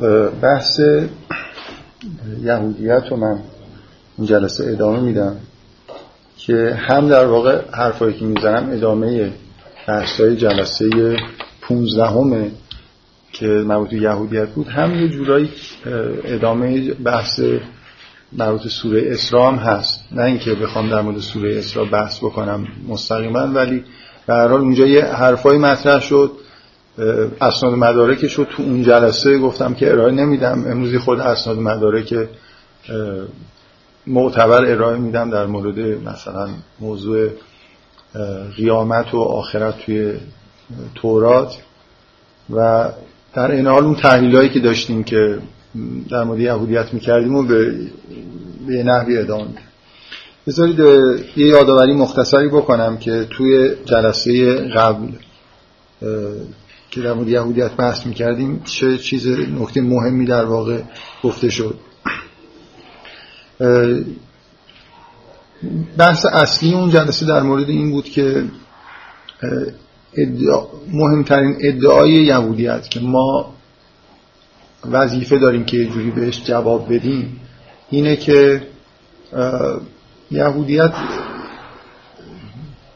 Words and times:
خب 0.00 0.30
بحث 0.42 0.80
یهودیت 2.42 3.02
رو 3.10 3.16
من 3.16 3.38
این 4.18 4.26
جلسه 4.26 4.72
ادامه 4.72 5.00
میدم 5.00 5.36
که 6.36 6.78
هم 6.88 7.08
در 7.08 7.26
واقع 7.26 7.60
حرفایی 7.72 8.14
که 8.14 8.24
می‌زنم 8.24 8.70
ادامه 8.72 9.32
بحثای 9.88 10.36
جلسه 10.36 11.16
15 11.60 12.06
همه 12.06 12.50
که 13.32 13.46
مربوط 13.46 13.90
به 13.90 13.96
یهودیت 13.96 14.48
بود 14.48 14.68
هم 14.68 14.94
یه 14.94 15.08
جورایی 15.08 15.50
ادامه 16.24 16.94
بحث 16.94 17.40
مربوط 18.32 18.68
سوره 18.68 19.02
اسرا 19.06 19.50
هم 19.50 19.56
هست. 19.56 20.00
نه 20.12 20.22
اینکه 20.22 20.54
بخوام 20.54 20.90
در 20.90 21.00
مورد 21.00 21.18
سوره 21.18 21.58
اسرا 21.58 21.84
بحث 21.84 22.18
بکنم 22.18 22.66
مستقیما 22.88 23.46
ولی 23.46 23.84
به 24.26 24.34
هر 24.34 24.48
حال 24.48 24.60
اونجا 24.60 24.86
یه 24.86 25.04
حرفای 25.04 25.58
مطرح 25.58 26.00
شد. 26.00 26.30
اسناد 27.40 27.74
مدارک 27.74 28.26
شد 28.26 28.48
تو 28.50 28.62
اون 28.62 28.82
جلسه 28.82 29.38
گفتم 29.38 29.74
که 29.74 29.92
ارائه 29.92 30.12
نمیدم. 30.12 30.64
امروزی 30.66 30.98
خود 30.98 31.20
اسناد 31.20 31.58
مدارک 31.58 32.28
معتبر 34.06 34.64
ارائه 34.64 34.98
میدم 34.98 35.30
در 35.30 35.46
مورد 35.46 35.78
مثلا 35.78 36.48
موضوع 36.80 37.28
قیامت 38.56 39.14
و 39.14 39.18
آخرت 39.18 39.78
توی 39.78 40.14
تورات. 40.94 41.56
و 42.50 42.88
در 43.34 43.50
این 43.50 43.66
حال 43.66 43.84
اون 43.84 43.94
تحلیل 43.94 44.48
که 44.48 44.60
داشتیم 44.60 45.04
که 45.04 45.38
در 46.10 46.24
مورد 46.24 46.40
یهودیت 46.40 46.94
می‌کردیم 46.94 47.34
و 47.34 47.42
به, 47.42 47.72
به 48.66 48.82
نحوی 48.82 49.18
ادامه 49.18 49.46
بذارید 50.46 50.78
یه 51.36 51.46
یادآوری 51.46 51.92
مختصری 51.92 52.48
بکنم 52.48 52.98
که 52.98 53.26
توی 53.30 53.74
جلسه 53.84 54.54
قبل 54.54 55.08
که 56.96 57.02
در 57.02 57.12
مورد 57.12 57.28
یهودیت 57.28 57.70
بحث 57.70 58.06
می‌کردیم 58.06 58.62
چه 58.64 58.98
چیز 58.98 59.26
نکته 59.28 59.80
مهمی 59.80 60.26
در 60.26 60.44
واقع 60.44 60.80
گفته 61.22 61.50
شد. 61.50 61.78
بحث 65.98 66.26
اصلی 66.26 66.74
اون 66.74 66.90
جلسه 66.90 67.26
در 67.26 67.42
مورد 67.42 67.68
این 67.68 67.90
بود 67.90 68.04
که 68.04 68.44
مهمترین 70.92 71.56
ادعای 71.60 72.12
یهودیت 72.12 72.88
که 72.88 73.00
ما 73.00 73.54
وظیفه 74.90 75.38
داریم 75.38 75.64
که 75.64 75.84
جوری 75.84 76.10
بهش 76.10 76.44
جواب 76.44 76.94
بدیم 76.94 77.40
اینه 77.90 78.16
که 78.16 78.62
یهودیت 80.30 80.92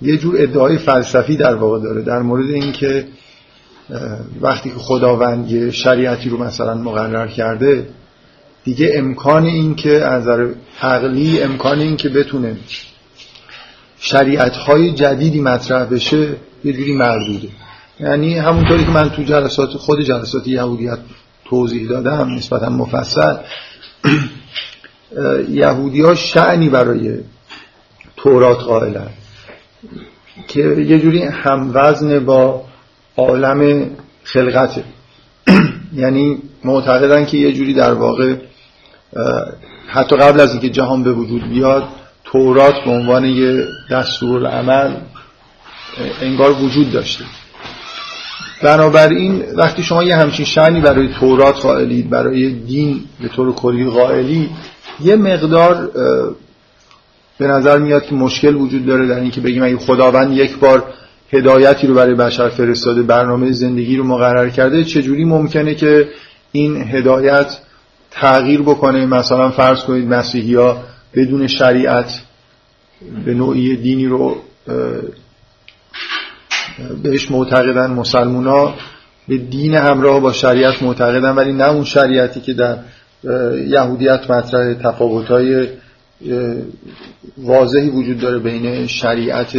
یه 0.03 0.17
جور 0.17 0.35
ادعای 0.39 0.79
فلسفی 0.79 1.37
در 1.37 1.55
واقع 1.55 1.81
داره 1.81 2.03
در 2.03 2.23
مورد 2.23 2.51
اینکه 2.51 3.07
وقتی 4.41 4.71
که 4.71 4.77
خداوند 4.79 5.51
یه 5.51 5.71
شریعتی 5.71 6.29
رو 6.29 6.45
مثلا 6.45 6.75
مقرر 6.75 7.27
کرده 7.27 7.89
دیگه 8.65 8.91
امکان 8.95 9.45
این 9.45 9.75
که 9.75 10.05
از 10.05 10.23
نظر 10.23 10.49
عقلی 10.83 11.43
امکان 11.43 11.81
این 11.81 11.97
که 11.97 12.09
بتونه 12.09 12.57
شریعت 13.99 14.57
های 14.57 14.93
جدیدی 14.93 15.41
مطرح 15.41 15.85
بشه 15.85 16.37
یه 16.65 16.73
جوری 16.73 16.95
مردوده. 16.95 17.49
یعنی 18.01 18.39
همونطوری 18.39 18.85
که 18.85 18.91
من 18.91 19.11
تو 19.11 19.23
جلسات 19.23 19.69
خود 19.69 20.01
جلسات 20.01 20.49
یهودیت 20.49 20.99
توضیح 21.45 21.89
دادم 21.89 22.35
نسبتا 22.35 22.71
مفصل 22.71 23.37
یهودی 25.49 26.01
ها 26.01 26.15
شعنی 26.15 26.69
برای 26.69 27.19
تورات 28.17 28.59
قائلن 28.59 29.09
که 30.49 30.61
یه 30.61 30.99
جوری 30.99 31.23
هموزن 31.23 32.19
با 32.25 32.65
عالم 33.17 33.91
خلقته 34.25 34.85
یعنی 36.03 36.39
معتقدن 36.65 37.25
که 37.25 37.37
یه 37.37 37.53
جوری 37.53 37.75
در 37.75 37.95
واقع 37.95 38.35
حتی 39.87 40.17
قبل 40.17 40.41
از 40.41 40.53
اینکه 40.53 40.69
جهان 40.69 41.03
به 41.03 41.13
وجود 41.13 41.49
بیاد 41.49 41.85
تورات 42.25 42.75
به 42.85 42.91
عنوان 42.91 43.25
یه 43.25 43.67
دستور 43.91 44.47
عمل 44.47 44.95
انگار 46.23 46.53
وجود 46.53 46.93
داشته. 46.93 47.25
بنابراین 48.63 49.45
وقتی 49.57 49.83
شما 49.83 50.03
یه 50.03 50.17
همچین 50.17 50.47
شنی 50.47 50.81
برای 50.81 51.09
تورات 51.09 51.61
قائلید 51.61 52.11
برای 52.11 52.51
دین 52.51 53.05
به 53.21 53.29
طور 53.29 53.55
کلی 53.55 53.91
قائلی 53.91 54.51
یه 55.01 55.17
مقدار 55.17 55.91
به 57.39 57.47
نظر 57.47 57.79
میاد 57.79 58.07
که 58.07 58.15
مشکل 58.15 58.55
وجود 58.55 58.87
داره 58.87 59.07
در 59.07 59.21
اینکه 59.21 59.41
بگیم 59.41 59.63
اگه 59.63 59.79
خداوند 59.79 60.33
یک 60.33 60.59
بار 60.59 60.85
هدایتی 61.33 61.87
رو 61.87 61.95
برای 61.95 62.15
بشر 62.15 62.49
فرستاده 62.49 63.03
برنامه 63.03 63.53
زندگی 63.53 63.97
رو 63.97 64.05
مقرر 64.05 64.49
کرده 64.49 64.85
چجوری 64.85 65.25
ممکنه 65.25 65.75
که 65.75 66.09
این 66.53 66.77
هدایت 66.77 67.59
تغییر 68.11 68.63
بکنه؟ 68.63 69.07
مثلا 69.07 69.51
فرض 69.51 69.81
کنید 69.81 70.09
مسیحی 70.09 70.55
ها 70.55 70.85
بدون 71.15 71.47
شریعت 71.47 72.21
به 73.25 73.35
نوعی 73.35 73.77
دینی 73.77 74.07
رو 74.07 74.37
بهش 77.03 77.31
معتقدن 77.31 77.91
مسلمون 77.91 78.47
ها 78.47 78.75
به 79.29 79.39
دین 79.39 79.75
همراه 79.75 80.21
با 80.21 80.33
شریعت 80.33 80.83
معتقدن 80.83 81.31
ولی 81.31 81.53
نه 81.53 81.69
اون 81.71 81.85
شریعتی 81.85 82.41
که 82.41 82.53
در 82.53 82.77
یهودیت 83.69 84.31
مطرح 84.31 84.75
تفاوت 84.75 85.27
های 85.27 85.67
واضحی 87.39 87.89
وجود 87.89 88.19
داره 88.19 88.39
بین 88.39 88.87
شریعت 88.87 89.57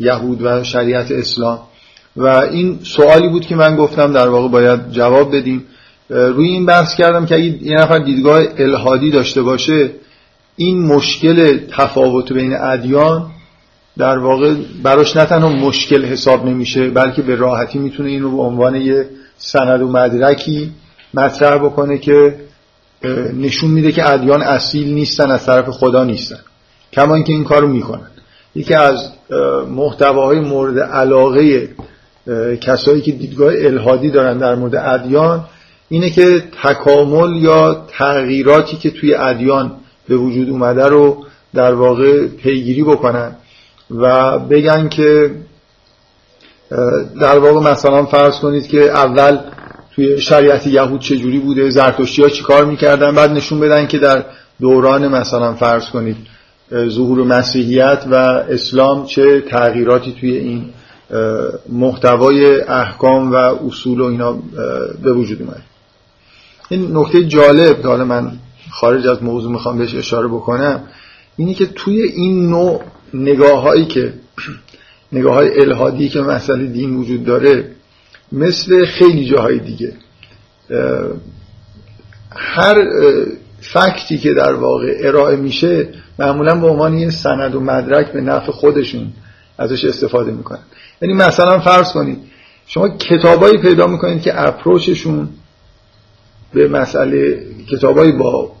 یهود 0.00 0.42
و 0.42 0.64
شریعت 0.64 1.10
اسلام. 1.10 1.58
و 2.16 2.26
این 2.26 2.78
سوالی 2.82 3.28
بود 3.28 3.46
که 3.46 3.56
من 3.56 3.76
گفتم 3.76 4.12
در 4.12 4.28
واقع 4.28 4.48
باید 4.48 4.90
جواب 4.90 5.36
بدیم. 5.36 5.64
روی 6.08 6.48
این 6.48 6.66
بحث 6.66 6.94
کردم 6.94 7.26
که 7.26 7.34
اگه 7.34 7.44
یه 7.44 7.76
نفر 7.76 7.98
دیدگاه 7.98 8.42
الهادی 8.58 9.10
داشته 9.10 9.42
باشه 9.42 9.90
این 10.56 10.86
مشکل 10.86 11.58
تفاوت 11.70 12.32
بین 12.32 12.56
ادیان 12.56 13.30
در 13.98 14.18
واقع 14.18 14.54
براش 14.82 15.16
نه 15.16 15.24
تنها 15.24 15.48
مشکل 15.48 16.04
حساب 16.04 16.46
نمیشه 16.46 16.90
بلکه 16.90 17.22
به 17.22 17.36
راحتی 17.36 17.78
می‌تونه 17.78 18.08
این 18.08 18.22
رو 18.22 18.36
به 18.36 18.42
عنوان 18.42 18.74
یه 18.74 19.06
سند 19.38 19.82
و 19.82 19.88
مدرکی 19.88 20.72
مطرح 21.14 21.58
بکنه 21.58 21.98
که 21.98 22.34
نشون 23.36 23.70
میده 23.70 23.92
که 23.92 24.10
ادیان 24.10 24.42
اصیل 24.42 24.94
نیستن 24.94 25.30
از 25.30 25.46
طرف 25.46 25.68
خدا 25.68 26.04
نیستن. 26.04 26.38
کما 26.92 27.14
اینکه 27.14 27.32
این 27.32 27.44
کارو 27.44 27.68
می‌کنن. 27.68 28.09
یکی 28.54 28.74
از 28.74 29.08
محتواهای 29.68 30.40
مورد 30.40 30.78
علاقه 30.78 31.68
کسایی 32.60 33.00
که 33.00 33.12
دیدگاه 33.12 33.52
الهادی 33.56 34.10
دارن 34.10 34.38
در 34.38 34.54
مورد 34.54 34.76
ادیان 34.76 35.44
اینه 35.88 36.10
که 36.10 36.42
تکامل 36.62 37.36
یا 37.36 37.86
تغییراتی 37.88 38.76
که 38.76 38.90
توی 38.90 39.14
ادیان 39.14 39.72
به 40.08 40.16
وجود 40.16 40.50
اومده 40.50 40.86
رو 40.86 41.24
در 41.54 41.74
واقع 41.74 42.26
پیگیری 42.26 42.82
بکنن 42.82 43.36
و 43.90 44.38
بگن 44.38 44.88
که 44.88 45.30
در 47.20 47.38
واقع 47.38 47.70
مثلا 47.70 48.04
فرض 48.04 48.38
کنید 48.38 48.68
که 48.68 48.90
اول 48.90 49.38
توی 49.94 50.20
شریعت 50.20 50.66
یهود 50.66 51.00
چجوری 51.00 51.38
بوده 51.38 51.70
زرتشتی 51.70 52.22
ها 52.22 52.28
چی 52.28 52.42
کار 52.42 52.64
می‌کردن؟ 52.64 53.14
بعد 53.14 53.30
نشون 53.30 53.60
بدن 53.60 53.86
که 53.86 53.98
در 53.98 54.24
دوران 54.60 55.08
مثلا 55.08 55.54
فرض 55.54 55.86
کنید 55.86 56.16
ظهور 56.72 57.24
مسیحیت 57.24 58.04
و 58.10 58.14
اسلام 58.14 59.06
چه 59.06 59.40
تغییراتی 59.40 60.16
توی 60.20 60.36
این 60.36 60.64
محتوای 61.68 62.60
احکام 62.60 63.32
و 63.32 63.34
اصول 63.34 64.00
و 64.00 64.04
اینا 64.04 64.38
به 65.02 65.12
وجود 65.12 65.42
اومد 65.42 65.62
این 66.68 66.96
نکته 66.96 67.24
جالب 67.24 67.82
که 67.82 67.88
حالا 67.88 68.04
من 68.04 68.32
خارج 68.70 69.06
از 69.06 69.22
موضوع 69.22 69.52
می‌خوام 69.52 69.78
بهش 69.78 69.94
اشاره 69.94 70.28
بکنم 70.28 70.82
اینی 71.36 71.54
که 71.54 71.66
توی 71.66 72.02
این 72.02 72.48
نوع 72.48 72.82
نگاه 73.14 73.62
هایی 73.62 73.84
که 73.84 74.12
نگاه 75.12 75.34
های 75.34 75.60
الهادی 75.60 76.08
که 76.08 76.20
مسئله 76.20 76.66
دین 76.66 76.96
وجود 76.96 77.24
داره 77.24 77.70
مثل 78.32 78.84
خیلی 78.84 79.24
جاهای 79.24 79.58
دیگه 79.58 79.92
هر 82.36 82.84
فکتی 83.60 84.18
که 84.18 84.34
در 84.34 84.54
واقع 84.54 84.96
ارائه 85.00 85.36
میشه 85.36 85.88
معمولا 86.20 86.54
به 86.54 86.66
عنوان 86.66 86.98
یه 86.98 87.10
سند 87.10 87.54
و 87.54 87.60
مدرک 87.60 88.12
به 88.12 88.20
نفع 88.20 88.52
خودشون 88.52 89.12
ازش 89.58 89.84
استفاده 89.84 90.30
می‌کنن. 90.32 90.62
یعنی 91.02 91.14
مثلا 91.14 91.60
فرض 91.60 91.92
کنید 91.92 92.18
شما 92.66 92.88
کتابایی 92.88 93.58
پیدا 93.58 93.86
می‌کنید 93.86 94.22
که 94.22 94.40
اپروچشون 94.48 95.28
به 96.54 96.68
مسئله 96.68 97.46
کتابایی 97.70 98.12
با 98.12 98.52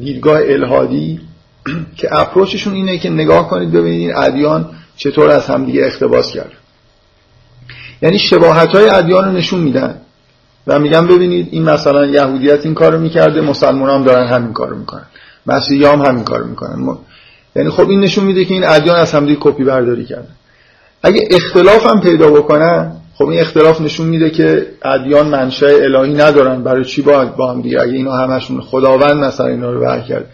دیدگاه 0.00 0.40
الهادی 0.44 1.20
که 1.96 2.20
اپروچشون 2.20 2.74
اینه 2.74 2.98
که 2.98 3.10
نگاه 3.10 3.48
کنید 3.48 3.72
ببینید 3.72 4.12
ادیان 4.16 4.70
چطور 4.96 5.30
از 5.30 5.46
همدیگه 5.46 5.84
اقتباس 5.84 6.32
کرد. 6.32 6.52
یعنی 8.02 8.18
شباهت 8.18 8.68
های 8.68 8.88
ادیان 8.88 9.24
رو 9.24 9.32
نشون 9.32 9.60
میدن 9.60 10.00
و 10.66 10.78
میگن 10.78 11.06
ببینید 11.06 11.48
این 11.50 11.62
مثلا 11.62 12.06
یهودیت 12.06 12.66
این 12.66 12.74
کارو 12.74 12.98
می‌کرده 13.00 13.40
مسلمان 13.40 13.90
هم 13.90 14.04
دارن 14.04 14.26
همین 14.26 14.52
کارو 14.52 14.76
می‌کنن. 14.76 15.06
مسیحی 15.46 15.84
هم 15.84 16.02
همین 16.02 16.24
کارو 16.24 16.46
می‌کنن. 16.46 16.98
یعنی 17.56 17.70
خب 17.70 17.88
این 17.88 18.00
نشون 18.00 18.24
میده 18.24 18.44
که 18.44 18.54
این 18.54 18.64
ادیان 18.64 18.96
از 18.96 19.12
همدیگه 19.12 19.38
کپی 19.40 19.64
برداری 19.64 20.04
کردن. 20.04 20.34
اگه 21.02 21.28
اختلاف 21.30 21.86
هم 21.86 22.00
پیدا 22.00 22.30
بکنن 22.30 22.96
خب 23.14 23.28
این 23.28 23.40
اختلاف 23.40 23.80
نشون 23.80 24.06
میده 24.06 24.30
که 24.30 24.66
ادیان 24.82 25.26
منشأ 25.26 25.66
الهی 25.66 26.14
ندارن. 26.14 26.62
برای 26.62 26.84
چی 26.84 27.02
باید 27.02 27.36
با 27.36 27.52
هم 27.52 27.62
دیگه؟ 27.62 27.80
اگه 27.80 27.92
اینا 27.92 28.12
همشون 28.12 28.60
خداوند 28.60 29.24
مثلا 29.24 29.46
اینا 29.46 29.72
رو 29.72 29.80
بر 29.80 30.00
کرد. 30.00 30.30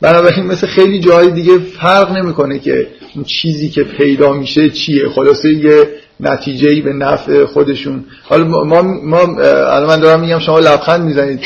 بنابراین 0.00 0.46
مثل 0.46 0.66
خیلی 0.66 1.00
جای 1.00 1.30
دیگه 1.30 1.58
فرق 1.58 2.12
نمی‌کنه 2.12 2.58
که 2.58 2.86
اون 3.14 3.24
چیزی 3.24 3.68
که 3.68 3.84
پیدا 3.84 4.32
میشه 4.32 4.70
چیه. 4.70 5.08
خلاصه 5.08 5.52
یه 5.52 5.88
نتیجه 6.20 6.82
به 6.82 6.92
نفع 6.92 7.44
خودشون. 7.44 8.04
حالا 8.22 8.44
ما 8.44 8.82
ما 8.82 9.18
الان 9.18 9.86
من 9.86 10.00
دارم 10.00 10.20
میگم 10.20 10.38
شما 10.38 10.58
لبخند 10.58 11.04
می‌زنید. 11.04 11.40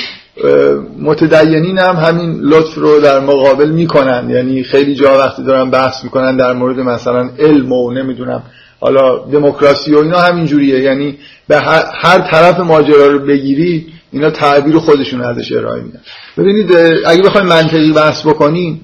متدینین 0.99 1.79
هم 1.79 1.97
همین 1.97 2.41
لطف 2.41 2.75
رو 2.75 3.01
در 3.01 3.21
مقابل 3.21 3.71
می‌کنن. 3.71 4.31
یعنی 4.31 4.63
خیلی 4.63 4.95
جا 4.95 5.19
وقتی 5.19 5.45
دارن 5.45 5.71
بحث 5.71 6.05
می‌کنن 6.05 6.37
در 6.37 6.53
مورد 6.53 6.81
مثلا 6.81 7.31
علم 7.39 7.73
و 7.73 7.93
نمی‌دونم 7.93 8.43
حالا 8.81 9.19
دموکراسی 9.19 9.95
و 9.95 9.99
اینا 9.99 10.19
همین 10.19 10.47
جوریه. 10.47 10.81
یعنی 10.81 11.19
به 11.49 11.59
هر 11.93 12.19
طرف 12.31 12.61
ماجرا 12.61 13.07
رو 13.07 13.19
بگیری 13.19 13.87
اینا 14.13 14.31
تعبیر 14.31 14.79
خودشون 14.79 15.21
ازش 15.21 15.53
ارائه 15.53 15.83
میدن. 15.83 16.01
ببینید 16.39 16.77
اگه 17.07 17.23
بخوایم 17.23 17.47
منطقی 17.47 17.93
بحث 17.93 18.27
بکنیم 18.27 18.81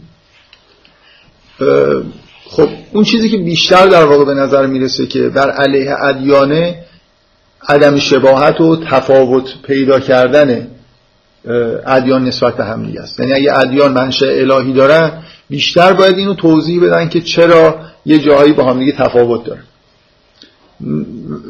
خب 2.45 2.69
اون 2.93 3.05
چیزی 3.05 3.29
که 3.29 3.37
بیشتر 3.37 3.87
در 3.87 4.05
واقع 4.05 4.25
به 4.25 4.35
نظر 4.35 4.67
می‌رسه 4.67 5.07
که 5.07 5.29
بر 5.29 5.51
علیه 5.51 6.05
ادیانه 6.05 6.85
عدم 7.69 7.99
شباهت 7.99 8.61
و 8.61 8.77
تفاوت 8.77 9.55
پیدا 9.67 10.01
کردن 10.01 10.69
ادیان 11.87 12.25
نسبت 12.25 12.57
به 12.57 12.65
هم 12.65 12.87
دیگه 12.87 13.01
است. 13.01 13.21
یعنی 13.21 13.33
اگه 13.33 13.59
ادیان 13.59 13.93
منشأ 13.93 14.27
الهی 14.27 14.73
دارن 14.73 15.13
بیشتر 15.49 15.93
باید 15.93 16.19
اینو 16.19 16.35
توضیح 16.35 16.83
بدن 16.83 17.09
که 17.09 17.21
چرا 17.21 17.79
یه 18.07 18.19
جایی 18.19 18.53
با 18.53 18.65
هم 18.65 18.79
دیگه 18.79 18.93
تفاوت 18.93 19.45
داره. 19.45 19.61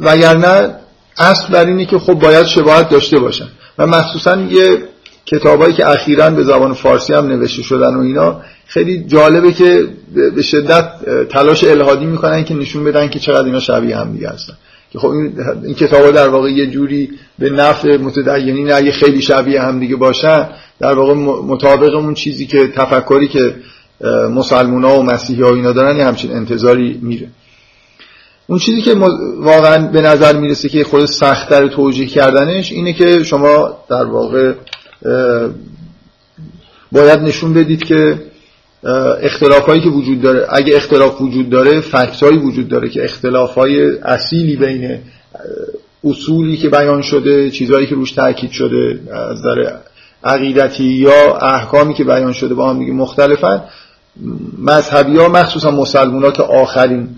وگرنه 0.01 0.75
اصل 1.19 1.53
بر 1.53 1.67
اینه 1.67 1.85
که 1.85 1.99
خب 1.99 2.15
باید 2.15 2.47
شباهت 2.47 2.89
داشته 2.89 3.19
باشن. 3.19 3.49
و 3.79 3.87
مخصوصا 3.87 4.37
یه 4.37 4.79
کتابایی 5.27 5.75
که 5.75 5.89
اخیرا 5.89 6.31
به 6.31 6.45
زبان 6.45 6.75
فارسی 6.75 7.13
هم 7.13 7.27
نوشته 7.27 7.63
شدن 7.63 7.95
و 7.95 8.01
اینا 8.01 8.41
خیلی 8.67 9.05
جالبه 9.05 9.53
که 9.53 9.89
به 10.35 10.43
شدت 10.43 10.89
تلاش 11.29 11.65
الهادی 11.65 12.07
می‌کنن 12.07 12.45
که 12.45 12.55
نشون 12.55 12.85
بدن 12.85 13.09
که 13.09 13.19
چقدر 13.19 13.45
اینا 13.45 13.61
شبیه 13.61 13.97
هم 13.97 14.13
دیگه 14.13 14.29
هستن. 14.29 14.55
که 14.93 14.99
خب 14.99 15.09
این, 15.09 15.35
این 15.65 15.75
کتابا 15.75 16.11
در 16.11 16.29
واقع 16.29 16.51
یه 16.51 16.67
جوری 16.67 17.11
به 17.39 17.51
نفع 17.51 17.97
متدینین 17.97 18.73
اگه 18.73 18.93
خیلی 18.93 19.23
شبیه 19.23 19.63
هم 19.63 19.81
دیگه 19.81 19.97
باشن 19.97 20.49
در 20.81 20.93
واقع 20.95 21.15
مطابق 21.55 21.95
اون 21.95 22.15
چیزی 22.15 22.47
که 22.47 22.69
تفکری 22.69 23.29
که 23.29 23.55
مسلمان 24.35 24.85
ها 24.85 25.01
و 25.01 25.03
مسیحی 25.03 25.43
ها 25.43 25.55
اینا 25.55 25.73
دارن 25.73 25.97
یه 25.97 26.05
همچین 26.05 26.33
انتظاری 26.33 26.99
میره. 27.03 27.29
اون 28.47 28.59
چیزی 28.59 28.83
که 28.83 28.95
واقعا 29.39 29.87
به 29.87 30.01
نظر 30.01 30.37
می‌رسه 30.37 30.69
که 30.69 30.85
خود 30.85 31.05
سختتر 31.05 31.69
توجیه 31.69 32.07
کردنش 32.07 32.73
اینه 32.73 32.93
که 32.93 33.23
شما 33.23 33.79
در 33.91 34.05
واقع 34.05 34.53
باید 36.93 37.21
نشون 37.21 37.55
بدید 37.55 37.85
که 37.85 38.30
اختلاف 39.23 39.67
هایی 39.67 39.81
که 39.81 39.89
وجود 39.89 40.21
داره 40.21 40.47
اگه 40.51 40.77
اختلاف 40.77 41.21
وجود 41.21 41.51
داره 41.51 41.81
فکت 41.81 42.23
هایی 42.23 42.39
وجود 42.39 42.69
داره 42.69 42.89
که 42.89 43.05
اختلاف 43.05 43.55
های 43.55 43.99
اصیلی 43.99 44.57
بین 44.57 44.99
اصولی 46.05 46.57
که 46.57 46.69
بیان 46.69 47.03
شده 47.03 47.51
چیزهایی 47.51 47.87
که 47.87 47.95
روش 47.95 48.13
تاکید 48.13 48.51
شده 48.51 49.01
از 49.13 49.39
نظر 49.39 49.77
عقیدتی 50.25 50.85
یا 50.85 51.37
احکامی 51.37 51.95
که 51.95 52.05
بیان 52.05 52.33
شده 52.33 52.55
با 52.55 52.71
هم 52.71 52.79
دیگه 52.79 52.93
مختلفن 52.93 53.63
مذهبی 54.59 55.17
ها 55.17 55.29
مخصوصا 55.29 55.71
مسلمان 55.71 56.25
ها 56.25 56.31
که 56.31 56.43
آخرین 56.43 57.09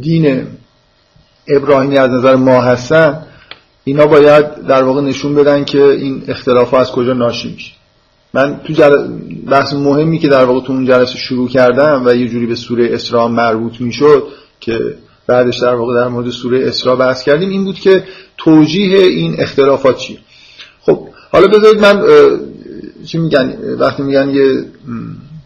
دین 0.00 0.46
ابراهیمی 1.48 1.98
از 1.98 2.10
نظر 2.10 2.34
ما 2.34 2.60
هستن 2.60 3.22
اینا 3.84 4.06
باید 4.06 4.66
در 4.66 4.82
واقع 4.82 5.00
نشون 5.00 5.34
بدن 5.34 5.64
که 5.64 5.84
این 5.84 6.24
اختلاف 6.28 6.74
از 6.74 6.92
کجا 6.92 7.12
ناشی 7.12 7.52
میشه. 7.52 7.72
من 8.34 8.60
تو 8.66 8.72
جل... 8.72 9.08
بحث 9.46 9.72
مهمی 9.72 10.18
که 10.18 10.28
در 10.28 10.44
واقع 10.44 10.66
تو 10.66 10.72
اون 10.72 10.86
جلسه 10.86 11.18
شروع 11.18 11.48
کردم 11.48 12.02
و 12.06 12.14
یه 12.14 12.28
جوری 12.28 12.46
به 12.46 12.54
سوره 12.54 12.88
اسراء 12.92 13.28
مربوط 13.28 13.80
می‌شد 13.80 14.22
که 14.60 14.78
بعدش 15.26 15.58
در 15.58 15.74
واقع 15.74 15.94
در 15.94 16.08
مورد 16.08 16.30
سوره 16.30 16.68
اسراء 16.68 16.96
بحث 16.96 17.22
کردیم 17.22 17.48
این 17.48 17.64
بود 17.64 17.80
که 17.80 18.04
توجیه 18.38 18.98
این 18.98 19.34
اختلافات 19.38 19.96
چیه. 19.96 20.18
خب 20.80 21.08
حالا 21.32 21.46
بذارید 21.46 21.80
من 21.80 22.02
چی 23.06 23.18
میگن 23.18 23.54
وقتی 23.78 24.02
میگن 24.02 24.30
یه 24.30 24.64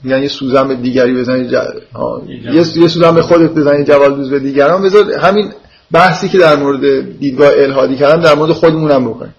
میگن 0.05 0.23
یه 0.23 0.29
سوزن 0.29 0.69
به 0.69 0.75
دیگری 0.75 1.15
بزنید 1.15 1.53
یه, 1.53 1.63
یه 2.55 2.89
سوزن 2.89 3.15
به 3.15 3.23
خودت 3.23 3.51
بزنید 3.51 3.87
جوال 3.87 4.15
دوز 4.15 4.31
به 4.31 4.39
دیگران. 4.39 4.83
بذار 4.83 5.13
همین 5.13 5.53
بحثی 5.93 6.29
که 6.29 6.39
در 6.39 6.57
مورد 6.57 7.19
دیدگاه 7.19 7.51
الهادی 7.57 7.97
کردم 7.97 8.23
در 8.23 8.35
مورد 8.35 8.53
خودمونم 8.53 9.05
بکنیم. 9.05 9.35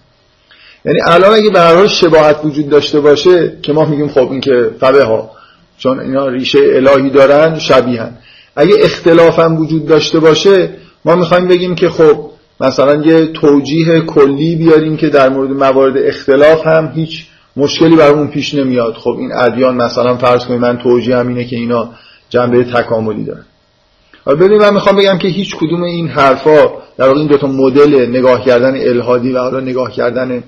یعنی 0.85 0.99
الان 1.07 1.33
اگه 1.33 1.49
به 1.49 1.59
هر 1.59 1.87
شباهت 1.87 2.39
وجود 2.43 2.69
داشته 2.69 2.99
باشه 2.99 3.53
که 3.61 3.73
ما 3.73 3.85
میگیم 3.85 4.07
خب 4.07 4.31
این 4.31 4.41
که 4.41 4.69
فبه 4.79 5.03
ها 5.03 5.31
چون 5.77 5.99
اینا 5.99 6.27
ریشه 6.27 6.59
الهی 6.73 7.09
دارن 7.09 7.59
شبیهن 7.59 8.17
اگه 8.55 8.75
اختلاف 8.79 9.39
هم 9.39 9.57
وجود 9.57 9.85
داشته 9.85 10.19
باشه 10.19 10.69
ما 11.05 11.15
می‌خوایم 11.15 11.47
بگیم 11.47 11.75
که 11.75 11.89
خب 11.89 12.29
مثلا 12.59 12.95
یه 12.95 13.27
توجیه 13.27 14.01
کلی 14.01 14.55
بیاریم 14.55 14.97
که 14.97 15.09
در 15.09 15.29
مورد 15.29 15.49
موارد 15.49 15.97
اختلاف 15.97 16.67
هم 16.67 16.91
هیچ 16.95 17.25
مشکلی 17.57 17.95
برامون 17.95 18.27
پیش 18.27 18.53
نمیاد. 18.53 18.93
خب 18.93 19.15
این 19.19 19.31
ادیان 19.33 19.75
مثلا 19.75 20.17
فرض 20.17 20.45
کنید 20.45 20.61
من 20.61 20.77
توجیه 20.77 21.17
هم 21.17 21.27
اینه 21.27 21.43
که 21.43 21.55
اینا 21.55 21.89
جنبه 22.29 22.63
تکاملی 22.63 23.23
دارن. 23.23 23.45
حالا 24.25 24.37
ببین 24.37 24.57
من 24.57 24.73
می‌خوام 24.73 24.95
بگم 24.95 25.17
که 25.17 25.27
هیچ 25.27 25.55
کدوم 25.55 25.83
این 25.83 26.07
حرفا 26.07 26.65
در 26.97 27.07
واقع 27.07 27.19
این 27.19 27.27
دو 27.27 27.37
تا 27.37 27.47
مدل 27.47 28.09
نگاه 28.09 28.45
کردن 28.45 28.75
الهادی 28.75 29.31
و 29.31 29.39
حالا 29.39 29.59
نگاه 29.59 29.91
کردن 29.91 30.43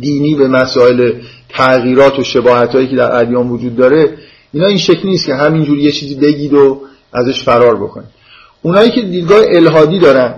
دینی 0.00 0.34
به 0.34 0.48
مسائل 0.48 1.12
تغییرات 1.48 2.18
و 2.18 2.24
شباهت 2.24 2.74
هایی 2.74 2.88
که 2.88 2.96
در 2.96 3.20
ادیان 3.20 3.48
وجود 3.48 3.76
داره 3.76 4.14
اینا 4.52 4.66
این 4.66 4.78
شکلی 4.78 5.10
نیست 5.10 5.26
که 5.26 5.34
همینجوری 5.34 5.82
یه 5.82 5.92
چیزی 5.92 6.14
بگید 6.14 6.54
و 6.54 6.80
ازش 7.12 7.42
فرار 7.42 7.76
بکنید. 7.76 8.08
اونایی 8.62 8.90
که 8.90 9.02
دیدگاه 9.02 9.42
الهادی 9.48 9.98
دارن 9.98 10.34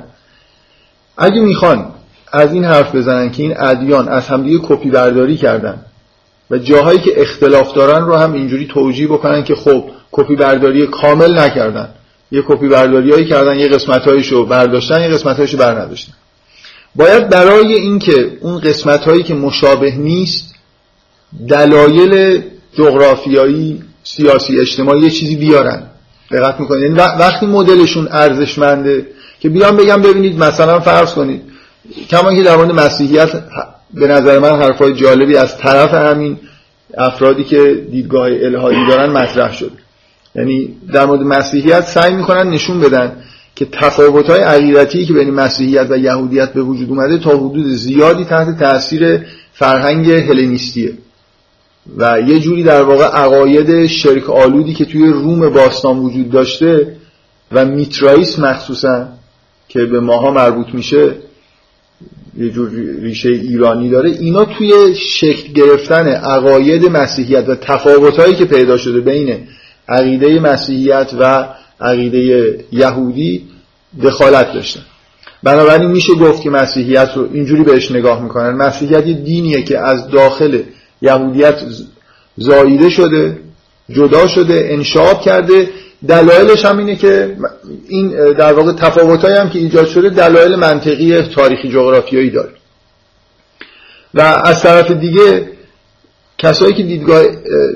اگه 1.17 1.41
می‌خوان 1.41 1.87
از 2.33 2.53
این 2.53 2.65
حرف 2.65 2.95
بزنن 2.95 3.31
که 3.31 3.43
این 3.43 3.55
ادیان 3.59 4.09
از 4.09 4.29
همدیگه 4.29 4.59
کپی 4.63 4.91
برداری 4.91 5.37
کردن 5.37 5.85
و 6.51 6.59
جاهایی 6.59 6.99
که 6.99 7.21
اختلاف 7.21 7.75
دارن 7.75 8.05
رو 8.05 8.17
هم 8.17 8.33
اینجوری 8.33 8.67
توجیه 8.67 9.09
بکنن 9.09 9.45
که 9.45 9.55
خب 9.55 9.85
کپی 10.13 10.37
برداری 10.37 10.87
کامل 10.87 11.39
نکردن. 11.39 11.89
یه 12.31 12.43
کپی 12.49 12.69
برداری 12.69 13.13
هایی 13.13 13.27
کردن 13.27 13.59
یه 13.59 13.69
قسمت 13.69 14.09
هایشو 14.09 14.47
برداشتن 14.47 15.01
یه 15.01 15.09
قسمت 15.09 15.37
هایشو 15.37 15.59
بر 15.59 15.81
نداشتن 15.81 16.13
باید 16.99 17.29
برای 17.29 17.75
اینکه 17.75 18.39
اون 18.41 18.61
قسمت 18.61 19.05
هایی 19.05 19.23
که 19.23 19.35
مشابه 19.35 19.95
نیست 19.97 20.55
دلایل 21.49 22.43
جغرافیایی 22.79 23.83
سیاسی 24.03 24.61
اجتماعی 24.61 25.01
یه 25.01 25.11
چیزی 25.11 25.37
بیارن. 25.37 25.83
دقت 26.31 26.61
می‌کنید 26.61 26.83
یعنی 26.83 26.95
وقتی 26.95 27.47
مدلشون 27.47 28.09
ارزشمنده 28.11 29.07
که 29.41 29.49
بیان 29.49 29.77
بگم 29.77 30.03
ببینید 30.03 30.39
مثلا 30.39 30.81
فرض 30.81 31.13
کنید 31.13 31.43
کما 32.11 32.35
که 32.35 32.43
در 32.43 32.57
مورد 32.57 32.73
مسیحیت 32.73 33.31
به 33.95 34.07
نظر 34.07 34.39
من 34.39 34.63
حرفای 34.63 34.95
جالبی 34.95 35.37
از 35.37 35.59
طرف 35.59 35.95
همین 35.95 36.39
افرادی 36.99 37.45
که 37.45 37.87
دیدگاه 37.91 38.27
الهایی 38.27 38.87
دارن 38.89 39.11
مطرح 39.13 39.55
شد 39.55 39.73
یعنی 40.35 40.77
در 40.93 41.07
مورد 41.07 41.21
مسیحیت 41.21 41.81
سعی 41.81 42.15
می‌کنن 42.15 42.51
نشون 42.51 42.81
بدن 42.81 43.17
که 43.59 43.67
تفاوت‌های 43.73 44.41
عقیدتی 44.41 45.05
که 45.07 45.13
بین 45.13 45.31
مسیحیت 45.31 45.87
و 45.91 45.99
یهودیت 45.99 46.53
به 46.53 46.63
وجود 46.63 46.89
اومده 46.89 47.19
تا 47.19 47.31
حدود 47.31 47.67
زیادی 47.67 48.25
تحت 48.25 48.59
تاثیر 48.59 49.21
فرهنگ 49.53 50.11
هلنیستیه. 50.11 50.93
و 51.97 52.21
یه 52.27 52.41
جوری 52.41 52.63
در 52.63 52.83
واقع 52.83 53.05
عقاید 53.05 53.87
شرک 53.87 54.31
آلودی 54.31 54.75
که 54.75 54.85
توی 54.85 55.07
روم 55.07 55.51
باستان 55.51 55.99
وجود 55.99 56.31
داشته 56.31 56.97
و 57.53 57.65
میترائیس 57.65 58.39
مخصوصا 58.39 59.09
که 59.69 59.85
به 59.85 60.01
ماها 60.01 60.31
مربوط 60.31 60.67
میشه 60.73 61.15
یه 62.37 62.51
جور 62.51 62.71
ریشه 63.01 63.29
ایرانی 63.29 63.91
داره 63.91 64.11
اینا 64.11 64.45
توی 64.45 64.95
شکل 64.95 65.53
گرفتن 65.53 66.09
عقاید 66.09 66.85
مسیحیت 66.85 67.49
و 67.49 67.55
تفاوتهایی 67.55 68.35
که 68.35 68.45
پیدا 68.45 68.77
شده 68.77 69.01
بین 69.01 69.39
عقیده 69.89 70.41
مسیحیت 70.41 71.11
و 71.21 71.49
عقیده 71.81 72.65
یهودی 72.73 73.49
دخالت 74.03 74.53
داشتن. 74.53 74.81
بنابراین 75.43 75.91
میشه 75.91 76.15
گفت 76.15 76.43
که 76.43 76.51
مسیحیت 76.51 77.11
رو 77.17 77.29
اینجوری 77.33 77.63
بهش 77.63 77.91
نگاه 77.91 78.23
می‌کنن. 78.23 78.51
مسیحیت 78.51 79.07
یه 79.07 79.15
دینیه 79.15 79.63
که 79.63 79.79
از 79.79 80.09
داخل 80.09 80.63
یهودیت 81.03 81.55
زاییده 82.37 82.91
شده 82.91 83.39
جدا 83.91 84.29
شده 84.29 84.69
انشاب 84.71 85.21
کرده. 85.21 85.69
دلایلش 86.09 86.65
هم 86.65 86.79
اینه 86.79 86.97
که 86.97 87.37
این 87.89 88.09
در 88.33 88.53
واقع 88.53 88.73
تفاوتایی 88.73 89.37
هم 89.37 89.51
که 89.51 89.59
ایجاد 89.59 89.87
شده 89.87 90.09
دلایل 90.09 90.57
منطقی 90.57 91.23
تاریخی 91.23 91.69
جغرافیایی 91.69 92.31
داره. 92.31 92.51
و 94.15 94.21
از 94.21 94.63
طرف 94.63 94.91
دیگه 94.91 95.58
کسایی 96.39 96.75
که 96.75 96.83
دیدگاه 96.83 97.25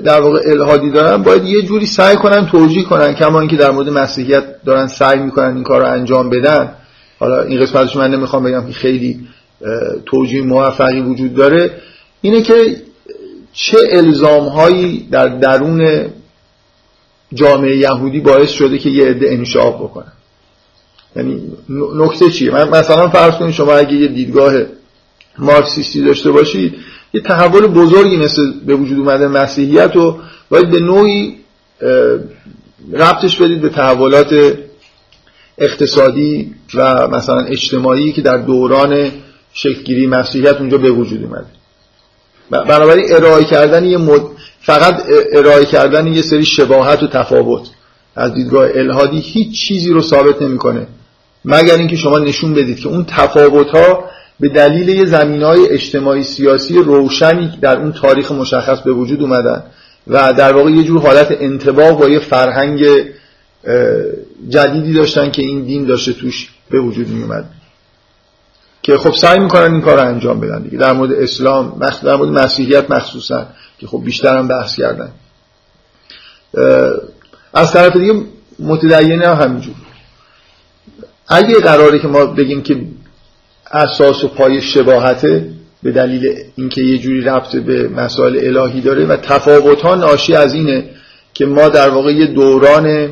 در 0.03 0.21
واقع 0.21 0.39
الهادی 0.45 0.91
دارن 0.91 1.23
باید 1.23 1.43
یه 1.43 1.61
جوری 1.61 1.85
سعی 1.85 2.15
کنن 2.15 2.45
توجیه 2.45 2.83
کنن 2.83 3.13
کما 3.13 3.39
اینکه 3.39 3.55
در 3.55 3.71
مورد 3.71 3.89
مسیحیت 3.89 4.63
دارن 4.65 4.87
سعی 4.87 5.19
می‌کنن 5.19 5.55
این 5.55 5.63
کار 5.63 5.81
رو 5.81 5.87
انجام 5.87 6.29
بدن. 6.29 6.71
حالا 7.19 7.41
این 7.41 7.61
قسمتش 7.61 7.95
من 7.95 8.11
نمی‌خوام 8.11 8.43
بگم 8.43 8.67
که 8.67 8.73
خیلی 8.73 9.27
توجیه 10.05 10.41
موفقی 10.41 11.01
وجود 11.01 11.33
داره. 11.33 11.71
اینه 12.21 12.41
که 12.41 12.75
چه 13.53 13.77
الزام 13.91 14.47
هایی 14.47 15.07
در 15.11 15.27
درون 15.27 16.07
جامعه 17.33 17.77
یهودی 17.77 18.19
باعث 18.19 18.49
شده 18.49 18.77
که 18.77 18.89
یه 18.89 19.05
عده 19.05 19.31
انشاب 19.31 19.75
بکنن. 19.83 20.11
یعنی 21.15 21.41
نکته 21.95 22.29
چیه؟ 22.29 22.51
من 22.51 22.69
مثلا 22.69 23.09
فرض 23.09 23.33
کنید 23.33 23.51
شما 23.51 23.73
اگه 23.73 23.93
یه 23.93 24.07
دیدگاه 24.07 24.53
مارکسیستی 25.37 26.01
داشته 26.01 26.31
باشید 26.31 26.75
یه 27.13 27.21
تحول 27.21 27.67
بزرگی 27.67 28.17
مثل 28.17 28.53
به 28.65 28.75
وجود 28.75 28.99
اومده 28.99 29.27
مسیحیت 29.27 29.95
رو 29.95 30.19
باید 30.49 30.71
به 30.71 30.79
نوعی 30.79 31.37
ربطش 32.93 33.35
بدید 33.35 33.61
به 33.61 33.69
تحولات 33.69 34.53
اقتصادی 35.57 36.55
و 36.73 37.07
مثلا 37.07 37.39
اجتماعی 37.39 38.11
که 38.11 38.21
در 38.21 38.37
دوران 38.37 39.11
شکلگیری 39.53 40.07
مسیحیت 40.07 40.55
اونجا 40.59 40.77
به 40.77 40.91
وجود 40.91 41.23
اومده. 41.23 41.45
بنابراین 42.49 43.05
ارائه 43.09 43.43
کردن 43.43 43.85
یه 43.85 43.97
مد... 43.97 44.21
فقط 44.61 45.03
ارائه 45.33 45.65
کردن 45.65 46.07
یه 46.07 46.21
سری 46.21 46.45
شباهت 46.45 47.03
و 47.03 47.07
تفاوت 47.07 47.69
از 48.15 48.33
دیدگاه 48.33 48.69
الهادی 48.75 49.19
هیچ 49.19 49.59
چیزی 49.67 49.89
رو 49.89 50.01
ثابت 50.01 50.41
نمی‌کنه 50.41 50.87
مگر 51.45 51.77
اینکه 51.77 51.95
شما 51.95 52.19
نشون 52.19 52.53
بدید 52.53 52.79
که 52.79 52.87
اون 52.87 53.05
تفاوت 53.05 53.69
ها 53.69 54.03
به 54.43 54.49
دلیل 54.49 54.89
یه 54.89 55.05
زمین 55.05 55.43
های 55.43 55.69
اجتماعی 55.69 56.23
سیاسی 56.23 56.73
روشنی 56.73 57.57
در 57.61 57.77
اون 57.77 57.91
تاریخ 57.91 58.31
مشخص 58.31 58.79
به 58.79 58.91
وجود 58.91 59.21
اومدن 59.21 59.63
و 60.07 60.33
در 60.33 60.53
واقع 60.53 60.71
یه 60.71 60.83
جور 60.83 61.01
حالت 61.01 61.27
انتباه 61.31 61.99
با 61.99 62.09
یه 62.09 62.19
فرهنگ 62.19 62.85
جدیدی 64.49 64.93
داشتن 64.93 65.31
که 65.31 65.41
این 65.41 65.63
دین 65.63 65.85
داشته 65.85 66.13
توش 66.13 66.49
به 66.69 66.79
وجود 66.79 67.07
می 67.07 67.23
اومد 67.23 67.45
که 68.81 68.97
خب 68.97 69.13
سعی 69.13 69.39
می‌کنن 69.39 69.73
این 69.73 69.81
کار 69.81 70.01
رو 70.01 70.07
انجام 70.07 70.39
بدن 70.39 70.61
دیگه. 70.61 70.77
در 70.77 70.93
مورد 70.93 71.11
اسلام 71.11 71.79
در 72.03 72.15
مورد 72.15 72.29
مسیحیت 72.29 72.91
مخصوصا 72.91 73.47
که 73.79 73.87
خب 73.87 74.01
بیشتر 74.05 74.37
هم 74.37 74.47
بحث 74.47 74.75
کردن. 74.75 75.11
از 77.53 77.71
طرف 77.71 77.97
دیگه 77.97 78.13
متدینه 78.59 79.27
هم 79.27 79.43
همینجور. 79.43 79.75
اگه 81.27 81.59
قراره 81.59 81.99
که 81.99 82.07
ما 82.07 82.25
بگیم 82.25 82.61
که 82.61 82.81
اساس 83.73 84.23
و 84.23 84.27
پای 84.27 84.61
شباهته 84.61 85.49
به 85.83 85.91
دلیل 85.91 86.35
اینکه 86.55 86.81
یه 86.81 86.97
جوری 86.97 87.21
ربط 87.21 87.55
به 87.55 87.87
مسائل 87.87 88.57
الهی 88.57 88.81
داره 88.81 89.05
و 89.05 89.15
تفاوت 89.15 89.81
ها 89.81 89.95
ناشی 89.95 90.35
از 90.35 90.53
اینه 90.53 90.89
که 91.33 91.45
ما 91.45 91.69
در 91.69 91.89
واقع 91.89 92.11
یه 92.11 92.27
دوران 92.27 93.09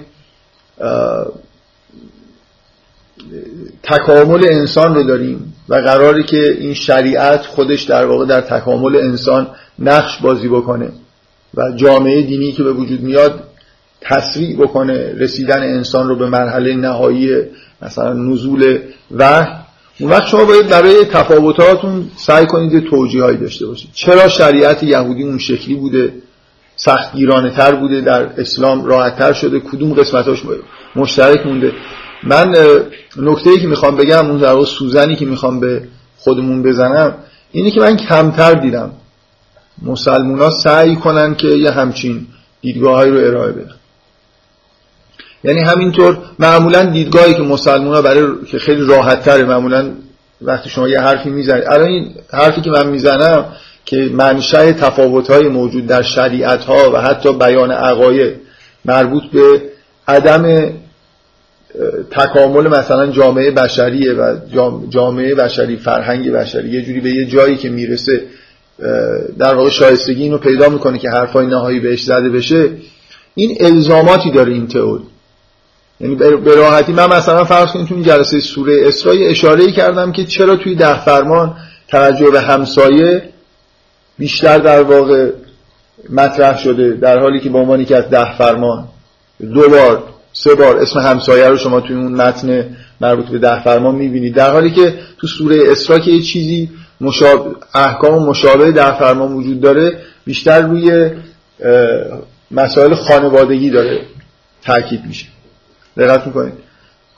تکامل 3.83 4.45
انسان 4.51 4.95
رو 4.95 5.03
داریم 5.03 5.53
و 5.69 5.75
قراره 5.75 6.23
که 6.23 6.57
این 6.59 6.73
شریعت 6.73 7.45
خودش 7.45 7.83
در 7.83 8.05
واقع 8.05 8.25
در 8.25 8.41
تکامل 8.41 8.95
انسان 8.95 9.47
نقش 9.79 10.17
بازی 10.17 10.47
بکنه 10.47 10.89
و 11.53 11.71
جامعه 11.75 12.21
دینی 12.21 12.51
که 12.51 12.63
به 12.63 12.73
وجود 12.73 13.01
میاد 13.01 13.43
تسریع 14.01 14.57
بکنه 14.57 15.13
رسیدن 15.17 15.63
انسان 15.63 16.07
رو 16.07 16.15
به 16.15 16.29
مرحله 16.29 16.75
نهایی 16.75 17.29
مثلا 17.81 18.13
نزول 18.13 18.79
وحی 19.11 19.61
اون 19.99 20.09
وقت 20.09 20.27
شما 20.27 20.45
باید 20.45 20.67
برای 20.67 21.05
تفاوتاتون 21.05 22.11
سعی 22.17 22.45
کنید 22.45 22.89
توجیهایی 22.89 23.37
داشته 23.37 23.67
باشید. 23.67 23.89
چرا 23.93 24.27
شریعت 24.27 24.83
یهودی 24.83 25.23
اون 25.23 25.37
شکلی 25.37 25.75
بوده؟ 25.75 26.13
سختگیرانه 26.75 27.49
تر 27.49 27.75
بوده؟ 27.75 28.01
در 28.01 28.29
اسلام 28.37 28.85
راحت 28.85 29.17
تر 29.17 29.33
شده؟ 29.33 29.59
کدوم 29.59 29.93
قسمتاش 29.93 30.43
مشترک 30.95 31.45
مونده؟ 31.45 31.73
من 32.23 32.55
نکته 33.17 33.49
ای 33.49 33.59
که 33.59 33.67
می‌خوام 33.67 33.95
بگم 33.95 34.25
اون 34.25 34.37
در 34.37 34.63
سوزنی 34.63 35.15
که 35.15 35.25
می‌خوام 35.25 35.59
به 35.59 35.87
خودمون 36.17 36.63
بزنم 36.63 37.15
اینه 37.51 37.71
که 37.71 37.79
من 37.79 37.97
کمتر 37.97 38.53
دیدم. 38.53 38.91
مسلمونا 39.81 40.49
سعی 40.49 40.95
کنن 40.95 41.35
که 41.35 41.47
یه 41.47 41.71
همچین 41.71 42.27
دیدگاههایی 42.61 43.11
رو 43.11 43.17
ارائه 43.17 43.51
بدن. 43.51 43.75
یعنی 45.43 45.59
همینطور 45.59 46.17
معمولا 46.39 46.83
دیدگاهی 46.83 47.33
که 47.33 47.41
مسلمان 47.41 47.95
ها 47.95 48.01
برای 48.01 48.45
که 48.51 48.59
خیلی 48.59 48.81
راحت 48.81 49.21
تره 49.21 49.43
معمولا 49.43 49.91
وقتی 50.41 50.69
شما 50.69 50.89
یه 50.89 50.99
حرفی 50.99 51.29
می‌زنید. 51.29 51.63
الان 51.67 51.87
این 51.87 52.13
حرفی 52.33 52.61
که 52.61 52.69
من 52.69 52.87
می‌زنم 52.87 53.45
که 53.85 54.09
منشأ 54.13 54.71
تفاوت 54.71 55.31
موجود 55.31 55.87
در 55.87 56.01
شریعت 56.01 56.63
ها 56.63 56.91
و 56.93 57.01
حتی 57.01 57.33
بیان 57.33 57.71
عقاید 57.71 58.35
مربوط 58.85 59.23
به 59.23 59.61
عدم 60.07 60.69
تکامل 62.11 62.67
مثلا 62.67 63.07
جامعه 63.07 63.51
بشریه 63.51 64.13
و 64.13 64.37
جامعه 64.89 65.35
بشری 65.35 65.77
فرهنگ 65.77 66.31
بشری 66.31 66.69
یه 66.69 66.81
جوری 66.81 66.99
به 66.99 67.09
یه 67.09 67.25
جایی 67.25 67.55
که 67.57 67.69
می‌رسه 67.69 68.21
در 69.39 69.55
واقع 69.55 69.69
شایستگی 69.69 70.23
اینو 70.23 70.37
پیدا 70.37 70.69
می‌کنه 70.69 70.97
که 70.97 71.09
حرفای 71.09 71.47
نهایی 71.47 71.79
بهش 71.79 72.03
زده 72.03 72.29
بشه. 72.29 72.69
این 73.35 73.57
الزاماتی 73.59 74.31
داره 74.31 74.53
این 74.53 74.67
تئوری. 74.67 75.03
یعنی 76.01 76.15
به 76.15 76.55
راحتی 76.55 76.93
من 76.93 77.09
مثلا 77.09 77.43
فرض 77.43 77.71
کنید 77.71 77.87
تو 77.87 78.01
جلسه 78.01 78.39
سوره 78.39 78.87
اسراء 78.87 79.15
اشاره 79.19 79.71
کردم 79.71 80.11
که 80.11 80.25
چرا 80.25 80.55
توی 80.55 80.75
ده 80.75 81.05
فرمان 81.05 81.55
توجه 81.87 82.29
به 82.29 82.41
همسایه 82.41 83.23
بیشتر 84.17 84.57
در 84.57 84.83
واقع 84.83 85.29
مطرح 86.09 86.57
شده 86.57 86.91
در 86.91 87.19
حالی 87.19 87.39
که 87.39 87.49
به 87.49 87.57
عنوانی 87.57 87.85
که 87.85 87.97
از 87.97 88.09
ده 88.09 88.37
فرمان. 88.37 88.87
دو 89.53 89.69
بار 89.69 90.03
سه 90.33 90.55
بار 90.55 90.79
اسم 90.79 90.99
همسایه 90.99 91.47
رو 91.47 91.57
شما 91.57 91.81
توی 91.81 91.95
اون 91.95 92.11
متن 92.11 92.77
مربوط 93.01 93.25
به 93.25 93.37
ده 93.37 93.63
فرمان 93.63 93.95
می‌بینید. 93.95 94.35
در 94.35 94.51
حالی 94.51 94.71
که 94.71 94.93
تو 95.17 95.27
سوره 95.27 95.57
اسراء 95.65 95.99
که 95.99 96.11
یه 96.11 96.21
چیزی 96.21 96.69
مشابه 97.01 97.55
احکام 97.73 98.25
مشابه 98.25 98.71
ده 98.71 98.99
فرمان 98.99 99.33
وجود 99.33 99.61
داره 99.61 99.97
بیشتر 100.25 100.61
روی 100.61 101.09
مسائل 102.51 102.93
خانوادگی 102.93 103.69
داره 103.69 104.01
تاکید 104.63 105.05
میشه. 105.05 105.25
دقت 105.97 106.27
می‌کنید. 106.27 106.53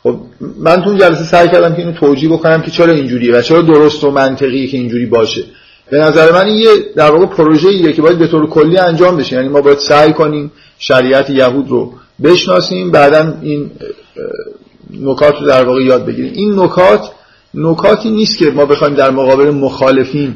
خب 0.04 0.16
من 0.60 0.82
تو 0.84 0.94
جلسه 0.94 1.24
سعی 1.24 1.48
کردم 1.48 1.76
که 1.76 1.80
اینو 1.80 1.92
توجیه 1.92 2.30
بکنم 2.30 2.62
که 2.62 2.72
چرا 2.72 2.94
اینجوریه 2.94 3.38
و 3.38 3.42
چرا 3.42 3.62
درست 3.62 4.04
و 4.04 4.12
منطقیه 4.12 4.68
که 4.68 4.78
اینجوری 4.78 5.06
باشه. 5.06 5.44
به 5.90 5.98
نظر 5.98 6.32
من 6.32 6.48
یه 6.48 6.70
در 6.96 7.12
واقع 7.12 7.26
پروژه 7.26 7.70
ایه 7.70 7.94
که 7.94 8.02
باید 8.02 8.20
به 8.20 8.28
طور 8.28 8.50
کلی 8.50 8.78
انجام 8.78 9.18
بشه. 9.18 9.36
یعنی 9.36 9.48
ما 9.48 9.62
باید 9.62 9.78
سعی 9.78 10.14
کنیم 10.14 10.52
شریعت 10.80 11.30
یهود 11.30 11.70
رو 11.70 11.94
بشناسیم 12.24 12.92
بعدا 12.92 13.34
این 13.42 13.72
نکات 15.02 15.36
رو 15.42 15.48
در 15.48 15.64
واقع 15.64 15.84
یاد 15.84 16.06
بگیریم. 16.06 16.34
این 16.34 16.60
نکات 16.60 17.12
نکاتی 17.54 18.10
نیست 18.10 18.38
که 18.38 18.52
ما 18.52 18.66
بخوایم 18.66 18.94
در 18.94 19.12
مقابل 19.12 19.52
مخالفین 19.52 20.36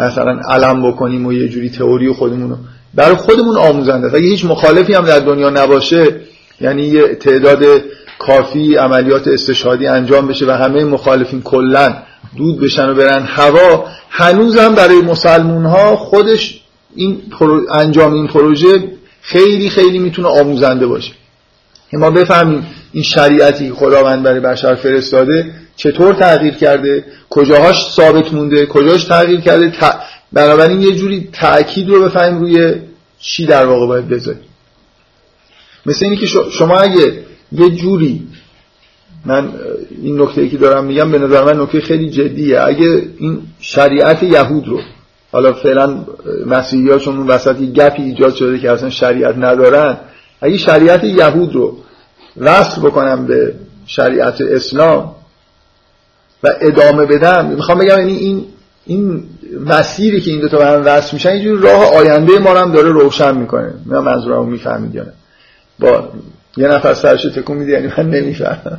مثلا 0.00 0.40
علم 0.48 0.90
بکنیم 0.90 1.26
و 1.26 1.32
یه 1.32 1.48
جوری 1.48 1.70
تئوری 1.70 2.12
خودمون 2.12 2.50
رو. 2.50 2.56
برای 2.94 3.14
خودمون 3.16 3.56
آموزنده 3.56 4.06
اگه 4.06 4.26
هیچ 4.26 4.44
مخالفی 4.44 4.94
هم 4.94 5.04
در 5.04 5.18
دنیا 5.18 5.50
نباشه 5.50 6.20
یعنی 6.60 6.82
یه 6.82 7.14
تعداد 7.14 7.64
کافی 8.18 8.74
عملیات 8.74 9.28
استشهادی 9.28 9.86
انجام 9.86 10.26
بشه 10.26 10.46
و 10.46 10.50
همه 10.50 10.84
مخالفین 10.84 11.42
کلا 11.42 11.96
دود 12.36 12.60
بشن 12.60 12.88
و 12.88 12.94
برن. 12.94 13.22
هوا 13.22 13.84
هنوز 14.10 14.56
هم 14.56 14.74
برای 14.74 15.00
مسلمون 15.00 15.64
ها 15.64 15.96
خودش 15.96 16.60
این 16.94 17.22
انجام 17.70 18.12
این 18.12 18.26
پروژه 18.26 18.84
خیلی 19.22 19.70
خیلی 19.70 19.98
می‌تونه 19.98 20.28
آموزنده 20.28 20.86
باشه. 20.86 21.12
ما 21.92 22.10
بفهمیم 22.10 22.66
این 22.92 23.02
شریعتی 23.02 23.70
خداوند 23.70 24.22
برای 24.22 24.40
بشر 24.40 24.74
فرستاده 24.74 25.50
چطور 25.76 26.14
تغییر 26.14 26.54
کرده 26.54 27.04
کجاهاش 27.30 27.90
ثابت 27.90 28.32
مونده 28.32 28.66
کجاش 28.66 29.04
تغییر 29.04 29.40
کرده 29.40 29.72
بنابراین 30.32 30.82
یه 30.82 30.94
جوری 30.94 31.28
تأکید 31.32 31.88
رو 31.88 32.04
بفهمیم 32.04 32.40
روی 32.40 32.74
چی 33.20 33.46
در 33.46 33.66
واقع 33.66 33.86
باید 33.86 34.08
بذاریم. 34.08 34.40
مثل 35.88 36.04
اینی 36.04 36.16
که 36.16 36.26
شما 36.26 36.76
اگه 36.78 37.12
یه 37.52 37.70
جوری 37.70 38.26
من 39.24 39.52
این 40.02 40.20
نکته 40.20 40.48
که 40.48 40.56
دارم 40.56 40.84
میگم 40.84 41.10
به 41.10 41.18
نظر 41.18 41.44
من 41.44 41.60
نکته 41.60 41.80
خیلی 41.80 42.10
جدیه. 42.10 42.60
اگه 42.60 43.02
این 43.18 43.42
شریعت 43.60 44.22
یهود 44.22 44.68
رو 44.68 44.80
حالا 45.32 45.52
فعلا 45.52 46.04
مسیحی 46.46 46.90
ها 46.90 46.98
چون 46.98 47.16
اون 47.16 47.26
وسط 47.26 47.56
گپی 47.60 48.02
ایجاد 48.02 48.34
شده 48.34 48.58
که 48.58 48.70
اصلا 48.70 48.90
شریعت 48.90 49.34
ندارن 49.38 49.96
اگه 50.40 50.56
شریعت 50.56 51.04
یهود 51.04 51.54
رو 51.54 51.76
وصل 52.36 52.80
بکنم 52.80 53.26
به 53.26 53.54
شریعت 53.86 54.40
اسلام 54.40 55.14
و 56.42 56.48
ادامه 56.60 57.06
بدم 57.06 57.46
می‌خوام 57.46 57.78
بگم 57.78 57.98
یعنی 57.98 58.16
این 58.16 58.44
این 58.86 59.22
مسیری 59.66 60.20
که 60.20 60.30
این 60.30 60.40
دو 60.40 60.48
تا 60.48 60.58
به 60.58 60.66
هم 60.66 60.82
وصل 60.84 61.10
میشن 61.12 61.36
یه 61.36 61.52
راه 61.52 61.94
آینده 61.96 62.38
ما 62.38 62.54
هم 62.54 62.72
داره 62.72 62.90
روشن 62.90 63.36
می‌کنه. 63.36 63.74
من 63.86 63.98
منظورمو 63.98 64.44
می‌فهمید 64.44 64.94
یا 64.94 65.04
با 65.78 66.08
یه 66.56 66.68
نفر 66.68 66.94
سرش 66.94 67.22
تکون 67.22 67.56
میده 67.56 67.72
یعنی 67.72 67.92
من 67.98 68.10
نمی‌فهمم. 68.10 68.78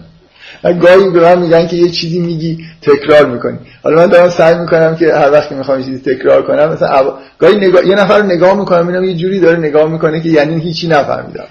گاهی 0.63 1.09
به 1.09 1.19
من 1.19 1.39
میگن 1.39 1.67
که 1.67 1.75
یه 1.75 1.89
چیزی 1.89 2.19
میگی 2.19 2.65
تکرار 2.81 3.25
می‌کنی. 3.25 3.57
حالا 3.83 3.95
من 3.95 4.05
دارم 4.05 4.29
سعی 4.29 4.57
می‌کنم 4.57 4.95
که 4.95 5.13
هر 5.13 5.31
وقت 5.31 5.49
که 5.49 5.55
می‌خوام 5.55 5.83
چیزی 5.83 5.99
تکرار 5.99 6.41
کنم 6.41 6.69
مثلا 6.69 7.13
گاهی 7.39 7.55
نگاه... 7.55 7.87
یه 7.87 7.95
نفر 7.95 8.17
رو 8.17 8.25
نگاه 8.25 8.53
می‌کنم 8.59 8.85
می‌بینم 8.85 9.03
یه 9.03 9.15
جوری 9.15 9.39
داره 9.39 9.57
نگاه 9.57 9.89
می‌کنه 9.91 10.21
که 10.21 10.29
یعنی 10.29 10.61
هیچی 10.61 10.87
نفهمیدم. 10.87 11.45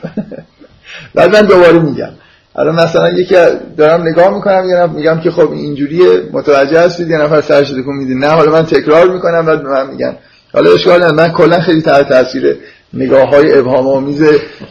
بعد 1.15 1.37
من 1.37 1.43
دوباره 1.43 1.79
میگم. 1.79 2.11
الان 2.57 2.75
مثلا 2.75 3.11
یکی 3.11 3.35
دارم 3.77 4.03
نگاه 4.03 4.35
می‌کنم 4.35 4.65
یه 4.69 4.87
میگم 4.87 5.21
که 5.21 5.31
خب 5.31 5.53
اینجوریه 5.53 6.07
متوجه 6.33 6.81
هستید 6.81 7.11
یه 7.11 7.19
نفر 7.19 7.41
سرش 7.41 7.71
تکون 7.71 7.97
میده. 7.97 8.15
نه 8.15 8.29
حالا 8.29 8.53
من 8.53 8.63
تکرار 8.63 9.11
می‌کنم 9.11 9.47
بعد 9.47 9.63
من 9.63 9.87
میگن. 9.87 10.17
حالا 10.53 10.73
اشکال 10.73 11.15
من 11.15 11.29
کلا 11.29 11.61
خیلی 11.61 11.83
تحت 11.83 12.09
تاثیر 12.09 12.57
نگاه 12.95 13.29
های 13.29 13.59
ابهام 13.59 13.89
آمیز 13.89 14.23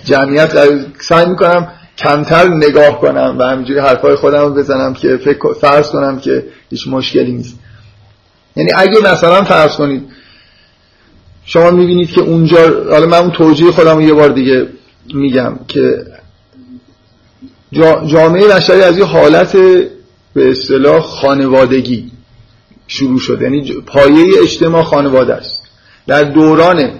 جمعیت 0.05 0.51
سعی 0.99 1.25
می‌کنم 1.29 1.67
کمتر 1.97 2.47
نگاه 2.47 3.01
کنم 3.01 3.35
و 3.39 3.43
همینجوری 3.43 3.79
حرفای 3.79 4.15
خودم 4.15 4.41
رو 4.41 4.53
بزنم 4.53 4.93
که 4.93 5.17
فکر 5.17 5.53
فرض 5.53 5.89
کنم 5.89 6.19
که 6.19 6.45
هیچ 6.69 6.87
مشکلی 6.87 7.31
نیست. 7.31 7.59
یعنی 8.55 8.71
اگه 8.75 8.99
مثلا 8.99 9.43
فرض 9.43 9.75
کنید 9.75 10.03
شما 11.45 11.71
می‌بینید 11.71 12.11
که 12.11 12.21
اونجا 12.21 12.83
حالا 12.89 13.05
من 13.05 13.17
اون 13.17 13.31
توجیه 13.31 13.71
خودم 13.71 13.95
رو 13.95 14.01
یه 14.01 14.13
بار 14.13 14.29
دیگه 14.29 14.67
میگم 15.13 15.59
که 15.67 16.05
جامعه 18.07 18.47
بشری 18.47 18.81
از 18.81 18.97
یه 18.97 19.05
حالت 19.05 19.57
به 20.33 20.49
اصطلاح 20.49 21.01
خانوادگی 21.01 22.11
شروع 22.87 23.19
شده. 23.19 23.43
یعنی 23.43 23.73
پایه 23.73 24.41
اجتماع 24.41 24.83
خانواده 24.83 25.33
است. 25.33 25.63
در 26.07 26.23
دوران 26.23 26.91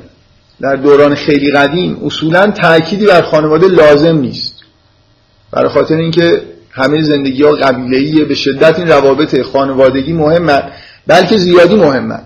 در 0.62 0.76
دوران 0.76 1.16
خیلی 1.16 1.52
قدیم 1.52 2.06
اصولا 2.06 2.52
تأکیدی 2.52 3.06
بر 3.06 3.22
خانواده 3.22 3.68
لازم 3.68 4.18
نیست. 4.18 4.54
برای 5.52 5.70
خاطر 5.70 5.96
اینکه 5.96 6.42
همه 6.72 7.02
زندگی 7.02 7.44
ها 7.44 7.52
قبیلهیه 7.52 8.26
به 8.26 8.36
شدت 8.36 8.80
این 8.80 8.88
روابط 8.88 9.42
خانوادگی 9.42 10.14
مهمه 10.14 10.64
بلکه 11.08 11.38
زیادی 11.38 11.76
مهمه 11.76 12.20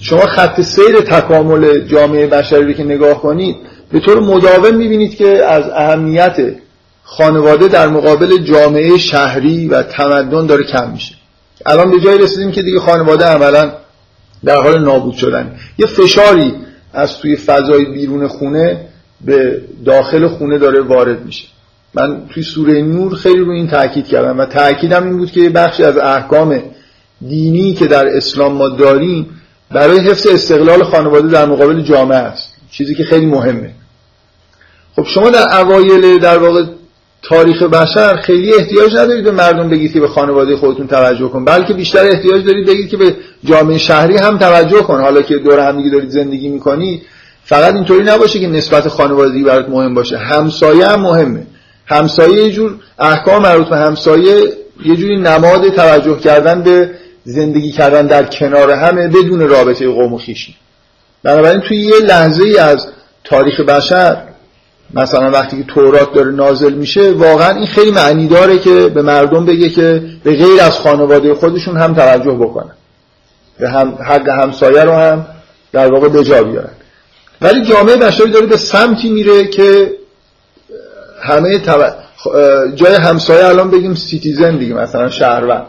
شما 0.00 0.20
خط 0.20 0.60
سیر 0.60 1.00
تکامل 1.00 1.80
جامعه 1.80 2.26
بشری 2.26 2.64
رو 2.64 2.72
که 2.72 2.84
نگاه 2.84 3.22
کنید 3.22 3.56
به 3.92 4.00
طور 4.00 4.20
مداوم 4.20 4.74
می‌بینید 4.74 5.16
که 5.16 5.44
از 5.46 5.64
اهمیت 5.74 6.36
خانواده 7.02 7.68
در 7.68 7.88
مقابل 7.88 8.38
جامعه 8.38 8.98
شهری 8.98 9.68
و 9.68 9.82
تمدن 9.82 10.46
داره 10.46 10.64
کم 10.64 10.90
میشه. 10.90 11.14
الان 11.66 11.90
به 11.90 12.00
جایی 12.00 12.18
رسیدیم 12.18 12.52
که 12.52 12.62
دیگه 12.62 12.80
خانواده 12.80 13.24
عملا 13.24 13.72
در 14.44 14.56
حال 14.56 14.84
نابود 14.84 15.14
شدن. 15.14 15.56
یه 15.78 15.86
فشاری 15.86 16.54
از 16.92 17.18
توی 17.18 17.36
فضای 17.36 17.84
بیرون 17.84 18.28
خونه 18.28 18.80
به 19.20 19.62
داخل 19.84 20.28
خونه 20.28 20.58
داره 20.58 20.80
وارد 20.80 21.24
میشه. 21.24 21.44
من 21.94 22.22
توی 22.34 22.42
سوره 22.42 22.82
نور 22.82 23.14
خیلی 23.14 23.40
رو 23.40 23.50
این 23.50 23.68
تاکید 23.68 24.06
کردم 24.06 24.38
و 24.38 24.44
تاکیدم 24.44 25.04
این 25.04 25.18
بود 25.18 25.30
که 25.30 25.40
یه 25.40 25.50
بخشی 25.50 25.84
از 25.84 25.96
احکام 25.96 26.62
دینی 27.28 27.74
که 27.74 27.86
در 27.86 28.16
اسلام 28.16 28.52
ما 28.52 28.68
داریم 28.68 29.26
برای 29.70 29.98
حفظ 29.98 30.26
استقلال 30.26 30.82
خانواده 30.82 31.28
در 31.28 31.46
مقابل 31.46 31.82
جامعه 31.82 32.18
است. 32.18 32.52
چیزی 32.70 32.94
که 32.94 33.04
خیلی 33.04 33.26
مهمه. 33.26 33.70
خب 34.96 35.04
شما 35.06 35.30
در 35.30 35.60
اوایل 35.60 36.18
در 36.18 36.38
واقع 36.38 36.64
تاریخ 37.22 37.62
بشر 37.62 38.16
خیلی 38.16 38.54
احتیاج 38.54 38.92
ندارید 38.92 39.24
به 39.24 39.30
مردم 39.30 39.68
بگید 39.68 39.92
که 39.92 40.00
به 40.00 40.08
خانواده 40.08 40.56
خودتون 40.56 40.86
توجه 40.86 41.28
کن 41.28 41.44
بلکه 41.44 41.74
بیشتر 41.74 42.04
احتیاج 42.04 42.44
دارید 42.44 42.66
بگید 42.66 42.88
که 42.88 42.96
به 42.96 43.16
جامعه 43.44 43.78
شهری 43.78 44.16
هم 44.16 44.38
توجه 44.38 44.82
کن. 44.82 45.00
حالا 45.00 45.22
که 45.22 45.38
دور 45.38 45.68
هم 45.68 45.76
دیگه 45.76 45.90
دارید 45.90 46.10
زندگی 46.10 46.48
می‌کنی 46.48 47.02
فقط 47.44 47.74
اینطوری 47.74 48.04
نباشه 48.04 48.40
که 48.40 48.46
نسبت 48.46 48.88
خانوادگی 48.88 49.42
برات 49.42 49.68
مهم 49.68 49.94
باشه. 49.94 50.18
همسایه 50.18 50.86
هم 50.86 51.00
مهمه. 51.00 51.46
همسایه 51.86 52.44
یه 52.44 52.52
جور 52.52 52.74
احکام 52.98 53.42
مربوط 53.42 53.68
به 53.68 53.76
همسایه 53.76 54.52
یه 54.84 54.96
جوری 54.96 55.16
نماد 55.16 55.68
توجه 55.68 56.18
کردن 56.18 56.62
به 56.62 56.90
زندگی 57.24 57.72
کردن 57.72 58.06
در 58.06 58.24
کنار 58.24 58.70
همه 58.70 59.08
بدون 59.08 59.48
رابطه 59.48 59.88
قوم 59.88 60.14
و 60.14 60.18
خیشی 60.18 60.54
بنابراین 61.22 61.60
توی 61.60 61.76
یه 61.76 61.98
لحظه 62.00 62.42
ای 62.42 62.58
از 62.58 62.86
تاریخ 63.24 63.60
بشر 63.60 64.16
مثلا 64.94 65.30
وقتی 65.30 65.56
که 65.56 65.62
تورات 65.62 66.14
داره 66.14 66.30
نازل 66.30 66.74
میشه 66.74 67.10
واقعا 67.10 67.56
این 67.56 67.66
خیلی 67.66 67.90
معنی 67.90 68.28
داره 68.28 68.58
که 68.58 68.88
به 68.88 69.02
مردم 69.02 69.46
بگه 69.46 69.68
که 69.68 70.02
به 70.24 70.36
غیر 70.36 70.60
از 70.60 70.78
خانواده 70.78 71.34
خودشون 71.34 71.76
هم 71.76 71.94
توجه 71.94 72.30
بکنن. 72.30 72.74
به 73.60 73.70
هم 73.70 73.98
حق 74.06 74.28
همسایه 74.28 74.84
رو 74.84 74.92
هم 74.92 75.26
در 75.72 75.92
واقع 75.92 76.08
به 76.08 76.24
جا 76.24 76.42
بیارن. 76.42 76.70
ولی 77.40 77.64
جامعه 77.64 77.96
بشری 77.96 78.30
داره 78.30 78.46
به 78.46 78.56
سمتی 78.56 79.10
میره 79.10 79.46
که 79.46 79.92
همه 81.22 81.62
جای 82.74 82.94
همسایه 82.94 83.46
الان 83.46 83.70
بگیم 83.70 83.94
citizen 83.94 84.58
دیگه 84.58 84.74
مثلا 84.74 85.10
شهروند 85.10 85.66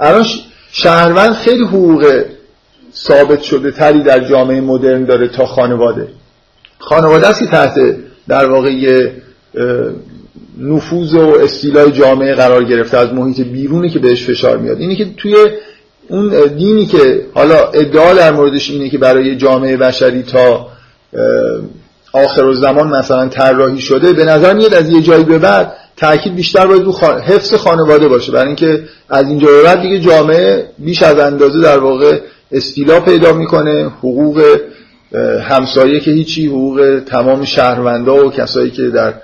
الان 0.00 0.26
شهروند 0.72 1.32
خیلی 1.32 1.64
حقوق 1.64 2.24
ثابت 2.94 3.42
شده 3.42 3.70
تری 3.70 4.02
در 4.02 4.20
جامعه 4.20 4.60
مدرن 4.60 5.04
داره 5.04 5.28
تا 5.28 5.46
خانواده. 5.46 6.08
خانواده 6.78 7.28
است 7.28 7.38
که 7.38 7.46
تحت 7.46 7.96
در 8.28 8.50
واقع 8.50 9.10
نفوذ 10.58 11.14
و 11.14 11.36
استیلای 11.42 11.92
جامعه 11.92 12.34
قرار 12.34 12.64
گرفته 12.64 12.98
از 12.98 13.12
محیط 13.12 13.40
بیرونی 13.40 13.90
که 13.90 13.98
بهش 13.98 14.24
فشار 14.24 14.58
میاد. 14.58 14.78
اینی 14.78 14.96
که 14.96 15.14
توی 15.16 15.34
اون 16.08 16.46
دینی 16.46 16.86
که 16.86 17.26
حالا 17.34 17.64
ادعا 17.64 18.14
در 18.14 18.32
موردش 18.32 18.70
اینه 18.70 18.90
که 18.90 18.98
برای 18.98 19.36
جامعه 19.36 19.76
بشری 19.76 20.22
تا 20.22 20.68
آخر 22.12 22.52
زمان 22.52 22.88
مثلا 22.88 23.28
طراحی 23.28 23.80
شده 23.80 24.12
به 24.12 24.24
نظر 24.24 24.54
میاد 24.54 24.74
از 24.74 24.90
یه 24.90 25.02
جایی 25.02 25.24
به 25.24 25.38
بعد 25.38 25.72
تاکید 25.96 26.34
بیشتر 26.34 26.66
باید 26.66 26.82
رو 26.82 26.92
حفظ 27.02 27.54
خانواده 27.54 28.08
باشه. 28.08 28.32
برای 28.32 28.46
اینکه 28.46 28.82
از 29.08 29.28
اینجا 29.28 29.46
به 29.46 29.62
بعد 29.62 29.82
دیگه 29.82 29.98
جامعه 29.98 30.66
بیش 30.78 31.02
از 31.02 31.18
اندازه 31.18 31.60
در 31.60 31.78
واقع 31.78 32.20
استیلا 32.52 33.00
پیدا 33.00 33.32
می‌کنه 33.32 33.84
حقوق 33.98 34.58
همسایه 35.42 36.00
که 36.00 36.10
هیچی 36.10 36.46
حقوق 36.46 37.00
تمام 37.06 37.44
شهروندا 37.44 38.26
و 38.26 38.30
کسایی 38.30 38.70
که 38.70 38.82
در 38.82 39.14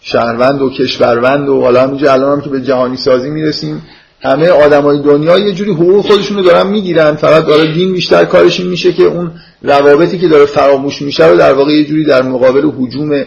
شهروند 0.00 0.62
و 0.62 0.70
کشوروند 0.70 1.48
و 1.48 1.60
حالا 1.60 1.82
همینجا 1.82 2.12
الان 2.12 2.32
هم 2.32 2.40
که 2.40 2.50
به 2.50 2.60
جهانی 2.60 2.96
سازی 2.96 3.30
می‌رسیم. 3.30 3.82
همه 4.24 4.48
آدمای 4.48 5.02
دنیا 5.02 5.38
یه 5.38 5.52
جوری 5.52 5.70
حقوق 5.70 6.06
خودشون 6.06 6.36
رو 6.36 6.42
دارن 6.42 6.66
می‌گیرن. 6.66 7.14
فقط 7.14 7.46
داره 7.46 7.72
دین 7.74 7.92
بیشتر 7.92 8.24
کارش 8.24 8.60
این 8.60 8.68
میشه 8.68 8.92
که 8.92 9.02
اون 9.02 9.30
روابطی 9.62 10.18
که 10.18 10.28
داره 10.28 10.46
فراموش 10.46 11.02
میشه 11.02 11.26
رو 11.26 11.36
در 11.36 11.52
واقع 11.52 11.72
یه 11.72 11.84
جوری 11.84 12.04
در 12.04 12.22
مقابل 12.22 12.70
حجوم 12.78 13.24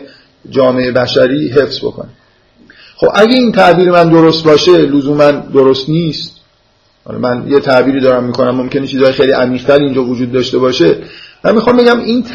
جامعه 0.50 0.92
بشری 0.92 1.48
حفظ 1.48 1.78
بکنه. 1.80 2.10
خب 2.96 3.08
اگه 3.16 3.36
این 3.36 3.52
تعبیر 3.52 3.92
من 3.92 4.10
درست 4.10 4.44
باشه 4.44 4.72
لزوما 4.72 5.32
درست 5.32 5.90
نیست. 5.90 6.32
من 7.20 7.48
یه 7.48 7.60
تعبیری 7.60 8.02
دارم 8.02 8.24
می‌کنم 8.24 8.56
ممکنه 8.56 8.88
چیزهای 8.88 9.12
خیلی 9.12 9.32
عمیق‌تر 9.32 9.80
اینجا 9.80 10.04
وجود 10.04 10.32
داشته 10.32 10.58
باشه. 10.58 10.96
من 11.44 11.56
می‌خوام 11.56 11.78
بگم 11.78 12.00
این 12.00 12.26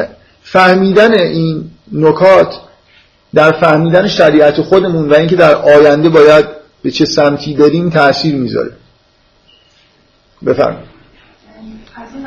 فهمیدن 0.42 1.12
این 1.18 1.64
نکات 1.92 2.55
در 3.35 3.53
فهمیدن 3.53 4.09
شریعت 4.09 4.61
خودمون 4.61 5.09
و 5.09 5.14
اینکه 5.14 5.37
در 5.37 5.55
آینده 5.55 6.09
باید 6.09 6.62
به 6.83 6.90
چه 6.90 7.05
سمتی 7.05 7.55
بریم 7.55 7.90
تاثیر 7.90 8.35
می‌ذاره. 8.35 8.73
بفرمایید. 10.47 10.92
از 11.97 12.09
این 12.14 12.23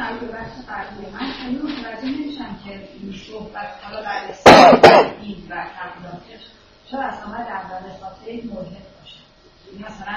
من 1.13 1.31
خیلی 1.31 1.57
متوجه 1.57 2.05
نمیشم 2.05 2.59
که 2.65 2.71
این 2.71 3.13
صحبت 3.31 3.67
حالا 3.81 4.01
در 4.01 4.21
دین 5.21 5.35
و 5.49 5.53
تبلیغاتش 5.53 6.43
چرا 6.91 7.01
اصلا 7.01 7.27
خاطر 8.01 8.31
یک 8.31 8.45
ملحد 8.45 8.85
باشه؟ 8.99 9.19
یعنی 9.71 9.85
مثلا 9.85 10.15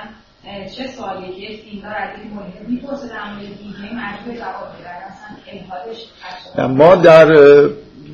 چه 0.77 0.93
سوالیه 0.97 1.35
که 1.35 1.53
یک 1.53 1.71
دیندار 1.71 1.95
از 1.95 2.19
یک 2.19 2.33
ملحد 2.33 2.69
می‌پرسه 2.69 3.09
در 3.09 3.33
مورد 3.33 3.59
دین 3.59 3.75
یعنی 3.83 3.95
مجبور 3.95 4.35
جواب 4.35 4.69
بده 4.79 4.91
اصلا 6.55 6.69
ما 6.69 6.97
در 6.97 7.33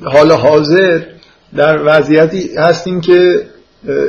حال 0.03 0.31
حاضر 0.31 1.01
در 1.55 1.79
وضعیتی 1.85 2.55
هستیم 2.57 3.01
که 3.01 3.45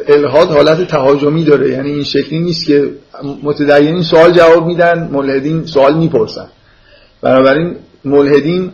الهاد 0.08 0.48
حالت 0.48 0.88
تهاجمی 0.88 1.44
داره. 1.44 1.70
یعنی 1.70 1.90
این 1.90 2.04
شکلی 2.04 2.38
نیست 2.38 2.66
که 2.66 2.90
متدینین 3.42 4.02
سوال 4.02 4.32
جواب 4.32 4.66
میدن 4.66 5.08
ملحدین 5.12 5.66
سوال 5.66 5.96
می‌پرسن. 5.96 6.46
بنابراین 7.22 7.76
ملحدین 8.04 8.70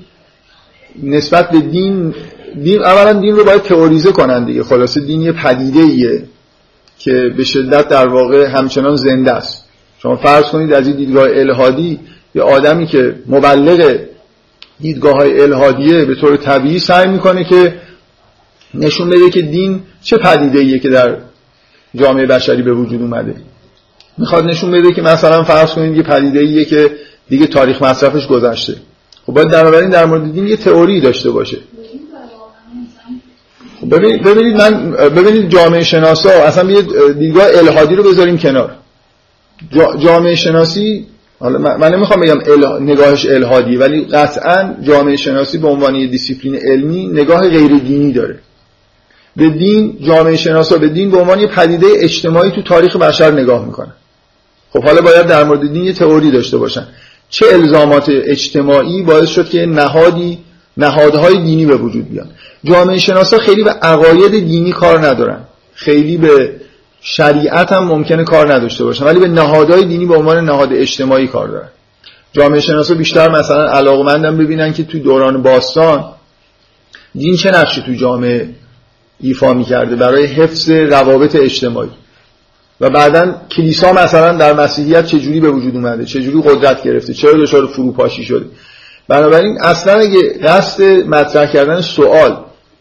نسبت 1.03 1.51
به 1.51 1.61
دین 1.61 2.15
دین 2.63 2.83
اولا 2.83 3.21
دین 3.21 3.37
رو 3.37 3.45
باید 3.45 3.63
تئوریزه 3.63 4.13
کنن 4.13 4.45
دیگه. 4.45 4.63
خلاصه 4.63 5.01
دین 5.01 5.23
یه 5.23 5.33
پدیده 5.33 5.81
ایه 5.81 6.23
که 6.99 7.33
به 7.37 7.45
شدت 7.45 7.89
در 7.89 8.09
واقع 8.09 8.47
همچنان 8.47 8.97
زنده 8.97 9.33
است. 9.33 9.65
شما 9.99 10.17
فرض 10.17 10.45
کنید 10.45 10.73
از 10.73 10.87
این 10.87 10.97
دیدگاه 10.97 11.29
الهادی 11.31 12.01
یه 12.35 12.43
آدمی 12.43 12.87
که 12.87 13.15
مبلغ 13.29 13.97
دیدگاه 14.81 15.15
های 15.15 15.41
الهادیه 15.41 16.05
به 16.05 16.15
طور 16.15 16.37
طبیعی 16.37 16.79
سعی 16.79 17.09
می‌کنه 17.09 17.45
که 17.45 17.75
نشون 18.75 19.11
بده 19.11 19.31
که 19.31 19.43
دین 19.43 19.81
چه 20.03 20.17
پدیده 20.17 20.59
ایه 20.59 20.79
که 20.79 20.89
در 20.89 21.17
جامعه 21.95 22.27
بشری 22.27 22.63
به 22.63 22.75
وجود 22.75 23.03
اومده. 23.03 23.35
می‌خواد 24.19 24.45
نشون 24.45 24.71
بده 24.71 24.93
که 24.93 25.03
مثلا 25.03 25.43
فرض 25.43 25.71
کنید 25.71 25.97
یه 25.97 26.03
پدیده 26.03 26.41
ایه 26.41 26.65
که 26.65 26.91
دیگه 27.29 27.47
تاریخ 27.47 27.83
مصرفش 27.83 28.27
گذشته. 28.27 28.77
خب 29.27 29.33
باید 29.33 29.49
در 29.49 29.71
در 29.71 30.05
مورد 30.05 30.33
دین 30.33 30.47
یه 30.47 30.57
تئوری 30.57 31.01
داشته 31.01 31.31
باشه. 31.31 31.57
خب 33.81 33.95
ببینید 33.97 34.57
من 34.57 34.91
ببینید 34.91 35.49
جامعه 35.49 35.83
شناسا 35.83 36.31
اصلا 36.31 36.71
یه 36.71 36.83
دیدگاه 37.13 37.47
الهادی 37.55 37.95
رو 37.95 38.03
بذاریم 38.03 38.39
کنار. 38.39 38.71
جامعه 39.99 40.35
شناسی 40.35 41.07
حالا 41.39 41.59
من 41.59 41.95
نمی‌خوام 41.95 42.21
بگم 42.21 42.39
نگاهش 42.81 43.27
الهادی 43.27 43.77
ولی 43.77 44.05
قطعا 44.05 44.75
جامعه 44.83 45.17
شناسی 45.17 45.59
به 45.59 45.69
عنوان 45.69 45.95
یه 45.95 46.07
دیسیپلین 46.07 46.57
علمی 46.57 47.07
نگاه 47.07 47.49
غیر 47.49 47.77
دینی 47.79 48.13
داره. 48.13 48.39
به 49.37 49.51
دین 49.51 49.99
جامعه 50.03 50.37
شناسا 50.37 50.77
به 50.77 50.89
دین 50.89 51.11
به 51.11 51.19
عنوان 51.19 51.41
یه 51.41 51.47
پدیده 51.47 51.87
اجتماعی 51.97 52.51
تو 52.51 52.63
تاریخ 52.63 52.97
بشر 52.97 53.31
نگاه 53.31 53.65
می‌کنن. 53.65 53.93
خب 54.73 54.85
حالا 54.85 55.01
باید 55.01 55.27
در 55.27 55.45
مورد 55.45 55.73
دین 55.73 55.85
یه 55.85 55.93
تئوری 55.93 56.31
داشته 56.31 56.59
باشن. 56.59 56.87
چه 57.31 57.47
الزامات 57.53 58.07
اجتماعی 58.09 59.03
باعث 59.03 59.29
شد 59.29 59.49
که 59.49 59.67
نهادی 59.67 60.39
نهادهای 60.77 61.39
دینی 61.39 61.67
به 61.67 61.77
وجود 61.77 62.11
بیان؟ 62.11 62.27
جامعه 62.65 62.99
شناسا 62.99 63.39
خیلی 63.39 63.63
به 63.65 63.71
عقاید 63.71 64.31
دینی 64.31 64.73
کار 64.73 65.07
ندارن. 65.07 65.41
خیلی 65.75 66.17
به 66.17 66.53
شریعت 67.01 67.73
هم 67.73 67.85
ممکنه 67.85 68.25
کار 68.25 68.55
نداشته 68.55 68.85
باشن 68.85 69.05
ولی 69.05 69.21
به 69.21 69.29
نهادهای 69.29 69.85
دینی 69.85 70.07
به 70.07 70.17
عنوان 70.17 70.45
نهاد 70.45 70.73
اجتماعی 70.73 71.27
کار 71.27 71.49
دارن. 71.49 71.69
جامعه 72.33 72.61
شناسا 72.61 72.95
بیشتر 72.95 73.31
مثلا 73.31 73.67
علاقمندم 73.67 74.37
ببینن 74.37 74.73
که 74.73 74.85
تو 74.85 74.99
دوران 74.99 75.43
باستان 75.43 76.05
دین 77.15 77.37
چه 77.37 77.51
نقشی 77.51 77.83
تو 77.83 77.95
جامعه 77.95 78.49
ایفا 79.23 79.53
می‌کرده 79.53 79.97
برای 79.97 80.27
حفظ 80.27 80.71
روابط 80.71 81.37
اجتماعی. 81.37 81.91
و 82.81 82.91
بعدا 82.91 83.35
کلیسا 83.57 83.93
مثلا 83.93 84.37
در 84.37 84.53
مسیحیت 84.53 85.07
چجوری 85.07 85.41
به 85.41 85.51
وجود 85.51 85.75
اومده؟ 85.75 86.05
چجوری 86.05 86.43
قدرت 86.43 86.83
گرفته؟ 86.83 87.15
چرا 87.15 87.33
دچار 87.33 87.67
فروپاشی 87.67 88.25
شده؟ 88.25 88.45
بنابراین 89.09 89.59
اصلا 89.61 89.95
اگه 89.95 90.39
قصد 90.43 90.83
مطرح 90.85 91.53
کردن 91.53 91.81
سوال 91.81 92.37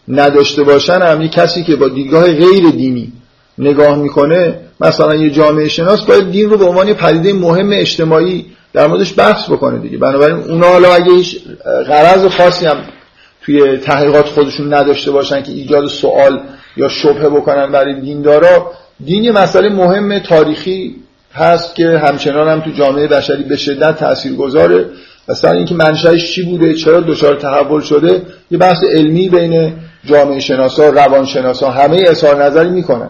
نداشته 0.08 0.63
باشن 0.63 1.01
هم 1.01 1.27
کسی 1.27 1.63
که 1.63 1.75
با 1.75 1.88
دیدگاه 1.88 2.23
غیر 2.23 2.69
دینی 2.69 3.12
نگاه 3.58 3.95
می‌کنه 3.95 4.60
مثلا 4.82 5.15
یه 5.15 5.30
جامعه 5.30 5.67
شناس 5.67 6.06
باید 6.06 6.32
دین 6.32 6.49
رو 6.49 6.58
به 6.58 6.65
عنوان 6.65 6.93
پدیده 6.93 7.34
مهم 7.34 7.69
اجتماعی 7.73 8.45
در 8.73 8.88
موردش 8.88 9.19
بحث 9.19 9.49
بکنه 9.49 9.80
دیگه. 9.80 9.97
بنابراین 9.97 10.38
اونا 10.38 10.67
حالا 10.67 10.93
اگه 10.93 11.12
هیچ 11.12 11.39
غرض 11.88 12.25
خاصی 12.25 12.65
هم 12.65 12.77
توی 13.45 13.77
تحقیقات 13.77 14.25
خودشون 14.25 14.73
نداشته 14.73 15.12
باشن 15.12 15.43
که 15.43 15.51
ایجاد 15.51 15.88
سوال 15.88 16.41
یا 16.77 16.89
شبهه 16.89 17.30
بکنن 17.30 17.71
برای 17.71 18.01
دیندارا. 18.01 18.71
دین 19.06 19.23
یه 19.23 19.32
مسئله 19.32 19.69
مهم 19.69 20.19
تاریخی 20.19 20.95
هست 21.34 21.75
که 21.75 22.01
همچنان 22.06 22.47
هم 22.47 22.60
تو 22.60 22.71
جامعه 22.71 23.08
بشری 23.08 23.43
به 23.43 23.58
شدت 23.58 23.97
تأثیر 23.97 24.36
گذاره 24.36 24.86
مثلا 25.30 25.51
اینکه 25.51 25.75
منشأش 25.75 26.32
چی 26.34 26.43
بوده؟ 26.43 26.73
چرا 26.73 26.99
دچار 26.99 27.36
تحول 27.36 27.82
شده؟ 27.82 28.21
یه 28.51 28.58
بحث 28.58 28.84
علمی 28.84 29.30
بین 29.30 29.73
جامعه 30.06 30.39
شناسا 30.39 30.89
روان 30.89 31.25
شناسا 31.25 31.71
همه 31.71 32.04
اظهار 32.08 32.43
نظری 32.43 32.69
می‌کنن. 32.69 33.10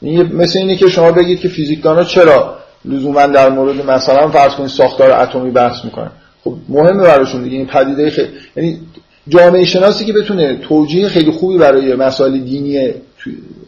این 0.00 0.36
مثل 0.36 0.58
اینه 0.58 0.76
که 0.76 0.88
شما 0.88 1.12
بگید 1.12 1.40
که 1.40 1.48
فیزیکدانا 1.48 2.04
چرا 2.04 2.58
لزوما 2.84 3.26
در 3.26 3.48
مورد 3.48 3.90
مثلا 3.90 4.28
فرض 4.28 4.54
کنید 4.54 4.68
ساختار 4.68 5.12
اتمی 5.12 5.50
بحث 5.50 5.84
می‌کنن. 5.84 6.10
خب 6.44 6.54
مهمه 6.68 7.02
براشون 7.02 7.42
دیگه. 7.42 7.56
این 7.56 7.66
پدیده 7.66 8.10
خیلی 8.10 8.28
یعنی 8.56 8.80
جامعه 9.28 9.64
شناسی 9.64 10.04
که 10.04 10.12
بتونه 10.12 10.56
توجیه 10.56 11.08
خیلی 11.08 11.30
خوبی 11.30 11.58
برای 11.58 11.94
مسائل 11.94 12.38
دینی 12.38 12.78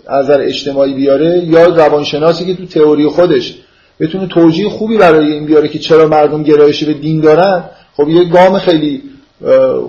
از 0.07 0.25
نظر 0.25 0.41
اجتماعی 0.41 0.95
بیاره 0.95 1.43
یا 1.45 1.67
روانشناسی 1.67 2.45
که 2.45 2.55
تو 2.55 2.67
تئوری 2.67 3.07
خودش 3.07 3.55
بتونه 4.01 4.27
توجیه 4.27 4.69
خوبی 4.69 4.97
برای 4.97 5.33
این 5.33 5.47
بیاره 5.47 5.69
که 5.69 5.79
چرا 5.79 6.07
مردم 6.07 6.43
گرایش 6.43 6.85
به 6.85 6.95
دین 6.95 7.21
دارن 7.21 7.65
خب 7.97 8.09
یه 8.09 8.25
گام 8.25 8.59
خیلی 8.59 9.03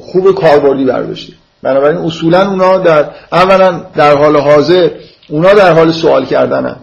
خوب 0.01 0.35
کاربردی 0.35 0.85
برداشته. 0.85 1.33
بنابراین 1.63 1.97
اصولا 1.97 2.49
اونا 2.49 2.77
در 2.77 3.09
اولا 3.31 3.85
در 3.95 4.17
حال 4.17 4.37
حاضر 4.37 4.89
اونا 5.29 5.53
در 5.53 5.73
حال 5.73 5.91
سوال 5.91 6.25
کردنن 6.25 6.75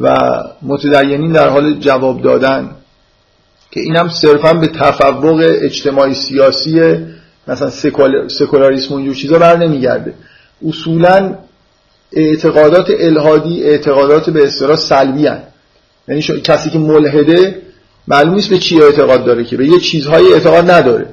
و 0.00 0.18
متدینین 0.62 1.32
در 1.32 1.48
حال 1.48 1.74
جواب 1.74 2.22
دادن. 2.22 2.70
که 3.70 3.80
اینم 3.80 4.08
صرفا 4.08 4.52
به 4.52 4.66
تفوق 4.66 5.44
اجتماعی 5.62 6.14
سیاسی 6.14 6.80
مثلا 7.48 7.70
سکولاریسم 8.28 8.94
و 8.94 8.96
اینجور 8.96 9.14
چیزا 9.14 9.38
بر 9.38 9.56
نمیگرده. 9.56 10.14
اصولا 10.68 11.34
اعتقادات 12.12 12.86
الهادی 12.98 13.62
اعتقادات 13.64 14.30
به 14.30 14.44
اصطلاح 14.44 14.76
سلبی 14.76 15.26
هن. 15.26 15.42
یعنی 16.08 16.22
کسی 16.22 16.70
که 16.70 16.78
ملحده 16.78 17.62
معلوم 18.08 18.34
نیست 18.34 18.48
به 18.48 18.58
چی 18.58 18.82
اعتقاد 18.82 19.24
داره 19.24 19.44
که 19.44 19.56
به 19.56 19.66
یه 19.66 19.80
چیزهایی 19.80 20.32
اعتقاد 20.32 20.70
نداره. 20.70 21.06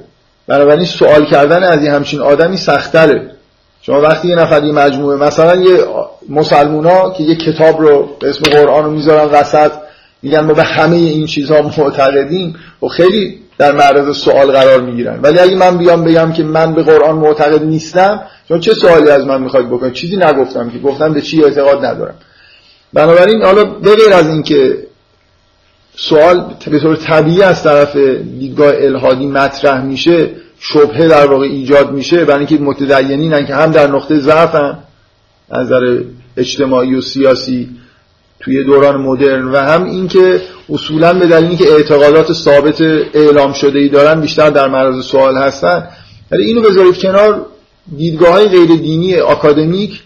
بنابراین 0.46 0.84
سوال 0.84 1.26
کردن 1.26 1.62
از 1.62 1.82
یه 1.82 1.92
همچین 1.92 2.20
آدمی 2.20 2.56
سختره 2.56 3.30
شما 3.82 4.00
وقتی 4.00 4.28
یه 4.28 4.36
نفر 4.36 4.64
یه 4.64 4.72
مجموعه 4.72 5.16
مثلا 5.16 5.56
یه 5.56 5.84
مسلمونا 6.28 7.10
که 7.10 7.22
یه 7.22 7.36
کتاب 7.36 7.80
رو 7.80 8.08
به 8.20 8.28
اسم 8.28 8.42
قرآن 8.42 8.84
رو 8.84 8.90
می‌ذارن 8.90 9.30
وسط 9.30 9.70
میگن 10.22 10.40
ما 10.40 10.52
به 10.52 10.64
همه 10.64 10.96
این 10.96 11.26
چیزها 11.26 11.62
معتقدیم 11.62 12.56
و 12.82 12.86
خیلی 12.86 13.40
در 13.58 13.72
معرض 13.72 14.16
سوال 14.16 14.52
قرار 14.52 14.80
می‌گیرن. 14.80 15.20
ولی 15.22 15.38
اگه 15.38 15.56
من 15.56 15.78
بیام 15.78 16.04
بگم 16.04 16.32
که 16.32 16.42
من 16.42 16.74
به 16.74 16.82
قرآن 16.82 17.14
معتقد 17.14 17.62
نیستم 17.62 18.22
شما 18.48 18.58
چه 18.58 18.74
سوالی 18.74 19.10
از 19.10 19.24
من 19.24 19.42
می‌خواید 19.42 19.68
بکنید؟ 19.70 19.92
چیزی 19.92 20.16
نگفتم 20.16 20.70
که 20.70 20.78
گفتم 20.78 21.12
به 21.12 21.20
چی 21.20 21.44
اعتقاد 21.44 21.84
ندارم. 21.84 22.14
بنابراین 22.92 23.42
حالا 23.42 23.64
به 23.64 23.96
غیر 23.96 24.12
از 24.12 24.28
اینکه 24.28 24.78
سوال 25.96 26.54
به 26.70 26.78
طور 26.78 26.96
طبیعی 26.96 27.42
از 27.42 27.62
طرف 27.62 27.96
دیدگاه 28.38 28.72
الهادی 28.76 29.26
مطرح 29.26 29.84
میشه 29.84 30.30
شبهه 30.58 31.08
در 31.08 31.26
واقع 31.26 31.46
ایجاد 31.46 31.92
میشه 31.92 32.24
برای 32.24 32.46
اینکه 32.46 32.64
متدینین 32.64 33.46
که 33.46 33.54
هم 33.54 33.72
در 33.72 33.86
نقطه 33.86 34.20
ضعف 34.20 34.54
از 34.54 34.76
نظر 35.66 35.98
اجتماعی 36.36 36.94
و 36.94 37.00
سیاسی 37.00 37.68
توی 38.40 38.64
دوران 38.64 39.00
مدرن 39.00 39.44
و 39.44 39.56
هم 39.56 39.84
اینکه 39.84 40.40
اصولا 40.70 41.12
به 41.12 41.26
دلیل 41.26 41.48
اینکه 41.48 41.72
اعتقادات 41.72 42.32
ثابت 42.32 42.80
اعلام 43.14 43.52
شده 43.52 43.78
ای 43.78 43.88
دارن 43.88 44.20
بیشتر 44.20 44.50
در 44.50 44.68
معرض 44.68 45.04
سوال 45.04 45.36
هستن. 45.36 45.88
ولی 46.30 46.44
اینو 46.44 46.60
بذارید 46.60 46.98
کنار 46.98 47.46
دیدگاه 47.96 48.32
های 48.32 48.48
غیر 48.48 48.76
دینی 48.76 49.14
اکادمیک 49.14 50.02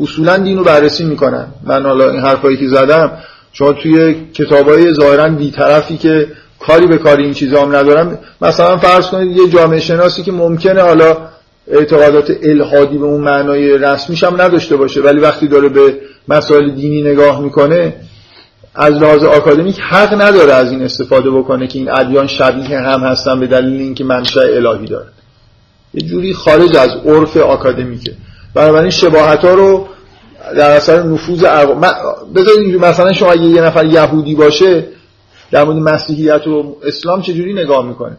اصولا 0.00 0.36
دین 0.36 0.58
رو 0.58 0.64
بررسی 0.64 1.04
می‌کنن. 1.04 1.46
من 1.64 1.82
حالا 1.82 2.10
این 2.10 2.20
حرفایی 2.20 2.56
که 2.56 2.68
زدم 2.68 3.12
شما 3.52 3.72
توی 3.72 4.14
کتاب 4.34 4.68
های 4.68 4.94
ظاهرا 4.94 5.28
بیطرفی 5.28 5.96
که 5.96 6.26
کاری 6.58 6.86
به 6.86 6.98
کاری 6.98 7.24
این 7.24 7.34
چیزا 7.34 7.62
هم 7.62 7.76
ندارم 7.76 8.18
مثلا 8.42 8.76
فرض 8.76 9.06
کنید 9.06 9.36
یه 9.36 9.48
جامعه 9.48 9.80
شناسی 9.80 10.22
که 10.22 10.32
ممکنه 10.32 10.82
حالا 10.82 11.16
اعتقادات 11.70 12.30
الهادی 12.42 12.98
به 12.98 13.04
اون 13.04 13.20
معنای 13.20 13.78
رسمیش 13.78 14.24
هم 14.24 14.40
نداشته 14.42 14.76
باشه. 14.76 15.00
ولی 15.00 15.20
وقتی 15.20 15.48
داره 15.48 15.68
به 15.68 15.94
مسائل 16.28 16.70
دینی 16.70 17.02
نگاه 17.02 17.40
می‌کنه 17.40 17.94
از 18.74 18.94
لحاظ 18.94 19.24
آکادمیک 19.24 19.80
حق 19.80 20.22
نداره 20.22 20.52
از 20.52 20.70
این 20.70 20.82
استفاده 20.82 21.30
بکنه 21.30 21.66
که 21.66 21.78
این 21.78 21.90
ادیان 21.90 22.26
شبیه 22.26 22.78
هم 22.78 23.00
هستن 23.00 23.40
به 23.40 23.46
دلیل 23.46 23.80
اینکه 23.80 24.04
منشأ 24.04 24.40
الهی 24.40 24.86
داره 24.86 25.06
یه 25.94 26.08
جوری 26.08 26.34
خارج 26.34 26.76
از 26.76 26.90
عرف 27.06 27.36
آکادمیکه. 27.36 28.12
بنابراین 28.54 28.90
شباهت 28.90 29.44
ها 29.44 29.54
رو 29.54 29.88
در 30.56 30.70
اثر 30.70 31.02
نفوذ 31.02 31.44
بذارید 32.34 32.76
مثلا 32.76 33.12
شما 33.12 33.32
اگه 33.32 33.42
یه 33.42 33.62
نفر 33.62 33.84
یهودی 33.84 34.34
باشه 34.34 34.84
در 35.50 35.64
مورد 35.64 35.76
مسیحیت 35.76 36.46
و 36.46 36.76
اسلام 36.84 37.22
چجوری 37.22 37.52
نگاه 37.54 37.86
می‌کنه؟ 37.86 38.16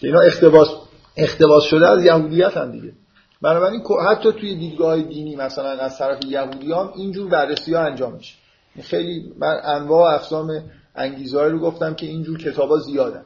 که 0.00 0.06
اینا 0.06 0.20
اختباس 0.20 0.68
اختباس 1.16 1.64
شده 1.64 1.90
از 1.90 2.04
یهودیت 2.04 2.56
هم 2.56 2.72
دیگه. 2.72 2.92
بنابراین 3.42 3.82
حتی 4.10 4.32
توی 4.32 4.54
دیدگاه 4.54 5.02
دینی 5.02 5.36
مثلا 5.36 5.70
از 5.70 5.98
طرف 5.98 6.24
یهودی 6.24 6.72
هم 6.72 6.92
اینجور 6.96 7.28
بررسی 7.28 7.74
ها 7.74 7.80
انجام 7.80 8.12
میشه. 8.12 8.34
خیلی 8.82 9.32
من 9.38 9.60
انواع 9.64 10.14
اقسام 10.14 10.62
انگیزهایی 10.94 11.52
رو 11.52 11.58
گفتم 11.58 11.94
که 11.94 12.06
اینجور 12.06 12.38
کتابا 12.38 12.78
زیادن 12.78 13.24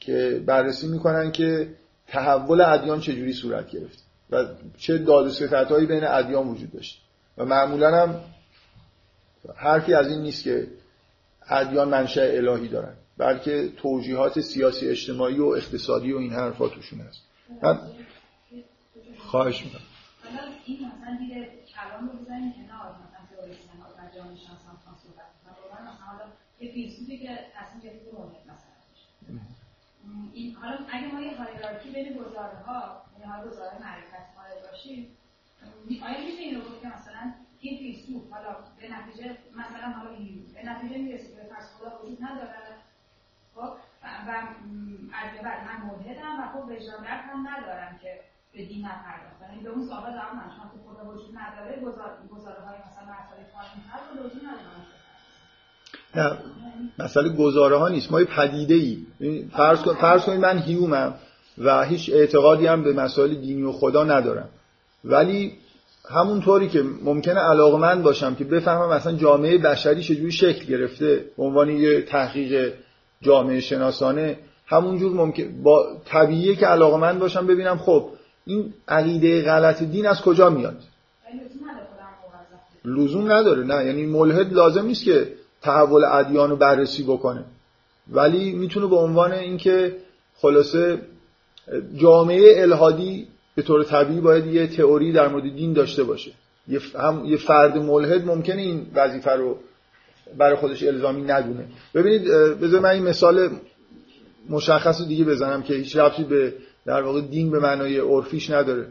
که 0.00 0.42
بررسی 0.46 0.88
می‌کنن 0.88 1.32
که 1.32 1.74
تحول 2.06 2.60
ادیان 2.60 3.00
چجوری 3.00 3.32
صورت 3.32 3.70
گرفت 3.70 4.04
و 4.30 4.44
چه 4.78 4.98
داد 4.98 5.26
و 5.26 5.64
هایی 5.64 5.86
بین 5.86 6.04
ادیان 6.04 6.48
وجود 6.48 6.72
داشت. 6.72 7.02
و 7.38 7.44
معمولا 7.44 8.02
هم 8.02 8.20
حرفی 9.56 9.94
از 9.94 10.08
این 10.08 10.22
نیست 10.22 10.44
که 10.44 10.66
ادیان 11.48 11.88
منشأ 11.88 12.36
الهی 12.36 12.68
دارن. 12.68 12.94
بلکه 13.18 13.72
توجیهات 13.76 14.40
سیاسی 14.40 14.88
اجتماعی 14.88 15.38
و 15.38 15.44
اقتصادی 15.44 16.12
و 16.12 16.18
این 16.18 16.32
حرفا 16.32 16.68
توشون 16.68 17.00
هست. 17.00 17.22
من 17.62 17.78
خواهش 19.18 19.64
می‌کنم. 19.64 19.82
این 30.32 30.54
حالا 30.54 30.78
اگه 30.90 31.06
ما 31.14 31.20
یه 31.20 31.36
هایرارکی 31.36 31.90
بین 31.90 32.18
گزاره 32.18 32.58
ها 32.66 33.02
یعنی 33.12 33.32
ها 33.32 33.46
گزاره 33.46 33.78
معرفت 33.80 34.28
باشیم 34.70 35.06
آیا 36.02 36.18
میشه 36.24 36.56
رو 36.56 36.60
گفت 36.60 36.82
که 36.82 36.88
مثلا 36.88 37.32
این 37.60 37.78
فیلسوف 37.78 38.32
حالا 38.32 38.56
به 38.80 38.88
نتیجه 38.88 39.36
مثلا 39.56 39.92
حالا 39.92 40.10
به 40.54 40.70
نتیجه 40.70 40.98
می‌رسه 40.98 41.24
که 41.24 41.54
فرض 41.54 41.66
خدا 41.78 42.02
وجود 42.02 42.18
نداره؟ 42.24 42.57
و 44.28 44.30
از 45.20 45.30
بعد 45.44 45.60
من 45.68 45.78
ملحدم 45.88 46.34
و 46.40 46.44
خب 46.52 46.64
وجدان 46.70 47.04
هم 47.04 47.48
ندارم 47.48 47.98
که 48.02 48.10
به 48.52 48.64
دین 48.64 48.84
نپرداختن 48.86 49.46
یعنی 49.50 49.62
به 49.64 49.70
اون 49.70 49.86
سوال 49.86 50.12
جواب 50.18 50.34
من 50.40 50.48
شما 50.56 50.66
که 50.72 50.78
خدا 50.86 51.10
وجود 51.10 51.32
نداره 51.38 51.72
گزاره 52.34 52.60
های 52.66 52.78
مثلا 52.86 53.04
مسئله 53.18 53.42
کارمی 53.54 53.82
هست 53.92 54.04
وجود 54.12 54.42
نداره 54.48 54.78
نه 56.14 56.38
مسئله 56.98 57.28
گزاره 57.28 57.76
ها 57.76 57.88
نیست. 57.88 58.12
ما 58.12 58.20
یه 58.20 58.26
پدیده 58.26 58.74
ای 58.74 59.04
فرض, 59.56 59.82
کن، 59.82 59.94
فرض 59.94 60.24
کنید 60.24 60.40
من 60.40 60.58
هیومم 60.58 61.14
و 61.58 61.84
هیچ 61.84 62.10
اعتقادی 62.12 62.66
هم 62.66 62.82
به 62.82 62.92
مسائل 62.92 63.34
دینی 63.34 63.62
و 63.62 63.72
خدا 63.72 64.04
ندارم. 64.04 64.48
ولی 65.04 65.58
همونطوری 66.10 66.68
که 66.68 66.82
ممکنه 66.82 67.40
علاقمند 67.40 68.02
باشم 68.02 68.34
که 68.34 68.44
بفهمم 68.44 68.88
مثلا 68.92 69.12
جامعه 69.12 69.58
بشری 69.58 70.02
چجوری 70.02 70.32
شکل 70.32 70.66
گرفته 70.66 71.24
به 71.36 71.42
عنوان 71.42 71.70
یه 71.70 72.02
تحقیق 72.02 72.72
جامعه 73.22 73.60
شناسانه 73.60 74.38
همونجور 74.66 75.12
ممکن 75.12 75.62
با 75.62 75.86
طبیعیه 76.04 76.56
که 76.56 76.66
علاقمند 76.66 77.18
باشم 77.18 77.46
ببینم 77.46 77.78
خب 77.78 78.08
این 78.46 78.74
عقیده 78.88 79.42
غلط 79.42 79.82
دین 79.82 80.06
از 80.06 80.22
کجا 80.22 80.50
میاد؟ 80.50 80.76
لزوم 82.84 83.32
نداره 83.32 83.64
نه. 83.64 83.84
یعنی 83.86 84.06
ملحد 84.06 84.52
لازم 84.52 84.86
نیست 84.86 85.04
که 85.04 85.32
تحول 85.62 86.04
ادیان 86.04 86.50
رو 86.50 86.56
بررسی 86.56 87.02
بکنه. 87.02 87.44
ولی 88.10 88.52
می‌تونه 88.52 88.86
به 88.86 88.96
عنوان 88.96 89.32
اینکه 89.32 89.96
خلاصه 90.40 90.98
جامعه 91.96 92.62
الهادی 92.62 93.28
به 93.54 93.62
طور 93.62 93.84
طبیعی 93.84 94.20
باید 94.20 94.46
یه 94.46 94.66
تئوری 94.66 95.12
در 95.12 95.28
مورد 95.28 95.42
دین 95.42 95.72
داشته 95.72 96.04
باشه. 96.04 96.30
یه, 96.68 96.80
یه 97.24 97.36
فرد 97.36 97.78
ملحد 97.78 98.26
ممکنه 98.26 98.62
این 98.62 98.86
وظیفه 98.94 99.30
رو 99.30 99.58
برای 100.38 100.56
خودش 100.56 100.82
الزامی 100.82 101.22
ندونه 101.22 101.66
ببینید 101.94 102.24
بذار 102.60 102.80
من 102.80 102.90
این 102.90 103.02
مثال 103.02 103.50
مشخص 104.48 105.02
دیگه 105.02 105.24
بزنم 105.24 105.62
که 105.62 105.74
هیچ 105.74 105.96
ربطی 105.96 106.24
به 106.24 106.54
در 106.86 107.02
واقع 107.02 107.20
دین 107.20 107.50
به 107.50 107.58
معنای 107.58 107.98
عرفیش 107.98 108.50
نداره. 108.50 108.86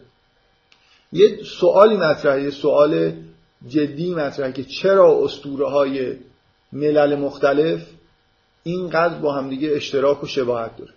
یه 1.14 1.44
سوالی 1.44 1.98
مطرحه 1.98 2.44
یه 2.44 2.50
سوال 2.50 3.14
جدی 3.68 4.14
مطرحه 4.14 4.52
که 4.52 4.64
چرا 4.64 5.24
اسطوره 5.24 5.70
های 5.70 6.16
ملل 6.74 7.16
مختلف 7.16 7.88
اینقدر 8.64 9.18
با 9.18 9.34
همدیگه 9.34 9.72
اشتراک 9.72 10.24
و 10.24 10.28
شباهت 10.28 10.78
داره؟ 10.78 10.94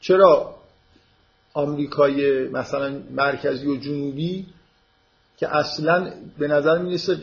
چرا 0.00 0.54
آمریکای 1.54 2.48
مثلا 2.48 3.00
مرکزی 3.10 3.66
و 3.66 3.76
جنوبی 3.76 4.46
که 5.36 5.56
اصلا 5.56 6.12
به 6.38 6.48
نظر 6.48 6.78
می‌رسه 6.78 7.14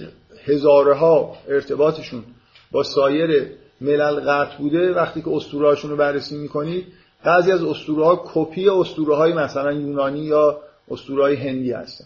هزارها 0.45 1.37
ارتباطشون 1.47 2.23
با 2.71 2.83
سایر 2.83 3.51
ملل 3.81 4.19
قطع 4.19 4.57
بوده 4.57 4.93
وقتی 4.93 5.21
که 5.21 5.29
اسطوره 5.31 5.81
رو 5.81 5.95
بررسی 5.95 6.37
می‌کنید 6.37 6.85
بعضی 7.23 7.51
از 7.51 7.63
اسطوره 7.63 8.05
ها 8.05 8.23
کپی 8.33 8.69
اسطوره 8.69 9.15
های 9.15 9.33
مثلا 9.33 9.71
یونانی 9.73 10.19
یا 10.19 10.59
اسطوره 10.91 11.23
های 11.23 11.35
هندی 11.35 11.71
هستن. 11.71 12.05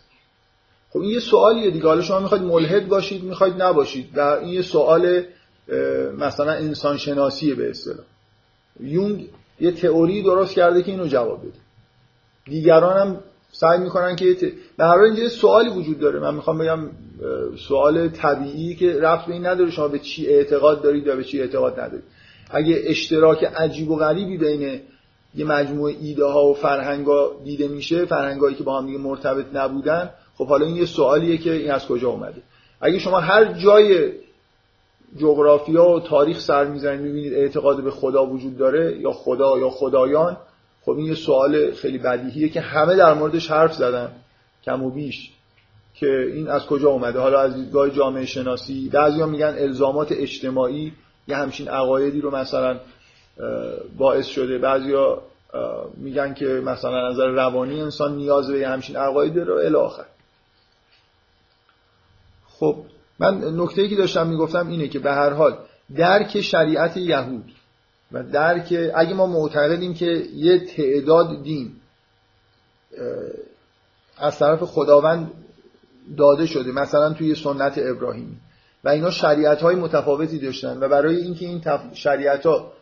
خب 0.90 1.00
این 1.00 1.10
یه 1.10 1.20
سوالیه 1.20 1.72
دیگه. 1.72 1.88
حالا 1.88 2.02
شما 2.02 2.20
می‌خواید 2.20 2.44
ملحد 2.44 2.88
باشید 2.88 3.24
می‌خواید 3.24 3.62
نباشید. 3.62 4.18
و 4.18 4.20
این 4.20 4.50
یه 4.50 4.62
سوال 4.62 5.24
مثلا 6.18 6.52
انسان 6.52 6.98
شناسیه 6.98 7.56
به 7.56 7.70
اصطلاح. 7.70 8.06
یونگ 8.80 9.28
یه 9.60 9.72
تئوری 9.72 10.24
درست 10.24 10.54
کرده 10.54 10.84
که 10.84 10.92
اینو 10.92 11.08
جواب 11.08 11.42
بده. 11.42 11.60
دیگران 12.46 12.98
هم 12.98 13.20
سعی 13.52 13.80
می‌کنن 13.80 14.16
که 14.16 14.54
به 14.78 14.86
هر 14.86 14.98
اینجا 14.98 15.30
سوالی 15.30 15.70
وجود 15.70 16.00
داره. 16.00 16.20
من 16.20 16.36
می‌خوام 16.36 16.58
بگم 16.58 16.90
سوال 17.68 18.10
طبیعی 18.10 18.76
که 18.76 19.00
رفت 19.02 19.26
به 19.26 19.34
این 19.34 19.46
نداره 19.46 19.72
شما 19.72 19.88
به 19.88 20.00
چی 20.00 20.28
اعتقاد 20.28 20.82
دارید 20.82 21.08
یا 21.08 21.16
به 21.16 21.24
چی 21.24 21.42
اعتقاد 21.42 21.80
ندارید؟ 21.80 22.04
اگه 22.52 22.82
اشتراک 22.86 23.44
عجیب 23.44 23.92
و 23.92 23.96
غریبی 23.96 24.38
بین 24.38 24.82
یه 25.36 25.46
مجموعه 25.46 25.96
ایده 26.02 26.26
ها 26.26 26.46
و 26.46 26.54
فرهنگ 26.54 27.08
دیده 27.44 27.68
میشه 27.68 28.06
فرهنگایی 28.06 28.56
که 28.56 28.64
با 28.64 28.80
هم 28.80 28.86
دیگه 28.86 28.98
مرتبط 28.98 29.46
نبودن 29.54 30.10
خب 30.38 30.48
حالا 30.48 30.66
این 30.66 30.76
یه 30.76 30.86
سوالیه 30.86 31.38
که 31.38 31.52
این 31.52 31.72
از 31.72 31.88
کجا 31.88 32.10
اومده؟ 32.10 32.42
اگه 32.82 33.00
شما 33.00 33.20
هر 33.20 33.54
جای 33.54 34.12
جغرافیا 35.18 35.86
و 35.90 36.00
تاریخ 36.00 36.40
سر 36.40 36.66
می‌زنید 36.66 37.02
می‌بینید 37.02 37.34
اعتقاد 37.34 37.84
به 37.84 37.92
خدا 37.92 38.26
وجود 38.26 38.58
داره 38.58 38.98
یا 39.00 39.12
خدا 39.12 39.60
یا 39.60 39.70
خدایان 39.70 40.38
خب 40.86 40.92
این 40.92 41.06
یه 41.06 41.16
سوال 41.16 41.72
خیلی 41.72 41.98
بدیهیه 41.98 42.50
که 42.50 42.62
همه 42.62 42.96
در 42.96 43.14
موردش 43.14 43.52
حرف 43.52 43.74
زدن 43.74 44.12
کم 44.66 44.84
و 44.84 44.90
بیش. 44.90 45.32
که 45.96 46.32
این 46.34 46.50
از 46.50 46.66
کجا 46.66 46.90
اومده. 46.90 47.20
حالا 47.20 47.40
از 47.40 47.56
دیدگاه 47.56 47.90
جامعه 47.90 48.26
شناسی 48.26 48.90
بعضیا 48.90 49.26
میگن 49.26 49.56
الزامات 49.58 50.12
اجتماعی 50.12 50.94
یه 51.28 51.36
همچین 51.36 51.68
عقایدی 51.68 52.22
رو 52.22 52.36
مثلا 52.36 52.80
باعث 53.98 54.26
شده. 54.26 54.58
بعضیا 54.58 55.22
میگن 55.98 56.34
که 56.34 56.46
مثلا 56.46 57.10
نظر 57.10 57.28
روانی 57.28 57.82
انسان 57.82 58.16
نیاز 58.16 58.52
به 58.52 58.68
همچین 58.68 58.96
عقایدی 58.96 59.40
رو 59.40 59.56
الی 59.56 60.04
خب 62.48 62.76
من 63.20 63.60
نکته 63.60 63.82
ای 63.82 63.90
که 63.90 63.96
داشتم 63.96 64.28
می‌گفتم 64.28 64.68
اینه 64.68 64.88
که 64.88 65.00
به 65.00 65.12
هر 65.12 65.30
حال 65.30 65.58
درک 65.96 66.42
شریعت 66.42 66.98
یهود 66.98 67.52
و 68.12 68.24
درک 68.24 68.92
اگه 68.96 69.14
ما 69.14 69.26
معتقدیم 69.26 69.94
که 69.94 70.24
یه 70.34 70.66
تعداد 70.66 71.44
دین 71.44 71.72
از 74.18 74.40
طرف 74.40 74.64
خداوند 74.64 75.32
داده 76.18 76.46
شده 76.46 76.72
مثلا 76.72 77.14
توی 77.14 77.36
سنت 77.36 77.74
ابراهیمی 77.78 78.38
و 78.84 78.90
اینا 78.90 79.12
شریعت 79.12 79.62
های 79.62 79.76
متفاوتی 79.76 80.40
داشتن 80.40 80.78
و 80.80 80.88
برای 80.88 81.16
اینکه 81.16 81.46
این 81.46 81.62
شریعت 81.94 82.46
ها 82.46 82.74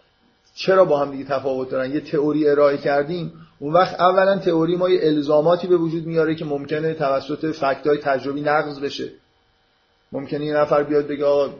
چرا 0.56 0.86
با 0.86 1.00
هم 1.00 1.12
دیگه 1.12 1.24
تفاوت 1.24 1.70
دارن؟ 1.70 1.94
یه 1.94 2.00
تئوری 2.00 2.50
ارائه 2.50 2.78
کردیم. 2.78 3.34
اون 3.60 3.74
وقت 3.74 4.00
اولا 4.00 4.38
تئوری 4.38 4.76
ما 4.76 4.90
یه 4.90 5.00
الزاماتی 5.04 5.68
به 5.68 5.78
وجود 5.78 6.06
میاره 6.06 6.36
که 6.36 6.46
ممکنه 6.46 6.94
توسط 6.94 7.52
فکت 7.52 7.88
های 7.88 7.98
تجربی 7.98 8.42
نقض 8.42 8.80
بشه. 8.80 9.10
ممکنه 10.12 10.46
یه 10.46 10.54
نفر 10.54 10.84
بیاد 10.84 11.08
بگه 11.08 11.26
آقا 11.26 11.54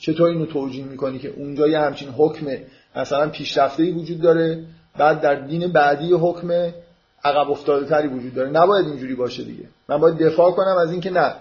چطور 0.00 0.28
اینو 0.28 0.46
توجیه 0.46 0.84
می‌کنی 0.84 1.18
که 1.18 1.28
اونجا 1.28 1.68
یه 1.68 1.78
همچین 1.78 2.08
حکم 2.08 2.46
مثلا 2.96 3.28
پیشرفته 3.28 3.92
وجود 3.92 4.20
داره 4.20 4.64
بعد 4.98 5.20
در 5.20 5.34
دین 5.34 5.72
بعدی 5.72 6.12
حکم 6.12 6.72
عقب 7.24 7.50
افتاده 7.50 7.86
تری 7.86 8.08
وجود 8.08 8.34
داره. 8.34 8.50
نباید 8.50 8.86
اینجوری 8.86 9.14
باشه 9.14 9.44
دیگه. 9.44 9.64
من 9.88 9.98
باید 9.98 10.18
دفاع 10.18 10.50
کنم 10.50 10.76
از 10.82 10.90
اینکه 10.92 11.10
نه. 11.10 11.34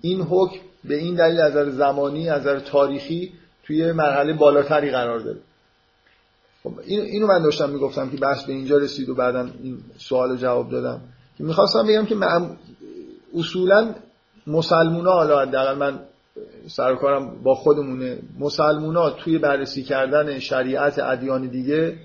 این 0.00 0.20
حکم 0.20 0.58
به 0.84 0.94
این 0.94 1.14
دلیل 1.14 1.40
از 1.40 1.50
نظر 1.50 1.70
زمانی 1.70 2.28
از 2.28 2.40
نظر 2.40 2.58
تاریخی 2.58 3.32
توی 3.64 3.92
مرحله 3.92 4.32
بالاتری 4.32 4.90
قرار 4.90 5.20
داره. 5.20 5.38
خب 6.62 6.72
اینو 6.86 7.26
من 7.26 7.42
داشتم 7.42 7.70
می‌گفتم 7.70 8.10
که 8.10 8.16
بحث 8.16 8.44
به 8.44 8.52
اینجا 8.52 8.78
رسید 8.78 9.08
و 9.08 9.14
بعدا 9.14 9.48
این 9.62 9.78
سوال 9.98 10.36
جواب 10.36 10.70
دادم. 10.70 11.00
که 11.38 11.44
می‌خواستم 11.44 11.86
بگم 11.86 12.06
که 12.06 12.14
من 12.14 12.56
اصولا 13.34 13.94
مسلمونا 14.46 15.12
حالا 15.12 15.40
حداقل 15.40 15.78
من 15.78 16.00
سرکارم 16.68 17.42
با 17.42 17.54
خودمونه 17.54 18.18
مسلمونا 18.38 19.10
توی 19.10 19.38
بررسی 19.38 19.82
کردن 19.82 20.38
شریعت 20.38 20.98
ادیان 20.98 21.46
دیگه 21.46 21.98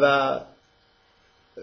و 0.00 0.40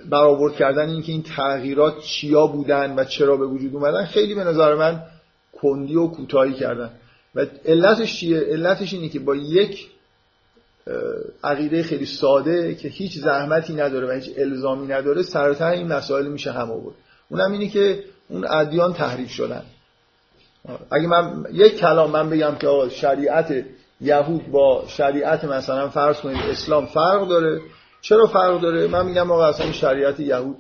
برآورد 0.10 0.56
کردن 0.56 0.90
اینکه 0.90 1.12
این 1.12 1.24
تغییرات 1.24 2.00
چیا 2.00 2.48
بودن 2.48 2.96
و 2.96 3.04
چرا 3.04 3.38
به 3.38 3.46
وجود 3.46 3.76
اومدن 3.76 4.06
خیلی 4.06 4.36
به 4.36 4.44
نظر 4.44 4.76
من 4.76 5.04
کندی 5.54 5.96
و 5.96 6.08
کوتاهی 6.08 6.54
کردن. 6.54 6.90
و 7.36 7.46
علتش 7.66 8.20
چیه؟ 8.20 8.40
علتش 8.40 8.94
اینه 8.94 9.10
که 9.10 9.20
با 9.20 9.36
یک 9.36 9.90
عقیده 11.44 11.84
خیلی 11.84 12.06
ساده 12.06 12.76
که 12.76 12.88
هیچ 12.88 13.18
زحمتی 13.18 13.74
نداره 13.74 14.08
و 14.08 14.12
هیچ 14.12 14.32
الزامی 14.38 14.88
نداره 14.88 15.24
سرتر 15.24 15.72
این 15.72 15.88
مسائل 15.88 16.28
میشه 16.28 16.52
هم 16.52 16.72
آورد. 16.72 16.96
اونم 17.30 17.52
اینه 17.52 17.68
که 17.68 18.04
اون 18.30 18.48
ادیان 18.48 18.94
تحریف 18.94 19.30
شدن. 19.30 19.64
اگه 20.92 21.08
من 21.08 21.46
یک 21.52 21.78
کلام 21.78 22.12
من 22.12 22.30
بگم 22.30 22.56
که 22.56 22.68
شریعت 22.90 23.66
یهود 24.02 24.52
با 24.52 24.84
شریعت 24.88 25.44
مثلا 25.44 25.90
فرض 25.90 26.18
کنید 26.18 26.38
اسلام 26.38 26.86
فرق 26.86 27.28
داره 27.28 27.62
چرا 28.02 28.26
فرق 28.26 28.62
داره؟ 28.62 28.88
من 28.88 29.06
میگم 29.06 29.32
آقا 29.32 29.46
اصلا 29.46 29.72
شریعت 29.72 30.20
یهود 30.20 30.58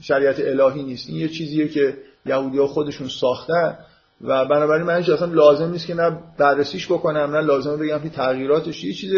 شریعت 0.00 0.40
الهی 0.40 0.82
نیست. 0.82 1.08
این 1.08 1.18
یه 1.18 1.28
چیزیه 1.28 1.68
که 1.68 1.96
یهودی 2.26 2.58
ها 2.58 2.66
خودشون 2.66 3.08
ساختن 3.08 3.78
و 4.24 4.44
بنابراین 4.44 4.86
من 4.86 4.94
اصلا 4.94 5.32
لازم 5.32 5.70
نیست 5.70 5.86
که 5.86 5.94
نه 5.94 6.18
بررسیش 6.38 6.86
بکنم 6.86 7.36
نه 7.36 7.40
لازمه 7.40 7.76
بگم 7.76 7.98
که 7.98 8.08
تغییراتش 8.08 8.84
یه 8.84 8.92
چیز 8.92 9.12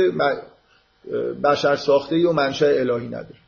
بشر 1.45 1.77
ساخته 1.77 2.29
و 2.29 2.33
منشأ 2.33 2.67
الهی 2.67 3.07
نداره. 3.07 3.41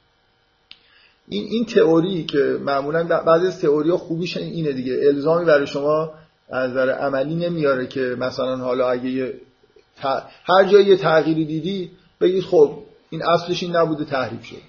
این 1.28 1.44
این 1.50 1.64
تئوری 1.64 2.24
که 2.24 2.58
معمولا 2.60 3.04
بعضی 3.04 3.46
از 3.46 3.60
تئوری 3.60 3.90
خوبیش 3.90 4.36
اینه 4.36 4.72
دیگه. 4.72 5.00
الزامی 5.02 5.44
برای 5.44 5.66
شما 5.66 6.12
از 6.50 6.70
نظر 6.70 6.90
عملی 6.90 7.34
نمیاره 7.34 7.86
که 7.86 8.16
مثلا 8.18 8.56
حالا 8.56 8.90
اگه 8.90 9.10
یه 9.10 9.34
هر 10.44 10.64
جایی 10.64 10.86
یه 10.86 10.96
تغییری 10.96 11.44
دیدی 11.44 11.90
بگید 12.20 12.42
خب 12.42 12.78
این 13.12 13.22
اصلش 13.22 13.62
این 13.62 13.76
نبوده 13.76 14.04
تحریف 14.04 14.44
شد. 14.44 14.62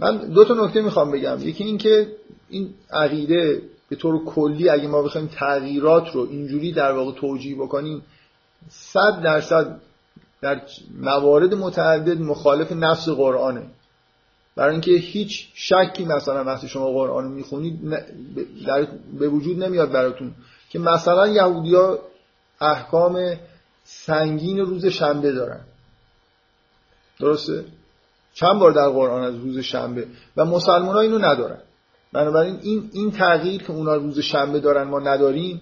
من 0.00 0.16
دو 0.16 0.44
تا 0.44 0.54
نکته 0.54 0.82
می‌خوام 0.82 1.10
بگم. 1.10 1.38
یکی 1.40 1.64
این 1.64 1.78
که 1.78 2.16
این 2.48 2.74
عقیده 2.90 3.62
به 3.88 3.96
طور 3.96 4.24
کلی 4.24 4.68
اگه 4.68 4.88
ما 4.88 5.02
بخوایم 5.02 5.26
تغییرات 5.26 6.14
رو 6.14 6.20
اینجوری 6.30 6.72
در 6.72 6.92
واقع 6.92 7.12
توجیه 7.12 7.56
بکنیم 7.56 8.02
صد 8.68 9.22
درصد 9.22 9.80
در 10.40 10.60
موارد 11.00 11.54
متعدد 11.54 12.20
مخالف 12.20 12.72
نفس 12.72 13.08
قرآنه. 13.08 13.66
برای 14.56 14.72
اینکه 14.72 14.90
هیچ 14.90 15.48
شکی 15.54 16.04
مثلا 16.04 16.44
وقتی 16.44 16.68
شما 16.68 16.86
قرآن 16.86 17.24
می‌خونید 17.24 17.90
در 18.66 18.86
به 19.18 19.28
وجود 19.28 19.62
نمیاد 19.62 19.92
براتون 19.92 20.34
که 20.70 20.78
مثلا 20.78 21.28
یهودیا 21.28 21.98
احکام 22.60 23.36
سنگین 23.84 24.58
روز 24.58 24.86
شنبه 24.86 25.32
دارن. 25.32 25.60
درسته؟ 27.22 27.64
چند 28.34 28.58
بار 28.58 28.72
در 28.72 28.88
قرآن 28.88 29.22
از 29.22 29.34
روز 29.34 29.58
شنبه 29.58 30.06
و 30.36 30.44
مسلمان 30.44 30.96
اینو 30.96 31.18
ندارن. 31.18 31.58
بنابراین 32.12 32.58
این 32.62 32.90
این 32.92 33.10
تغییر 33.10 33.62
که 33.62 33.72
اونا 33.72 33.94
روز 33.94 34.18
شنبه 34.20 34.60
دارن 34.60 34.82
ما 34.82 35.00
نداریم 35.00 35.60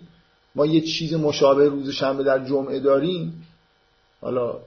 ما 0.55 0.67
یه 0.67 0.81
چیز 0.81 1.15
مشابه 1.15 1.69
روز 1.69 1.91
شنبه 1.91 2.25
در 2.25 2.45
جمعه 2.45 2.81
داریم 2.81 3.47
حالا 4.21 4.59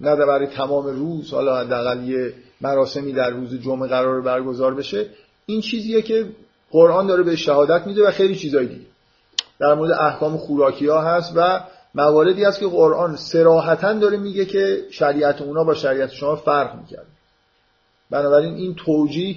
نه 0.00 0.16
برای 0.16 0.46
تمام 0.46 0.86
روز 0.86 1.32
حالا 1.32 1.58
حداقل 1.58 2.08
یه 2.08 2.34
مراسمی 2.60 3.12
در 3.12 3.30
روز 3.30 3.54
جمعه 3.54 3.88
قرار 3.88 4.20
برگزار 4.20 4.74
بشه. 4.74 5.06
این 5.46 5.60
چیزیه 5.60 6.02
که 6.02 6.26
قرآن 6.70 7.06
داره 7.06 7.22
به 7.22 7.36
شهادت 7.36 7.86
میده 7.86 8.08
و 8.08 8.10
خیلی 8.10 8.36
چیزای 8.36 8.66
دیگه. 8.66 8.86
در 9.60 9.74
مورد 9.74 9.90
احکام 9.90 10.36
خوراکی 10.36 10.86
ها 10.86 11.02
هست 11.02 11.32
و 11.36 11.60
مواردی 11.94 12.44
هست 12.44 12.60
که 12.60 12.66
قرآن 12.66 13.16
سراحتا 13.16 13.92
داره 13.92 14.16
میگه 14.16 14.44
که 14.44 14.82
شریعت 14.90 15.42
اونا 15.42 15.64
با 15.64 15.74
شریعت 15.74 16.10
شما 16.10 16.36
فرق 16.36 16.80
می‌کرد. 16.80 17.06
بنابراین 18.10 18.54
این 18.54 18.74
توجیه 18.74 19.36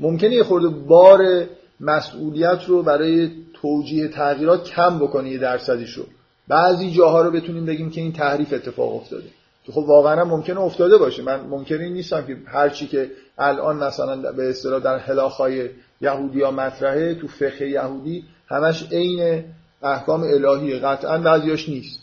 ممکنه 0.00 0.34
یه 0.34 0.42
خورده 0.42 0.68
بار 0.68 1.46
مسئولیت 1.80 2.64
رو 2.66 2.82
برای 2.82 3.30
توجیه 3.54 4.08
تغییرات 4.08 4.64
کم 4.64 4.98
بکنه 4.98 5.30
یه 5.30 5.38
درصدیش 5.38 5.90
رو. 5.90 6.04
بعضی 6.48 6.90
جاها 6.90 7.22
رو 7.22 7.30
بتونیم 7.30 7.66
بگیم 7.66 7.90
که 7.90 8.00
این 8.00 8.12
تحریف 8.12 8.52
اتفاق 8.52 8.94
افتاده. 8.94 9.28
که 9.64 9.72
خب 9.72 9.84
واقعا 9.88 10.24
ممکنه 10.24 10.60
افتاده 10.60 10.98
باشه. 10.98 11.22
من 11.22 11.40
ممکنه 11.40 11.88
نیستم 11.88 12.26
که 12.26 12.36
هر 12.46 12.68
چی 12.68 12.86
که 12.86 13.10
الان 13.38 13.76
مثلا 13.76 14.32
به 14.32 14.50
اصطلاح 14.50 14.80
در 14.80 14.98
هلاخای 14.98 15.68
یهودی 16.00 16.42
ها 16.42 16.50
مطرحه 16.50 17.14
تو 17.14 17.28
فقه 17.28 17.68
یهودی 17.68 18.24
همش 18.48 18.92
عین 18.92 19.44
احکام 19.82 20.22
الهیه 20.22 20.78
قطعا 20.78 21.18
بعضیاش 21.18 21.68
نیست. 21.68 22.00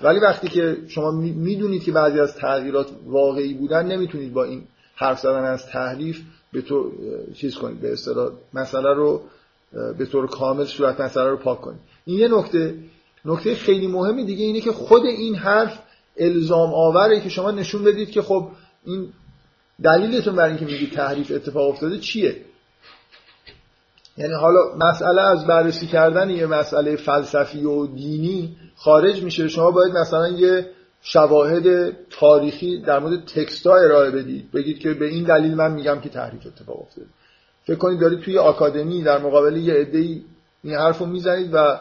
ولی 0.00 0.20
وقتی 0.20 0.48
که 0.48 0.76
شما 0.88 1.10
می‌دونید 1.10 1.84
که 1.84 1.92
بعضی 1.92 2.20
از 2.20 2.34
تغییرات 2.34 2.88
واقعی 3.06 3.54
بودن 3.54 3.86
نمی‌تونید 3.86 4.32
با 4.32 4.44
این 4.44 4.62
حرف 4.94 5.20
زدن 5.20 5.44
از 5.44 5.66
تحریف 5.66 6.20
به 6.52 6.62
تو 6.62 6.92
چیز 7.34 7.54
کنید 7.54 7.80
به 7.80 7.92
اصطلاح 7.92 8.30
مسئله 8.54 8.94
رو 8.94 9.22
به 9.98 10.06
طور 10.06 10.26
کامل 10.26 10.64
صورت 10.64 11.00
مسئله 11.00 11.30
رو 11.30 11.36
پاک 11.36 11.60
کنید. 11.60 11.80
این 12.04 12.18
یه 12.18 12.28
نکته. 12.28 12.74
نکته 13.24 13.54
خیلی 13.54 13.86
مهمی 13.86 14.24
دیگه 14.24 14.44
اینه 14.44 14.60
که 14.60 14.72
خود 14.72 15.02
این 15.04 15.34
حرف 15.34 15.78
الزام 16.16 16.74
آوره 16.74 17.20
که 17.20 17.28
شما 17.28 17.50
نشون 17.50 17.84
بدید 17.84 18.10
که 18.10 18.22
خب 18.22 18.48
این 18.84 19.08
دلیلتون 19.82 20.36
برای 20.36 20.50
اینکه 20.50 20.64
میگید 20.64 20.92
تحریف 20.92 21.32
اتفاق 21.34 21.68
افتاده 21.68 21.98
چیه. 21.98 22.36
یعنی 24.16 24.32
حالا 24.32 24.60
مسئله 24.76 25.22
از 25.22 25.46
بررسی 25.46 25.86
کردن 25.86 26.30
یه 26.30 26.46
مسئله 26.46 26.96
فلسفی 26.96 27.64
و 27.64 27.86
دینی 27.86 28.56
خارج 28.76 29.22
میشه. 29.22 29.48
شما 29.48 29.70
باید 29.70 29.92
مثلا 29.92 30.28
یه 30.28 30.66
شواهد 31.02 31.96
تاریخی 32.10 32.82
در 32.82 32.98
مورد 32.98 33.24
تکستا 33.24 33.74
ارائه 33.74 34.10
بدید. 34.10 34.52
بگید 34.52 34.78
که 34.78 34.94
به 34.94 35.06
این 35.06 35.24
دلیل 35.24 35.54
من 35.54 35.72
میگم 35.72 36.00
که 36.00 36.08
تحریف 36.08 36.46
اتفاق 36.46 36.82
افتاده. 36.82 37.06
فکر 37.66 37.76
کنید 37.76 38.00
دارید 38.00 38.20
توی 38.20 38.38
آکادمی 38.38 39.02
در 39.02 39.18
مقابل 39.18 39.56
یه 39.56 39.74
عده‌ای 39.74 40.22
این 40.62 40.74
حرف 40.74 40.98
رو 40.98 41.06
می‌زنید 41.06 41.50
و 41.52 41.80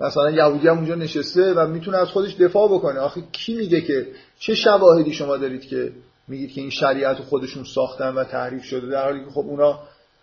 مثلا 0.00 0.30
یهودی 0.30 0.68
هم 0.68 0.76
اونجا 0.76 0.94
نشسته 0.94 1.54
و 1.54 1.66
می‌تونه 1.66 1.96
از 1.96 2.08
خودش 2.08 2.34
دفاع 2.34 2.68
بکنه. 2.68 3.00
آخه 3.00 3.22
کی 3.32 3.54
میگه 3.56 3.80
که؟ 3.80 4.06
چه 4.38 4.54
شواهدی 4.54 5.12
شما 5.12 5.36
دارید 5.36 5.62
که 5.62 5.92
میگید 6.28 6.52
که 6.52 6.60
این 6.60 6.70
شریعت 6.70 7.16
خودشون 7.16 7.64
ساختن 7.64 8.14
و 8.14 8.24
تحریف 8.24 8.64
شده؟ 8.64 8.86
در 8.86 9.04
حالی 9.04 9.24
که 9.24 9.30
خب 9.30 9.46
اونا 9.48 9.78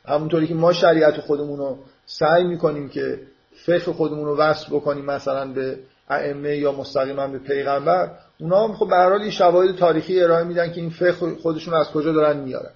همونطوری 0.05 0.47
که 0.47 0.53
ما 0.53 0.73
شریعت 0.73 1.19
خودمون 1.19 1.57
رو 1.57 1.77
سعی 2.05 2.43
می‌کنیم 2.43 2.89
که 2.89 3.19
فقه 3.65 3.93
خودمون 3.93 4.25
رو 4.25 4.37
وصل 4.37 4.75
بکنیم 4.75 5.05
مثلا 5.05 5.53
به 5.53 5.79
ائمه 6.09 6.57
یا 6.57 6.71
مستقیما 6.71 7.27
به 7.27 7.39
پیغمبر 7.39 8.11
اونا 8.39 8.67
هم 8.67 8.73
خب 8.73 8.89
به 8.89 8.95
هر 8.95 9.29
شواهد 9.29 9.75
تاریخی 9.75 10.21
ارائه 10.23 10.43
میدن 10.43 10.71
که 10.71 10.81
این 10.81 10.89
فقه 10.89 11.35
خودشون 11.41 11.73
از 11.73 11.91
کجا 11.91 12.11
دارن 12.11 12.37
میارن 12.37 12.71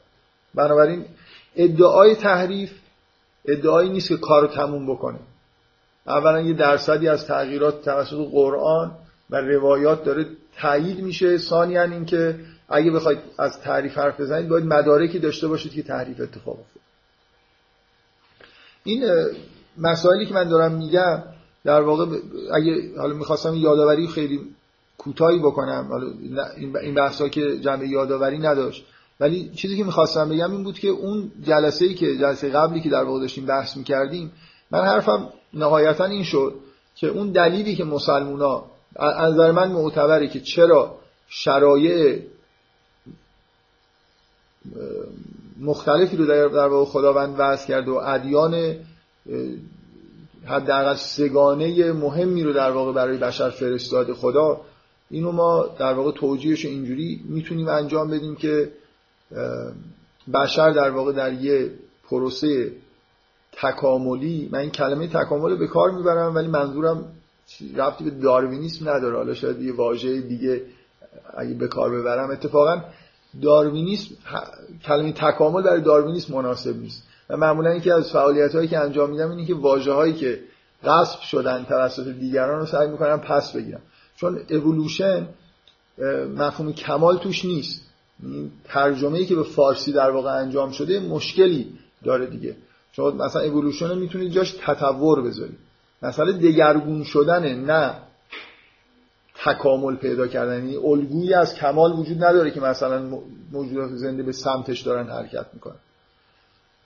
بنابراین 0.56 1.06
ادعای 1.56 2.16
تحریف 2.16 2.72
ادعایی 3.46 3.90
نیست 3.90 4.08
که 4.08 4.18
کارو 4.18 4.48
تموم 4.48 4.94
بکنه. 4.94 5.20
اولا 6.08 6.42
یه 6.42 6.54
درصدی 6.54 7.08
از 7.08 7.28
تغییرات 7.28 7.82
توسط 7.82 8.18
قرآن 8.32 8.92
و 9.30 9.36
روایات 9.36 10.04
داره 10.04 10.26
تایید 10.62 11.00
میشه. 11.00 11.38
ثانیا 11.38 11.84
اینکه 11.84 12.36
اگه 12.70 12.92
بخواید 12.92 13.20
از 13.40 13.62
تعریف 13.62 13.98
حرف 13.98 14.20
بزنید 14.20 14.50
باید 14.50 14.66
مدارکی 14.66 15.20
داشته 15.20 15.48
باشید 15.48 15.74
که 15.74 15.84
تعریف 15.84 16.22
اتفاق 16.22 16.60
افتاد. 16.60 16.83
این 18.84 19.04
مسائلی 19.78 20.26
که 20.26 20.34
من 20.34 20.50
دارم 20.50 20.72
میگم 20.72 21.24
در 21.63 21.82
واقع 21.82 22.06
اگه 22.54 22.98
حالا 22.98 23.13
می‌خواستم 23.13 23.56
یادآوری 23.56 24.08
خیلی 24.08 24.41
کوتاهی 24.98 25.39
بکنم 25.39 25.88
حالا 25.89 26.08
این 26.82 26.93
بحثا 26.93 27.28
که 27.28 27.60
جنبه 27.60 27.88
یادآوری 27.88 28.38
نداشت. 28.38 28.86
ولی 29.19 29.52
چیزی 29.56 29.78
که 29.78 29.84
می‌خواستم 29.84 30.30
بگم 30.30 30.52
این 30.52 30.63
بود 30.63 30.80
که 30.80 30.88
اون 30.88 31.32
جلسه 31.43 31.86
ای 31.86 31.93
که 31.93 32.17
جلسه 32.17 32.50
قبلی 32.50 32.82
که 32.82 32.89
در 32.89 33.04
واقع 33.04 33.19
داشتیم 33.19 33.46
بحث 33.46 33.78
می‌کردیم 33.78 34.32
من 34.72 34.82
حرفم 34.82 35.30
نهایتا 35.54 36.06
این 36.06 36.24
شد 36.24 36.56
که 36.96 37.08
اون 37.08 37.32
دلیلی 37.32 37.76
که 37.76 37.84
مسلمونا 37.84 38.65
از 38.96 39.34
نظر 39.34 39.52
من 39.52 39.72
معتبره 39.72 40.28
که 40.28 40.39
چرا 40.39 40.96
شرایع 41.28 42.19
مختلفی 45.60 46.18
رو 46.18 46.26
در 46.26 46.68
واقع 46.68 46.92
خداوند 46.92 47.36
وضع 47.38 47.68
کرد 47.68 47.88
و 47.88 47.96
ادیان 47.96 48.76
حداقل 50.46 50.96
سگانه 50.96 51.92
مهمی 51.92 52.44
رو 52.44 52.54
در 52.54 52.72
واقع 52.72 52.94
برای 52.94 53.18
بشر 53.18 53.50
فرستاده 53.50 54.13
خدا. 54.13 54.62
اینو 55.10 55.32
ما 55.32 55.70
در 55.80 55.94
واقع 55.94 56.12
توجیهش 56.12 56.66
اینجوری 56.66 57.22
می‌تونیم 57.30 57.68
انجام 57.68 58.12
بدیم 58.12 58.36
که 58.36 58.72
بشر 60.34 60.72
در 60.72 60.89
واقع 60.89 61.12
در 61.12 61.34
یه 61.34 61.72
پروسه 62.10 62.72
تکاملی 63.52 64.50
من 64.52 64.60
این 64.60 64.70
کلمه 64.70 65.08
تکامل 65.08 65.56
به 65.56 65.68
کار 65.68 65.92
می‌برم 65.92 66.36
ولی 66.36 66.48
منظورم 66.48 67.06
ربطی 67.76 68.04
به 68.04 68.10
داروینیسم 68.10 68.89
نداره. 68.89 69.18
حالا 69.18 69.34
شاید 69.34 69.62
یه 69.62 69.74
واژه 69.74 70.22
دیگه 70.22 70.62
اگه 71.38 71.54
به 71.54 71.68
کار 71.68 72.00
ببرم 72.00 72.32
اتفاقا 72.32 72.84
داروینیسم 73.41 74.15
کلمه 74.86 75.12
تکامل 75.12 75.62
برای 75.62 75.82
داروینیسم 75.82 76.34
مناسب 76.34 76.78
نیست. 76.78 77.04
و 77.30 77.38
معمولا 77.38 77.69
اینکه 77.69 77.93
از 77.93 78.12
فعالیت 78.12 78.56
هایی 78.56 78.67
که 78.67 78.80
انجام 78.80 79.10
میدم 79.10 79.30
اینه 79.30 79.46
که 79.46 79.54
واژه 79.54 79.91
هایی 79.91 80.13
که 80.13 80.39
غصب 80.84 81.22
شدن 81.22 81.63
توسط 81.63 82.08
دیگران 82.08 82.60
رو 82.60 82.65
سعی 82.65 82.88
می‌کنم 82.88 83.19
پس 83.19 83.52
بگیرم. 83.52 83.82
چون 84.15 84.39
اولوشن 84.50 85.28
مفهوم 86.38 86.74
کمال 86.74 87.17
توش 87.17 87.46
نیست. 87.46 87.82
ترجمه 88.65 89.17
ای 89.17 89.26
که 89.26 89.36
به 89.36 89.43
فارسی 89.43 89.91
در 89.91 90.10
واقع 90.10 90.32
انجام 90.32 90.72
شده 90.72 91.00
مشکلی 91.00 91.74
داره 92.04 92.26
دیگه. 92.26 92.56
شما 92.91 93.12
مثلا 93.12 93.41
اولوشن 93.41 93.89
رو 93.89 93.96
می‌تونید 93.96 94.32
جاش 94.32 94.56
تطور 94.65 95.22
بذارید. 95.22 95.58
مثلا 96.02 96.32
دگرگون 96.32 97.04
شدنه 97.04 97.56
نه. 97.56 97.93
تکامل 99.46 99.96
پیدا 99.96 100.28
کردن. 100.28 100.56
یعنی 100.56 100.76
الگویی 100.76 101.34
از 101.34 101.56
کمال 101.56 101.92
وجود 101.92 102.24
نداره 102.24 102.52
که 102.52 102.60
مثلا 102.60 103.20
موجودات 103.52 103.90
زنده 103.90 104.24
به 104.24 104.32
سمتش 104.32 104.82
دارن 104.82 105.08
حرکت 105.08 105.46
می‌کنن. 105.54 105.76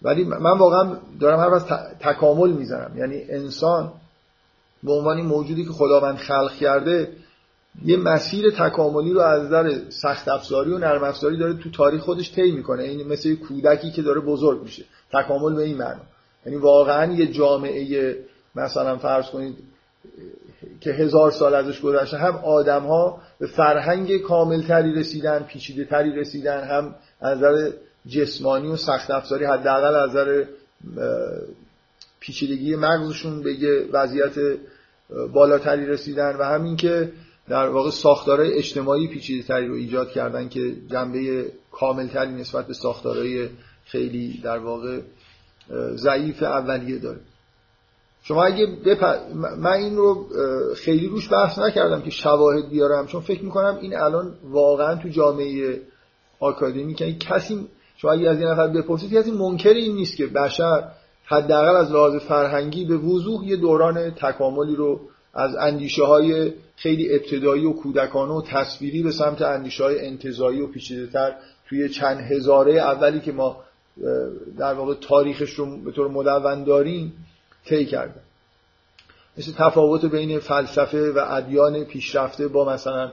ولی 0.02 0.24
من 0.24 0.58
واقعا 0.58 0.98
دارم 1.20 1.40
هر 1.40 1.54
از 1.54 1.66
تکامل 2.00 2.50
می‌زنم. 2.50 2.98
یعنی 2.98 3.22
انسان 3.30 3.92
به 4.84 4.92
عنوان 4.92 5.22
موجودی 5.22 5.66
که 5.66 5.72
خداوند 5.72 6.18
خلق 6.18 6.54
کرده 6.54 7.12
یه 7.86 7.98
مسیر 7.98 8.52
تکاملی 8.52 9.14
رو 9.14 9.20
از 9.20 9.44
نظر 9.44 9.90
سخت 9.90 10.28
افزاری 10.28 10.74
و 10.74 10.78
نرم 10.78 11.04
افزاری 11.04 11.38
داره 11.38 11.54
تو 11.54 11.72
تاریخ 11.72 12.02
خودش 12.02 12.36
طی 12.36 12.52
می‌کنه. 12.52 12.84
این 12.84 13.08
مثل 13.08 13.36
کودکی 13.36 13.92
که 13.92 14.02
داره 14.02 14.22
بزرگ 14.22 14.64
میشه. 14.64 14.84
تکامل 15.14 15.56
به 15.56 15.64
این 15.64 15.78
معنی 15.78 16.02
یعنی 16.46 16.58
واقعا 16.58 17.14
یه 17.14 17.28
جامعه 17.28 18.16
مثلا 18.56 18.98
فرض 18.98 19.26
کنید 19.26 19.58
که 20.82 20.92
هزار 20.92 21.32
سال 21.32 21.56
ازش 21.56 21.82
گذشته 21.82 22.18
هم 22.18 22.36
آدم 22.36 22.84
ها 22.84 23.22
به 23.40 23.48
فرهنگ 23.48 24.18
کامل 24.18 24.62
تری 24.62 24.94
رسیدن 24.94 25.40
پیچیده 25.40 25.86
تری 25.86 26.12
رسیدن 26.12 26.64
هم 26.64 26.96
از 27.22 27.38
نظر 27.38 27.72
جسمانی 28.08 28.68
و 28.68 28.76
سخت 28.76 29.12
افزاری 29.12 29.46
حداقل 29.46 29.96
از 29.96 30.10
نظر 30.10 30.46
پیچیدگی 32.20 32.76
مغزشون 32.76 33.44
به 33.44 33.54
یه 33.54 33.86
وضعیت 33.92 34.58
بالاتری 35.34 35.86
رسیدن 35.86 36.36
و 36.36 36.44
همین 36.44 36.76
که 36.76 37.12
در 37.50 37.70
واقع 37.70 37.90
ساختارهای 37.90 38.54
اجتماعی 38.54 39.08
پیچیده 39.08 39.48
تری 39.48 39.68
رو 39.68 39.76
ایجاد 39.76 40.12
کردن 40.12 40.50
که 40.50 40.76
جنبه 40.92 41.52
کامل 41.72 42.08
تری 42.08 42.34
نسبت 42.34 42.68
به 42.68 42.74
ساختارهای 42.74 43.50
خیلی 43.86 44.42
در 44.44 44.58
واقع 44.58 45.00
ضعیف 45.96 46.44
اولیه 46.44 47.00
داره. 47.00 47.20
شما 48.28 48.44
اگه 48.44 48.66
بپ... 48.86 49.04
من 49.58 49.72
این 49.72 49.98
رو 49.98 50.28
خیلی 50.76 51.08
روش 51.08 51.32
بحث 51.32 51.60
نکردم 51.60 52.02
که 52.02 52.10
شواهد 52.10 52.70
بیارم 52.70 53.08
چون 53.08 53.22
فکر 53.22 53.44
می‌کنم 53.44 53.78
این 53.82 53.98
الان 53.98 54.34
واقعا 54.44 54.96
تو 54.96 55.10
جامعه 55.10 55.82
آکادمی 56.40 56.94
که 56.94 57.14
کسی 57.14 57.68
شما 57.98 58.12
اگه 58.12 58.30
از 58.30 58.40
این 58.40 58.48
نفر 58.48 58.68
بپرسید 58.68 59.14
کسی 59.14 59.32
منکر 59.32 59.74
این 59.74 59.96
نیست 59.96 60.18
که 60.18 60.28
بشر 60.28 60.84
حداقل 61.26 61.76
از 61.76 61.92
لحاظ 61.92 62.16
فرهنگی 62.16 62.86
به 62.86 62.98
وضوح 62.98 63.48
یه 63.48 63.56
دوران 63.56 64.10
تکاملی 64.10 64.76
رو 64.76 65.00
از 65.34 65.56
اندیشه 65.56 66.04
های 66.04 66.54
خیلی 66.76 67.16
ابتدایی 67.16 67.66
و 67.66 67.74
کودکانه 67.74 68.34
و 68.34 68.42
تصویری 68.42 69.04
به 69.04 69.12
سمت 69.12 69.42
اندیشه 69.42 69.84
های 69.84 70.06
انتظایی 70.08 70.62
و 70.62 70.68
پیچیده 70.68 71.08
تر 71.08 71.36
توی 71.70 71.90
چند 71.90 72.20
هزاره 72.20 72.74
اولی 72.74 73.20
که 73.20 73.32
ما 73.32 73.58
در 74.58 74.74
واقع 74.74 74.94
تاریخش 74.94 75.54
رو 75.54 75.82
به 75.82 75.92
طور 75.92 76.08
مدون 76.08 76.64
داریم 76.64 77.14
طی 77.70 77.86
کرده. 77.86 78.20
مثل 79.38 79.52
تفاوت 79.58 80.06
بین 80.06 80.40
فلسفه 80.40 81.12
و 81.12 81.26
ادیان 81.30 81.84
پیشرفته 81.84 82.48
با 82.48 82.66
مثلا 82.66 83.12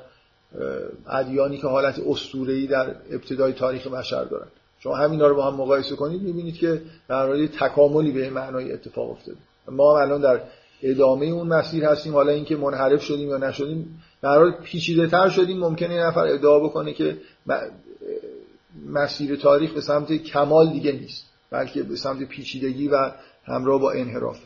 ادیانی 1.10 1.58
که 1.58 1.66
حالت 1.66 2.00
اسطوره‌ای 2.06 2.66
در 2.66 2.94
ابتدای 3.10 3.52
تاریخ 3.52 3.86
بشر 3.86 4.24
دارن. 4.24 4.46
شما 4.80 4.96
همینا 4.96 5.26
رو 5.26 5.34
با 5.34 5.50
هم 5.50 5.54
مقایسه 5.54 5.96
کنید 5.96 6.22
می‌بینید 6.22 6.56
که 6.56 6.82
در 7.08 7.46
تکاملی 7.46 8.10
به 8.10 8.30
معنای 8.30 8.72
اتفاق 8.72 9.10
افتاده. 9.10 9.38
ما 9.68 10.00
الان 10.00 10.20
در 10.20 10.40
ادامه 10.82 11.26
اون 11.26 11.46
مسیر 11.46 11.84
هستیم. 11.84 12.12
حالا 12.12 12.32
اینکه 12.32 12.56
منحرف 12.56 13.02
شدیم 13.02 13.28
یا 13.28 13.38
نشدیم 13.38 14.02
در 14.22 14.50
پیچیده 14.50 15.06
تر 15.06 15.28
شدیم. 15.28 15.58
ممکنه 15.58 16.06
نفر 16.06 16.26
ادعا 16.26 16.58
بکنه 16.58 16.92
که 16.92 17.18
مسیر 18.86 19.36
تاریخ 19.36 19.72
به 19.72 19.80
سمت 19.80 20.12
کمال 20.12 20.72
دیگه 20.72 20.92
نیست 20.92 21.24
بلکه 21.50 21.82
به 21.82 21.96
سمت 21.96 22.22
پیچیدگی 22.28 22.88
و 22.88 23.10
همراه 23.44 23.80
با 23.80 23.90
انحراف. 23.90 24.38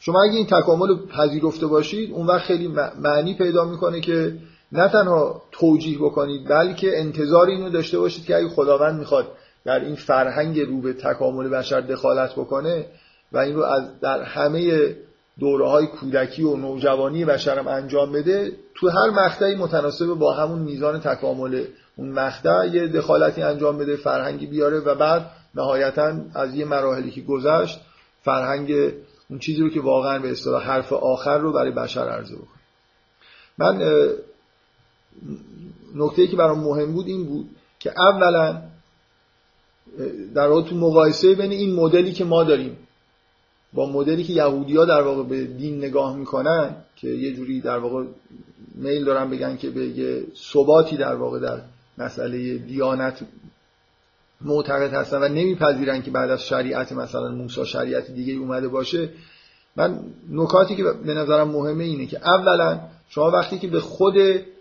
شما 0.00 0.22
اگه 0.22 0.36
این 0.36 0.46
تکامل 0.46 1.06
پذیرفته 1.06 1.66
باشید 1.66 2.12
اون 2.12 2.26
وقت 2.26 2.42
خیلی 2.42 2.68
معنی 2.98 3.34
پیدا 3.34 3.64
می‌کنه 3.64 4.00
که 4.00 4.38
نه 4.72 4.88
تنها 4.88 5.42
توجیه 5.52 5.98
بکنید 5.98 6.48
بلکه 6.48 6.98
انتظار 7.00 7.46
اینو 7.46 7.70
داشته 7.70 7.98
باشید 7.98 8.24
که 8.24 8.36
اگه 8.36 8.48
خداوند 8.48 8.98
می‌خواد 8.98 9.26
در 9.64 9.80
این 9.80 9.94
فرهنگ 9.94 10.60
رو 10.60 10.80
به 10.80 10.92
تکامل 10.92 11.48
بشر 11.48 11.80
دخالت 11.80 12.32
بکنه 12.32 12.86
و 13.32 13.38
این 13.38 13.56
رو 13.56 13.62
از 13.62 14.00
در 14.00 14.22
همه 14.22 14.94
دوره 15.40 15.68
های 15.68 15.86
کودکی 15.86 16.42
و 16.42 16.56
نوجوانی 16.56 17.24
بشرم 17.24 17.68
انجام 17.68 18.12
بده 18.12 18.52
تو 18.74 18.88
هر 18.88 19.10
مقطعی 19.10 19.54
متناسب 19.54 20.06
با 20.06 20.32
همون 20.32 20.58
میزان 20.58 21.00
تکامل 21.00 21.64
اون 21.96 22.08
مقطع 22.08 22.66
یه 22.72 22.86
دخالتی 22.86 23.42
انجام 23.42 23.78
بده 23.78 23.96
فرهنگی 23.96 24.46
بیاره 24.46 24.78
و 24.78 24.94
بعد 24.94 25.30
نهایتا 25.58 26.14
از 26.34 26.54
یه 26.54 26.64
مراحلی 26.64 27.10
که 27.10 27.20
گذشت 27.20 27.80
فرهنگ 28.22 28.72
اون 29.30 29.38
چیزی 29.38 29.60
رو 29.60 29.68
که 29.68 29.80
واقعا 29.80 30.18
به 30.18 30.30
اصطلاح 30.30 30.64
حرف 30.64 30.92
آخر 30.92 31.38
رو 31.38 31.52
برای 31.52 31.70
بشر 31.70 32.08
عرضه 32.08 32.34
بکنه. 32.34 32.58
من 33.58 33.82
نکته 35.94 36.26
که 36.26 36.36
برام 36.36 36.58
مهم 36.58 36.92
بود 36.92 37.06
این 37.06 37.24
بود 37.24 37.50
که 37.78 37.92
اولا 38.00 38.62
در 40.34 40.48
واقع 40.48 40.68
تو 40.68 40.76
مقایسه 40.76 41.34
بین 41.34 41.52
این 41.52 41.74
مدلی 41.74 42.12
که 42.12 42.24
ما 42.24 42.44
داریم 42.44 42.76
با 43.72 43.86
مدلی 43.86 44.24
که 44.24 44.32
یهودی 44.32 44.74
در 44.74 45.02
واقع 45.02 45.22
به 45.22 45.44
دین 45.44 45.78
نگاه 45.78 46.16
می‌کنن 46.16 46.76
که 46.96 47.08
یه 47.08 47.34
جوری 47.34 47.60
در 47.60 47.78
واقع 47.78 48.04
میل 48.74 49.04
دارن 49.04 49.30
بگن 49.30 49.56
که 49.56 49.70
به 49.70 49.86
یه 49.86 50.22
ثباتی 50.52 50.96
در 50.96 51.14
واقع 51.14 51.38
در 51.38 51.60
مسئله 51.98 52.58
دیانت 52.58 53.20
معتقد 54.40 54.94
هستن 54.94 55.18
و 55.22 55.28
نمیپذیرن 55.28 56.02
که 56.02 56.10
بعد 56.10 56.30
از 56.30 56.46
شریعت 56.46 56.92
مثلا 56.92 57.28
موسی 57.28 57.66
شریعت 57.66 58.10
دیگه 58.10 58.32
اومده 58.34 58.68
باشه. 58.68 59.08
من 59.76 60.00
نکاتی 60.30 60.76
که 60.76 60.82
به 60.82 61.14
نظرم 61.14 61.48
مهمه 61.48 61.84
اینه 61.84 62.06
که 62.06 62.18
اولا 62.28 62.80
شما 63.08 63.30
وقتی 63.30 63.58
که 63.58 63.68
به 63.68 63.80
خود 63.80 64.14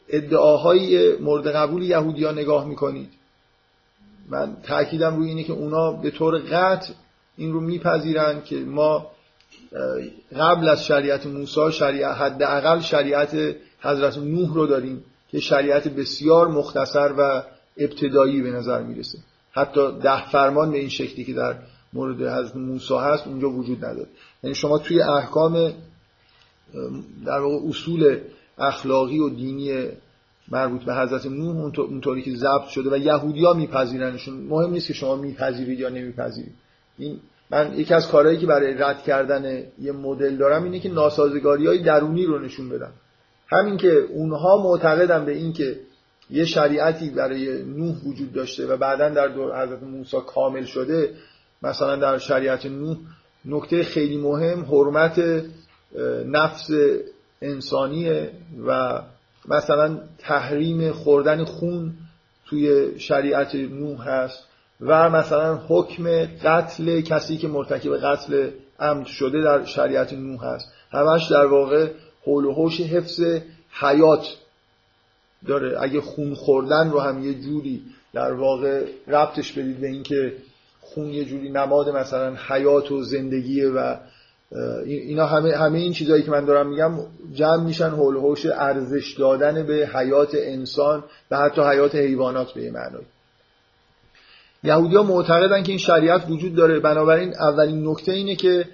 ادعاهای 0.09 1.17
مورد 1.17 1.47
قبول 1.47 1.83
یهودیا 1.83 2.31
نگاه 2.31 2.67
می‌کنید 2.67 3.09
من 4.29 4.57
تاکیدم 4.63 5.15
روی 5.15 5.29
اینه 5.29 5.43
که 5.43 5.53
اونا 5.53 5.91
به 5.91 6.11
طور 6.11 6.37
قطع 6.37 6.93
این 7.37 7.53
رو 7.53 7.59
میپذیرن 7.59 8.41
که 8.41 8.55
ما 8.55 9.11
قبل 10.39 10.69
از 10.69 10.85
شریعت 10.85 11.25
موسی 11.25 11.71
شریعت 11.71 12.15
حداقل 12.15 12.79
شریعت 12.79 13.55
حضرت 13.81 14.17
نوح 14.17 14.53
رو 14.53 14.67
داریم 14.67 15.03
که 15.31 15.39
شریعت 15.39 15.87
بسیار 15.87 16.47
مختصر 16.47 17.13
و 17.17 17.43
ابتدایی 17.77 18.41
به 18.41 18.51
نظر 18.51 18.83
می‌رسه. 18.83 19.17
حتی 19.57 19.91
ده 20.03 20.29
فرمان 20.29 20.71
به 20.71 20.77
این 20.77 20.89
شکلی 20.89 21.25
که 21.25 21.33
در 21.33 21.55
مورد 21.93 22.21
حضرت 22.21 22.55
موسی 22.55 22.93
هست 22.93 23.27
اونجا 23.27 23.49
وجود 23.49 23.85
نداره. 23.85 24.07
یعنی 24.43 24.55
شما 24.55 24.77
توی 24.77 25.01
احکام 25.01 25.73
در 27.25 27.39
واقع 27.39 27.67
اصول 27.69 28.19
اخلاقی 28.57 29.19
و 29.19 29.29
دینی 29.29 29.87
مربوط 30.51 30.83
به 30.83 30.95
حضرت 30.95 31.25
نوح 31.25 31.71
اونطوری 31.77 32.21
که 32.21 32.35
ضبط 32.35 32.67
شده 32.67 32.89
و 32.89 32.97
یهودیا 32.97 33.53
میپذیرنشون. 33.53 34.33
مهم 34.33 34.69
نیست 34.69 34.87
که 34.87 34.93
شما 34.93 35.15
میپذیرید 35.15 35.79
یا 35.79 35.89
نمیپذیرید. 35.89 36.53
این 36.97 37.19
من 37.51 37.73
یکی 37.79 37.93
از 37.93 38.07
کارهایی 38.07 38.37
که 38.37 38.45
برای 38.45 38.73
رد 38.73 39.03
کردن 39.03 39.63
یه 39.81 39.91
مدل 39.91 40.35
دارم 40.35 40.63
اینه 40.63 40.79
که 40.79 40.89
ناسازگاری 40.89 41.67
های 41.67 41.83
درونی 41.83 42.25
رو 42.25 42.39
نشون 42.39 42.69
بدم. 42.69 42.91
همین 43.47 43.77
که 43.77 43.93
اونها 43.93 44.63
معتقدن 44.63 45.25
به 45.25 45.31
این 45.31 45.53
که 45.53 45.79
یه 46.29 46.45
شریعتی 46.45 47.09
برای 47.09 47.63
نوح 47.63 47.95
وجود 48.05 48.33
داشته 48.33 48.67
و 48.67 48.77
بعدا 48.77 49.09
در 49.09 49.27
دور 49.27 49.63
حضرت 49.63 49.83
موسی 49.83 50.17
کامل 50.27 50.65
شده. 50.65 51.13
مثلا 51.63 51.95
در 51.95 52.17
شریعت 52.17 52.65
نوح 52.65 52.97
نکته 53.45 53.83
خیلی 53.83 54.17
مهم 54.17 54.65
حرمت 54.65 55.43
نفس 56.25 56.69
انسانیه 57.41 58.31
و 58.67 59.01
مثلا 59.47 59.99
تحریم 60.17 60.91
خوردن 60.91 61.45
خون 61.45 61.93
توی 62.45 62.99
شریعت 62.99 63.55
نوح 63.55 64.09
هست 64.09 64.43
و 64.81 65.09
مثلا 65.09 65.61
حکم 65.67 66.25
قتل 66.25 67.01
کسی 67.01 67.37
که 67.37 67.47
مرتکب 67.47 67.97
قتل 67.97 68.49
عمد 68.79 69.05
شده 69.05 69.41
در 69.43 69.65
شریعت 69.65 70.13
نوح 70.13 70.45
هست. 70.45 70.71
همش 70.91 71.27
در 71.31 71.45
واقع 71.45 71.89
حول 72.25 72.45
و 72.45 72.53
حوش 72.53 72.81
حفظ 72.81 73.21
حیات 73.71 74.27
داره. 75.47 75.77
اگه 75.81 76.01
خون 76.01 76.33
خوردن 76.33 76.89
رو 76.89 76.99
هم 76.99 77.23
یه 77.23 77.33
جوری 77.33 77.81
در 78.13 78.33
واقع 78.33 78.85
ربطش 79.07 79.51
بدید 79.51 79.81
به 79.81 79.87
اینکه 79.87 80.33
خون 80.81 81.09
یه 81.09 81.25
جوری 81.25 81.49
نماد 81.49 81.89
مثلا 81.89 82.35
حیات 82.47 82.91
و 82.91 83.03
زندگیه 83.03 83.69
و 83.69 83.95
اینا 84.85 85.25
همه 85.25 85.55
همه 85.55 85.79
این 85.79 85.93
چیزهایی 85.93 86.23
که 86.23 86.31
من 86.31 86.45
دارم 86.45 86.69
میگم 86.69 86.91
جمع 87.33 87.63
میشن 87.63 87.89
حول 87.89 88.17
حوش 88.17 88.45
ارزش 88.45 89.15
دادن 89.19 89.63
به 89.63 89.89
حیات 89.93 90.35
انسان 90.35 91.03
و 91.31 91.37
حتی 91.37 91.61
حیات 91.61 91.95
حیوانات 91.95 92.53
به 92.53 92.71
معنی 92.71 93.05
یهودی 94.63 94.95
ها 94.95 95.03
معتقدن 95.03 95.63
که 95.63 95.71
این 95.71 95.79
شریعت 95.79 96.29
وجود 96.29 96.55
داره. 96.55 96.79
بنابراین 96.79 97.33
اولین 97.39 97.87
نکته 97.87 98.11
اینه 98.11 98.35
که 98.35 98.65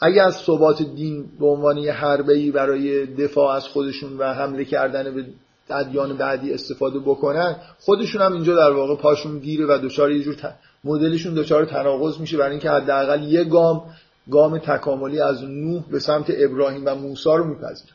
اگه 0.00 0.22
از 0.22 0.36
ثبات 0.36 0.82
دین 0.82 1.26
به 1.40 1.46
عنوان 1.46 1.78
یه 1.78 1.92
حربه‌ای 1.92 2.50
برای 2.50 3.06
دفاع 3.06 3.54
از 3.54 3.68
خودشون 3.68 4.18
و 4.18 4.32
حمله 4.34 4.64
کردن 4.64 5.14
به 5.14 5.24
ادیان 5.72 6.16
بعدی 6.16 6.54
استفاده 6.54 6.98
بکنن 6.98 7.56
خودشون 7.78 8.22
هم 8.22 8.32
اینجا 8.32 8.56
در 8.56 8.70
واقع 8.70 8.96
پاشون 8.96 9.38
گیره 9.38 9.66
و 9.66 9.78
دچار 9.82 10.10
یه 10.10 10.22
جور 10.22 10.36
مدلشون 10.84 11.34
دچار 11.34 11.64
تناقض 11.64 12.18
میشه 12.18 12.36
برای 12.36 12.50
اینکه 12.50 12.70
حداقل 12.70 13.22
یه 13.22 13.44
گام 13.44 13.82
گام 14.30 14.58
تکاملی 14.58 15.20
از 15.20 15.44
نوح 15.44 15.84
به 15.90 16.00
سمت 16.00 16.26
ابراهیم 16.28 16.82
و 16.86 16.94
موسی 16.94 17.30
رو 17.30 17.44
میپذیره 17.44 17.92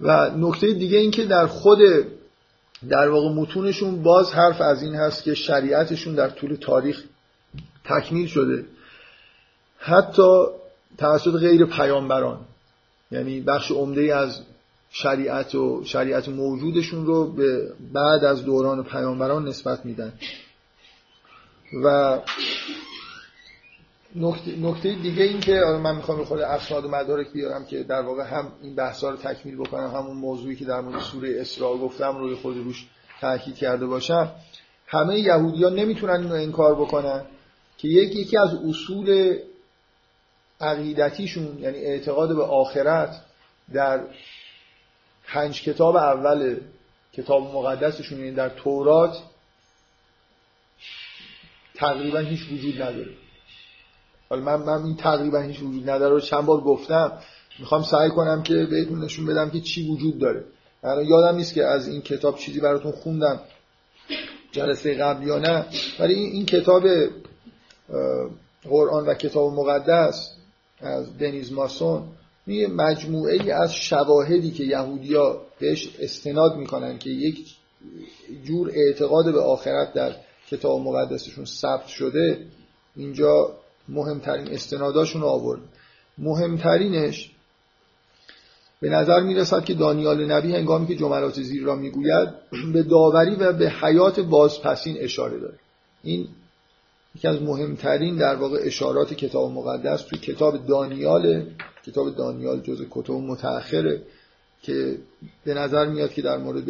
و 0.00 0.30
نکته 0.36 0.72
دیگه 0.72 0.98
این 0.98 1.10
که 1.10 1.24
در 1.24 1.46
خود 1.46 1.78
در 2.88 3.08
واقع 3.08 3.28
متونشون 3.28 4.02
باز 4.02 4.32
حرف 4.32 4.60
از 4.60 4.82
این 4.82 4.94
هست 4.94 5.24
که 5.24 5.34
شریعتشون 5.34 6.14
در 6.14 6.28
طول 6.28 6.54
تاریخ 6.54 7.04
تکمیل 7.84 8.26
شده. 8.26 8.64
حتی 9.78 10.44
توسط 10.98 11.30
غیر 11.30 11.64
پیامبران 11.64 12.40
یعنی 13.10 13.40
بخش 13.40 13.70
عمده 13.70 14.16
از 14.16 14.40
شریعت 14.96 15.54
و 15.54 15.84
شریعت 15.84 16.28
موجودشون 16.28 17.06
رو 17.06 17.32
به 17.32 17.72
بعد 17.92 18.24
از 18.24 18.44
دوران 18.44 18.84
پیامبران 18.84 19.48
نسبت 19.48 19.86
میدن. 19.86 20.12
و 21.84 22.18
نکته 24.56 24.94
دیگه 24.94 25.22
این 25.22 25.40
که 25.40 25.60
من 25.82 25.96
می‌خوام 25.96 26.24
خود 26.24 26.40
اسناد 26.40 26.84
و 26.84 26.88
مدارک 26.88 27.32
بیارم 27.32 27.66
که 27.66 27.82
در 27.82 28.00
واقع 28.00 28.22
هم 28.22 28.52
این 28.62 28.74
بحثا 28.74 29.10
رو 29.10 29.16
تکمیل 29.16 29.56
بکنم 29.56 29.90
همون 29.90 30.16
موضوعی 30.16 30.56
که 30.56 30.64
در 30.64 30.80
مورد 30.80 31.00
سوره 31.00 31.40
اسراء 31.40 31.76
گفتم 31.76 32.18
روی 32.18 32.34
خود 32.34 32.56
روش 32.56 32.86
تاکید 33.20 33.56
کرده 33.56 33.86
باشم. 33.86 34.32
همه 34.86 35.18
یهودیان 35.18 35.74
نمی‌تونن 35.74 36.20
اینو 36.20 36.34
انکار 36.34 36.74
بکنن 36.74 37.24
که 37.78 37.88
یکی 37.88 38.20
یکی 38.20 38.38
از 38.38 38.54
اصول 38.68 39.38
عقیدتیشون 40.60 41.58
یعنی 41.58 41.76
اعتقاد 41.78 42.36
به 42.36 42.42
آخرت 42.42 43.20
در 43.72 44.00
پنج 45.26 45.62
کتاب 45.62 45.96
اول 45.96 46.56
کتاب 47.12 47.54
مقدسشون 47.54 48.18
یعنی 48.18 48.32
در 48.32 48.48
تورات 48.48 49.16
تقریبا 51.74 52.18
هیچ 52.18 52.40
وجود 52.52 52.82
نداره. 52.82 53.10
حالا 54.28 54.42
من, 54.42 54.56
من 54.56 54.84
این 54.84 54.96
تقریبا 54.96 55.40
هیچ 55.40 55.60
وجود 55.60 55.90
نداره 55.90 56.14
رو 56.14 56.20
چند 56.20 56.46
بار 56.46 56.60
گفتم. 56.60 57.12
می‌خوام 57.58 57.82
سعی 57.82 58.10
کنم 58.10 58.42
که 58.42 58.54
بهتون 58.54 59.04
نشون 59.04 59.26
بدم 59.26 59.50
که 59.50 59.60
چی 59.60 59.88
وجود 59.88 60.18
داره. 60.18 60.44
من 60.82 61.04
یادم 61.06 61.36
نیست 61.36 61.54
که 61.54 61.64
از 61.64 61.88
این 61.88 62.02
کتاب 62.02 62.38
چیزی 62.38 62.60
براتون 62.60 62.92
خوندم 62.92 63.40
جلسه 64.52 64.94
قبل 64.94 65.26
یا 65.26 65.38
نه. 65.38 65.66
ولی 65.98 66.14
این, 66.14 66.32
این 66.32 66.46
کتاب 66.46 66.82
قرآن 68.64 69.06
و 69.06 69.14
کتاب 69.14 69.52
مقدس 69.52 70.30
از 70.80 71.18
دنیز 71.18 71.52
ماسون 71.52 72.08
یه 72.46 72.68
مجموعه 72.68 73.32
ای 73.32 73.50
از 73.50 73.74
شواهدی 73.74 74.50
که 74.50 74.64
یهودیا 74.64 75.40
بهش 75.58 75.88
استناد 75.98 76.56
می‌کنن 76.56 76.98
که 76.98 77.10
یک 77.10 77.54
جور 78.44 78.70
اعتقاد 78.74 79.32
به 79.32 79.40
آخرت 79.40 79.92
در 79.94 80.16
کتاب 80.50 80.80
مقدسشون 80.80 81.44
ثبت 81.44 81.86
شده 81.86 82.46
اینجا 82.96 83.50
مهمترین 83.88 84.48
استناداشون 84.48 85.22
آورد. 85.22 85.60
مهمترینش 86.18 87.30
به 88.80 88.88
نظر 88.88 89.20
می‌رسد 89.20 89.64
که 89.64 89.74
دانیال 89.74 90.32
نبی 90.32 90.52
هنگامی 90.52 90.86
که 90.86 90.96
جملات 90.96 91.40
زیر 91.40 91.62
را 91.64 91.74
می‌گوید 91.74 92.28
به 92.72 92.82
داوری 92.82 93.34
و 93.34 93.52
به 93.52 93.70
حیات 93.70 94.20
بازپسین 94.20 94.96
اشاره 95.00 95.40
داره. 95.40 95.58
این 96.02 96.28
یکی 97.16 97.28
از 97.28 97.42
مهمترین 97.42 98.16
در 98.16 98.34
واقع 98.34 98.58
اشارات 98.62 99.14
کتاب 99.14 99.52
مقدس 99.52 100.02
توی 100.02 100.18
کتاب 100.18 100.66
دانیال 100.66 101.46
کتاب 101.86 102.16
دانیال 102.16 102.60
جز 102.60 102.86
کتب 102.90 103.12
متأخره 103.12 104.02
که 104.62 104.98
به 105.44 105.54
نظر 105.54 105.86
میاد 105.86 106.12
که 106.12 106.22
در 106.22 106.36
مورد 106.36 106.68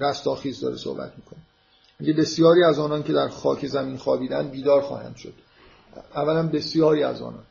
رستاخیز 0.00 0.60
داره 0.60 0.76
صحبت 0.76 1.12
می‌کنه. 1.16 1.40
میگه 2.00 2.12
بسیاری 2.12 2.64
از 2.64 2.78
آنان 2.78 3.02
که 3.02 3.12
در 3.12 3.28
خاک 3.28 3.66
زمین 3.66 3.96
خوابیدن 3.96 4.48
بیدار 4.48 4.80
خواهند 4.80 5.16
شد. 5.16 5.34
اولا 6.14 6.42
بسیاری 6.48 7.02
از 7.02 7.22
آنان. 7.22 7.44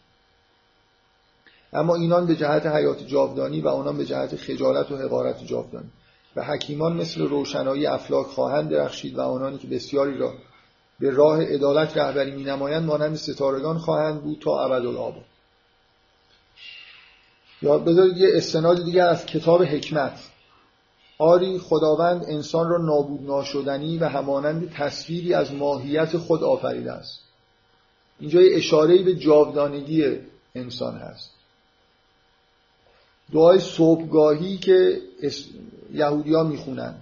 اما 1.73 1.95
اینان 1.95 2.27
به 2.27 2.35
جهت 2.35 2.65
حیات 2.65 3.07
جاودانی 3.07 3.61
و 3.61 3.67
آنان 3.67 3.97
به 3.97 4.05
جهت 4.05 4.35
خجالت 4.35 4.91
و 4.91 4.97
حقارت 4.97 5.45
جاودانی. 5.45 5.89
و 6.35 6.43
حکیمان 6.43 6.97
مثل 6.97 7.21
روشنایی 7.21 7.85
افلاک 7.85 8.27
خواهند 8.27 8.69
درخشید 8.69 9.15
و 9.15 9.21
آنانی 9.21 9.57
که 9.57 9.67
بسیاری 9.67 10.17
را 10.17 10.33
به 10.99 11.09
راه 11.09 11.43
عدالت 11.43 11.97
رهبری 11.97 12.31
می 12.31 12.43
نمایند 12.43 12.83
مانند 12.83 13.15
ستارگان 13.15 13.77
خواهند 13.77 14.21
بود 14.21 14.39
تا 14.39 14.65
ابدالآباد. 14.65 15.25
یا 17.61 17.77
بذارید 17.77 18.17
یه 18.17 18.29
استناد 18.33 18.85
دیگر 18.85 19.07
از 19.07 19.25
کتاب 19.25 19.63
حکمت. 19.63 20.19
آری 21.17 21.59
خداوند 21.59 22.25
انسان 22.27 22.69
را 22.69 22.77
نابود 22.77 23.21
ناشدنی 23.21 23.97
و 23.97 24.05
همانند 24.05 24.71
تصویری 24.71 25.33
از 25.33 25.53
ماهیت 25.53 26.17
خود 26.17 26.43
آفریده 26.43 26.91
است. 26.91 27.19
اینجا 28.19 28.41
یه 28.41 28.57
اشاره 28.57 29.03
به 29.03 29.15
جاودانگی 29.15 30.17
انسان 30.55 30.97
هست. 30.97 31.29
دعای 33.33 33.59
صبحگاهی 33.59 34.57
که 34.57 35.01
یهودی 35.93 36.33
ها 36.33 36.43
می‌خونن. 36.43 36.95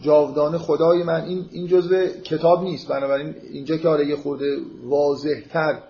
جاودان 0.00 0.58
خدای 0.58 1.02
من. 1.02 1.24
این 1.24 1.48
این 1.52 1.66
جزء 1.66 2.06
کتاب 2.06 2.62
نیست. 2.62 2.88
بنابراین 2.88 3.34
اینجا 3.52 3.76
که 3.76 3.88
آره 3.88 4.06
یه 4.06 4.16
خورده 4.16 4.56
واضح 4.84 5.40
تر 5.50 5.82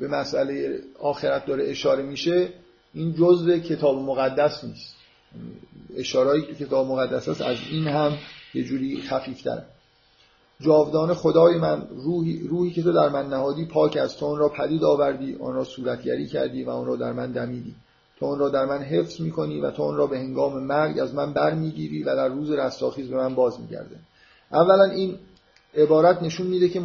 به 0.00 0.08
مسئله 0.08 0.80
آخرت 1.00 1.46
داره 1.46 1.70
اشاره 1.70 2.02
میشه 2.02 2.48
این 2.94 3.14
جزء 3.14 3.58
کتاب 3.58 3.96
مقدس 3.96 4.64
نیست. 4.64 4.94
اشارهایی 5.96 6.42
که 6.42 6.54
کتاب 6.54 6.86
مقدس 6.86 7.28
است 7.28 7.42
از 7.42 7.56
این 7.70 7.86
هم 7.86 8.12
یه 8.54 8.64
جوری 8.64 9.02
خفیفتره. 9.02 9.64
جاودان 10.60 11.14
خدای 11.14 11.58
من 11.58 11.86
روحی, 11.90 12.46
روحی 12.48 12.70
که 12.70 12.82
تو 12.82 12.92
در 12.92 13.08
من 13.08 13.26
نهادی 13.26 13.64
پاک 13.64 13.96
از 13.96 14.16
تو 14.16 14.36
را 14.36 14.48
پدید 14.48 14.84
آوردی 14.84 15.36
آن 15.40 15.54
را 15.54 15.64
صورتگری 15.64 16.26
کردی 16.26 16.64
و 16.64 16.70
آن 16.70 16.86
را 16.86 16.96
در 16.96 17.12
من 17.12 17.32
دمیدی. 17.32 17.74
تو 18.20 18.26
اون 18.26 18.38
را 18.38 18.48
در 18.48 18.64
من 18.64 18.78
حفظ 18.78 19.20
می‌کنی 19.20 19.60
و 19.60 19.70
تو 19.70 19.82
اون 19.82 19.96
را 19.96 20.06
به 20.06 20.18
هنگام 20.18 20.62
مرگ 20.62 20.98
از 20.98 21.14
من 21.14 21.32
بر 21.32 21.54
می‌گیری 21.54 22.02
و 22.02 22.16
در 22.16 22.28
روز 22.28 22.50
رستاخیز 22.50 23.08
به 23.08 23.16
من 23.16 23.34
باز 23.34 23.60
میگرده 23.60 23.96
اولا 24.52 24.84
این 24.84 25.18
عبارت 25.74 26.22
نشون 26.22 26.46
میده 26.46 26.68
که 26.68 26.82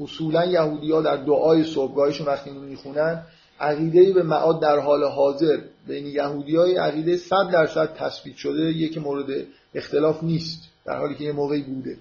اصولا 0.00 0.44
یهودی 0.44 0.92
ها 0.92 1.02
در 1.02 1.16
دعای 1.16 1.64
صبحگاهشون 1.64 2.26
وقتی 2.26 2.50
می‌خونن 2.50 3.22
عقیده 3.60 4.12
به 4.12 4.22
معاد 4.22 4.60
در 4.60 4.78
حال 4.78 5.04
حاضر 5.04 5.58
بین 5.86 6.06
یهودی 6.06 6.56
های 6.56 6.76
عقیده 6.76 7.16
صد 7.16 7.50
درصد 7.52 7.94
تثبیت 7.94 8.36
شده 8.36 8.62
یکی 8.62 9.00
مورد 9.00 9.46
اختلاف 9.74 10.22
نیست 10.22 10.62
در 10.84 10.98
حالی 10.98 11.14
که 11.14 11.24
یه 11.24 11.32
موقعی 11.32 11.62
بوده. 11.62 11.96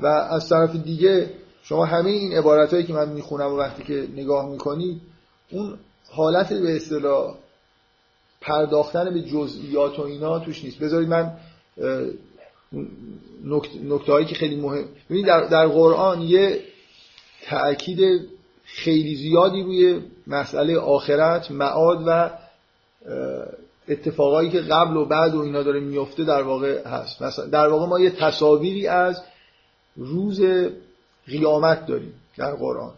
و 0.00 0.06
از 0.06 0.48
طرف 0.48 0.76
دیگه 0.76 1.30
شما 1.62 1.84
همه 1.84 2.10
این 2.10 2.32
عبارت 2.32 2.72
هایی 2.72 2.86
که 2.86 2.92
من 2.92 3.08
می‌خونم 3.08 3.52
و 3.52 3.56
وقتی 3.56 3.82
که 3.82 4.08
نگاه 4.16 4.48
می‌کنید 4.48 5.00
اون 5.50 5.78
حالت 6.10 6.52
به 6.52 6.76
اصطلاح 6.76 7.34
پرداختن 8.40 9.14
به 9.14 9.22
جزئیات 9.22 9.98
و 9.98 10.02
اینا 10.02 10.38
توش 10.38 10.64
نیست. 10.64 10.78
بذارید 10.78 11.08
من 11.08 11.32
نکته 13.82 14.12
هایی 14.12 14.26
که 14.26 14.34
خیلی 14.34 14.56
مهم 14.56 14.84
ببینید 15.10 15.26
در, 15.26 15.44
در 15.44 15.66
قرآن 15.66 16.22
یه 16.22 16.60
تأکید 17.42 18.28
خیلی 18.74 19.14
زیادی 19.16 19.62
روی 19.62 20.00
مسئله 20.26 20.78
آخرت 20.78 21.50
معاد 21.50 22.04
و 22.06 22.30
اتفاقایی 23.88 24.50
که 24.50 24.60
قبل 24.60 24.96
و 24.96 25.04
بعد 25.04 25.34
و 25.34 25.40
اینا 25.40 25.62
داره 25.62 25.80
میفته 25.80 26.24
در 26.24 26.42
واقع 26.42 26.88
هست. 26.88 27.22
مثلا 27.22 27.46
در 27.46 27.68
واقع 27.68 27.86
ما 27.86 28.00
یه 28.00 28.10
تصاویری 28.10 28.86
از 28.86 29.22
روز 29.96 30.40
قیامت 31.26 31.86
داریم 31.86 32.14
در 32.36 32.54
قرآن. 32.54 32.92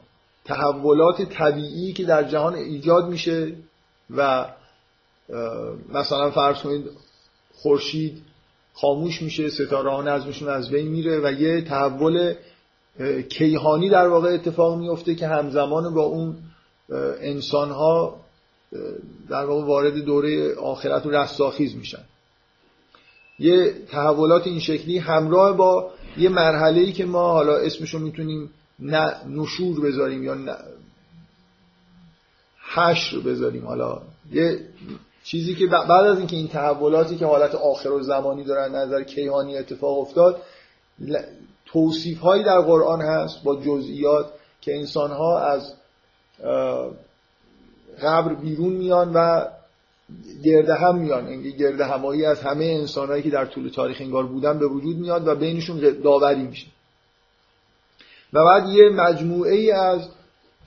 تحولات 0.45 1.23
طبیعی 1.23 1.93
که 1.93 2.05
در 2.05 2.23
جهان 2.23 2.55
ایجاد 2.55 3.09
میشه 3.09 3.53
و 4.17 4.47
مثلا 5.89 6.31
فرض 6.31 6.59
کنید 6.59 6.91
خورشید 7.55 8.23
خاموش 8.75 9.23
میشه 9.23 9.51
ستاره 9.51 9.91
ها 9.91 10.03
نظمشون 10.03 10.49
از 10.49 10.71
بین 10.71 10.89
میره 10.89 11.21
و 11.25 11.33
یه 11.33 11.61
تحول 11.61 12.35
کیهانی 13.29 13.91
در 13.91 14.09
واقع 14.09 14.29
اتفاق 14.29 14.79
میفته 14.79 15.15
که 15.15 15.27
همزمان 15.29 15.95
با 15.95 16.03
اون 16.03 16.37
انسان 17.21 17.71
ها 17.71 18.21
در 19.29 19.45
واقع 19.45 19.67
وارد 19.67 19.95
دوره 19.95 20.55
آخرت 20.55 21.07
و 21.07 21.11
رستاخیز 21.11 21.77
میشن. 21.77 22.05
یه 23.39 23.75
تحولات 23.91 24.47
این 24.47 24.59
شکلی 24.59 24.99
همراه 24.99 25.57
با 25.57 25.91
یه 26.17 26.29
مرحله 26.29 26.93
که 26.93 27.05
ما 27.05 27.33
حالا 27.33 27.57
اسمشو 27.57 27.99
می‌تونیم 27.99 28.51
نه 28.79 29.15
نشور 29.29 29.81
بذاریم 29.81 30.23
یا 30.23 30.35
نه 30.35 30.57
حشر 32.75 33.19
بذاریم. 33.19 33.67
حالا 33.67 34.03
یه 34.33 34.61
چیزی 35.25 35.55
که 35.55 35.67
بعد 35.67 35.91
از 35.91 36.19
اینکه 36.19 36.37
این 36.37 36.49
تحولاتی 36.49 37.17
که 37.17 37.27
حالت 37.27 37.55
آخر 37.55 37.89
و 37.89 38.03
زمانی 38.03 38.45
دارن 38.45 38.75
نظر 38.75 39.03
کیهانی 39.03 39.57
اتفاق 39.57 39.99
افتاد 39.99 40.43
توصیف 41.73 42.19
هایی 42.19 42.45
در 42.45 42.61
قرآن 42.61 43.01
هست 43.01 43.43
با 43.43 43.57
جزئیات 43.57 44.27
که 44.61 44.77
انسان 44.77 45.11
ها 45.11 45.41
از 45.41 45.75
قبر 48.03 48.35
بیرون 48.35 48.73
میان 48.73 49.13
و 49.13 49.45
گرده 50.45 50.75
هم 50.75 50.99
میان. 50.99 51.29
یعنی 51.29 51.53
گرده 51.53 51.85
همایی 51.85 52.25
از 52.25 52.41
همه 52.41 52.65
انسانهایی 52.65 53.23
که 53.23 53.31
در 53.31 53.47
طول 53.47 53.69
تاریخ 53.69 53.97
انگار 54.01 54.27
بودن 54.27 54.59
به 54.59 54.67
وجود 54.67 54.97
میاد 54.97 55.29
و 55.29 55.35
بینشون 55.35 55.81
داوری 56.05 56.43
میشه. 56.43 56.67
و 58.33 58.45
بعد 58.45 58.69
یه 58.69 58.89
مجموعه 58.89 59.55
ای 59.55 59.71
از 59.71 60.09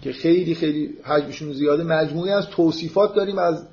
که 0.01 0.13
خیلی 0.13 0.55
خیلی 0.55 0.97
حجمشون 1.03 1.53
زیاده 1.53 1.83
مجموعه 1.83 2.31
از 2.31 2.47
توصیفات 2.47 3.15
داریم 3.15 3.37
از 3.37 3.63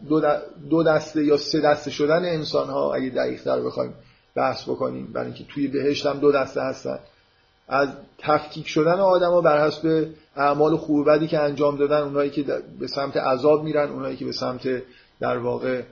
دو 0.71 0.83
دسته 0.83 1.25
یا 1.25 1.37
سه 1.37 1.61
دسته 1.61 1.91
شدن 1.91 2.25
انسان 2.25 2.69
ها 2.69 2.95
اگه 2.95 3.09
دقیق 3.09 3.43
تر 3.43 3.61
بخوایم 3.61 3.95
بحث 4.35 4.63
بکنیم 4.63 5.13
برای 5.13 5.27
اینکه 5.27 5.45
توی 5.45 5.69
بهشت 5.69 6.07
هم 6.07 6.19
دو 6.19 6.33
دسته 6.33 6.61
هستن. 6.63 6.99
از 7.69 7.89
تفکیک 8.19 8.69
شدن 8.69 8.99
ها 8.99 9.41
بر 9.41 9.67
حسب 9.67 10.07
اعمال 10.37 10.77
خوب 10.77 11.11
بدی 11.11 11.27
که 11.27 11.39
انجام 11.39 11.77
دادن 11.77 12.01
اونایی 12.01 12.31
که 12.31 12.45
به 12.81 12.87
سمت 12.87 13.17
عذاب 13.17 13.65
میرن 13.65 13.91
اونایی 13.91 14.17
که 14.17 14.25
به 14.25 14.33
سمت 14.33 14.83
در 15.21 15.39
واقع 15.39 15.83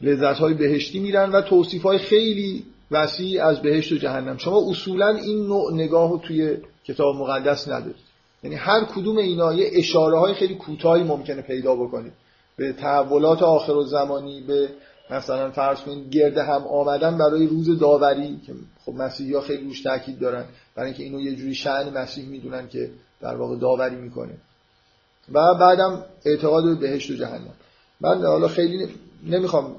لذت 0.00 0.38
های 0.38 0.54
بهشتی 0.54 1.00
میرن 1.00 1.30
و 1.32 1.40
توصیف 1.40 1.82
های 1.82 1.98
خیلی 1.98 2.64
وسیع 2.90 3.44
از 3.44 3.62
بهشت 3.62 3.92
و 3.92 3.96
جهنم. 3.96 4.36
شما 4.38 4.70
اصولا 4.70 5.08
این 5.08 5.46
نوع 5.46 5.74
نگاه 5.74 6.10
رو 6.10 6.18
توی 6.18 6.56
کتاب 6.84 7.16
مقدس 7.16 7.68
ندارید. 7.68 7.96
یعنی 8.42 8.56
هر 8.56 8.84
کدوم 8.84 9.18
اینا 9.18 9.54
یه 9.54 9.70
اشاره 9.72 10.18
های 10.18 10.34
خیلی 10.34 10.54
کوتاهی 10.54 11.02
ممکنه 11.02 11.42
پیدا 11.42 11.74
بکنید 11.74 12.12
به 12.56 12.72
تحولات 12.72 13.42
آخر 13.42 13.72
و 13.72 13.82
زمانی 13.82 14.40
به 14.40 14.68
مثلا 15.10 15.50
فرض 15.50 15.80
کنید 15.80 16.10
گرده 16.10 16.42
هم 16.42 16.66
آمدن 16.66 17.18
برای 17.18 17.46
روز 17.46 17.78
داوری 17.78 18.40
که 18.46 18.54
خب 18.84 18.92
مسیحی 18.92 19.34
ها 19.34 19.40
خیلی 19.40 19.64
روش 19.64 19.82
تاکید 19.82 20.18
دارن 20.18 20.44
برای 20.74 20.88
اینکه 20.88 21.02
اینو 21.02 21.20
یه 21.20 21.36
جوری 21.36 21.54
شأن 21.54 21.98
مسیح 21.98 22.28
می‌دونن 22.28 22.68
که 22.68 22.90
در 23.20 23.36
واقع 23.36 23.56
داوری 23.56 23.96
می‌کنه. 23.96 24.34
و 25.32 25.54
بعدم 25.60 26.04
اعتقاد 26.24 26.64
به 26.64 26.74
بهشت 26.74 27.10
و 27.10 27.14
جهنم. 27.14 27.54
من 28.00 28.26
حالا 28.26 28.48
خیلی 28.48 28.88
نمی‌خوام 29.26 29.76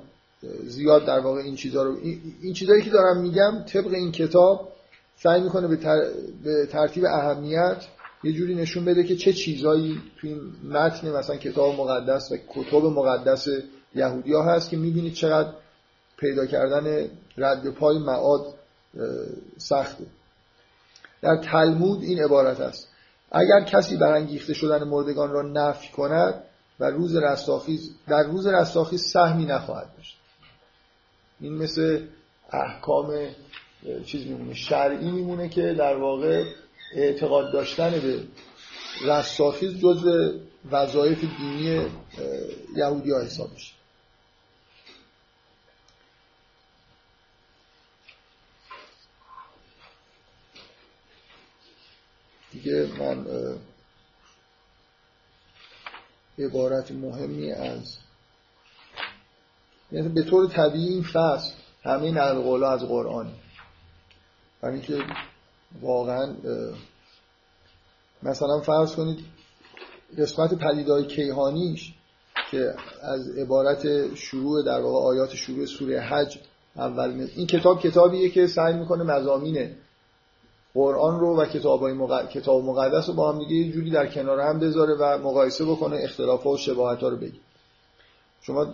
زیاد 0.63 1.05
در 1.05 1.19
واقع 1.19 1.41
این 1.41 1.55
چیزها 1.55 1.83
رو 1.83 1.97
این 2.41 2.53
چیزایی 2.53 2.81
که 2.81 2.89
دارم 2.89 3.21
میگم 3.21 3.63
طبق 3.67 3.93
این 3.93 4.11
کتاب 4.11 4.71
سعی 5.17 5.41
می‌کنه 5.41 5.67
به, 5.67 5.75
به 6.43 6.65
ترتیب 6.65 7.05
اهمیت 7.05 7.85
یه 8.23 8.33
جوری 8.33 8.55
نشون 8.55 8.85
بده 8.85 9.03
که 9.03 9.15
چه 9.15 9.33
چیزایی 9.33 10.01
این 10.23 10.39
متن 10.69 11.11
مثلا 11.11 11.35
کتاب 11.35 11.79
مقدس 11.79 12.31
و 12.31 12.35
کتاب 12.61 12.85
مقدس 12.85 13.47
یهودی 13.95 14.33
ها 14.33 14.43
هست 14.43 14.69
که 14.69 14.77
می‌بینید 14.77 15.13
چقدر 15.13 15.49
پیدا 16.17 16.45
کردن 16.45 17.09
رد 17.37 17.69
پای 17.69 17.97
معاد 17.97 18.53
سخته. 19.57 20.05
در 21.21 21.37
تلمود 21.37 22.03
این 22.03 22.23
عبارت 22.23 22.59
است. 22.59 22.87
اگر 23.31 23.63
کسی 23.63 23.97
برانگیخته 23.97 24.53
شدن 24.53 24.83
مردگان 24.83 25.31
را 25.31 25.41
نفی 25.41 25.91
کند 25.91 26.43
و 26.79 26.85
روز 26.85 27.15
رستاخیز 27.15 27.91
در 28.07 28.23
روز 28.23 28.47
رستاخیز 28.47 29.01
سهمی 29.01 29.45
نخواهد 29.45 29.95
داشت. 29.97 30.17
این 31.39 31.53
مثل 31.53 32.05
احکام 32.51 33.27
چیز 34.05 34.27
میمونه 34.27 34.53
شرعی 34.53 35.11
میمونه 35.11 35.49
که 35.49 35.73
در 35.73 35.97
واقع 35.97 36.43
اعتقاد 36.95 37.53
داشتن 37.53 37.91
به 37.91 38.19
رستاخیز 39.05 39.79
جز 39.79 40.31
وظایف 40.71 41.19
دینی 41.19 41.85
یهودی 42.75 43.11
ها 43.11 43.21
حساب 43.21 43.51
میشه. 43.53 43.74
دیگه 52.55 52.87
من 52.99 53.25
عبارت 56.39 56.91
مهمی 56.91 57.51
از 57.51 57.97
یعنی 59.91 60.09
به 60.09 60.23
طور 60.23 60.49
طبیعی 60.49 60.87
این 60.87 61.03
فصل 61.03 61.53
همه 61.83 62.11
نقل 62.11 62.63
از 62.63 62.83
قرآن. 62.83 63.33
برای 64.61 64.75
اینکه 64.75 65.03
واقعا 65.81 66.35
مثلا 68.23 68.59
فرض 68.59 68.95
کنید 68.95 69.25
قسمت 70.17 70.53
پدیدهای 70.53 71.05
کیهانیش 71.07 71.93
که 72.51 72.75
از 73.01 73.37
عبارت 73.37 74.15
شروع 74.15 74.63
در 74.63 74.81
واقع 74.81 75.07
آیات 75.07 75.35
شروع 75.35 75.65
سوره 75.65 76.01
حج 76.01 76.39
اول 76.75 77.27
این 77.35 77.47
کتاب 77.47 77.81
کتابیه 77.81 78.29
که 78.29 78.47
سعی 78.47 78.73
می‌کنه 78.73 79.03
مزامین 79.03 79.75
قرآن 80.75 81.19
رو 81.19 81.37
و 81.37 81.45
کتاب 81.45 81.83
مق... 81.83 82.29
کتاب 82.29 82.63
مقدس 82.63 83.09
رو 83.09 83.15
با 83.15 83.31
هم 83.31 83.39
دیگه 83.47 83.71
جوری 83.71 83.91
در 83.91 84.07
کنار 84.07 84.39
هم 84.39 84.59
بذاره 84.59 84.95
و 84.99 85.17
مقایسه 85.17 85.65
بکنه 85.65 85.97
اختلاف 86.03 86.47
و 86.47 86.57
شباهت 86.57 86.99
ها 86.99 87.09
رو 87.09 87.17
بگی 87.17 87.39
شما 88.41 88.65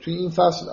توی 0.00 0.14
این 0.14 0.30
فصل 0.30 0.66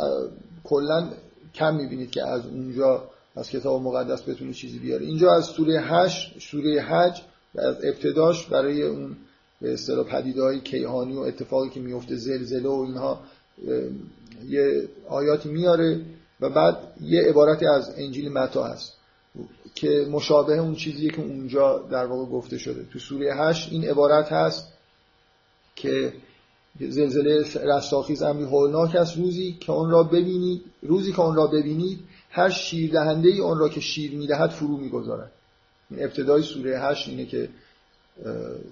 کلا 0.63 1.09
کم 1.53 1.75
می‌بینید 1.75 2.11
که 2.11 2.27
از 2.27 2.45
اونجا 2.45 3.03
از 3.35 3.49
کتاب 3.49 3.81
مقدس 3.81 4.29
بتونه 4.29 4.53
چیزی 4.53 4.79
بیاره. 4.79 5.05
اینجا 5.05 5.33
از 5.33 5.45
سوره 5.45 5.79
هش 5.79 6.35
سوره 6.39 6.81
حج 6.81 7.21
از 7.57 7.75
ابتداش 7.83 8.45
برای 8.45 8.83
اون 8.83 9.17
به 9.61 9.73
اصطلاح 9.73 10.05
پدیدهای 10.05 10.59
کیهانی 10.59 11.15
و 11.15 11.19
اتفاقی 11.19 11.69
که 11.69 11.79
میفته 11.79 12.15
زلزله 12.15 12.69
و 12.69 12.85
اینها 12.87 13.19
یه 14.47 14.89
آیاتی 15.09 15.49
میاره 15.49 16.01
و 16.41 16.49
بعد 16.49 16.77
یه 17.01 17.21
عبارتی 17.29 17.65
از 17.65 17.93
انجیل 17.97 18.31
متا 18.31 18.63
هست. 18.63 18.98
که 19.75 20.07
مشابه 20.11 20.57
اون 20.57 20.75
چیزیه 20.75 21.09
که 21.09 21.21
اونجا 21.21 21.79
در 21.91 22.05
واقع 22.05 22.31
گفته 22.31 22.57
شده. 22.57 22.85
تو 22.93 22.99
سوره 22.99 23.35
هشت 23.35 23.71
این 23.71 23.85
عبارت 23.85 24.31
هست 24.31 24.67
که 25.75 26.13
زلزله 26.79 27.45
رستاخیز 27.63 28.21
امری 28.21 28.43
هولناک 28.43 28.95
است. 28.95 29.17
روزی 29.17 29.57
که 29.59 29.71
اون 29.71 29.89
را 29.89 30.03
ببینید 30.03 30.61
روزی 30.81 31.11
که 31.11 31.19
اون 31.19 31.35
را 31.35 31.47
ببینید 31.47 31.99
هر 32.29 32.49
شیر 32.49 32.91
دهنده 32.91 33.29
ای 33.29 33.39
اون 33.39 33.57
را 33.57 33.69
که 33.69 33.79
شیر 33.79 34.17
می‌دهد 34.17 34.49
فرو 34.49 34.77
می‌گذارد. 34.77 35.31
این 35.91 36.03
ابتدای 36.03 36.43
سوره 36.43 36.79
هشت 36.79 37.07
اینه 37.07 37.25
که 37.25 37.49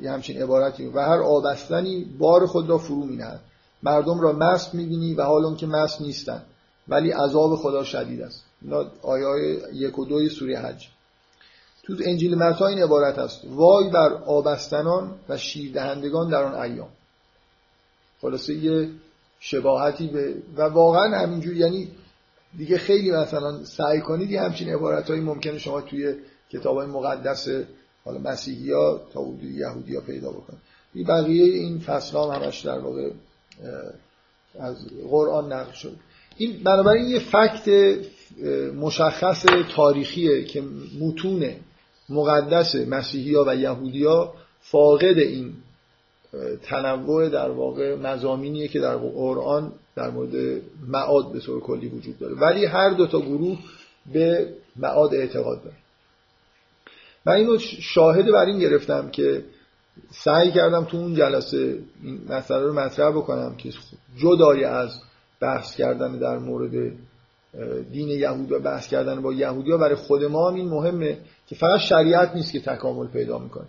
یه 0.02 0.12
همچین 0.12 0.42
عبارتی. 0.42 0.86
و 0.86 1.00
هر 1.00 1.22
آبستنی 1.22 2.06
بار 2.20 2.46
خود 2.46 2.70
را 2.70 2.78
فرو 2.78 3.06
مینهد 3.06 3.40
مردم 3.84 4.20
را 4.20 4.34
مست 4.34 4.76
می‌بینی 4.76 5.14
و 5.14 5.24
حال 5.24 5.56
که 5.56 5.68
مست 5.68 6.02
نیستن 6.02 6.42
ولی 6.88 7.12
عذاب 7.12 7.56
خدا 7.56 7.84
شدید 7.84 8.22
است. 8.22 8.44
آیه 9.02 9.60
یک 9.74 10.00
و 10.00 10.06
دوی 10.06 10.30
سوره 10.30 10.60
حج. 10.60 10.88
تو 11.84 11.94
انجیل 12.06 12.36
متا 12.36 12.68
این 12.68 12.84
عبارت 12.84 13.20
است 13.20 13.42
وای 13.46 13.90
بر 13.90 14.14
آبستنان 14.14 15.16
و 15.30 15.38
شیردهندگان 15.38 16.30
در 16.30 16.44
آن 16.44 16.56
ایام. 16.56 16.90
خلاصه 18.22 18.54
یه 18.54 18.90
شباهتی 19.40 20.08
به 20.08 20.36
و 20.56 20.62
واقعا 20.62 21.20
همینجور 21.20 21.54
یعنی 21.54 21.92
دیگه 22.58 22.78
خیلی 22.78 23.12
مثلا 23.12 23.64
سعی 23.64 24.02
کنید 24.02 24.32
یه 24.32 24.42
همچین 24.42 24.70
عبارت 24.70 25.10
هایی 25.10 25.22
ممکنه 25.22 25.58
شما 25.58 25.82
توی 25.82 26.16
کتاب 26.50 26.78
های 26.78 26.88
مقدس 26.88 27.48
حالا 28.06 28.20
مسیحی 28.20 28.72
ها 28.72 29.02
تا 29.14 29.26
یهودی 29.42 29.96
ها 29.96 30.02
پیدا 30.02 30.32
بکنید. 30.32 30.62
این 30.94 31.08
بقیه 31.08 31.44
این 31.44 31.80
فصل 31.80 32.18
هم 32.18 32.30
همش 32.30 32.66
در 32.66 32.80
واقع 32.80 33.12
از 34.60 34.78
قرآن 35.10 35.54
نقل 35.54 35.72
شد. 35.72 35.96
این 36.38 36.64
بنابراین 36.64 37.06
یه 37.06 37.20
فکت 37.20 37.98
مشخص 38.76 39.46
تاریخیه 39.76 40.44
که 40.44 40.64
متون 41.00 41.52
مقدس 42.10 42.76
مسیحی 42.76 43.36
ها 43.36 43.46
و 43.48 43.56
یهودی 43.56 44.06
ها 44.06 44.34
فاقد 44.60 45.18
این 45.18 45.54
تنوع 46.64 47.30
در 47.30 47.50
واقع 47.50 47.96
مزامینیه 47.96 48.68
که 48.68 48.80
در 48.80 48.98
قرآن 48.98 49.72
در 49.96 50.10
مورد 50.10 50.62
معاد 50.88 51.32
به 51.32 51.40
طور 51.40 51.62
کلی 51.62 51.88
وجود 51.88 52.20
داره. 52.20 52.36
ولی 52.36 52.66
هر 52.66 52.90
دو 52.90 53.08
تا 53.08 53.22
گروه 53.22 53.58
به 54.14 54.54
معاد 54.76 55.16
اعتقاد 55.16 55.64
داره 55.64 55.76
من 57.26 57.34
اینو 57.34 57.58
شاهد 57.82 58.26
بر 58.26 58.46
این 58.46 58.60
گرفتم 58.60 59.10
که 59.10 59.44
سعی 60.12 60.52
کردم 60.52 60.84
تو 60.84 60.98
اون 60.98 61.16
جلسه 61.16 61.80
این 62.04 62.22
مسئله 62.30 62.64
رو 62.64 62.74
مطرح 62.74 63.12
بکنم 63.12 63.56
که 63.56 63.70
جدای 64.18 64.64
از 64.64 65.00
بحث 65.40 65.76
کردن 65.76 66.18
در 66.18 66.38
مورد 66.38 66.94
دین 67.92 68.10
یهود 68.10 68.64
بحث 68.64 68.88
کردن 68.88 69.22
با 69.22 69.34
یهودی 69.34 69.72
ها 69.72 69.78
برای 69.78 69.96
خود 69.96 70.24
ما 70.24 70.50
هم 70.50 70.56
این 70.56 70.70
مهمه 70.70 71.18
که 71.48 71.56
فقط 71.56 71.80
شریعت 71.80 72.36
نیست 72.36 72.52
که 72.52 72.60
تکامل 72.60 73.08
پیدا 73.08 73.40
می‌کنه. 73.40 73.66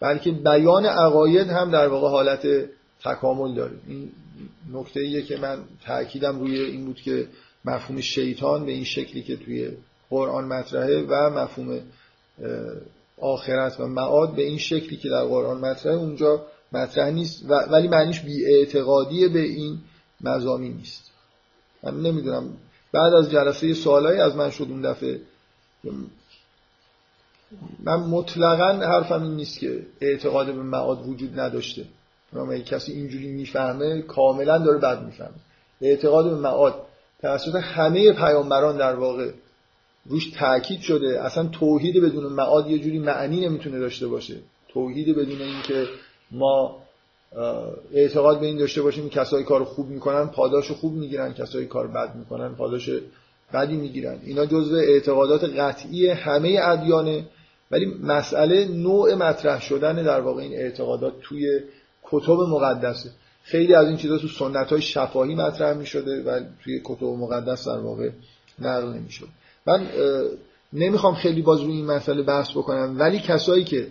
بلکه 0.00 0.30
بیان 0.30 0.86
عقاید 0.86 1.48
هم 1.48 1.70
در 1.70 1.88
واقع 1.88 2.08
حالت 2.08 2.46
تکامل 3.04 3.54
داره. 3.54 3.72
این 3.88 4.10
نکته 4.72 5.00
ایه 5.00 5.22
که 5.22 5.36
من 5.36 5.58
تاکیدم 5.86 6.40
روی 6.40 6.60
این 6.60 6.84
بود 6.84 6.96
که 6.96 7.28
مفهوم 7.64 8.00
شیطان 8.00 8.66
به 8.66 8.72
این 8.72 8.84
شکلی 8.84 9.22
که 9.22 9.36
توی 9.36 9.70
قرآن 10.10 10.44
مطرحه 10.44 11.06
و 11.08 11.30
مفهوم 11.30 11.80
آخرت 13.20 13.80
و 13.80 13.86
معاد 13.86 14.34
به 14.34 14.42
این 14.42 14.58
شکلی 14.58 14.96
که 14.96 15.08
در 15.08 15.24
قرآن 15.24 15.60
مطرحه 15.60 15.96
اونجا 15.96 16.42
مطرح 16.72 17.10
نیست 17.10 17.44
ولی 17.50 17.88
معنیش 17.88 18.20
بی 18.20 19.28
به 19.28 19.40
این 19.40 19.78
مزامی 20.20 20.68
نیست. 20.68 21.10
من 21.82 22.00
نمی‌دونم 22.00 22.48
بعد 22.92 23.14
از 23.14 23.30
جلسه 23.30 23.74
سوالایی 23.74 24.20
از 24.20 24.36
من 24.36 24.50
شد 24.50 24.66
اون 24.70 24.82
دفعه. 24.82 25.20
من 27.84 27.96
مطلقا 27.96 28.72
حرفم 28.72 29.22
این 29.22 29.36
نیست 29.36 29.58
که 29.58 29.86
اعتقاد 30.00 30.46
به 30.46 30.62
معاد 30.62 31.08
وجود 31.08 31.40
نداشته. 31.40 31.84
اگه 32.32 32.62
کسی 32.62 32.92
اینجوری 32.92 33.28
می‌فهمه 33.28 34.02
کاملا 34.02 34.58
داره 34.58 34.78
بد 34.78 35.04
می‌فهمه. 35.04 35.34
اعتقاد 35.80 36.30
به 36.30 36.36
معاد 36.36 36.74
توسط 37.22 37.54
همه 37.54 38.12
پیامبران 38.12 38.76
در 38.76 38.94
واقع 38.94 39.30
روش 40.06 40.30
تاکید 40.30 40.80
شده. 40.80 41.20
اصلا 41.24 41.46
توحید 41.46 42.02
بدون 42.02 42.32
معاد 42.32 42.70
یه 42.70 42.78
جوری 42.78 42.98
معنی 42.98 43.46
نمی‌تونه 43.48 43.78
داشته 43.78 44.06
باشه. 44.06 44.36
توحید 44.68 45.16
بدون 45.16 45.42
اینکه 45.42 45.86
ما 46.30 46.82
اعتقاد 47.92 48.40
به 48.40 48.46
این 48.46 48.58
داشته 48.58 48.82
باشیم 48.82 49.08
کسایی 49.08 49.44
کار 49.44 49.64
خوب 49.64 49.88
می‌کنن 49.88 50.26
پاداش 50.26 50.70
خوب 50.70 50.94
می‌گیرن 50.94 51.34
کسایی 51.34 51.66
کار 51.66 51.86
بد 51.86 52.14
می‌کنن 52.16 52.54
پاداش 52.54 52.90
بدی 53.54 53.76
می‌گیرن. 53.76 54.18
اینا 54.24 54.46
جزو 54.46 54.76
اعتقادات 54.76 55.44
قطعی 55.44 56.08
همه 56.08 56.60
ادیانه 56.62 57.24
ولی 57.70 57.86
مسئله 58.02 58.64
نوع 58.64 59.14
مطرح 59.14 59.60
شدن 59.60 60.02
در 60.02 60.20
واقع 60.20 60.42
این 60.42 60.54
اعتقادات 60.54 61.12
توی 61.22 61.60
کتب 62.02 62.30
مقدسه 62.30 63.10
خیلی 63.42 63.74
از 63.74 63.86
این 63.86 63.96
چیزا 63.96 64.18
تو 64.18 64.28
سنت 64.28 64.70
های 64.70 64.82
شفاهی 64.82 65.34
مطرح 65.34 65.76
می 65.76 65.86
شده 65.86 66.22
و 66.22 66.40
توی 66.64 66.80
کتب 66.84 67.04
مقدس 67.04 67.68
در 67.68 67.78
واقع 67.78 68.10
نقل 68.58 68.88
نمی 68.88 69.08
من 69.66 69.86
نمی‌خوام 70.72 71.14
خیلی 71.14 71.42
باز 71.42 71.60
روی 71.60 71.72
این 71.72 71.86
مسئله 71.86 72.22
بحث 72.22 72.50
بکنم 72.50 72.96
ولی 72.98 73.18
کسایی 73.18 73.64
که 73.64 73.86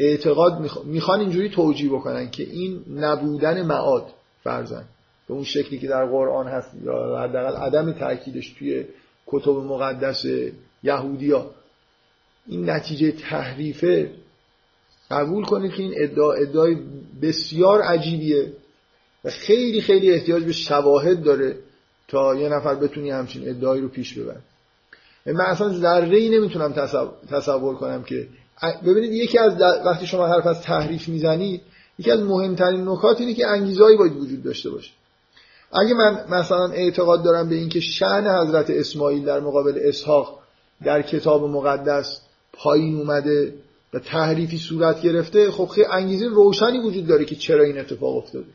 اعتقاد 0.00 0.70
می‌خوان 0.84 1.20
اینجوری 1.20 1.48
توجیه 1.48 1.90
بکنن 1.90 2.30
که 2.30 2.42
این 2.42 2.84
نبودن 2.96 3.62
معاد 3.62 4.06
فرزن 4.44 4.84
به 5.28 5.34
اون 5.34 5.44
شکلی 5.44 5.78
که 5.78 5.88
در 5.88 6.06
قرآن 6.06 6.46
هست 6.48 6.70
یا 6.84 7.18
حداقل 7.18 7.56
عدم 7.56 7.92
تاکیدش 7.92 8.54
توی 8.58 8.84
کتب 9.26 9.50
مقدس 9.50 10.24
یهودیا. 10.82 11.50
این 12.46 12.70
نتیجه 12.70 13.12
تحریفه. 13.12 14.10
قبول 15.10 15.44
کنید 15.44 15.72
که 15.72 15.82
این 15.82 15.94
ادعا 15.96 16.32
ادعای 16.32 16.76
بسیار 17.22 17.82
عجیبیه 17.82 18.52
و 19.24 19.30
خیلی 19.30 19.80
خیلی 19.80 20.12
احتیاج 20.12 20.44
به 20.44 20.52
شواهد 20.52 21.22
داره 21.22 21.56
تا 22.08 22.34
یه 22.34 22.48
نفر 22.48 22.74
بتونی 22.74 23.10
همچین 23.10 23.48
ادعایی 23.48 23.82
رو 23.82 23.88
پیش 23.88 24.18
ببره. 24.18 24.40
من 25.26 25.44
اصلا 25.44 25.72
ذره 25.72 26.16
ای 26.16 26.38
نمی‌تونم 26.38 26.72
تصور 27.30 27.74
کنم 27.74 28.02
که 28.02 28.28
ببینید 28.62 29.12
یکی 29.12 29.38
از 29.38 29.60
وقتی 29.86 30.06
شما 30.06 30.26
حرف 30.26 30.46
از 30.46 30.62
تحریف 30.62 31.08
می‌زنید 31.08 31.62
یکی 31.98 32.10
از 32.10 32.20
مهمترین 32.20 32.88
نکات 32.88 33.20
اینه 33.20 33.34
که 33.34 33.46
انگیزهایی 33.46 33.96
باید 33.96 34.16
وجود 34.16 34.42
داشته 34.42 34.70
باشه. 34.70 34.90
اگه 35.72 35.94
من 35.94 36.24
مثلا 36.28 36.66
اعتقاد 36.66 37.22
دارم 37.22 37.48
به 37.48 37.54
اینکه 37.54 37.80
شأن 37.80 38.26
حضرت 38.26 38.70
اسماعیل 38.70 39.24
در 39.24 39.40
مقابل 39.40 39.78
اسحاق 39.82 40.38
در 40.84 41.02
کتاب 41.02 41.44
مقدس 41.44 42.20
پایین 42.52 42.96
اومده 42.96 43.54
و 43.94 43.98
تحریفی 43.98 44.58
صورت 44.58 45.02
گرفته 45.02 45.50
خب 45.50 45.66
خیلی 45.66 45.86
انگیزه 45.86 46.26
روشنی 46.26 46.78
وجود 46.78 47.06
داره 47.06 47.24
که 47.24 47.34
چرا 47.34 47.64
این 47.64 47.78
اتفاق 47.78 48.16
افتاده. 48.16 48.46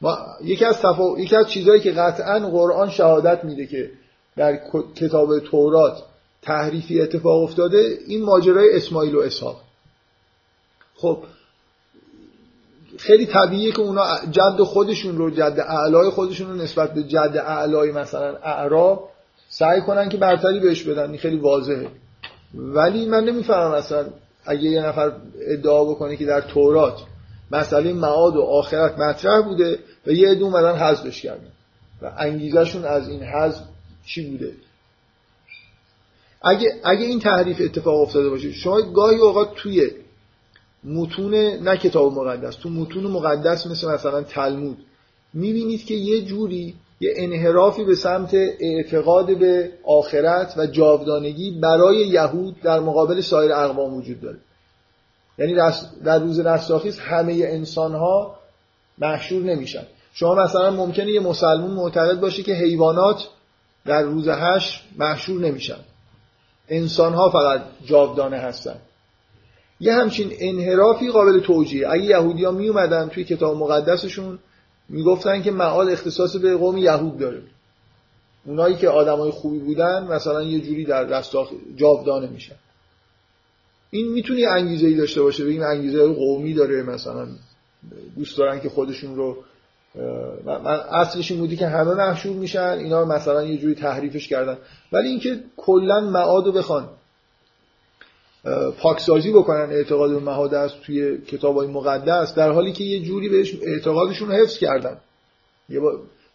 ما 0.00 0.18
یکی 0.44 0.64
از 0.64 0.76
یکی 1.18 1.36
از 1.36 1.48
چیزهایی 1.48 1.80
که 1.80 1.92
قطعا 1.92 2.38
قرآن 2.38 2.90
شهادت 2.90 3.44
میده 3.44 3.66
که 3.66 3.90
در 4.36 4.60
کتاب 4.94 5.38
تورات 5.38 6.02
تحریفی 6.46 7.00
اتفاق 7.00 7.42
افتاده 7.42 7.98
این 8.06 8.24
ماجرای 8.24 8.76
اسماعیل 8.76 9.14
و 9.14 9.20
اسحاق. 9.20 9.62
خب 10.96 11.18
خیلی 12.98 13.26
طبیعیه 13.26 13.72
که 13.72 13.80
اونا 13.80 14.04
جد 14.30 14.62
خودشون 14.62 15.18
رو 15.18 15.30
جد 15.30 15.64
اعلای 15.68 16.10
خودشون 16.10 16.48
رو 16.48 16.56
نسبت 16.56 16.94
به 16.94 17.02
جد 17.02 17.42
اعلای 17.46 17.92
مثلا 17.92 18.36
اعراب 18.36 19.10
سعی 19.48 19.80
کنن 19.80 20.08
که 20.08 20.16
برتری 20.16 20.60
بهش 20.60 20.82
بدن. 20.82 21.10
این 21.10 21.18
خیلی 21.18 21.36
واضحه. 21.36 21.88
ولی 22.54 23.06
من 23.06 23.24
نمی‌فهمم 23.24 23.70
اصلا 23.70 24.06
اگه 24.44 24.62
یه 24.62 24.86
نفر 24.86 25.12
ادعا 25.40 25.84
بکنه 25.84 26.16
که 26.16 26.24
در 26.24 26.40
تورات 26.40 27.02
مسئله 27.50 27.92
معاد 27.92 28.36
و 28.36 28.42
آخرت 28.42 28.98
مطرح 28.98 29.42
بوده 29.42 29.78
و 30.06 30.10
یه 30.10 30.28
عده 30.28 30.44
اومدن 30.44 30.76
حذفش 30.76 31.22
کردن 31.22 31.52
و 32.02 32.12
انگیزشون 32.18 32.84
از 32.84 33.08
این 33.08 33.22
حذف 33.22 33.62
چی 34.06 34.30
بوده؟ 34.30 34.52
اگه, 36.46 36.80
اگه 36.84 37.04
این 37.04 37.20
تحریف 37.20 37.60
اتفاق 37.60 38.00
افتاده 38.00 38.28
باشه 38.28 38.52
شما 38.52 38.82
گاهی 38.82 39.16
اوقات 39.18 39.54
توی 39.54 39.90
متون 40.84 41.34
نه 41.34 41.76
کتاب 41.76 42.12
مقدس 42.12 42.56
تو 42.56 42.68
متون 42.68 43.02
مقدس 43.06 43.66
مثل 43.66 43.88
مثلا 43.88 44.22
تلمود 44.22 44.78
می‌بینید 45.34 45.84
که 45.84 45.94
یه 45.94 46.22
جوری 46.22 46.74
یه 47.00 47.12
انحرافی 47.16 47.84
به 47.84 47.94
سمت 47.94 48.34
اعتقاد 48.60 49.38
به 49.38 49.72
آخرت 49.84 50.54
و 50.56 50.66
جاودانگی 50.66 51.50
برای 51.50 51.96
یهود 51.96 52.60
در 52.60 52.80
مقابل 52.80 53.20
سایر 53.20 53.52
اقوام 53.52 53.94
وجود 53.94 54.20
داره. 54.20 54.38
یعنی 55.38 55.54
در 56.04 56.18
روز 56.18 56.40
رستاخیز 56.40 56.98
همه 56.98 57.32
انسان 57.32 57.94
ها 57.94 58.36
محشور 58.98 59.42
نمیشن. 59.42 59.86
شما 60.12 60.34
مثلا 60.34 60.70
ممکنه 60.70 61.10
یه 61.10 61.20
مسلمون 61.20 61.70
معتقد 61.70 62.20
باشه 62.20 62.42
که 62.42 62.54
حیوانات 62.54 63.28
در 63.84 64.02
روز 64.02 64.28
هشت 64.28 64.84
محشور 64.98 65.40
نمیشن. 65.40 65.78
انسان 66.68 67.14
ها 67.14 67.30
فقط 67.30 67.62
جاودانه 67.84 68.36
هستن. 68.36 68.76
یه 69.80 69.92
همچین 69.92 70.32
انحرافی 70.38 71.10
قابل 71.10 71.40
توجیه. 71.40 71.88
اگه 71.90 72.04
یهودی 72.04 72.44
ها 72.44 72.50
می 72.50 72.68
اومدن 72.68 73.08
توی 73.08 73.24
کتاب 73.24 73.56
مقدسشون 73.56 74.38
می‌گفتن 74.88 75.42
که 75.42 75.50
معاد 75.50 75.88
اختصاص 75.88 76.36
به 76.36 76.56
قوم 76.56 76.78
یهود 76.78 77.18
داره. 77.18 77.42
اونایی 78.44 78.76
که 78.76 78.88
آدمای 78.88 79.30
خوبی 79.30 79.58
بودن 79.58 80.06
مثلا 80.06 80.42
یه 80.42 80.60
جوری 80.60 80.84
در 80.84 81.04
رستاخ 81.04 81.50
جاودانه 81.76 82.26
میشن. 82.26 82.54
این 83.90 84.12
می‌تونی 84.12 84.44
انگیزه 84.44 84.86
ای 84.86 84.94
داشته 84.94 85.22
باشه 85.22 85.44
بگیم 85.44 85.62
انگیزه 85.62 86.06
قومی 86.06 86.54
داره 86.54 86.82
مثلا 86.82 87.28
دوست 88.16 88.38
دارن 88.38 88.60
که 88.60 88.68
خودشون 88.68 89.16
رو 89.16 89.36
من 90.44 90.66
اصلش 90.90 91.30
این 91.30 91.40
بودی 91.40 91.56
که 91.56 91.66
همه 91.66 91.94
محشور 91.94 92.36
میشن 92.36 92.60
اینا 92.60 93.04
مثلا 93.04 93.44
یه 93.44 93.58
جوری 93.58 93.74
تحریفش 93.74 94.28
کردن. 94.28 94.56
ولی 94.92 95.08
اینکه 95.08 95.40
کلا 95.56 96.00
معاد 96.00 96.46
رو 96.46 96.52
بخوان 96.52 96.88
پاکسازی 98.78 99.32
بکنن 99.32 99.70
اعتقاد 99.70 100.10
به 100.10 100.18
معاد 100.18 100.54
است 100.54 100.74
توی 100.82 101.18
کتاب 101.18 101.56
های 101.56 101.68
مقدس 101.68 102.34
در 102.34 102.50
حالی 102.50 102.72
که 102.72 102.84
یه 102.84 103.00
جوری 103.02 103.28
بهش 103.28 103.56
اعتقادشون 103.62 104.28
رو 104.28 104.34
حفظ 104.34 104.58
کردن. 104.58 104.96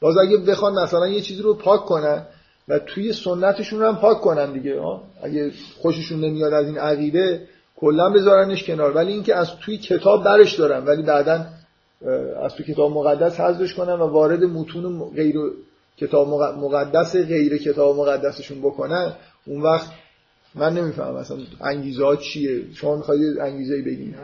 باز 0.01 0.17
اگه 0.17 0.37
بخوان 0.37 0.79
مثلا 0.79 1.07
یه 1.07 1.21
چیزی 1.21 1.41
رو 1.41 1.53
پاک 1.53 1.85
کنن 1.85 2.25
و 2.67 2.79
توی 2.79 3.13
سنتشون 3.13 3.83
هم 3.83 3.95
پاک 3.95 4.21
کنن 4.21 4.53
دیگه 4.53 4.81
اگه 5.23 5.51
خوششون 5.77 6.19
نمیاد 6.19 6.53
از 6.53 6.65
این 6.65 6.77
عقیده 6.77 7.47
کلا 7.75 8.09
بذارنش 8.09 8.63
کنار. 8.63 8.91
ولی 8.91 9.11
اینکه 9.11 9.35
از 9.35 9.55
توی 9.55 9.77
کتاب 9.77 10.23
برش 10.23 10.59
دارن 10.59 10.85
ولی 10.85 11.01
بعدا 11.01 11.45
از 12.43 12.55
توی 12.55 12.65
کتاب 12.65 12.91
مقدس 12.91 13.39
حذفش 13.39 13.73
کنن 13.73 13.93
و 13.93 14.07
وارد 14.07 14.43
متون 14.43 15.09
غیر 15.09 15.35
کتاب 15.97 16.27
مقدس 16.57 17.15
غیر 17.15 17.57
کتاب 17.57 17.95
مقدسشون 17.95 18.59
بکنن. 18.59 19.13
اون 19.45 19.61
وقت 19.61 19.91
من 20.55 20.73
نمی‌فهمم 20.73 21.19
مثلا 21.19 21.37
انگیزه 21.61 22.05
ها 22.05 22.15
چیه. 22.15 22.73
شما 22.73 22.95
می‌خواید 22.95 23.39
انگیزه 23.39 23.75
ای 23.75 23.81
بگین 23.81 24.15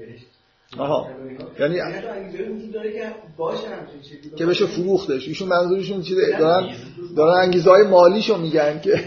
یه 0.00 0.39
آها. 0.78 1.08
یعنی 1.60 1.78
که 4.36 4.46
بشه 4.46 4.66
فروختش 4.66 5.28
ایشون 5.28 5.48
منظورشون 5.48 6.02
چیه 6.02 6.38
دارن 6.38 6.74
دارن 7.16 7.40
انگیزه 7.42 7.70
های 7.70 7.82
مالیشو 7.82 8.36
میگن 8.36 8.80
که 8.80 9.00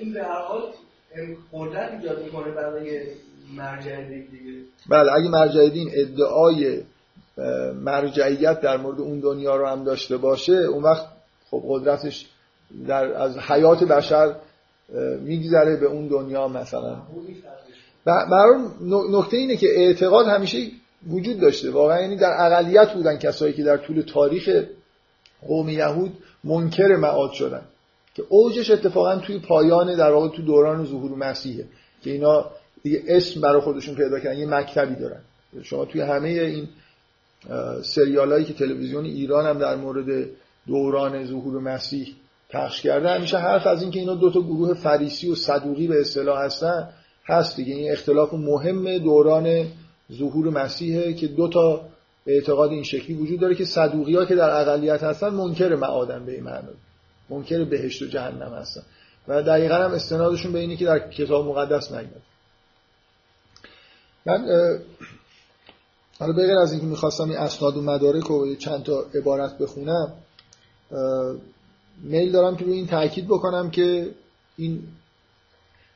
این 0.00 0.12
به 0.12 0.22
هر 0.22 0.42
حال 0.42 0.62
قدرت 1.52 1.92
ایجاد 1.92 2.22
می‌کنه 2.24 2.50
برای 2.50 3.00
مرجع 3.56 4.02
دیگه. 4.02 4.28
بله 4.88 5.12
اگه 5.12 5.28
مرجع 5.28 5.68
دین 5.68 5.90
ادعای 5.94 6.82
مرجعیت 7.74 8.60
در 8.60 8.76
مورد 8.76 9.00
اون 9.00 9.20
دنیا 9.20 9.56
رو 9.56 9.66
هم 9.66 9.84
داشته 9.84 10.16
باشه 10.16 10.52
اون 10.52 10.82
وقت 10.82 11.06
خب 11.50 11.62
قدرتش 11.68 12.26
در 12.88 13.04
از 13.04 13.38
حیات 13.38 13.84
بشر 13.84 14.34
میگذره 15.20 15.76
به 15.76 15.86
اون 15.86 16.08
دنیا 16.08 16.48
مثلا. 16.48 16.96
برای 18.06 18.60
نکته 19.10 19.36
اینه 19.36 19.56
که 19.56 19.66
اعتقاد 19.76 20.26
همیشه 20.26 20.58
وجود 21.08 21.40
داشته. 21.40 21.70
واقعا 21.70 22.00
یعنی 22.00 22.16
در 22.16 22.36
اقلیت 22.38 22.92
بودن 22.92 23.16
کسایی 23.16 23.52
که 23.52 23.62
در 23.62 23.76
طول 23.76 24.00
تاریخ 24.00 24.64
قوم 25.46 25.68
یهود 25.68 26.12
منکر 26.44 26.96
معاد 26.96 27.32
شدن. 27.32 27.62
که 28.14 28.22
اوجش 28.28 28.70
اتفاقا 28.70 29.16
توی 29.16 29.38
پایان 29.38 29.96
در 29.96 30.12
واقع 30.12 30.36
تو 30.36 30.42
دوران 30.42 30.84
ظهور 30.84 31.10
مسیحه. 31.10 31.64
که 32.02 32.10
اینا 32.10 32.50
دیگه 32.82 33.02
اسم 33.06 33.40
برای 33.40 33.60
خودشون 33.60 33.94
پیدا 33.94 34.20
کردن 34.20 34.38
یه 34.38 34.46
مکتبی 34.46 34.94
دارن. 34.94 35.20
شما 35.62 35.84
توی 35.84 36.00
همه 36.00 36.28
این 36.28 36.68
سریال 37.82 38.32
هایی 38.32 38.44
که 38.44 38.52
تلویزیون 38.52 39.04
ایران 39.04 39.46
هم 39.46 39.58
در 39.58 39.76
مورد 39.76 40.28
دوران 40.66 41.24
ظهور 41.26 41.60
مسیح 41.60 42.14
پخش 42.50 42.82
کرده 42.82 43.08
همیشه 43.08 43.38
حرف 43.38 43.66
از 43.66 43.82
اینکه 43.82 44.00
اینا 44.00 44.14
دو 44.14 44.30
تا 44.30 44.40
گروه 44.40 44.74
فریسی 44.74 45.30
و 45.30 45.34
صدوقی 45.34 45.86
به 45.86 46.00
اصطلاح 46.00 46.44
هستن 46.44 46.88
هست 47.26 47.56
دیگه. 47.56 47.74
این 47.74 47.92
اختلاف 47.92 48.34
مهم 48.34 48.98
دوران 48.98 49.66
ظهور 50.12 50.50
مسیحه 50.50 51.14
که 51.14 51.26
دو 51.26 51.48
تا 51.48 51.80
اعتقاد 52.26 52.70
این 52.70 52.82
شکلی 52.82 53.14
وجود 53.16 53.40
داره 53.40 53.54
که 53.54 53.64
صدوقی 53.64 54.16
ها 54.16 54.24
که 54.24 54.34
در 54.34 54.60
اقلیت 54.60 55.02
هستن 55.02 55.28
منکر 55.28 55.74
معادن 55.74 56.26
به 56.26 56.32
این 56.32 56.42
معنی 56.42 56.68
منکر 57.30 57.64
بهشت 57.64 58.02
و 58.02 58.06
جهنم 58.06 58.54
هستن. 58.54 58.82
و 59.28 59.42
دقیقا 59.42 59.74
هم 59.74 59.90
استنادشون 59.90 60.52
به 60.52 60.58
اینی 60.58 60.76
که 60.76 60.84
در 60.84 61.10
کتاب 61.10 61.46
مقدس 61.46 61.92
نگید 61.92 62.22
من 64.26 64.46
حالا 66.18 66.32
بغیر 66.32 66.58
از 66.58 66.72
اینکه 66.72 66.86
می‌خواستم 66.86 67.24
این 67.24 67.38
اسناد 67.38 67.76
و 67.76 67.82
مدارک 67.82 68.30
و 68.30 68.54
چند 68.54 68.82
تا 68.82 69.04
عبارت 69.14 69.58
بخونم 69.58 70.12
میل 72.02 72.32
دارم 72.32 72.56
که 72.56 72.64
روی 72.64 72.74
این 72.74 72.86
تاکید 72.86 73.26
بکنم 73.26 73.70
که 73.70 74.10
این 74.56 74.82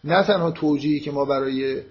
نه 0.05 0.25
تنها 0.25 0.51
توجیهی 0.51 1.01
که 1.01 1.11
ما 1.11 1.25
برای 1.25 1.83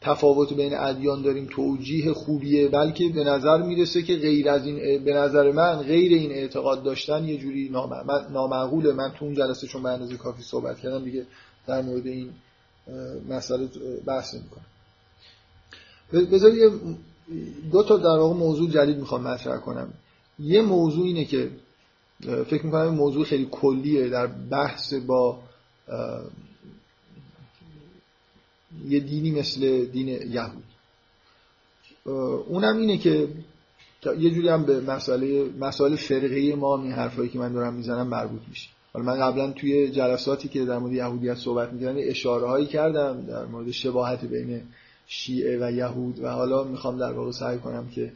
تفاوت 0.00 0.52
بین 0.52 0.74
ادیان 0.74 1.22
داریم 1.22 1.48
توجیه 1.50 2.12
خوبیه 2.12 2.68
بلکه 2.68 3.08
به 3.08 3.24
نظر 3.24 3.62
می‌رسه 3.62 4.02
که 4.02 4.16
غیر 4.16 4.48
از 4.48 4.66
این 4.66 5.04
به 5.04 5.14
نظر 5.14 5.52
من 5.52 5.82
غیر 5.82 6.12
این 6.12 6.30
اعتقاد 6.30 6.82
داشتن 6.82 7.24
یه 7.24 7.36
جوری 7.36 7.68
نامعقوله. 8.32 8.92
من 8.92 9.12
تو 9.18 9.24
اون 9.24 9.34
جلسه 9.34 9.66
چون 9.66 9.82
به 9.82 9.88
اندازه 9.88 10.16
کافی 10.16 10.42
صحبت 10.42 10.78
کردم 10.78 11.04
دیگه 11.04 11.26
در 11.66 11.82
مورد 11.82 12.06
این 12.06 12.30
مسئله 13.28 13.68
بحث 14.06 14.34
نمی‌کنم. 14.34 14.66
بذار 16.12 16.52
دو 17.72 17.82
تا 17.82 17.96
در 17.96 18.18
واقع 18.18 18.34
موضوع 18.34 18.70
جدید 18.70 18.96
می‌خوام 18.96 19.22
مطرح 19.22 19.58
کنم. 19.58 19.92
یه 20.38 20.62
موضوع 20.62 21.06
اینه 21.06 21.24
که 21.24 21.50
فکر 22.24 22.66
می‌کنم 22.66 22.86
این 22.86 22.94
موضوع 22.94 23.24
خیلی 23.24 23.48
کلیه 23.50 24.08
در 24.08 24.26
بحث 24.26 24.94
با 24.94 25.38
یه 28.88 29.00
دینی 29.00 29.30
مثل 29.30 29.84
دین 29.84 30.08
یهود. 30.08 30.64
اونم 32.48 32.76
اینه 32.76 32.98
که 32.98 33.28
یه 34.18 34.30
جوری 34.30 34.48
هم 34.48 34.64
به 34.64 34.80
مسئله 34.80 35.50
مسائل 35.60 35.96
فرقه 35.96 36.54
ما 36.54 36.82
این 36.82 36.92
حرفایی 36.92 37.28
که 37.28 37.38
من 37.38 37.52
دارم 37.52 37.74
می‌زنم 37.74 38.06
مربوط 38.06 38.40
میشه. 38.48 38.68
حالا 38.92 39.06
من 39.06 39.20
قبلا 39.20 39.52
توی 39.52 39.90
جلساتی 39.90 40.48
که 40.48 40.64
در 40.64 40.78
مورد 40.78 40.92
یهودیت 40.92 41.34
صحبت 41.34 41.72
می‌کردم 41.72 41.98
اشاره 41.98 42.46
هایی 42.46 42.66
کردم 42.66 43.26
در 43.26 43.44
مورد 43.44 43.70
شباهت 43.70 44.24
بین 44.24 44.62
شیعه 45.06 45.58
و 45.66 45.72
یهود 45.72 46.20
و 46.22 46.28
حالا 46.28 46.64
می‌خوام 46.64 46.98
در 46.98 47.12
واقع 47.12 47.30
سعی 47.30 47.58
کنم 47.58 47.88
که 47.88 48.12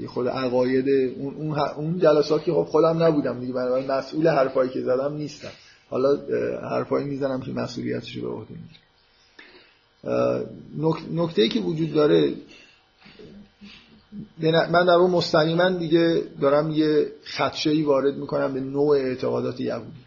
یه 0.00 0.08
خود 0.08 0.28
عقاید 0.28 0.88
اون 1.18 1.58
اون 1.58 1.98
جلسات 1.98 2.44
که 2.44 2.52
خب 2.52 2.62
خودم 2.62 3.02
نبودم 3.02 3.40
دیگه 3.40 3.52
بنابراین 3.52 3.90
مسئول 3.90 4.28
حرفایی 4.28 4.70
که 4.70 4.80
زدم 4.80 5.14
نیستم. 5.14 5.52
حالا 5.90 6.16
حرفایی 6.70 7.06
می‌زنم 7.06 7.40
که 7.40 7.52
مسئولیتش 7.52 8.16
رو 8.16 8.22
به 8.22 8.28
عهده 8.28 8.50
می‌گیرم. 8.50 8.80
نکته 11.12 11.42
ای 11.42 11.48
که 11.48 11.60
وجود 11.60 11.92
داره 11.92 12.34
من 14.42 14.86
در 14.86 14.92
اون 14.92 15.10
مستقیما 15.10 15.68
دیگه 15.68 16.22
دارم 16.40 16.70
یه 16.70 17.06
خدشه 17.24 17.70
ای 17.70 17.82
وارد 17.82 18.16
می‌کنم 18.16 18.54
به 18.54 18.60
نوع 18.60 18.96
اعتقادات 18.96 19.60
یهودی. 19.60 20.02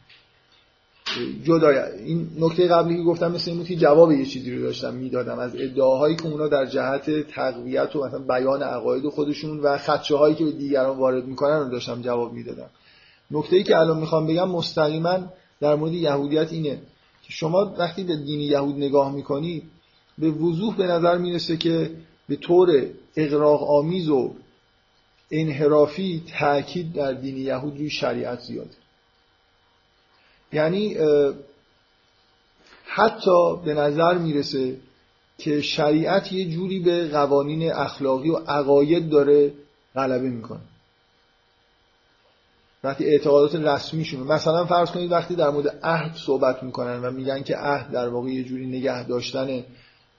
جدا 1.44 1.70
این 2.06 2.28
نکته 2.40 2.68
قبلی 2.68 2.98
که 2.98 3.04
گفتم 3.04 3.32
مثل 3.32 3.52
این 3.52 3.58
بود 3.60 3.68
که 3.68 3.76
جواب 3.76 4.12
یه 4.12 4.26
چیزی 4.26 4.56
رو 4.56 4.62
داشتم 4.62 4.94
می‌دادم. 4.94 5.40
از 5.40 5.56
ادعاهایی 5.56 6.16
که 6.16 6.28
اونا 6.28 6.48
در 6.48 6.66
جهت 6.66 7.28
تقویت 7.28 7.96
و 7.96 8.06
مثلا 8.06 8.20
بیان 8.20 8.64
عقاید 8.64 9.10
خودشون 9.10 9.60
و 9.60 9.78
خدشه 9.78 10.16
هایی 10.16 10.36
که 10.36 10.46
به 10.46 10.52
دیگران 10.52 10.98
وارد 10.98 11.26
می‌کنن 11.26 11.60
رو 11.60 11.70
داشتم 11.70 12.02
جواب 12.02 12.34
می‌دادم. 12.34 12.70
نکته 13.32 13.56
ای 13.56 13.64
که 13.64 13.78
الان 13.78 14.00
می‌خوام 14.00 14.28
بگم 14.28 14.50
مستقیما 14.50 15.20
در 15.60 15.76
مورد 15.76 15.94
یهودیت 15.94 16.54
اینه 16.54 16.76
که 17.24 17.34
شما 17.34 17.74
وقتی 17.78 18.04
به 18.04 18.16
دین 18.16 18.40
یهود 18.40 18.76
نگاه 18.76 19.16
می‌کنید 19.16 19.64
به 20.18 20.32
وضوح 20.32 20.76
به 20.76 20.84
نظر 20.84 21.18
می‌رسه 21.18 21.58
که 21.58 21.92
به 22.30 22.36
طور 22.36 22.70
اقراق 23.16 23.72
آمیز 23.72 24.10
و 24.10 24.34
انحرافی 25.32 26.24
تاکید 26.40 26.94
در 26.94 27.14
دین 27.14 27.38
یهود 27.38 27.78
روی 27.78 27.90
شریعت 27.90 28.40
زیاده. 28.40 28.76
یعنی 30.54 30.98
حتی 32.86 33.56
به 33.66 33.74
نظر 33.74 34.18
می‌رسه 34.18 34.78
که 35.38 35.62
شریعت 35.62 36.32
یه 36.32 36.50
جوری 36.50 36.80
به 36.80 37.08
قوانین 37.08 37.72
اخلاقی 37.72 38.30
و 38.30 38.36
عقاید 38.36 39.10
داره 39.10 39.54
غلبه 39.96 40.30
می‌کنه. 40.30 40.60
وقتی 42.84 43.06
اعتقادات 43.06 43.56
رسمیشون 43.56 44.20
مثلا 44.20 44.66
فرض 44.66 44.92
کنید 44.92 45.12
وقتی 45.12 45.36
در 45.36 45.50
مورد 45.50 45.80
عهد 45.84 46.16
صحبت 46.16 46.64
می‌کنن 46.64 47.00
و 47.04 47.12
میگن 47.12 47.44
که 47.44 47.56
عهد 47.58 47.92
در 47.92 48.10
واقع 48.10 48.30
یه 48.30 48.44
جوری 48.44 48.66
نگه 48.68 49.08
داشتن 49.08 49.64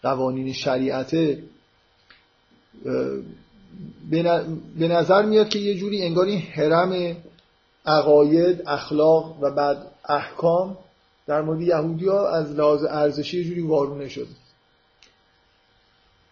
قوانین 0.03 0.53
شریعته 0.53 1.43
به 4.79 4.89
نظر 4.89 5.23
میاد 5.23 5.49
که 5.49 5.59
یه 5.59 5.75
جوری 5.75 6.03
انگار 6.03 6.27
این 6.27 6.41
حرم 6.41 7.17
عقاید 7.87 8.63
اخلاق 8.67 9.37
و 9.41 9.51
بعد 9.51 9.87
احکام 10.09 10.79
در 11.27 11.43
مورد 11.43 11.61
یهودی 11.61 12.09
ها 12.09 12.29
از 12.29 12.53
لحاظ 12.53 12.85
ارزشی 12.85 13.39
یه 13.39 13.45
جوری 13.45 13.61
وارونه 13.61 14.09
شده. 14.09 14.27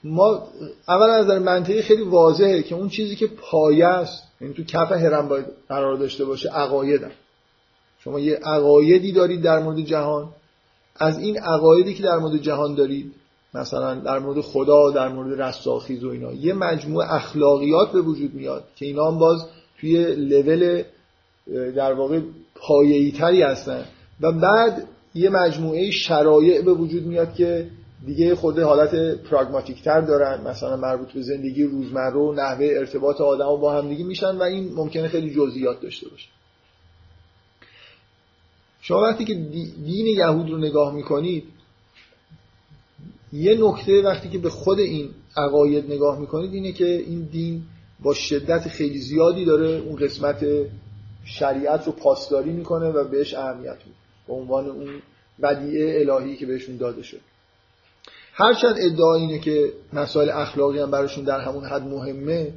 ما 0.04 0.48
اول 0.88 1.10
از 1.10 1.24
نظر 1.24 1.38
منطقی 1.38 1.82
خیلی 1.82 2.02
واضحه 2.02 2.62
که 2.62 2.74
اون 2.74 2.88
چیزی 2.88 3.16
که 3.16 3.26
پایه 3.26 3.86
است 3.86 4.22
یعنی 4.40 4.54
تو 4.54 4.64
کف 4.64 4.92
هرم 4.92 5.28
باید 5.28 5.46
قرار 5.68 5.96
داشته 5.96 6.24
باشه 6.24 6.48
عقایدم 6.48 7.10
شما 7.98 8.20
یه 8.20 8.36
عقایدی 8.36 9.12
دارید 9.12 9.42
در 9.42 9.58
مورد 9.58 9.80
جهان. 9.80 10.28
از 10.96 11.18
این 11.18 11.38
عقایدی 11.38 11.94
که 11.94 12.02
در 12.02 12.16
مورد 12.16 12.36
جهان 12.36 12.74
دارید 12.74 13.14
مثلا 13.54 13.94
در 13.94 14.18
مورد 14.18 14.40
خدا 14.40 14.90
در 14.90 15.08
مورد 15.08 15.42
رستاخیز 15.42 16.04
و 16.04 16.08
اینا. 16.08 16.32
یه 16.32 16.54
مجموعه 16.54 17.14
اخلاقیات 17.14 17.92
به 17.92 18.00
وجود 18.00 18.34
میاد 18.34 18.64
که 18.76 18.86
اینا 18.86 19.10
هم 19.10 19.18
باز 19.18 19.46
توی 19.80 20.14
لول 20.14 20.82
در 21.76 21.92
واقع 21.92 22.20
پایه‌ای 22.54 23.12
تری 23.12 23.42
هستن. 23.42 23.84
و 24.20 24.32
بعد 24.32 24.88
یه 25.14 25.30
مجموعه 25.30 25.90
شرایع 25.90 26.62
به 26.62 26.72
وجود 26.72 27.02
میاد 27.02 27.34
که 27.34 27.70
دیگه 28.06 28.34
خود 28.34 28.58
حالت 28.58 29.20
پراگماتیک 29.22 29.82
تر 29.82 30.00
دارن. 30.00 30.40
مثلا 30.48 30.76
مربوط 30.76 31.12
به 31.12 31.22
زندگی 31.22 31.62
روزمره 31.62 32.16
و 32.16 32.32
نحوه 32.32 32.66
ارتباط 32.66 33.20
آدم 33.20 33.60
با 33.60 33.72
هم 33.72 33.88
دیگه 33.88 34.04
میشن 34.04 34.36
و 34.36 34.42
این 34.42 34.74
ممکنه 34.74 35.08
خیلی 35.08 35.34
جزئیات 35.34 35.80
داشته 35.80 36.08
باشه. 36.08 36.28
شما 38.80 39.00
وقتی 39.00 39.24
که 39.24 39.34
دین 39.84 40.06
یهود 40.06 40.50
رو 40.50 40.58
نگاه 40.58 40.94
می‌کنید 40.94 41.44
یه 43.34 43.56
نکته 43.60 44.02
وقتی 44.02 44.28
که 44.28 44.38
به 44.38 44.50
خود 44.50 44.78
این 44.78 45.10
عقاید 45.36 45.92
نگاه 45.92 46.18
می‌کنید 46.18 46.54
اینه 46.54 46.72
که 46.72 46.86
این 46.86 47.28
دین 47.32 47.62
با 48.02 48.14
شدت 48.14 48.68
خیلی 48.68 48.98
زیادی 48.98 49.44
داره 49.44 49.68
اون 49.68 49.96
قسمت 49.96 50.46
شریعت 51.24 51.86
رو 51.86 51.92
پاسداری 51.92 52.52
می‌کنه 52.52 52.88
و 52.88 53.04
بهش 53.04 53.34
اهمیت 53.34 53.76
میده 53.86 53.98
به 54.28 54.34
عنوان 54.34 54.66
اون 54.66 55.02
ودیعه 55.40 56.00
الهی 56.00 56.36
که 56.36 56.46
بهشون 56.46 56.76
داده 56.76 57.02
شد. 57.02 57.20
هرچند 58.32 58.74
ادعا 58.78 59.14
اینه 59.14 59.38
که 59.38 59.72
مسائل 59.92 60.30
اخلاقی 60.30 60.78
هم 60.78 60.90
براشون 60.90 61.24
در 61.24 61.40
همون 61.40 61.64
حد 61.64 61.82
مهمه 61.82 62.52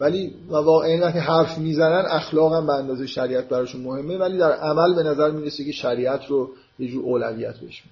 ولی 0.00 0.34
واقعا 0.48 1.00
وقتی 1.00 1.18
حرف 1.18 1.58
می‌زنن 1.58 2.04
اخلاق 2.10 2.54
هم 2.54 2.66
به 2.66 2.72
اندازه 2.72 3.06
شریعت 3.06 3.48
براشون 3.48 3.80
مهمه 3.80 4.18
ولی 4.18 4.38
در 4.38 4.52
عمل 4.52 4.94
به 4.94 5.02
نظر 5.02 5.30
می‌رسه 5.30 5.64
که 5.64 5.72
شریعت 5.72 6.26
رو 6.26 6.50
یه 6.78 6.88
جور 6.88 7.04
اولویت 7.04 7.58
بهش 7.58 7.82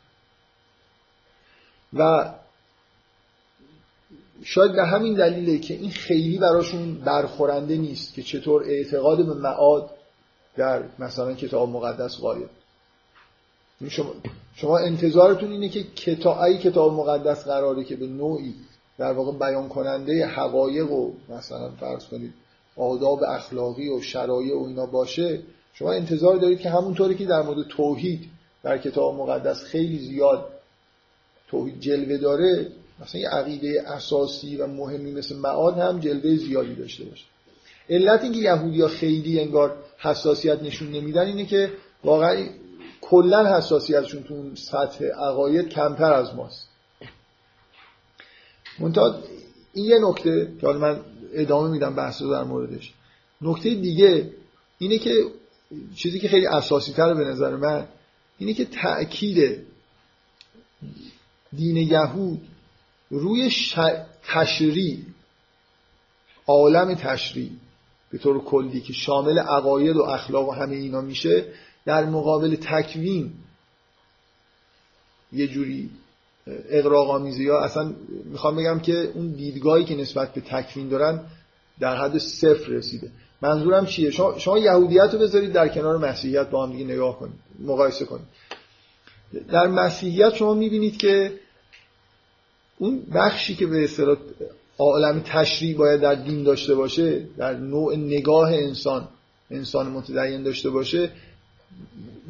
و 1.93 2.33
شاید 4.45 4.73
به 4.73 4.85
همین 4.85 5.15
دلیله 5.15 5.59
که 5.59 5.75
این 5.75 5.91
خیلی 5.91 6.39
براشون 6.39 6.95
برخورنده 6.95 7.77
نیست 7.77 8.15
که 8.15 8.23
چطور 8.23 8.63
اعتقاد 8.63 9.27
به 9.27 9.35
معاد 9.35 9.91
در 10.57 10.83
مثلا 10.99 11.35
کتاب 11.35 11.69
مقدس 11.69 12.17
قایب 12.17 12.49
شما, 13.89 14.13
شما 14.55 14.79
انتظارتون 14.79 15.53
اینه 15.53 15.69
که 15.69 15.83
کتاب 15.83 16.53
کتاب 16.53 16.93
مقدس 16.93 17.45
قراره 17.45 17.85
که 17.85 17.97
به 17.97 18.07
نوعی 18.07 18.55
در 18.99 19.13
واقع 19.13 19.39
بیان 19.39 19.69
کننده 19.69 20.27
حقایق 20.27 20.93
و 20.93 21.13
مثلا 21.29 21.71
فرض 21.71 22.05
کنید 22.05 22.35
آداب 22.77 23.23
اخلاقی 23.23 23.89
و 23.89 24.01
شرایع 24.01 24.57
و 24.57 24.65
اینا 24.65 24.87
باشه 24.87 25.43
شما 25.73 25.93
انتظار 25.93 26.37
دارید 26.37 26.61
که 26.61 26.71
همونطوری 26.71 27.15
که 27.15 27.25
در 27.25 27.43
مورد 27.43 27.69
توحید 27.69 28.31
در 28.63 28.79
کتاب 28.79 29.15
مقدس 29.15 29.63
خیلی 29.63 29.99
زیاد 29.99 30.58
توحید 31.49 31.81
جلوه 31.81 32.17
داره 32.17 32.73
مثلا 33.01 33.21
یه 33.21 33.29
عقیده 33.29 33.85
اساسی 33.87 34.57
و 34.57 34.67
مهمی 34.67 35.13
مثل 35.13 35.37
معاد 35.37 35.79
هم 35.79 36.01
جلوه 36.01 36.37
زیادی 36.37 36.75
داشته 36.75 37.05
باشه. 37.05 37.25
علت 37.91 38.23
اینکه 38.23 38.39
یهودی 38.39 38.81
ها 38.81 38.89
خیلی 38.89 39.41
انگار 39.41 39.77
حساسیت 39.99 40.63
نشون 40.63 40.91
نمیدن 40.91 41.27
اینه 41.27 41.47
که 41.47 41.73
واقعا 42.05 42.47
کلا 43.01 43.57
حساسیتشون 43.57 44.23
تو 44.23 44.55
سطح 44.55 45.05
عقاید 45.05 45.69
کمتر 45.69 46.13
از 46.13 46.35
ماست. 46.35 46.69
منتها 48.79 49.19
این 49.73 49.85
یه 49.85 49.97
نکته 50.09 50.53
که 50.61 50.67
حالا 50.67 50.79
من 50.79 51.01
ادامه 51.33 51.71
میدم 51.71 51.95
بحث 51.95 52.23
رو 52.23 52.31
در 52.31 52.45
موردش. 52.45 52.93
نکته 53.41 53.75
دیگه 53.75 54.31
اینه 54.79 54.99
که 54.99 55.25
چیزی 55.97 56.21
که 56.21 56.29
خیلی 56.29 56.47
اساسی 56.47 56.93
تره 56.93 57.15
به 57.15 57.25
نظر 57.25 57.57
من 57.57 57.87
اینه 58.39 58.55
که 58.55 58.65
تأکید 58.65 59.67
دین 61.53 61.77
یهود 61.77 62.41
روی 63.11 63.51
ش... 63.51 63.79
تشریع 64.23 64.99
عالم 66.47 66.95
تشریع 66.95 67.51
به 68.11 68.19
طور 68.19 68.45
کلی 68.45 68.81
که 68.81 68.93
شامل 68.93 69.39
عقاید 69.39 69.97
و 69.97 70.03
اخلاق 70.03 70.49
و 70.49 70.53
همه 70.53 70.77
اینا 70.77 71.01
میشه 71.01 71.45
در 71.85 72.05
مقابل 72.05 72.57
تکوین 72.57 73.33
یه 75.33 75.47
جوری 75.47 75.91
اقراق 76.71 77.11
آمیزی 77.11 77.45
یا 77.45 77.61
اصلا 77.61 77.95
می‌خوام 78.25 78.57
بگم 78.57 78.81
که 78.81 79.13
اون 79.15 79.29
دیدگاهی 79.29 79.85
که 79.85 79.97
نسبت 79.97 80.35
به 80.35 80.41
تکوین 80.41 80.89
دارن 80.89 81.21
در 81.81 81.97
حد 81.97 82.19
صفر 82.19 82.69
رسیده. 82.69 83.11
منظورم 83.43 83.87
چیه؟ 83.87 84.11
شما, 84.11 84.39
شما 84.39 84.59
یهودیت 84.59 85.11
رو 85.13 85.19
بذارید 85.19 85.53
در 85.53 85.69
کنار 85.69 85.97
مسیحیت 85.97 86.51
با 86.51 86.67
هم 86.67 86.73
دیگه 86.73 86.85
نگاه 86.85 87.19
کنید 87.19 87.35
مقایسه 87.61 88.05
کنید. 88.05 88.27
در 89.49 89.67
مسیحیت 89.67 90.35
شما 90.35 90.55
می‌بینید 90.55 90.97
که 90.97 91.33
اون 92.79 93.03
بخشی 93.15 93.55
که 93.55 93.67
به 93.67 93.85
اصطلاح 93.85 94.17
عالم 94.79 95.21
تشریع 95.21 95.77
باید 95.77 96.01
در 96.01 96.15
دین 96.15 96.43
داشته 96.43 96.75
باشه 96.75 97.27
در 97.37 97.55
نوع 97.55 97.97
نگاه 97.97 98.53
انسان 98.53 99.09
انسان 99.51 99.87
متدین 99.87 100.43
داشته 100.43 100.71
باشه 100.71 101.11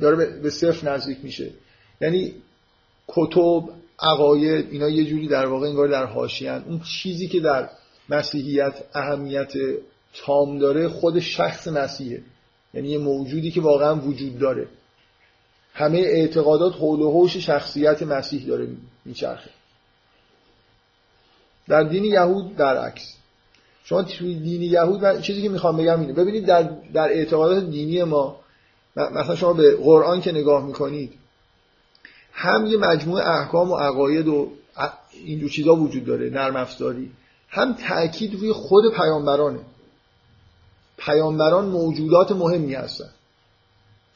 داره 0.00 0.40
به 0.40 0.50
صرف 0.50 0.84
نزدیک 0.84 1.18
میشه. 1.22 1.50
یعنی 2.00 2.34
کتب 3.08 3.62
عقاید 4.00 4.68
اینا 4.70 4.88
یه 4.88 5.04
جوری 5.04 5.28
در 5.28 5.46
واقع 5.46 5.66
انگار 5.68 5.88
در 5.88 6.04
حاشیه‌اند. 6.04 6.64
اون 6.68 6.80
چیزی 6.80 7.28
که 7.28 7.40
در 7.40 7.70
مسیحیت 8.08 8.74
اهمیت 8.94 9.52
تام 10.14 10.58
داره 10.58 10.88
خود 10.88 11.20
شخص 11.20 11.68
مسیحه. 11.68 12.22
یعنی 12.74 12.88
یه 12.88 12.98
موجودی 12.98 13.50
که 13.50 13.60
واقعا 13.60 13.96
وجود 13.96 14.38
داره. 14.38 14.68
همه 15.78 15.98
اعتقادات 15.98 16.74
حول 16.74 17.00
و 17.00 17.10
حوش 17.10 17.36
شخصیت 17.36 18.02
مسیح 18.02 18.46
داره 18.46 18.68
میچرخه. 19.04 19.50
در 21.68 21.82
دین 21.82 22.04
یهود 22.04 22.56
در 22.56 22.76
عکس 22.76 23.14
شما 23.84 24.02
توی 24.02 24.34
دین 24.34 24.62
یهود 24.62 25.02
من 25.02 25.20
چیزی 25.20 25.42
که 25.42 25.48
می‌خوام 25.48 25.76
بگم 25.76 26.00
اینه. 26.00 26.12
ببینید 26.12 26.46
در, 26.46 26.62
در 26.94 27.08
اعتقادات 27.08 27.64
دینی 27.64 28.02
ما 28.02 28.40
مثلا 28.96 29.36
شما 29.36 29.52
به 29.52 29.76
قرآن 29.76 30.20
که 30.20 30.32
نگاه 30.32 30.66
می‌کنید 30.66 31.12
هم 32.32 32.66
یه 32.66 32.76
مجموعه 32.76 33.28
احکام 33.28 33.70
و 33.70 33.76
عقاید 33.76 34.28
و 34.28 34.52
اینجور 35.24 35.50
چیزا 35.50 35.74
وجود 35.74 36.04
داره 36.04 36.30
نرم 36.30 36.56
افزاری. 36.56 37.10
هم 37.48 37.74
تأکید 37.74 38.34
روی 38.34 38.52
خود 38.52 38.94
پیامبرانه. 38.94 39.60
پیامبران 40.98 41.64
موجودات 41.64 42.32
مهمی 42.32 42.74
هستن. 42.74 43.10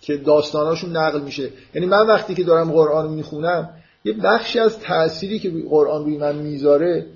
که 0.03 0.16
داستاناشون 0.16 0.96
نقل 0.96 1.20
میشه. 1.20 1.50
یعنی 1.74 1.86
من 1.86 2.07
وقتی 2.07 2.34
که 2.34 2.44
دارم 2.44 2.72
قرآن 2.72 3.11
می‌خونم 3.11 3.70
یه 4.05 4.12
بخشی 4.12 4.59
از 4.59 4.78
تأثیری 4.78 5.38
که 5.38 5.53
قرآن 5.70 6.05
روی 6.05 6.18
من 6.18 6.36
می‌ذاره 6.36 7.07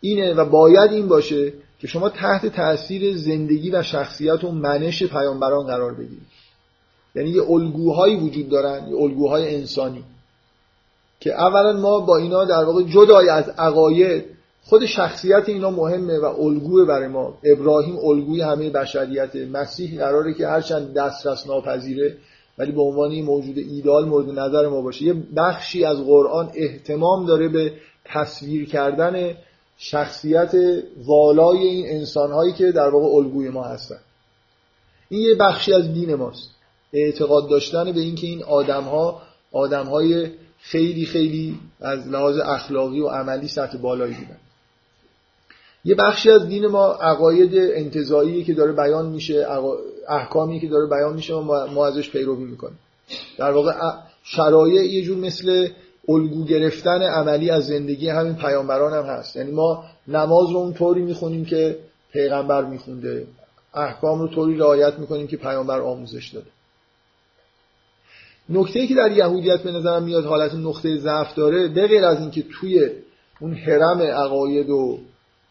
اینه 0.00 0.34
و 0.34 0.44
باید 0.44 0.92
این 0.92 1.08
باشه 1.08 1.52
که 1.78 1.86
شما 1.86 2.08
تحت 2.08 2.46
تاثیر 2.46 3.16
زندگی 3.16 3.70
و 3.70 3.82
شخصیت 3.82 4.44
و 4.44 4.52
منش 4.52 5.02
پیامبران 5.02 5.66
قرار 5.66 5.94
بگیرید. 5.94 6.26
یعنی 7.14 7.30
یه 7.30 7.42
الگوهایی 7.50 8.16
وجود 8.16 8.48
دارن 8.48 8.88
یه 8.88 8.96
الگوهای 8.96 9.54
انسانی 9.54 10.04
که 11.20 11.34
اولا 11.34 11.72
ما 11.72 12.00
با 12.00 12.16
اینا 12.16 12.44
در 12.44 12.64
واقع 12.64 12.82
جدای 12.82 13.28
از 13.28 13.48
عقاید 13.48 14.37
خود 14.68 14.86
شخصیت 14.86 15.48
اینا 15.48 15.70
مهمه 15.70 16.18
و 16.18 16.24
الگوه 16.24 16.84
برای 16.84 17.08
ما. 17.08 17.38
ابراهیم 17.44 17.98
الگوی 17.98 18.40
همه 18.40 18.70
بشریت 18.70 19.36
مسیح 19.36 19.98
قراره 19.98 20.34
که 20.34 20.46
هرچند 20.46 20.94
دسترس 20.94 21.46
ناپذیره 21.46 22.16
ولی 22.58 22.72
به 22.72 22.82
عنوان 22.82 23.20
موجود 23.20 23.58
ایدال 23.58 24.04
مورد 24.04 24.38
نظر 24.38 24.68
ما 24.68 24.80
باشه. 24.80 25.04
یه 25.04 25.14
بخشی 25.36 25.84
از 25.84 26.04
قرآن 26.04 26.50
احتمام 26.54 27.26
داره 27.26 27.48
به 27.48 27.72
تصویر 28.04 28.68
کردن 28.68 29.34
شخصیت 29.76 30.54
والای 31.06 31.58
این 31.58 31.86
انسانهایی 31.88 32.52
که 32.52 32.72
در 32.72 32.88
واقع 32.88 33.16
الگوی 33.16 33.48
ما 33.48 33.64
هستن. 33.64 33.98
این 35.08 35.20
یه 35.20 35.34
بخشی 35.34 35.72
از 35.72 35.92
دین 35.92 36.14
ماست. 36.14 36.50
اعتقاد 36.92 37.50
داشتن 37.50 37.92
به 37.92 38.00
اینکه 38.00 38.26
این 38.26 38.44
آدمها 38.44 39.22
آدمهای 39.52 40.30
خیلی 40.58 41.06
خیلی 41.06 41.58
از 41.80 42.08
لحاظ 42.08 42.38
اخلاقی 42.38 43.00
و 43.00 43.08
عملی 43.08 43.48
سطح 43.48 43.78
بالایی 43.78 44.14
بودن. 44.14 44.38
یه 45.88 45.94
بخشی 45.94 46.30
از 46.30 46.46
دین 46.46 46.66
ما 46.66 46.92
عقاید 46.92 47.50
انتظایی 47.54 48.44
که 48.44 48.54
داره 48.54 48.72
بیان 48.72 49.06
میشه 49.06 49.46
احکامی 50.08 50.60
که 50.60 50.68
داره 50.68 50.86
بیان 50.86 51.14
میشه 51.14 51.34
و 51.34 51.66
ما 51.66 51.86
ازش 51.86 52.10
پیروی 52.10 52.44
می‌کنیم. 52.44 52.78
در 53.38 53.50
واقع 53.50 53.72
شرایع 54.22 54.82
یه 54.82 55.02
جور 55.02 55.16
مثل 55.16 55.68
الگو 56.08 56.44
گرفتن 56.44 57.02
عملی 57.02 57.50
از 57.50 57.66
زندگی 57.66 58.08
همین 58.08 58.34
پیامبران 58.34 58.92
هم 58.92 59.04
هست. 59.04 59.36
یعنی 59.36 59.50
ما 59.50 59.84
نماز 60.08 60.50
رو 60.50 60.56
اون 60.56 60.72
طوری 60.72 61.02
می‌خونیم 61.02 61.44
که 61.44 61.78
پیغمبر 62.12 62.64
میخونده. 62.64 63.26
احکام 63.74 64.20
رو 64.20 64.28
طوری 64.28 64.56
رعایت 64.56 64.98
می‌کنیم 64.98 65.26
که 65.26 65.36
پیامبر 65.36 65.80
آموزش 65.80 66.28
داده. 66.28 66.50
نکته 68.48 68.86
که 68.86 68.94
در 68.94 69.12
یهودیت 69.12 69.62
به 69.62 69.72
نظرم 69.72 70.02
میاد 70.02 70.24
حالت 70.24 70.54
نقطه 70.54 70.96
ضعف 70.96 71.34
داره 71.34 71.68
به 71.68 71.86
غیر 71.86 72.04
از 72.04 72.20
اینکه 72.20 72.44
توی 72.60 72.90
اون 73.40 73.54
حرم 73.54 74.02
عقاید 74.02 74.70
و 74.70 74.98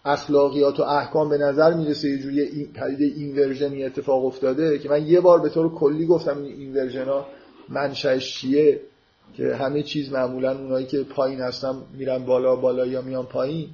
اخلاقیات 0.08 0.80
و 0.80 0.84
احکام 0.84 1.30
به 1.30 1.38
نظر 1.38 1.74
می‌رسه 1.74 2.10
یه 2.10 2.18
جوری 2.18 2.66
پدیده 2.74 3.06
اینورژنی 3.06 3.84
اتفاق 3.84 4.26
افتاده 4.26 4.80
که 4.80 4.90
من 4.90 5.08
یه 5.08 5.22
بار 5.22 5.40
به 5.40 5.50
طور 5.50 5.76
کلی 5.76 6.06
گفتم 6.06 6.44
این 6.44 6.60
اینورژن 6.60 7.06
ها 7.06 7.26
منشأش 7.70 8.40
چیه 8.40 8.82
که 9.38 9.56
همه 9.56 9.84
چیز 9.84 10.12
معمولا 10.12 10.58
اونایی 10.58 10.86
که 10.86 11.04
پایین 11.04 11.40
هستن 11.40 11.76
میرن 11.98 12.26
بالا 12.26 12.56
بالا 12.56 12.86
یا 12.86 13.02
میان 13.02 13.26
پایین. 13.26 13.70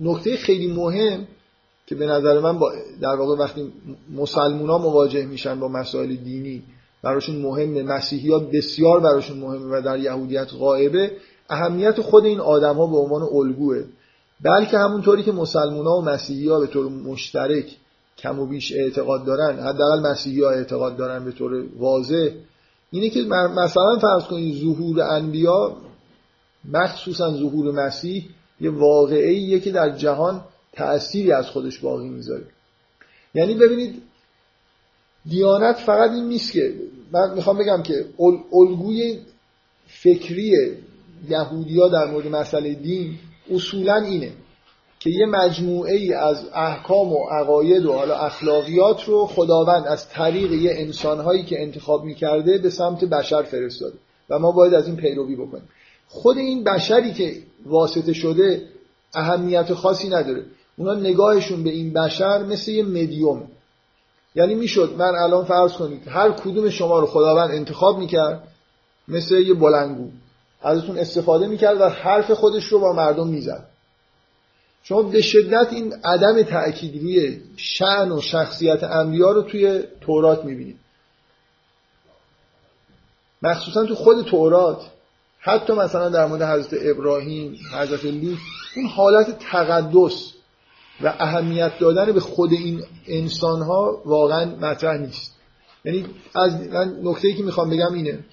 نکته 0.00 0.36
خیلی 0.36 0.72
مهم 0.72 1.26
که 1.86 1.94
به 1.94 2.06
نظر 2.06 2.40
من 2.40 2.58
با 2.58 2.72
در 3.00 3.14
واقع 3.14 3.36
وقتی 3.36 3.72
مسلمونا 4.16 4.78
مواجه 4.78 5.26
میشن 5.26 5.60
با 5.60 5.68
مسائل 5.68 6.14
دینی 6.16 6.62
براشون 7.02 7.36
مهمه. 7.36 7.82
مسیحی 7.82 8.30
ها 8.30 8.38
بسیار 8.38 9.00
براشون 9.00 9.38
مهمه 9.38 9.78
و 9.78 9.82
در 9.82 9.98
یهودیت 9.98 10.54
غائبه. 10.54 11.12
اهمیت 11.50 12.00
خود 12.00 12.24
این 12.24 12.40
آدم 12.40 12.74
ها 12.74 12.86
به 12.86 12.96
عنوان 12.96 13.22
الگوه. 13.22 13.84
بلکه 14.40 14.78
همونطوری 14.78 15.22
که 15.22 15.32
مسلمان 15.32 15.86
ها 15.86 15.98
و 15.98 16.04
مسیحی 16.04 16.48
ها 16.48 16.60
به 16.60 16.66
طور 16.66 16.88
مشترک 16.88 17.76
کم 18.18 18.40
و 18.40 18.46
بیش 18.46 18.72
اعتقاد 18.72 19.24
دارن 19.24 19.58
حداقل 19.58 20.10
مسیحی 20.10 20.42
ها 20.42 20.50
اعتقاد 20.50 20.96
دارن 20.96 21.24
به 21.24 21.32
طور 21.32 21.64
واضح 21.78 22.28
اینه 22.90 23.10
که 23.10 23.22
مثلا 23.56 23.98
فرض 23.98 24.24
کنید 24.24 24.62
ظهور 24.62 25.02
انبیا 25.02 25.76
مخصوصا 26.64 27.32
ظهور 27.32 27.86
مسیح 27.86 28.28
یه 28.60 28.70
واقعیه 28.70 29.60
که 29.60 29.70
در 29.70 29.90
جهان 29.90 30.44
تأثیری 30.72 31.32
از 31.32 31.46
خودش 31.46 31.78
باقی 31.78 32.08
می‌ذاره. 32.08 32.44
یعنی 33.34 33.54
ببینید 33.54 34.02
دیانت 35.28 35.76
فقط 35.76 36.10
این 36.10 36.28
نیست 36.28 36.52
که 36.52 36.74
من 37.12 37.34
می‌خوام 37.34 37.58
بگم 37.58 37.82
که 37.82 38.06
الگوی 38.52 39.18
فکری 39.86 40.76
یهودیا 41.28 41.88
در 41.88 42.10
مورد 42.10 42.26
مسئله 42.26 42.74
دین 42.74 43.18
اصولا 43.50 43.94
اینه 43.94 44.32
که 45.00 45.10
یه 45.10 45.26
مجموعه 45.26 45.96
ای 45.96 46.12
از 46.12 46.44
احکام 46.54 47.12
و 47.12 47.28
عقاید 47.30 47.86
و 47.86 47.92
حالا 47.92 48.14
اخلاقیات 48.14 49.04
رو 49.04 49.26
خداوند 49.26 49.86
از 49.86 50.08
طریق 50.08 50.52
یه 50.52 50.72
انسانهایی 50.76 51.44
که 51.44 51.62
انتخاب 51.62 52.04
می‌کرده 52.04 52.58
به 52.58 52.70
سمت 52.70 53.04
بشر 53.04 53.42
فرستاده 53.42 53.98
و 54.30 54.38
ما 54.38 54.52
باید 54.52 54.74
از 54.74 54.86
این 54.86 54.96
پیروی 54.96 55.36
بکنیم. 55.36 55.68
خود 56.08 56.38
این 56.38 56.64
بشری 56.64 57.12
که 57.12 57.36
واسطه 57.66 58.12
شده 58.12 58.62
اهمیت 59.14 59.74
خاصی 59.74 60.08
نداره. 60.08 60.44
اونا 60.78 60.94
نگاهشون 60.94 61.62
به 61.62 61.70
این 61.70 61.92
بشر 61.92 62.42
مثل 62.42 62.70
یه 62.70 62.82
مدیوم. 62.82 63.48
یعنی 64.34 64.54
می‌شد 64.54 64.94
من 64.98 65.14
الان 65.22 65.44
فرض 65.44 65.72
کنید 65.72 66.08
هر 66.08 66.30
کدوم 66.30 66.70
شما 66.70 66.98
رو 66.98 67.06
خداوند 67.06 67.50
انتخاب 67.50 67.98
می‌کرد 67.98 68.48
مثل 69.08 69.34
یه 69.34 69.54
بلنگو 69.54 70.10
ازتون 70.66 70.98
استفاده 70.98 71.46
می‌کرد 71.46 71.80
و 71.80 71.88
حرف 71.88 72.30
خودش 72.30 72.64
رو 72.64 72.78
با 72.78 72.92
مردم 72.92 73.26
می‌زد. 73.26 73.68
شما 74.82 75.02
به 75.02 75.22
شدت 75.22 75.68
این 75.72 75.94
عدم 76.04 76.42
تأکید 76.42 77.02
روی 77.02 77.40
و 78.12 78.20
شخصیت 78.20 78.84
انبیا 78.84 79.30
رو 79.30 79.42
توی 79.42 79.82
تورات 80.00 80.44
می‌بینید. 80.44 80.76
مخصوصا 83.42 83.86
تو 83.86 83.94
خود 83.94 84.24
تورات 84.24 84.90
حتی 85.40 85.72
مثلا 85.72 86.08
در 86.08 86.26
مورد 86.26 86.42
حضرت 86.42 86.80
ابراهیم 86.82 87.58
حضرت 87.72 88.04
لوط 88.04 88.38
اون 88.76 88.86
حالت 88.86 89.38
تقدس 89.38 90.32
و 91.00 91.14
اهمیت 91.18 91.78
دادن 91.78 92.12
به 92.12 92.20
خود 92.20 92.52
این 92.52 92.82
انسان 93.06 93.62
ها 93.62 94.02
واقعا 94.04 94.44
مطرح 94.44 94.96
نیست. 94.96 95.32
یعنی 95.84 96.06
از 96.34 96.60
من 96.60 96.98
نکته 97.02 97.28
ای 97.28 97.34
که 97.34 97.42
می‌خوام 97.42 97.70
بگم 97.70 97.92
اینه. 97.94 98.24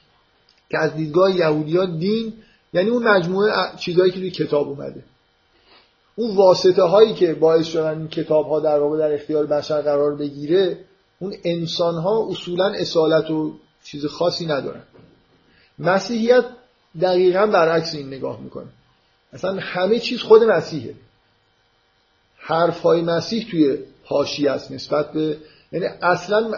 که 0.74 0.80
از 0.80 0.96
دیدگاه 0.96 1.36
یهودی 1.36 1.98
دین 2.00 2.34
یعنی 2.74 2.90
اون 2.90 3.04
مجموعه 3.04 3.52
چیزهایی 3.78 4.12
که 4.12 4.20
توی 4.20 4.32
کتاب 4.32 4.70
اومده. 4.70 5.04
اون 6.16 6.36
واسطه 6.36 6.84
هایی 6.84 7.14
که 7.14 7.34
باعث 7.34 7.68
شدن 7.68 7.98
این 7.98 8.08
کتاب 8.08 8.48
ها 8.48 8.60
در 8.60 8.80
واقع 8.80 8.98
در 8.98 9.14
اختیار 9.14 9.46
بشر 9.46 9.82
قرار 9.82 10.16
بگیره 10.16 10.78
اون 11.20 11.34
انسان 11.44 11.96
ها 11.96 12.28
اصولا 12.30 12.66
اصالت 12.66 13.32
و 13.32 13.54
چیز 13.84 14.06
خاصی 14.06 14.46
ندارن. 14.46 14.84
مسیحیت 15.80 16.46
دقیقا 17.02 17.46
برعکس 17.46 17.96
این 17.96 18.08
نگاه 18.08 18.42
می‌کنه. 18.42 18.68
اصلا 19.34 19.58
همه 19.60 20.00
چیز 20.00 20.20
خود 20.20 20.44
مسیحه. 20.44 20.94
حرف 22.38 22.82
های 22.82 23.02
مسیح 23.02 23.48
توی 23.52 23.78
حاشیه 24.04 24.52
است 24.52 24.72
نسبت 24.72 25.12
به 25.12 25.38
یعنی 25.72 25.86
اصلا 26.02 26.52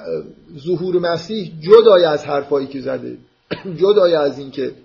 ظهور 0.57 0.99
مسیح 0.99 1.53
جدای 1.59 2.05
از 2.05 2.25
حرفایی 2.25 2.67
که 2.67 2.81
زده. 2.81 3.17
جدای 3.79 4.15
از 4.15 4.39
اینکه 4.39 4.75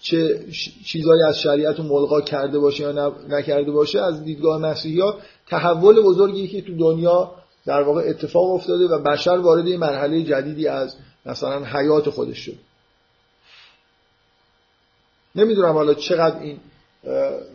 چه 0.00 0.44
چیزایی 0.84 1.22
از 1.22 1.40
شریعت 1.40 1.78
رو 1.78 1.84
ملغا 1.84 2.20
کرده 2.20 2.58
باشه 2.58 2.82
یا 2.82 3.14
نکرده 3.28 3.70
باشه 3.70 4.00
از 4.00 4.24
دیدگاه 4.24 4.60
مسیحی 4.60 5.00
ها 5.00 5.18
تحول 5.46 6.02
بزرگی 6.02 6.48
که 6.48 6.62
تو 6.62 6.76
دنیا 6.76 7.34
در 7.66 7.82
واقع 7.82 8.02
اتفاق 8.06 8.50
افتاده 8.50 8.84
و 8.84 8.98
بشر 8.98 9.36
وارد 9.36 9.66
یه 9.66 9.76
مرحله 9.76 10.22
جدیدی 10.22 10.68
از 10.68 10.96
مثلا 11.26 11.64
حیات 11.64 12.10
خودش 12.10 12.38
شد. 12.38 12.56
نمی‌دونم 15.34 15.72
حالا 15.72 15.94
چقدر 15.94 16.40
این 16.40 16.60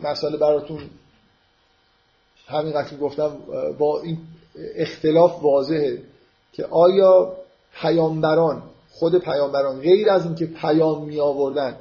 مسئله 0.03 0.37
براتون 0.37 0.89
همین 2.47 2.73
که 2.89 2.95
گفتم 2.95 3.37
با 3.77 4.01
این 4.01 4.17
اختلاف 4.75 5.43
واضحه 5.43 6.01
که 6.53 6.65
آیا 6.65 7.37
پیامبران 7.81 8.63
خود 8.93 9.15
پیامبران 9.15 9.79
غیر 9.79 10.09
از 10.09 10.25
اینکه 10.25 10.45
پیام 10.45 11.05
می 11.05 11.19
آوردن 11.19 11.75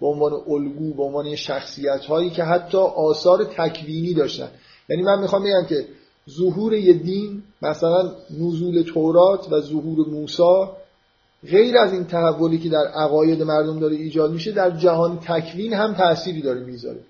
به 0.00 0.06
عنوان 0.06 0.32
الگو 0.32 0.94
به 0.94 1.02
عنوان 1.02 1.36
شخصیت 1.36 2.04
هایی 2.04 2.30
که 2.30 2.44
حتی 2.44 2.78
آثار 2.78 3.44
تکوینی 3.44 4.14
داشتن. 4.14 4.48
یعنی 4.88 5.02
من 5.02 5.20
می‌خوام 5.20 5.42
بگم 5.42 5.66
که 5.68 5.86
ظهور 6.30 6.74
یه 6.74 6.92
دین 6.92 7.42
مثلا 7.62 8.12
نزول 8.30 8.82
تورات 8.82 9.52
و 9.52 9.60
ظهور 9.60 10.08
موسی 10.08 10.66
غیر 11.50 11.78
از 11.78 11.92
این 11.92 12.04
تحولی 12.04 12.58
که 12.58 12.68
در 12.68 12.86
عقاید 12.86 13.42
مردم 13.42 13.80
داره 13.80 13.96
ایجاد 13.96 14.32
میشه 14.32 14.52
در 14.52 14.70
جهان 14.70 15.18
تکوین 15.18 15.72
هم 15.72 15.94
تأثیری 15.94 16.42
داره 16.42 16.60
می‌ذاره. 16.60 17.00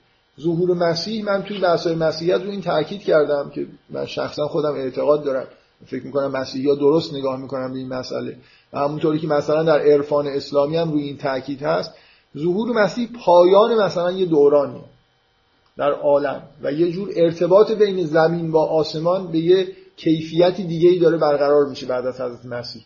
ظهور 0.40 0.74
مسیح 0.74 1.24
من 1.24 1.42
توی 1.42 1.58
بحث‌های 1.58 1.96
مسیحیت 1.96 2.42
رو 2.42 2.50
این 2.50 2.62
تاکید 2.62 3.00
کردم 3.02 3.50
که 3.54 3.66
من 3.90 4.06
شخصا 4.06 4.48
خودم 4.48 4.74
اعتقاد 4.74 5.24
دارم. 5.24 5.46
فکر 5.86 6.04
می‌کنم 6.04 6.30
مسیحی 6.30 6.68
ها 6.68 6.74
درست 6.74 7.14
نگاه 7.14 7.40
می‌کنم 7.40 7.72
به 7.72 7.78
این 7.78 7.88
مسئله. 7.88 8.36
و 8.72 8.78
همونطوری 8.78 9.18
که 9.18 9.26
مثلا 9.26 9.62
در 9.62 9.78
عرفان 9.78 10.26
اسلامی 10.26 10.76
هم 10.76 10.92
روی 10.92 11.02
این 11.02 11.16
تاکید 11.16 11.62
هست 11.62 11.90
ظهور 12.38 12.84
مسیح 12.84 13.08
پایان 13.24 13.74
مثلا 13.74 14.12
یه 14.12 14.26
دورانی 14.26 14.80
در 15.76 15.92
عالم 15.92 16.42
و 16.62 16.72
یه 16.72 16.90
جور 16.90 17.10
ارتباط 17.16 17.72
بین 17.72 18.06
زمین 18.06 18.50
با 18.50 18.66
آسمان 18.66 19.32
به 19.32 19.38
یه 19.38 19.68
کیفیتی 19.96 20.64
دیگه 20.64 20.88
ای 20.88 20.98
داره 20.98 21.16
برقرار 21.16 21.66
میشه 21.66 21.86
بعد 21.86 22.06
از 22.06 22.20
حضرت 22.20 22.46
مسیح. 22.46 22.82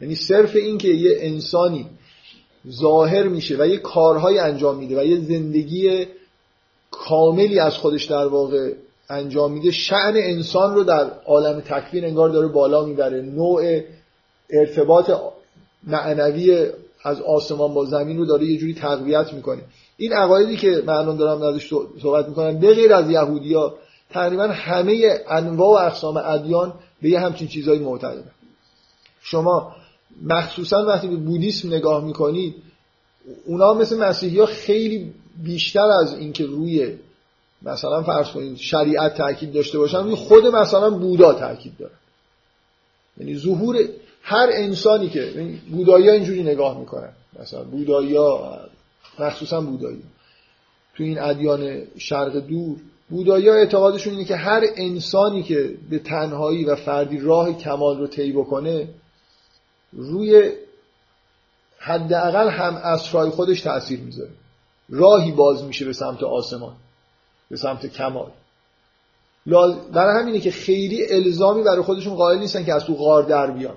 یعنی 0.00 0.14
صرف 0.14 0.56
این 0.56 0.78
که 0.78 0.88
یه 0.88 1.16
انسانی 1.20 1.86
ظاهر 2.70 3.28
میشه 3.28 3.56
و 3.58 3.66
یه 3.66 3.78
کارهای 3.78 4.38
انجام 4.38 4.76
میده 4.76 5.00
و 5.00 5.04
یه 5.04 5.20
زندگی 5.20 6.06
کاملی 6.90 7.58
از 7.58 7.74
خودش 7.74 8.04
در 8.04 8.26
واقع 8.26 8.72
انجام 9.12 9.52
میده 9.52 9.70
شعن 9.70 10.16
انسان 10.16 10.74
رو 10.74 10.84
در 10.84 11.10
عالم 11.26 11.60
تکوین 11.60 12.04
انگار 12.04 12.28
داره 12.28 12.48
بالا 12.48 12.84
می‌بره. 12.84 13.22
نوع 13.22 13.80
ارتباط 14.50 15.10
معنوی 15.86 16.66
از 17.04 17.20
آسمان 17.20 17.74
با 17.74 17.84
زمین 17.84 18.18
رو 18.18 18.26
داره 18.26 18.46
یه 18.46 18.58
جوری 18.58 18.74
تقویت 18.74 19.32
می‌کنه. 19.32 19.62
این 19.96 20.12
عقایدی 20.12 20.56
که 20.56 20.82
من 20.86 20.94
الان 20.94 21.16
دارم 21.16 21.42
ازش 21.42 21.74
صحبت 22.02 22.28
می‌کنم 22.28 22.58
به 22.58 22.74
غیر 22.74 22.94
از 22.94 23.10
یهودیا 23.10 23.74
تقریبا 24.10 24.42
همه 24.42 25.20
انواع 25.28 25.82
و 25.82 25.86
اقسام 25.86 26.16
ادیان 26.16 26.74
به 27.02 27.08
یه 27.08 27.20
همچین 27.20 27.48
چیزهایی 27.48 27.80
معتقدن. 27.80 28.30
شما 29.22 29.76
مخصوصا 30.22 30.84
وقتی 30.86 31.08
به 31.08 31.16
بودیسم 31.16 31.68
نگاه 31.68 32.04
می‌کنید 32.04 32.54
اونا 33.46 33.74
مثل 33.74 33.98
مسیحی 33.98 34.38
ها 34.38 34.46
خیلی 34.46 35.12
بیشتر 35.44 35.88
از 36.02 36.18
اینکه 36.18 36.46
روی 36.46 36.98
مثلا 37.64 38.02
فرض 38.02 38.28
کنید 38.28 38.56
شریعت 38.56 39.14
تاکید 39.14 39.52
داشته 39.52 39.78
باشن 39.78 40.14
خود 40.14 40.46
مثلا 40.46 40.90
بودا 40.90 41.32
تاکید 41.32 41.72
داره. 41.78 41.92
یعنی 43.18 43.38
ظهور 43.38 43.76
هر 44.22 44.48
انسانی 44.52 45.08
که 45.08 45.20
یعنی 45.20 45.60
بودایی 45.70 46.08
ها 46.08 46.14
اینجوری 46.14 46.42
نگاه 46.42 46.78
می‌کنن. 46.78 47.12
مثلا 47.40 47.62
بودایی 47.62 48.16
ها 48.16 48.60
مخصوصا 49.18 49.60
بودایی 49.60 50.02
تو 50.96 51.04
این 51.04 51.20
ادیان 51.20 51.82
شرق 51.98 52.36
دور 52.36 52.76
بودایی 53.10 53.48
ها 53.48 53.54
اعتقادشون 53.54 54.12
اینه 54.12 54.24
که 54.24 54.36
هر 54.36 54.62
انسانی 54.76 55.42
که 55.42 55.74
به 55.90 55.98
تنهایی 55.98 56.64
و 56.64 56.76
فردی 56.76 57.18
راه 57.18 57.52
کمال 57.52 57.98
رو 57.98 58.06
طی 58.06 58.32
بکنه 58.32 58.88
روی 59.92 60.50
حداقل 61.78 62.48
هم 62.48 62.74
اسرای 62.74 63.30
خودش 63.30 63.60
تاثیر 63.60 64.00
می‌ذاره. 64.00 64.30
راهی 64.88 65.32
باز 65.32 65.64
میشه 65.64 65.84
به 65.84 65.92
سمت 65.92 66.22
آسمان. 66.22 66.76
به 67.52 67.58
سمت 67.58 67.86
کمال. 67.86 68.30
برای 69.92 70.22
همینه 70.22 70.40
که 70.40 70.50
خیلی 70.50 71.06
الزامی 71.10 71.62
برای 71.62 71.82
خودشون 71.82 72.14
قائل 72.14 72.38
نیستن 72.38 72.64
که 72.64 72.74
از 72.74 72.84
تو 72.84 72.94
غار 72.94 73.22
در 73.22 73.50
بیان 73.50 73.76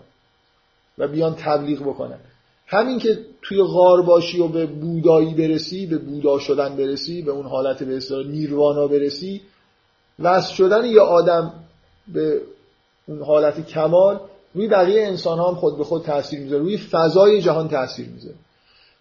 و 0.98 1.08
بیان 1.08 1.36
تبلیغ 1.36 1.82
بکنن. 1.82 2.20
همین 2.68 3.00
که 3.00 3.20
توی 3.42 3.64
غار 3.64 4.02
باشی 4.02 4.40
و 4.40 4.48
به 4.48 4.66
بودایی 4.66 5.34
برسی 5.34 5.86
به 5.86 5.98
بودا 5.98 6.40
شدن 6.40 6.76
برسی 6.76 7.22
به 7.22 7.32
اون 7.32 7.46
حالت 7.46 7.84
به 7.84 7.98
اصطلاح 7.98 8.28
نیروانا 8.28 8.88
برسی 8.88 9.42
وصل 10.20 10.54
شدن 10.54 10.86
یه 10.86 11.02
آدم 11.02 11.54
به 12.08 12.42
اون 13.08 13.24
حالت 13.24 13.68
کمال 13.68 14.20
روی 14.54 14.68
بقیه 14.68 15.08
انسان 15.08 15.40
ها 15.40 15.50
هم 15.50 15.56
خود 15.56 15.78
به 15.78 15.84
خود 15.84 16.04
تاثیر 16.04 16.40
می‌ذاره 16.40 16.64
روی 16.64 16.78
فضای 16.78 17.42
جهان 17.42 17.68
تاثیر 17.70 18.08
می‌ذاره. 18.08 18.36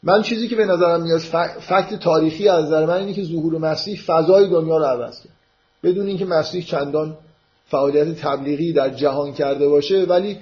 من 0.05 0.23
چیزی 0.23 0.49
که 0.49 0.57
به 0.57 0.65
نظرم 0.65 1.03
میاد 1.03 1.21
فکت 1.61 1.95
تاریخی 1.95 2.49
از 2.49 2.65
نظر 2.65 2.87
من 2.87 2.97
اینه 2.97 3.13
که 3.13 3.25
ظهور 3.25 3.59
مسیح 3.59 4.01
فضای 4.07 4.49
دنیا 4.49 4.77
رو 4.77 4.85
عوض 4.85 5.21
کرد. 5.21 5.33
بدون 5.83 6.07
اینکه 6.07 6.25
مسیح 6.25 6.65
چندان 6.65 7.17
فعالیت 7.67 8.21
تبلیغی 8.21 8.73
در 8.73 8.91
جهان 8.91 9.33
کرده 9.33 9.69
باشه 9.69 10.05
ولی 10.05 10.39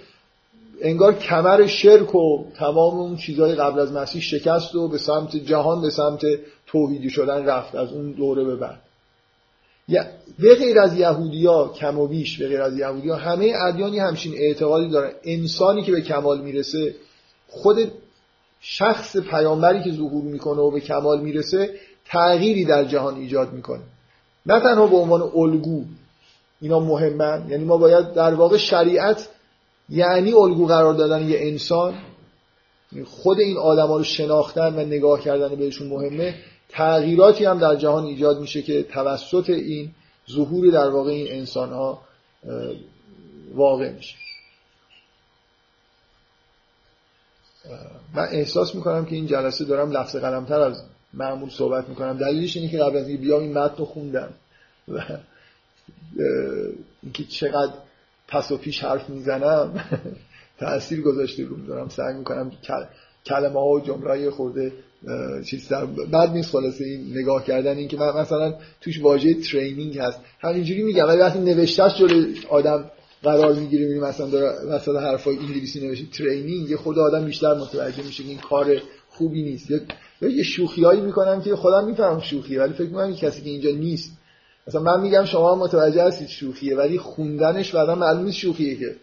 انگار 0.81 1.15
کمر 1.15 1.67
شرک 1.67 2.15
و 2.15 2.45
تمام 2.55 2.99
اون 2.99 3.17
چیزهای 3.17 3.55
قبل 3.55 3.81
از 3.81 3.93
مسیح 3.93 4.23
شکست 4.23 4.75
و 4.75 4.89
به 4.89 4.99
سمت 4.99 5.37
جهان 5.37 5.83
به 5.83 5.91
سمت 5.91 6.21
توحیدی 6.67 7.11
شدن 7.11 7.45
رفت 7.45 7.75
از 7.75 7.93
اون 7.93 8.13
دوره 8.13 8.45
به 8.45 8.57
بعد. 8.57 8.81
به 10.39 10.55
غیر 10.55 10.79
از 10.79 10.99
یهودیا 10.99 11.69
کم 11.69 11.99
و 11.99 12.07
بیش 12.07 12.39
به 12.39 12.49
غیر 12.49 12.63
از 12.63 12.79
یهودیا 12.79 13.17
همه 13.17 13.53
ادیانی 13.69 13.99
همچین 13.99 14.35
اعتقادی 14.37 14.89
دارن. 14.89 15.13
انسانی 15.25 15.83
که 15.83 15.93
به 15.93 16.01
کمال 16.01 16.41
می‌رسه 16.41 16.95
خود 17.49 17.93
شخص 18.63 19.17
پیامبری 19.17 19.83
که 19.83 19.93
ظهور 19.93 20.25
می‌کنه 20.25 20.61
و 20.61 20.71
به 20.71 20.81
کمال 20.81 21.21
می‌رسه 21.21 21.75
تغییری 22.05 22.65
در 22.65 22.85
جهان 22.85 23.17
ایجاد 23.17 23.53
می‌کنه. 23.53 23.83
نه 24.47 24.61
تنها 24.61 24.87
به 24.87 24.97
عنوان 24.97 25.23
الگو 25.35 25.85
اینا 26.61 26.81
مهمن 26.81 27.47
یعنی 27.49 27.65
ما 27.65 27.77
باید 27.77 28.13
در 28.13 28.35
واقع 28.35 28.57
شریعت 28.57 29.29
یعنی 29.89 30.33
الگو 30.33 30.67
قرار 30.67 30.95
دادن 30.95 31.29
یه 31.29 31.39
انسان. 31.41 31.95
خود 33.05 33.41
این 33.41 33.57
آدما 33.57 33.97
رو 33.97 34.05
شناختن 34.05 34.75
و 34.75 34.81
نگاه 34.81 35.21
کردن 35.21 35.55
بهشون 35.55 35.89
مهمه. 35.89 36.35
تغییراتی 36.69 37.45
هم 37.45 37.59
در 37.59 37.77
جهان 37.77 38.05
ایجاد 38.05 38.41
میشه 38.41 38.63
که 38.63 38.83
توسط 38.83 39.51
این 39.51 39.91
ظهور 40.31 40.71
در 40.71 40.89
واقع 40.89 41.11
این 41.11 41.33
انسان 41.33 41.73
ها 41.73 42.01
واقع 43.55 43.93
میشه. 43.93 44.15
من 48.15 48.29
احساس 48.31 48.75
می‌کنم 48.75 49.05
که 49.05 49.15
این 49.15 49.27
جلسه 49.27 49.65
دارم 49.65 49.91
لفظ 49.91 50.17
قلمتر 50.17 50.61
از 50.61 50.83
معمول 51.15 51.51
صحبت 51.51 51.89
می‌کنم. 51.89 52.19
دلیلش 52.19 52.57
اینه 52.57 52.69
که 52.69 52.79
قبل 52.79 52.97
از 52.97 53.09
اینکه 53.09 53.23
بیام 53.23 53.43
این 53.43 53.59
متن 53.59 53.77
رو 53.77 53.85
خوندم 53.85 54.29
و 54.89 55.01
اینکه 57.03 57.25
چقدر 57.25 57.73
پس 58.29 58.53
و 58.53 58.57
پیش 58.57 58.85
حرف 58.85 59.11
می‌زنم 59.11 59.85
تأثیر 60.61 61.03
گذاشته 61.03 61.45
رو 61.45 61.67
دارم 61.67 61.89
سعی 61.89 62.15
می‌کنم 62.15 62.53
کلمه 63.27 63.61
ها 63.61 63.67
و 63.67 63.81
جمله 63.81 64.31
خورده 64.31 64.73
چیز 65.45 65.69
در 65.69 65.85
بعد 65.85 66.31
نیست 66.31 66.51
خلاصه 66.51 66.85
این 66.85 67.19
نگاه 67.19 67.45
کردن 67.45 67.77
این 67.77 67.89
که 67.89 67.97
مثلا 67.97 68.55
توش 68.81 69.03
واژه 69.03 69.35
ترینینگ 69.35 69.99
هست. 69.99 70.21
همینجوری 70.41 70.83
میگم 70.83 71.09
ولی 71.09 71.19
وقتی 71.19 71.39
نوشتهش 71.39 71.99
جلوی 71.99 72.41
آدم 72.49 72.91
قرار 73.23 73.53
می‌گیره 73.53 73.83
می‌بینی 73.83 74.01
مثلا 74.01 74.27
داره 74.27 74.75
مثلا 74.75 75.01
حرفای 75.01 75.37
انگلیسی 75.37 75.87
نوشته 75.87 76.07
ترینینگ 76.07 76.71
یه 76.71 76.77
خود 76.77 76.99
آدم 76.99 77.25
بیشتر 77.25 77.55
متوجه 77.55 78.03
میشه 78.03 78.23
که 78.23 78.29
این 78.29 78.39
کار 78.39 78.83
خوبی 79.09 79.43
نیست. 79.43 79.71
یه 80.21 80.43
شوخیایی 80.43 81.01
می‌کنم 81.01 81.43
که 81.43 81.57
خودم 81.57 81.85
می‌فهمم 81.85 82.21
شوخیه 82.21 82.61
ولی 82.61 82.73
فکر 82.73 82.87
می‌کنم 82.87 83.15
کسی 83.15 83.43
که 83.43 83.51
اینجا 83.51 83.71
نیست. 83.71 84.11
مثلا 84.67 84.81
من 84.81 85.01
میگم 85.01 85.25
شما 85.25 85.55
متوجه 85.55 86.03
هستید 86.03 86.29
شوخیه 86.29 86.77
ولی 86.77 86.99
خوندنش 86.99 87.75
بعدا 87.75 87.95
معلوم 87.95 88.31
شوخیه 88.31 88.77
که. 88.77 88.97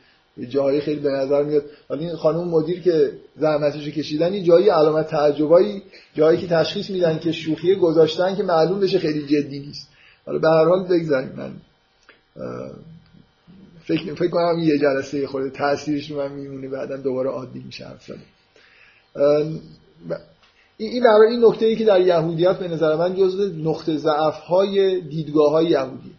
جایی 0.49 0.81
خیلی 0.81 0.99
به 0.99 1.09
نظر 1.09 1.43
میاد. 1.43 1.63
ولی 1.89 2.05
این 2.05 2.15
خانم 2.15 2.47
مدیر 2.47 2.81
که 2.81 3.11
زحمتش 3.39 3.85
رو 3.85 3.91
کشیدن 3.91 4.33
این 4.33 4.43
جایی 4.43 4.69
علامت 4.69 5.07
تعجبایی 5.07 5.83
جایی 6.15 6.37
که 6.37 6.47
تشخیص 6.47 6.89
میدن 6.89 7.19
که 7.19 7.31
شوخیه 7.31 7.75
گذاشتن 7.75 8.35
که 8.35 8.43
معلوم 8.43 8.79
بشه 8.79 8.99
خیلی 8.99 9.25
جدی 9.27 9.59
نیست. 9.59 9.87
حالا 10.25 10.39
به 10.39 10.49
هر 10.49 10.65
حال 10.65 10.87
بگذاریم. 10.87 11.31
من 11.37 11.51
فکر 13.89 14.15
فکر 14.15 14.29
کنم 14.29 14.59
یه 14.59 14.77
جلسه 14.77 15.27
خورده 15.27 15.49
تاثیرش 15.49 16.11
رو 16.11 16.17
من 16.17 16.31
میمونه 16.31 16.69
بعدا 16.69 16.97
دوباره 16.97 17.29
عادی 17.29 17.59
میشه 17.59 17.85
حرف 17.85 18.11
این 20.77 21.03
برای 21.03 21.31
این 21.31 21.45
نکته 21.45 21.65
ای 21.65 21.75
که 21.75 21.85
در 21.85 22.01
یهودیت 22.01 22.59
به 22.59 22.67
نظر 22.67 22.95
من 22.95 23.15
جزو 23.15 23.43
نقطه 23.43 23.97
ضعف 23.97 24.39
های 24.39 25.01
دیدگاه 25.01 25.51
های 25.51 25.65
یهودی. 25.65 26.11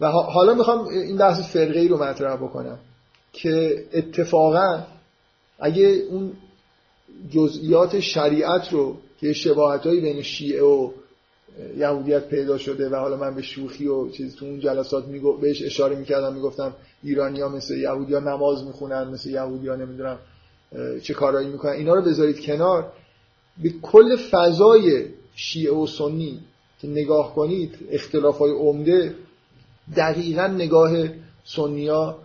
و 0.00 0.10
حالا 0.10 0.54
می‌خوام 0.54 0.88
این 0.88 1.16
بحث 1.16 1.52
فرقه 1.52 1.80
ای 1.80 1.88
رو 1.88 2.02
مطرح 2.02 2.36
بکنم 2.36 2.78
که 3.32 3.84
اتفاقا 3.92 4.84
اگه 5.58 5.86
اون 5.86 6.32
جزئیات 7.30 8.00
شریعت 8.00 8.72
رو 8.72 8.96
که 9.20 9.32
شباهت 9.32 9.86
بین 9.86 10.22
شیعه 10.22 10.62
و 10.62 10.90
یهودیت 11.76 12.28
پیدا 12.28 12.58
شده 12.58 12.88
و 12.88 12.94
حالا 12.94 13.16
من 13.16 13.34
به 13.34 13.42
شوخی 13.42 13.86
و 13.86 14.08
چیز 14.08 14.36
تو 14.36 14.44
اون 14.44 14.60
جلسات 14.60 15.04
میگو 15.06 15.36
بهش 15.36 15.62
اشاره 15.62 15.96
می‌کردم 15.96 16.34
می‌گفتم 16.34 16.74
ایرانی 17.02 17.40
ها 17.40 17.48
مثل 17.48 17.78
یهودی 17.78 18.14
ها 18.14 18.20
نماز 18.20 18.64
می‌خونن 18.64 19.08
مثل 19.08 19.30
یهودی 19.30 19.68
ها 19.68 19.76
نمی‌دونم 19.76 20.18
چه 21.02 21.14
کارایی 21.14 21.48
می‌کنن. 21.48 21.72
اینا 21.72 21.94
رو 21.94 22.02
بذارید 22.02 22.40
کنار. 22.40 22.92
به 23.62 23.70
کل 23.82 24.16
فضای 24.16 25.04
شیعه 25.34 25.74
و 25.74 25.86
سنی 25.86 26.40
که 26.80 26.88
نگاه 26.88 27.34
کنید 27.34 27.78
اختلاف 27.90 28.38
های 28.38 28.50
عمده 28.50 29.14
دقیقا 29.96 30.46
نگاه 30.46 31.08
سنیا 31.44 32.18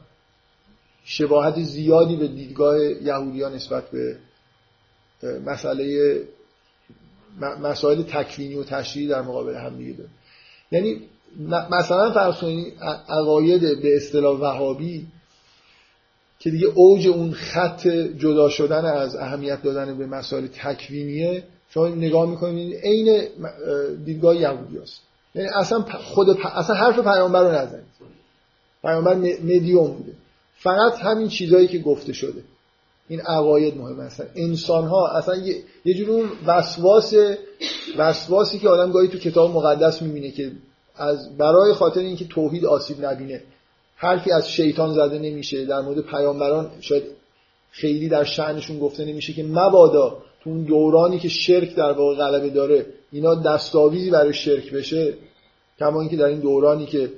شباهت 1.05 1.59
زیادی 1.59 2.15
به 2.15 2.27
دیدگاه 2.27 2.79
یهودی 2.79 3.39
نسبت 3.39 3.83
به 3.91 4.17
مسئله 5.45 6.15
مسائل 7.39 8.03
تکوینی 8.03 8.55
و 8.55 8.63
تشریعی 8.63 9.07
در 9.07 9.21
مقابل 9.21 9.55
هم 9.55 9.77
دیگه 9.77 9.93
داره. 9.93 10.09
یعنی 10.71 11.01
مثلا 11.71 12.11
فرض 12.11 12.35
کنید 12.35 12.73
عقاید 13.09 13.61
به 13.81 13.95
اصطلاح 13.95 14.39
وهابی 14.39 15.07
که 16.39 16.49
دیگه 16.49 16.67
اوج 16.67 17.07
اون 17.07 17.31
خط 17.31 17.87
جدا 18.17 18.49
شدن 18.49 18.85
از 18.85 19.15
اهمیت 19.15 19.63
دادن 19.63 19.97
به 19.97 20.05
مسائل 20.05 20.47
تکوینیه 20.47 21.43
شما 21.69 21.87
نگاه 21.87 22.29
می‌کنید 22.29 22.75
عین 22.75 23.27
دیدگاه 24.05 24.35
یهودی 24.35 24.77
هست. 24.77 25.01
یعنی 25.35 25.49
اصلا 25.55 25.81
خود 25.81 26.29
اصلا 26.29 26.75
حرف 26.75 26.99
پیامبر 26.99 27.43
رو 27.43 27.51
نزنید. 27.51 27.93
پیامبر 28.81 29.15
مدیوم 29.43 29.87
بوده. 29.87 30.13
فقط 30.57 30.99
همین 30.99 31.27
چیزهایی 31.27 31.67
که 31.67 31.79
گفته 31.79 32.13
شده. 32.13 32.41
این 33.07 33.21
عقاید 33.21 33.77
مهم 33.77 33.99
هستن. 33.99 34.27
انسان 34.35 34.83
ها 34.83 35.07
اصلا 35.07 35.35
یه, 35.35 35.55
یه 35.85 35.93
جور 35.93 36.09
اون 36.09 36.29
وسواس 36.45 37.13
وسواسی 37.97 38.59
که 38.59 38.69
آدم 38.69 38.91
گاهی 38.91 39.07
تو 39.07 39.17
کتاب 39.17 39.51
مقدس 39.51 40.01
می‌بینه 40.01 40.31
که 40.31 40.51
از 40.95 41.37
برای 41.37 41.73
خاطر 41.73 41.99
اینکه 41.99 42.25
توحید 42.25 42.65
آسیب 42.65 43.05
نبینه 43.05 43.41
حرفی 43.95 44.31
از 44.31 44.49
شیطان 44.49 44.93
زده 44.93 45.19
نمیشه. 45.19 45.65
در 45.65 45.81
مورد 45.81 45.99
پیامبران 45.99 46.71
شاید 46.81 47.03
خیلی 47.71 48.09
در 48.09 48.23
شعنشون 48.23 48.79
گفته 48.79 49.05
نمیشه 49.05 49.33
که 49.33 49.43
مبادا 49.43 50.17
تو 50.43 50.49
اون 50.49 50.63
دورانی 50.63 51.19
که 51.19 51.29
شرک 51.29 51.75
در 51.75 51.91
واقع 51.91 52.15
غلبه 52.15 52.49
داره 52.49 52.85
اینا 53.11 53.35
دستاویزی 53.35 54.09
برای 54.09 54.33
شرک 54.33 54.71
بشه. 54.71 55.13
کما 55.79 56.01
اینکه 56.01 56.17
در 56.17 56.25
این 56.25 56.39
دورانی 56.39 56.85
که 56.85 57.11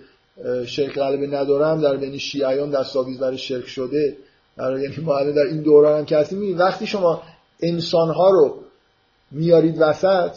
شرک 0.65 0.93
غلبه 0.93 1.27
ندارم 1.27 1.81
در 1.81 1.97
بین 1.97 2.17
شیعیان 2.17 2.69
دستاویز 2.69 3.19
برای 3.19 3.37
شرک 3.37 3.67
شده. 3.67 4.17
یعنی 4.57 4.97
ما 5.03 5.23
در 5.23 5.41
این 5.41 5.61
دوران 5.61 5.99
هم 5.99 6.05
که 6.05 6.17
هستیم 6.17 6.59
وقتی 6.59 6.87
شما 6.87 7.21
انسانها 7.61 8.29
رو 8.29 8.55
میارید 9.31 9.75
وسط 9.79 10.31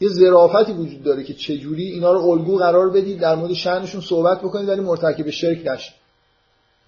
یه 0.00 0.08
ظرافتی 0.08 0.72
وجود 0.72 1.02
داره 1.02 1.24
که 1.24 1.34
چجوری 1.34 1.82
اینا 1.82 2.12
رو 2.12 2.20
الگو 2.20 2.56
قرار 2.56 2.90
بدید 2.90 3.20
در 3.20 3.34
مورد 3.34 3.52
شأنشون 3.52 4.00
صحبت 4.00 4.38
بکنید 4.38 4.68
ولی 4.68 4.80
مرتکب 4.80 5.30
شرک 5.30 5.66
نشید. 5.66 5.94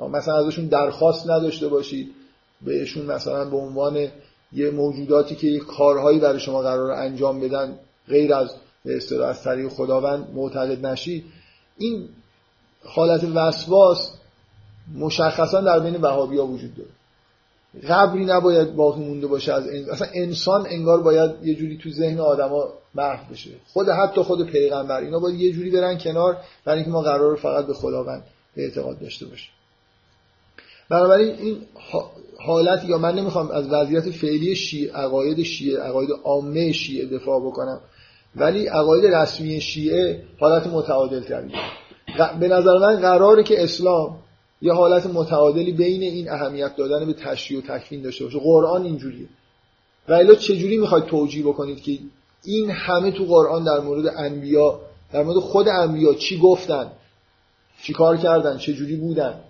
مثلا 0.01 0.47
ازشون 0.47 0.67
درخواست 0.67 1.31
نداشته 1.31 1.69
باشید 1.69 2.15
بهشون 2.63 3.07
مثلا 3.07 3.45
به 3.45 3.57
عنوان 3.57 4.09
یه 4.53 4.71
موجوداتی 4.71 5.35
که 5.35 5.47
یه 5.47 5.61
کارهایی 5.61 6.19
برای 6.19 6.41
شما 6.41 6.63
قرار 6.63 6.91
انجام 6.91 7.41
بدن 7.41 7.79
غیر 8.09 8.35
از 8.35 8.51
به 8.85 9.25
از 9.25 9.43
طریق 9.43 9.69
خداوند 9.69 10.29
معتقد 10.35 10.87
نشید. 10.87 11.25
این 11.79 12.09
حالت 12.85 13.25
وسواس 13.35 14.13
مشخصا 14.95 15.61
در 15.61 15.81
بین 15.81 15.97
وهابیا 15.97 16.47
وجود 16.47 16.75
داره. 16.77 16.91
قبری 17.89 18.25
نباید 18.25 18.77
باقی 18.77 19.01
مونده 19.01 19.27
باشه 19.27 19.53
از 19.53 19.69
این. 19.69 19.91
اصلا 19.91 20.09
انسان 20.15 20.67
انگار 20.67 21.03
باید 21.03 21.31
یه 21.43 21.55
جوری 21.55 21.79
تو 21.83 21.91
ذهن 21.91 22.21
آدما 22.21 22.69
محو 22.95 23.33
بشه. 23.33 23.51
خود 23.73 23.89
حتی 23.89 24.23
خود 24.23 24.47
پیغمبر 24.47 25.01
اینا 25.01 25.19
باید 25.19 25.41
یه 25.41 25.53
جوری 25.53 25.71
برن 25.71 25.99
کنار 25.99 26.37
برای 26.65 26.79
اینکه 26.79 26.91
ما 26.91 27.03
قرار 27.03 27.37
فقط 27.37 27.67
به 27.67 27.75
خداوند 27.75 28.23
اعتقاد 28.57 29.01
داشته 29.01 29.27
باشیم. 29.27 29.51
بنابراین 30.89 31.35
این 31.39 31.59
حالت 32.39 32.85
یا 32.85 32.99
من 32.99 33.15
نمی‌خوام 33.15 33.51
از 33.51 33.69
وضعیت 33.69 34.11
فعلی 34.11 34.57
شیعه 34.57 34.93
عقاید 34.93 35.43
شیعه 35.43 35.81
عقاید 35.81 36.11
عامه 36.25 36.73
شیعه 36.73 37.07
دفاع 37.07 37.41
بکنم 37.41 37.81
ولی 38.37 38.67
عقاید 38.67 39.15
رسمی 39.15 39.61
شیعه 39.61 40.23
حالت 40.41 40.67
متعادل 40.67 41.21
تری 41.21 41.53
به 42.41 42.49
نظر 42.49 42.79
من 42.79 43.01
قراره 43.01 43.43
که 43.43 43.65
اسلام 43.65 44.19
یه 44.65 44.73
حالت 44.73 45.07
متعادلی 45.07 45.73
بین 45.73 46.03
این 46.03 46.31
اهمیت 46.31 46.77
دادن 46.77 47.07
به 47.07 47.13
تشریع 47.13 47.59
و 47.59 47.63
تکفین 47.63 48.03
داشته 48.03 48.25
باشه. 48.25 48.39
قرآن 48.39 48.85
اینجوریه. 48.85 49.27
و 50.09 50.13
الا 50.13 50.35
چجوری 50.35 50.77
می‌خواید 50.77 51.05
توجیه 51.05 51.45
بکنید 51.45 51.83
که 51.83 51.99
این 52.45 52.71
همه 52.71 53.11
تو 53.11 53.25
قرآن 53.25 53.65
در 53.65 53.81
مورد 53.81 54.07
انبیا 54.17 54.81
در 55.13 55.23
مورد 55.23 55.39
خود 55.39 55.69
انبیا 55.69 56.15
چی 56.15 56.39
گفتن؟ 56.39 56.93
چی 57.83 57.93
کار 57.93 58.17
کردن؟ 58.17 58.59
چجوری 58.59 58.97
بودن؟ 58.97 59.41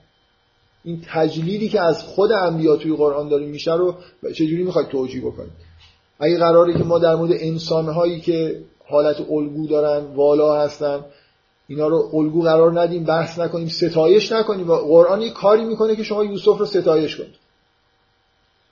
این 0.84 1.02
تجلیلی 1.12 1.68
که 1.68 1.80
از 1.80 2.02
خود 2.02 2.32
انبیا 2.32 2.76
توی 2.76 2.96
قرآن 2.96 3.28
داریم 3.28 3.48
میشه 3.48 3.74
رو 3.74 3.94
چجوری 4.34 4.62
می‌خواید 4.62 4.88
توجیه 4.88 5.20
بکنید؟ 5.20 5.52
اگه 6.20 6.38
قراره 6.38 6.78
که 6.78 6.84
ما 6.84 6.98
در 6.98 7.14
مورد 7.14 7.32
انسانهایی 7.40 8.20
که 8.20 8.60
حالت 8.88 9.30
الگو 9.30 9.66
دارن 9.66 10.14
والا 10.14 10.62
هستن 10.62 11.04
اینا 11.68 11.88
رو 11.88 12.10
الگو 12.12 12.42
قرار 12.42 12.80
ندیم 12.80 13.04
بحث 13.04 13.38
نکنیم 13.38 13.68
ستایش 13.68 14.32
نکنیم. 14.32 14.70
و 14.70 14.74
قرآن 14.74 15.22
یه 15.22 15.30
کاری 15.30 15.64
می‌کنه 15.64 15.96
که 15.96 16.02
شما 16.02 16.24
یوسف 16.24 16.58
رو 16.58 16.66
ستایش 16.66 17.16
کنید. 17.16 17.34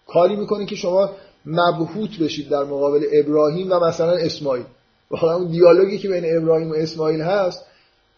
کاری 0.06 0.36
می‌کنه 0.36 0.66
که 0.66 0.76
شما 0.76 1.10
مبهوت 1.46 2.18
بشید 2.18 2.48
در 2.48 2.64
مقابل 2.64 3.04
ابراهیم 3.12 3.72
و 3.72 3.80
مثلا 3.80 4.12
اسماعیل. 4.12 4.64
واقعا 5.10 5.34
اون 5.36 5.50
دیالوگی 5.50 5.98
که 5.98 6.08
بین 6.08 6.36
ابراهیم 6.36 6.70
و 6.70 6.74
اسماعیل 6.74 7.20
هست 7.20 7.64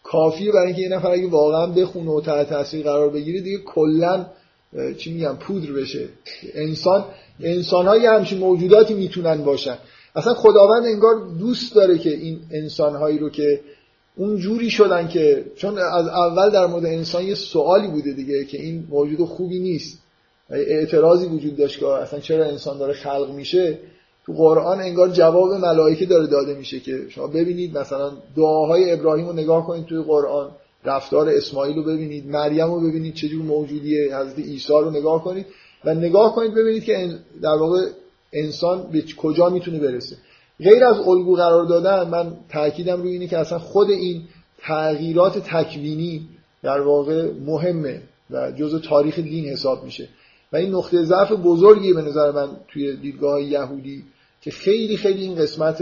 کافیه 0.03 0.51
برای 0.51 0.67
اینکه 0.67 0.81
یه 0.81 0.89
نفر 0.89 1.11
اگه 1.11 1.29
واقعا 1.29 1.67
بخونه 1.67 2.11
و 2.11 2.21
تحت 2.21 2.49
تاثیر 2.49 2.83
قرار 2.83 3.09
بگیره 3.09 3.41
دیگه 3.41 3.57
کلا 3.57 4.25
چی 4.97 5.13
میگم 5.13 5.35
پودر 5.35 5.71
بشه. 5.71 6.09
انسان 6.53 7.05
انسان 7.39 7.87
های 7.87 8.05
همچین 8.05 8.37
موجوداتی 8.37 8.93
می‌تونن 8.93 9.43
باشن. 9.43 9.77
اصلا 10.15 10.33
خداوند 10.33 10.85
انگار 10.85 11.15
دوست 11.39 11.75
داره 11.75 11.97
که 11.97 12.09
این 12.09 12.39
انسان 12.51 12.95
هایی 12.95 13.17
رو 13.17 13.29
که 13.29 13.61
اون 14.17 14.37
جوری 14.37 14.69
شدن 14.69 15.07
که 15.07 15.45
چون 15.55 15.77
از 15.77 16.07
اول 16.07 16.49
در 16.49 16.65
مورد 16.65 16.85
انسان 16.85 17.23
یه 17.23 17.35
سوالی 17.35 17.87
بوده 17.87 18.13
دیگه 18.13 18.45
که 18.45 18.61
این 18.61 18.87
موجود 18.89 19.27
خوبی 19.27 19.59
نیست. 19.59 19.97
اعتراضی 20.49 21.25
وجود 21.25 21.57
داشت 21.57 21.79
که 21.79 21.87
اصلا 21.87 22.19
چرا 22.19 22.45
انسان 22.45 22.77
داره 22.77 22.93
خلق 22.93 23.31
میشه؟ 23.35 23.79
تو 24.25 24.33
قرآن 24.33 24.79
انگار 24.79 25.09
جواب 25.09 25.53
ملائکه 25.53 26.05
داره 26.05 26.27
داده 26.27 26.53
میشه 26.53 26.79
که 26.79 27.05
شما 27.09 27.27
ببینید 27.27 27.77
مثلا 27.77 28.11
دعاهای 28.37 28.91
ابراهیم 28.91 29.27
رو 29.27 29.33
نگاه 29.33 29.67
کنید 29.67 29.85
توی 29.85 30.03
قرآن 30.03 30.51
رفتار 30.85 31.29
اسماعیل 31.29 31.75
رو 31.75 31.83
ببینید 31.83 32.27
مریم 32.27 32.73
رو 32.73 32.89
ببینید 32.89 33.13
چجور 33.13 33.41
موجودیه 33.41 34.17
حضرت 34.17 34.39
عیسی 34.39 34.73
رو 34.73 34.91
نگاه 34.91 35.23
کنید 35.23 35.45
و 35.85 35.93
نگاه 35.93 36.35
کنید 36.35 36.53
ببینید 36.53 36.83
که 36.83 37.09
در 37.41 37.55
واقع 37.55 37.79
انسان 38.33 38.91
به 38.91 39.03
کجا 39.17 39.49
می‌تونه 39.49 39.79
برسه. 39.79 40.15
غیر 40.59 40.85
از 40.85 40.95
الگو 40.95 41.35
قرار 41.35 41.65
دادن 41.65 42.09
من 42.09 42.37
تاکیدم 42.49 43.01
روی 43.01 43.11
اینه 43.11 43.27
که 43.27 43.37
اصلا 43.37 43.59
خود 43.59 43.89
این 43.89 44.21
تغییرات 44.59 45.37
تکوینی 45.37 46.29
در 46.63 46.81
واقع 46.81 47.31
مهمه 47.45 48.01
و 48.29 48.51
جزء 48.51 48.79
تاریخ 48.79 49.19
دین 49.19 49.45
حساب 49.45 49.83
میشه. 49.83 50.09
و 50.53 50.57
این 50.57 50.75
نقطه 50.75 51.03
ضعف 51.03 51.31
بزرگی 51.31 51.93
به 51.93 52.01
نظر 52.01 52.31
من 52.31 52.49
توی 52.67 52.95
دیدگاه 52.95 53.41
یهودی 53.41 54.03
که 54.41 54.51
خیلی 54.51 54.97
خیلی 54.97 55.21
این 55.21 55.35
قسمت 55.35 55.77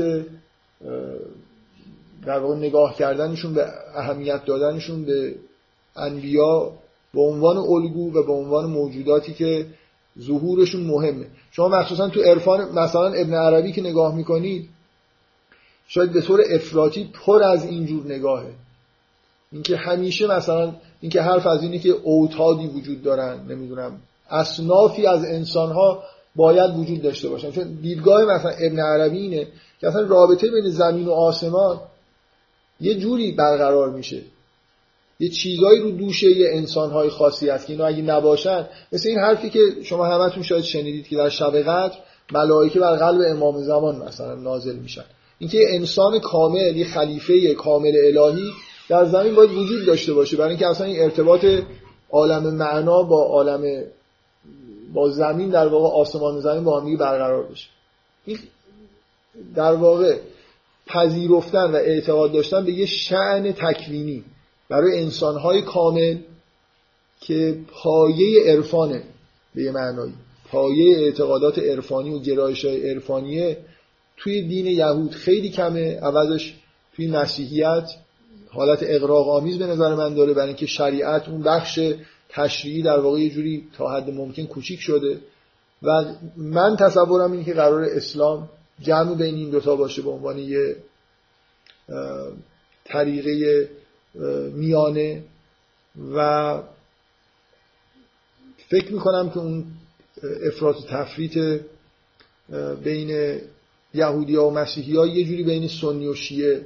در 2.25 2.39
واقع 2.39 2.55
نگاه 2.55 2.95
کردنشون 2.95 3.53
به 3.53 3.67
اهمیت 3.95 4.45
دادنشون 4.45 5.05
به 5.05 5.35
انبیا 5.95 6.71
به 7.13 7.21
عنوان 7.21 7.57
الگو 7.57 8.11
و 8.13 8.23
به 8.23 8.31
عنوان 8.33 8.65
موجوداتی 8.65 9.33
که 9.33 9.65
ظهورشون 10.21 10.81
مهمه. 10.81 11.25
شما 11.51 11.67
مخصوصا 11.67 12.09
تو 12.09 12.21
عرفان 12.21 12.79
مثلا 12.79 13.13
ابن 13.13 13.33
عربی 13.33 13.71
که 13.71 13.81
نگاه 13.81 14.15
می‌کنید 14.15 14.69
شاید 15.87 16.13
به 16.13 16.21
طور 16.21 16.41
افراطی 16.51 17.09
پر 17.13 17.43
از 17.43 17.65
اینجور 17.65 18.05
نگاهه. 18.05 18.51
اینکه 19.51 19.77
همیشه 19.77 20.27
مثلا 20.27 20.73
اینکه 21.01 21.21
حرف 21.21 21.47
از 21.47 21.63
اینه 21.63 21.79
که 21.79 21.89
اوتادی 21.89 22.67
وجود 22.67 23.03
دارن 23.03 23.39
نمی‌دونم 23.49 24.01
اصنافی 24.29 25.07
از 25.07 25.25
انسانها 25.25 26.03
باید 26.35 26.77
وجود 26.77 27.01
داشته 27.01 27.29
باشن. 27.29 27.51
چون 27.51 27.63
دیدگاه 27.81 28.25
مثلا 28.25 28.51
ابن 28.51 28.79
عربی 28.79 29.17
اینه 29.17 29.47
که 29.81 29.87
اصلا 29.87 30.01
رابطه 30.01 30.51
بین 30.51 30.69
زمین 30.69 31.07
و 31.07 31.11
آسمان 31.11 31.79
یه 32.81 32.95
جوری 32.95 33.31
برقرار 33.31 33.89
میشه. 33.89 34.21
یه 35.19 35.29
چیزایی 35.29 35.79
رو 35.79 35.91
دوشه 35.91 36.27
یه 36.27 36.49
انسانهای 36.53 37.09
خاصی 37.09 37.49
هست 37.49 37.67
که 37.67 37.73
اینا 37.73 37.85
اگه 37.85 38.01
نباشن 38.01 38.67
مثل 38.91 39.09
این 39.09 39.19
حرفی 39.19 39.49
که 39.49 39.59
شما 39.83 40.05
همتون 40.05 40.43
شاید 40.43 40.63
شنیدید 40.63 41.07
که 41.07 41.15
در 41.15 41.29
شب 41.29 41.57
قدر 41.57 41.95
ملائکه 42.31 42.79
بر 42.79 42.95
قلب 42.95 43.21
امام 43.27 43.63
زمان 43.63 43.95
مثلا 43.95 44.35
نازل 44.35 44.75
میشن. 44.75 45.03
اینکه 45.39 45.59
انسان 45.69 46.19
کامل 46.19 46.77
یه 46.77 46.85
خلیفه 46.85 47.53
کامل 47.53 47.93
الهی 48.03 48.51
در 48.89 49.05
زمین 49.05 49.35
باید 49.35 49.51
وجود 49.51 49.85
داشته 49.85 50.13
باشه. 50.13 50.37
برای 50.37 50.49
اینکه 50.49 50.67
اصلا 50.67 50.87
این 50.87 50.99
ارتباط 50.99 51.45
عالم 52.11 52.53
معنا 52.53 53.03
با 53.03 53.23
عالم 53.23 53.83
با 54.93 55.09
زمین 55.09 55.49
در 55.49 55.67
واقع 55.67 55.95
آسمان 55.95 56.39
زمین 56.39 56.63
با 56.63 56.79
هم 56.79 56.97
برقرار 56.97 57.43
بشه. 57.43 57.69
این 58.25 58.39
در 59.55 59.73
واقع 59.73 60.17
پذیرفتن 60.87 61.71
و 61.71 61.75
اعتقاد 61.75 62.31
داشتن 62.31 62.65
به 62.65 62.71
یه 62.71 62.85
شعن 62.85 63.51
تکوینی. 63.51 64.23
برای 64.69 64.99
انسانهای 64.99 65.61
کامل 65.61 66.17
که 67.19 67.59
پایه 67.67 68.43
عرفانه 68.51 69.03
به 69.55 69.63
یه 69.63 69.71
معنایی 69.71 70.13
پایه 70.49 70.97
اعتقادات 70.97 71.59
عرفانی 71.59 72.13
و 72.13 72.19
گرایش 72.19 72.65
های 72.65 72.89
عرفانیه 72.89 73.57
توی 74.17 74.41
دین 74.41 74.65
یهود 74.65 75.11
خیلی 75.11 75.49
کمه. 75.49 75.99
عوضش 75.99 76.53
توی 76.95 77.07
مسیحیت 77.07 77.89
حالت 78.49 78.79
اقراق 78.81 79.29
آمیز 79.29 79.57
به 79.57 79.65
نظر 79.65 79.95
من 79.95 80.13
داره 80.13 80.33
برای 80.33 80.47
اینکه 80.47 80.65
شریعت 80.65 81.29
اون 81.29 81.41
بخش 81.41 81.79
تشریعی 82.29 82.81
در 82.81 82.99
واقع 82.99 83.19
یه 83.19 83.29
جوری 83.29 83.67
تا 83.77 83.89
حد 83.89 84.09
ممکن 84.09 84.45
کوچیک 84.45 84.79
شده. 84.79 85.19
و 85.83 86.05
من 86.37 86.75
تصورم 86.75 87.31
اینه 87.31 87.45
که 87.45 87.53
قرار 87.53 87.83
اسلام 87.83 88.49
جمع 88.79 89.15
بین 89.15 89.35
این 89.35 89.49
دوتا 89.49 89.75
باشه 89.75 90.01
به 90.01 90.09
عنوان 90.09 90.37
یه 90.37 90.75
طریقه 92.85 93.69
میانه 94.53 95.23
و 96.15 96.59
فکر 98.69 98.93
می‌کنم 98.93 99.29
که 99.29 99.37
اون 99.37 99.65
افراط 100.47 100.81
و 100.81 100.83
تفریط 100.87 101.61
بین 102.83 103.39
یهودی 103.93 104.35
ها 104.35 104.47
و 104.47 104.53
مسیحی 104.53 104.91
یه 104.91 105.25
جوری 105.25 105.43
بین 105.43 105.67
سنی 105.67 106.07
و 106.07 106.15
شیعه 106.15 106.65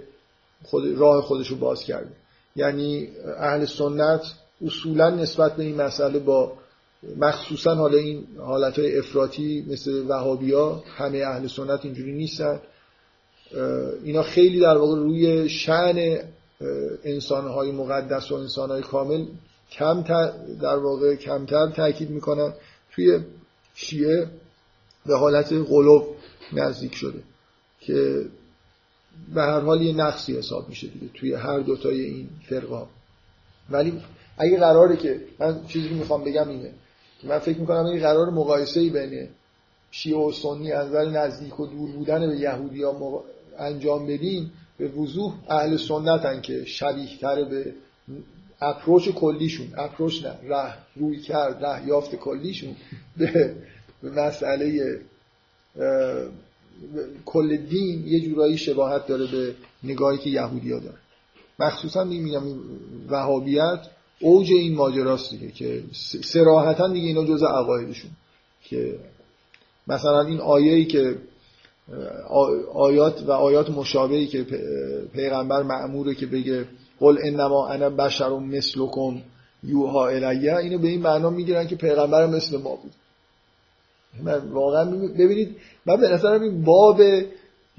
خود 0.64 0.98
راه 0.98 1.22
خودش 1.22 1.48
رو 1.48 1.57
باز 1.57 1.84
کرده. 1.84 2.11
یعنی 2.56 3.10
اهل 3.38 3.65
سنت 3.65 4.22
اصولا 4.65 5.10
نسبت 5.10 5.56
به 5.56 5.64
این 5.64 5.76
مسئله 5.82 6.19
با 6.19 6.53
مخصوصا 7.18 7.76
حالا 7.76 7.98
این 7.98 8.28
حالت 8.40 8.80
های 8.80 8.98
افراطی 8.98 9.65
مثل 9.69 10.06
وهابی 10.07 10.53
ها 10.53 10.84
همه 10.98 11.18
اهل 11.18 11.48
سنت 11.48 11.86
اینجوری 11.86 12.14
نیستن. 12.14 12.60
اینا 14.03 14.24
خیلی 14.24 14.60
در 14.60 14.78
واقع 14.78 14.95
روی 14.95 15.49
شعن 15.49 16.19
انسانهای 17.04 17.72
مقدس 17.72 18.32
و 18.32 18.36
انسانهای 18.36 18.82
کامل 18.82 19.26
کم 19.72 20.02
در 20.62 20.76
واقع 20.76 21.16
کمتر 21.16 21.72
تاکید 21.76 22.10
می‌کنن 22.10 22.54
توی 22.92 23.20
شیعه 23.76 24.28
به 25.06 25.18
حالت 25.18 25.54
قلوب 25.54 26.16
نزدیک 26.54 26.96
شده 26.96 27.24
که 27.80 28.26
به 29.34 29.42
هر 29.42 29.60
حال 29.60 29.82
یه 29.82 29.96
نقصی 29.96 30.38
حساب 30.38 30.70
میشه 30.70 30.88
دیگه 30.88 31.08
توی 31.14 31.34
هر 31.34 31.60
دوتای 31.60 32.02
این 32.02 32.30
فرقا 32.50 32.88
ولی 33.70 34.02
اگه 34.38 34.60
قراره 34.60 34.98
که 34.98 35.22
من 35.40 35.66
چیزی 35.68 35.90
که 35.90 35.96
می‌خوام 35.96 36.24
بگم 36.24 36.50
اینه 36.50 36.74
من 37.24 37.40
فکر 37.40 37.58
می‌کنم 37.58 37.86
این 37.86 38.00
قرار 38.00 38.30
مقایسه 38.30 38.80
ای 38.80 38.90
بین 38.90 39.30
شیعه 39.92 40.18
و 40.18 40.32
سنی 40.32 40.72
از 40.72 40.94
نزدیک 40.94 41.60
و 41.60 41.68
دور 41.68 41.92
بودن 41.92 42.28
به 42.30 42.38
یهودی 42.38 42.84
ها 42.84 43.24
انجام 43.58 44.08
بدیم 44.08 44.52
به 44.78 44.88
وضوح 44.88 45.34
اهل 45.49 45.78
سنتن 45.78 46.41
که 46.41 46.66
شبیه 46.66 47.18
تره 47.18 47.45
به 47.45 47.74
اپروچ 48.62 49.10
کلیشون 49.10 49.68
اپروچ 49.78 50.26
نه 50.26 50.34
ره 50.44 50.74
روی 50.95 51.20
کرد 51.20 51.66
ره 51.66 51.88
یافت 51.88 52.16
کلیشون 52.16 52.76
به 53.18 53.56
مسئله 54.04 54.99
کل 57.26 57.58
دین 57.58 58.08
یه 58.08 58.20
جورایی 58.20 58.58
شباهت 58.58 59.08
داره 59.08 59.32
به 59.32 59.56
نگاهی 59.84 60.18
که 60.18 60.30
یهودی 60.30 60.72
ها 60.72 60.80
داره 60.80 60.98
مخصوصا 61.60 62.04
میگم 62.04 62.44
وهابیت 63.10 63.80
اوج 64.20 64.52
این 64.52 64.76
ماجراست 64.76 65.30
دیگه 65.32 65.52
که 65.52 65.84
سراحتا 66.22 66.88
دیگه 66.88 67.08
اینا 67.08 67.26
جز 67.26 67.44
عقایدشون 67.44 68.12
که 68.64 68.99
مثلا 69.88 70.22
این 70.22 70.40
آیه‌ای 70.40 70.86
که 70.86 71.18
آیات 72.73 73.23
و 73.27 73.31
آیات 73.31 73.69
مشابهی 73.69 74.27
که 74.27 74.45
پیغمبر 75.14 75.64
معموره 75.64 76.15
که 76.15 76.26
بگه 76.26 76.65
قل 76.99 77.18
انما 77.23 77.68
انا 77.68 77.89
بشر 77.89 78.30
مثلکم 78.30 79.22
یوها 79.64 80.07
الیه. 80.07 80.55
اینو 80.55 80.77
به 80.77 80.88
این 80.88 81.01
معنا 81.01 81.30
می‌گیرن 81.30 81.68
که 81.68 81.76
پیغمبر 81.76 82.26
مثل 82.26 82.57
ما 82.57 82.76
بود. 82.76 82.91
من 84.23 84.49
واقعا 84.49 84.85
ببینید 84.91 85.55
من 85.85 85.95
به 85.95 86.07
نظرم 86.07 86.41
این 86.41 86.64
باب 86.64 87.01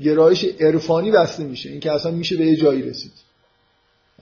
گرایش 0.05 0.45
عرفانی 0.61 1.11
بسته 1.11 1.45
میشه. 1.45 1.71
این 1.71 1.81
که 1.81 1.93
اصلا 1.93 2.13
میشه 2.13 2.37
به 2.37 2.47
یه 2.47 2.57
جایی 2.57 2.83
رسید. 2.83 3.13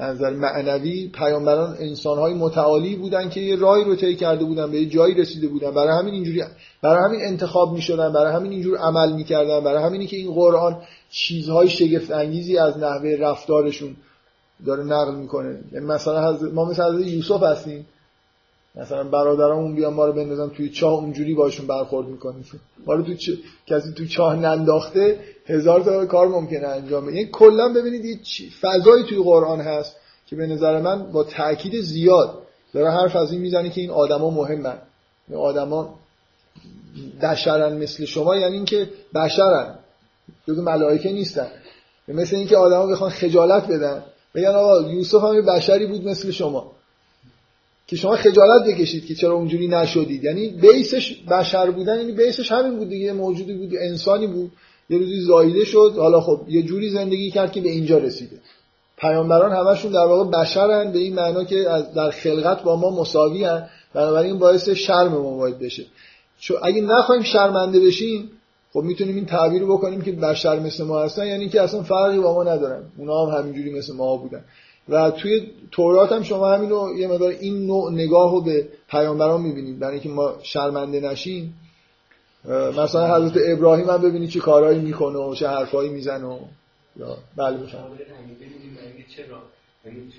نظر 0.01 0.31
معنوی 0.31 1.09
پیامبران 1.09 1.77
انسانهای 1.81 2.35
متعالی 2.35 2.97
بودن 2.97 3.29
که 3.29 3.41
یه 3.41 3.57
راهی 3.57 3.85
رو 3.85 3.97
طی 3.97 4.17
کرده 4.17 4.45
بودن 4.45 4.71
به 4.71 4.81
یه 4.81 4.87
جایی 4.89 5.15
رسیده 5.15 5.49
بودن. 5.49 5.71
برای 5.71 5.99
همین 5.99 6.15
اینجوری 6.15 6.43
برای 6.83 7.05
همین 7.05 7.21
انتخاب 7.21 7.73
می‌شدن 7.73 8.13
برای 8.13 8.33
همین 8.33 8.53
اینجور 8.53 8.79
عمل 8.79 9.13
می‌کردن 9.13 9.65
برای 9.65 9.83
همینی 9.83 10.07
که 10.07 10.17
این 10.17 10.35
قرآن 10.35 10.83
چیزهای 11.11 11.69
شگفت 11.69 12.11
انگیزی 12.11 12.59
از 12.59 12.79
نحوه 12.79 13.17
رفتارشون 13.21 13.97
داره 14.67 14.85
نقل 14.85 15.15
می‌کنه. 15.15 15.59
یعنی 15.73 15.87
مثلا 15.87 16.39
ما 16.53 16.65
مثلا 16.65 16.93
حضرت 16.93 17.07
یوسف 17.07 17.43
هستیم. 17.43 17.87
مثلا 18.75 19.05
برادرامون 19.05 19.75
بیان 19.75 19.95
ما 19.95 20.07
رو 20.07 20.13
بندازن 20.13 20.49
توی 20.49 20.71
چاه 20.71 20.93
اونجوری 20.93 21.35
باشون 21.35 21.67
برخورد 21.67 22.07
می‌کنیم. 22.07 22.45
ما 22.87 22.95
رو 22.95 23.03
توی 23.03 23.17
چ... 23.17 23.31
کسی 23.67 23.93
توی 23.93 24.09
چاه 24.09 24.37
ننداخته 24.37 25.19
هزار 25.47 25.81
تا 25.81 26.07
کار 26.07 26.29
ممکنه 26.29 26.67
انجام 26.67 27.07
بده. 27.07 27.17
یعنی 27.17 27.29
کلا 27.33 27.69
ببینید 27.69 28.05
یه 28.05 28.19
فضایی 28.61 29.05
توی 29.05 29.19
قرآن 29.19 29.61
هست 29.61 29.97
که 30.27 30.37
به 30.37 30.47
نظر 30.47 30.81
من 30.81 31.13
با 31.13 31.25
تاکید 31.25 31.81
زیاد 31.81 32.43
داره 32.73 32.91
حرف 32.91 33.17
از 33.17 33.33
این 33.33 33.41
می‌زنه 33.41 33.71
که 33.71 33.81
این 33.81 33.91
آدما 33.91 34.31
مهمن. 34.31 34.79
این 35.29 35.39
آدما 35.39 35.99
بشرن 37.23 37.77
مثل 37.77 38.05
شما 38.05 38.37
یعنی 38.37 38.55
اینکه 38.55 38.91
بشرن. 39.15 39.79
جز 40.49 40.59
ملائکه 40.59 41.13
نیستن. 41.13 41.49
مثل 42.09 42.37
اینکه 42.37 42.57
آدما 42.57 42.87
بخوان 42.87 43.11
خجالت 43.11 43.69
بدن. 43.69 44.03
بگن 44.35 44.49
آقا 44.49 44.83
یوسف 44.83 45.23
هم 45.23 45.47
بشری 45.47 45.87
بود 45.87 46.09
مثل 46.09 46.31
شما. 46.31 46.73
که 47.87 47.97
شما 47.97 48.17
خجالت 48.17 48.67
بکشید 48.67 49.07
که 49.07 49.15
چرا 49.15 49.35
اونجوری 49.35 49.69
نشدید. 49.69 50.25
یعنی 50.25 50.49
بیسش 50.49 51.23
بشر 51.23 51.71
بودن 51.71 51.97
یعنی 51.97 52.13
بیسش 52.13 52.53
همین 52.53 52.79
بود 52.79 52.89
دیگه 52.89 53.13
موجودی 53.13 53.55
بود 53.55 53.71
انسانی 53.81 54.27
بود. 54.27 54.53
یه 54.91 54.99
روزی 54.99 55.21
زایده 55.21 55.65
شد. 55.65 55.95
حالا 55.97 56.21
خب 56.21 56.41
یه 56.49 56.63
جوری 56.63 56.91
زندگی 56.91 57.31
کرد 57.31 57.53
که 57.53 57.61
به 57.61 57.69
اینجا 57.69 57.99
رسیده. 57.99 58.37
پیامبران 58.99 59.53
همشون 59.53 59.93
در 59.93 60.05
واقع 60.05 60.31
بشرن 60.31 60.93
به 60.93 60.99
این 60.99 61.15
معنا 61.15 61.45
که 61.45 61.71
از 61.71 61.95
در 61.95 62.11
خلقت 62.11 62.63
با 62.63 62.77
ما 62.77 62.91
مساوی 62.91 63.45
هن. 63.45 63.69
بنابراین 63.95 64.39
باعث 64.39 64.69
شرم 64.69 65.13
ما 65.13 65.37
باید 65.37 65.59
بشه. 65.59 65.85
چون 66.39 66.57
اگه 66.63 66.81
نخوایم 66.81 67.23
شرمنده 67.23 67.81
بشیم 67.81 68.31
خب 68.73 68.81
می‌تونیم 68.81 69.15
این 69.15 69.27
تعبیر 69.27 69.63
رو 69.63 69.77
بکنیم 69.77 70.03
که 70.03 70.13
بشر 70.13 70.59
مثل 70.59 70.85
ما 70.85 71.03
هستن 71.03 71.27
یعنی 71.27 71.49
که 71.49 71.63
اصلا 71.63 71.83
فرقی 71.83 72.19
با 72.19 72.35
ما 72.35 72.45
ندارن. 72.45 72.83
اونا 72.99 73.27
هم 73.27 73.39
همینجوری 73.39 73.79
مثل 73.79 73.95
ما 73.95 74.17
بودن. 74.17 74.45
و 74.89 75.11
توی 75.11 75.51
تورات 75.73 76.13
هم 76.13 76.23
شما 76.23 76.49
همین 76.49 76.71
رو 76.71 76.99
یه 76.99 77.09
مقدار 77.09 77.31
این 77.41 77.67
نوع 77.67 77.93
نگاه 77.93 78.33
رو 78.33 78.41
به 78.41 78.69
پیامبران 78.91 79.41
می‌بینید. 79.41 79.79
برای 79.79 79.93
اینکه 79.93 80.09
ما 80.09 80.35
شرمنده 80.43 81.01
نشیم 81.01 81.55
مثلا 82.49 83.17
حضرت 83.17 83.43
ابراهیم 83.47 83.91
هم 83.91 84.03
ببینید 84.03 84.31
چه 84.31 84.41
کارهایی 84.41 84.79
می‌کنه 84.79 85.19
و 85.19 85.35
چه 85.35 85.49
حرفایی 85.49 85.91
می‌زنه 85.91 86.25
و 86.25 86.39
یا 86.97 87.17
بله 87.37 87.67
چرا؟ 87.67 87.81
یعنی 89.85 90.11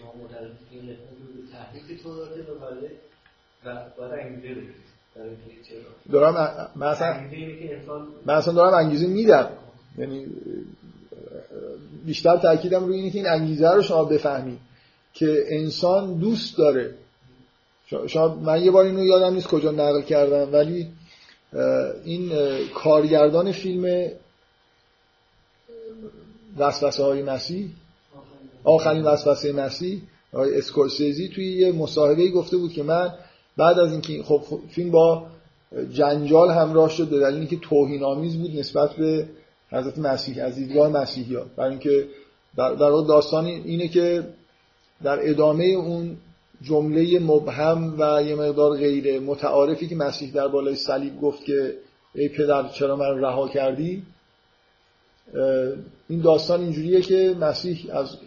باید 3.97 4.11
انگیزه 4.13 4.61
دارم 6.11 6.69
مثلا 6.75 7.21
من 8.25 8.33
اصلا 8.33 8.53
دارم 8.53 8.73
انگیزه 8.73 9.07
میدم. 9.07 9.49
یعنی 9.97 10.25
بیشتر 12.05 12.37
تاکیدم 12.37 12.85
روی 12.85 12.95
اینه 12.95 13.09
که 13.09 13.17
این 13.17 13.27
انگیزه 13.27 13.69
رو 13.71 13.81
شما 13.81 14.03
بفهمید 14.03 14.59
که 15.13 15.43
انسان 15.49 16.13
دوست 16.13 16.57
داره. 16.57 16.95
شما 18.07 18.35
من 18.35 18.63
یه 18.63 18.71
بار 18.71 18.85
اینو 18.85 19.05
یادم 19.05 19.33
نیست 19.33 19.47
کجا 19.47 19.71
نقل 19.71 20.01
کردم 20.01 20.53
ولی 20.53 20.87
این 22.03 22.31
کارگردان 22.75 23.51
فیلم 23.51 24.11
وسوسه 26.57 27.03
های 27.03 27.23
مسیح 27.23 27.69
آخرین 28.63 29.03
وسوسه 29.03 29.51
مسیح 29.51 30.01
آقای 30.33 30.57
اسکورسیزی 30.57 31.29
توی 31.29 31.51
یه 31.51 31.71
مصاحبه 31.71 32.29
گفته 32.29 32.57
بود 32.57 32.73
که 32.73 32.83
من 32.83 33.13
بعد 33.57 33.79
از 33.79 33.91
اینکه 33.91 34.23
خب 34.23 34.43
فیلم 34.69 34.91
با 34.91 35.25
جنجال 35.93 36.51
همراه 36.51 36.89
شد 36.89 37.09
به 37.09 37.19
دلیل 37.19 37.37
اینکه 37.37 37.57
توهین 37.57 38.03
آمیز 38.03 38.37
بود 38.37 38.59
نسبت 38.59 38.93
به 38.93 39.27
حضرت 39.71 39.97
مسیح 39.97 40.45
از 40.45 40.55
دیدگاه 40.55 40.89
مسیحی 40.89 41.35
ها 41.35 41.45
برای 41.55 41.69
اینکه 41.69 42.07
در, 42.57 42.69
در 42.69 42.89
داستان 43.07 43.45
اینه 43.45 43.87
که 43.87 44.27
در 45.03 45.29
ادامه 45.29 45.63
اون 45.65 46.17
جمله 46.61 47.19
مبهم 47.19 47.93
و 47.99 48.23
یه 48.23 48.35
مقدار 48.35 48.77
غیر 48.77 49.19
متعارفی 49.19 49.87
که 49.87 49.95
مسیح 49.95 50.31
در 50.33 50.47
بالای 50.47 50.75
صلیب 50.75 51.21
گفت 51.21 51.43
که 51.43 51.73
ای 52.15 52.29
پدر 52.29 52.67
چرا 52.67 52.95
من 52.95 53.21
رها 53.21 53.47
کردی؟ 53.47 54.03
این 56.09 56.21
داستان 56.21 56.61
اینجوریه 56.61 57.01
که 57.01 57.35
مسیح 57.39 57.95
از 57.95 58.17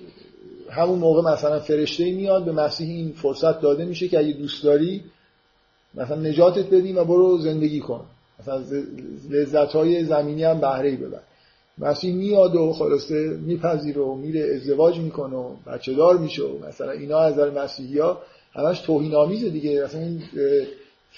همون 0.70 0.98
موقع 0.98 1.32
مثلا 1.32 1.60
فرشته 1.60 2.12
میاد 2.12 2.44
به 2.44 2.52
مسیح 2.52 2.88
این 2.88 3.12
فرصت 3.12 3.60
داده 3.60 3.84
میشه 3.84 4.08
که 4.08 4.18
اگه 4.18 4.32
دوست 4.32 4.64
داری 4.64 5.04
مثلا 5.94 6.16
نجاتت 6.16 6.66
بدیم 6.66 6.98
و 6.98 7.04
برو 7.04 7.38
زندگی 7.38 7.80
کن. 7.80 8.06
مثلا 8.40 8.62
لذت 9.30 9.72
های 9.72 10.04
زمینی 10.04 10.44
هم 10.44 10.60
بهره 10.60 10.96
ببر. 10.96 11.20
مسیح 11.78 12.14
میاد 12.14 12.54
و 12.56 12.72
خلاصه 12.72 13.38
میپذیره 13.46 14.02
و 14.02 14.14
میره 14.14 14.54
ازدواج 14.54 14.98
می‌کنه 14.98 15.36
و 15.36 15.56
بچه 15.66 15.94
دار 15.94 16.18
میشه 16.18 16.42
و 16.42 16.66
مثلا 16.68 16.90
اینا 16.90 17.18
از 17.18 17.32
نظر 17.32 17.50
مسیحی 17.50 17.98
ها 17.98 18.18
همش 18.52 18.80
توهین 18.80 19.14
آمیزه 19.14 19.48
دیگه. 19.48 19.84
مثلا 19.84 20.00
این 20.00 20.22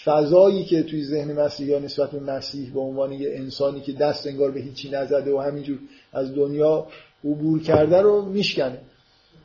فضایی 0.04 0.64
که 0.64 0.82
توی 0.82 1.04
ذهن 1.04 1.40
مسیحی 1.40 1.72
ها 1.72 1.78
نسبت 1.78 2.10
به 2.10 2.20
مسیح 2.20 2.72
به 2.74 2.80
عنوان 2.80 3.12
یه 3.12 3.30
انسانی 3.34 3.80
که 3.80 3.92
دست 3.92 4.26
انگار 4.26 4.50
به 4.50 4.60
هیچی 4.60 4.90
نزده 4.90 5.32
و 5.32 5.38
همینجور 5.38 5.78
از 6.12 6.34
دنیا 6.34 6.86
عبور 7.24 7.62
کرده 7.62 8.00
رو 8.00 8.22
میشکنه. 8.22 8.78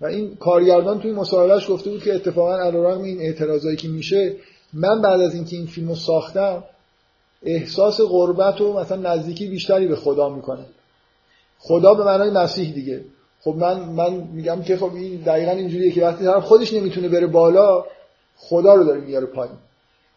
و 0.02 0.06
این 0.06 0.36
کارگردان 0.36 1.00
توی 1.00 1.12
مصاحبهش 1.12 1.70
گفته 1.70 1.90
بود 1.90 2.04
که 2.04 2.16
اتفاقا 2.16 2.58
علیرغم 2.58 3.04
این 3.04 3.20
اعتراضایی 3.22 3.78
که 3.78 3.88
میشه 3.88 4.36
من 4.74 5.02
بعد 5.02 5.22
از 5.22 5.36
اینکه 5.36 5.56
این 5.56 5.66
فیلمو 5.66 5.96
ساختم 5.96 6.64
احساس 7.44 8.02
غربت 8.02 8.62
و 8.62 8.74
مثلا 8.74 9.14
نزدیکی 9.14 9.48
بیشتری 9.48 9.88
به 9.88 9.96
خدا 9.96 10.30
می‌کنه. 10.30 10.66
خدا 11.60 11.94
به 11.94 12.04
معنای 12.04 12.30
مسیح 12.30 12.74
دیگه. 12.74 13.02
خب 13.42 13.56
من 13.56 13.80
من 13.80 14.14
میگم 14.34 14.62
که 14.62 14.78
خب 14.78 14.96
این 14.96 15.22
دقیقا 15.22 15.52
اینجوریه 15.52 15.92
که 15.92 16.06
وقتی 16.06 16.26
طرف 16.26 16.44
خودش 16.44 16.74
نمی‌تونه 16.74 17.10
بره 17.10 17.28
بالا 17.28 17.86
خدا 18.38 18.76
رو 18.76 18.84
داره 18.84 19.02
میاره 19.02 19.26
پایین. 19.26 19.56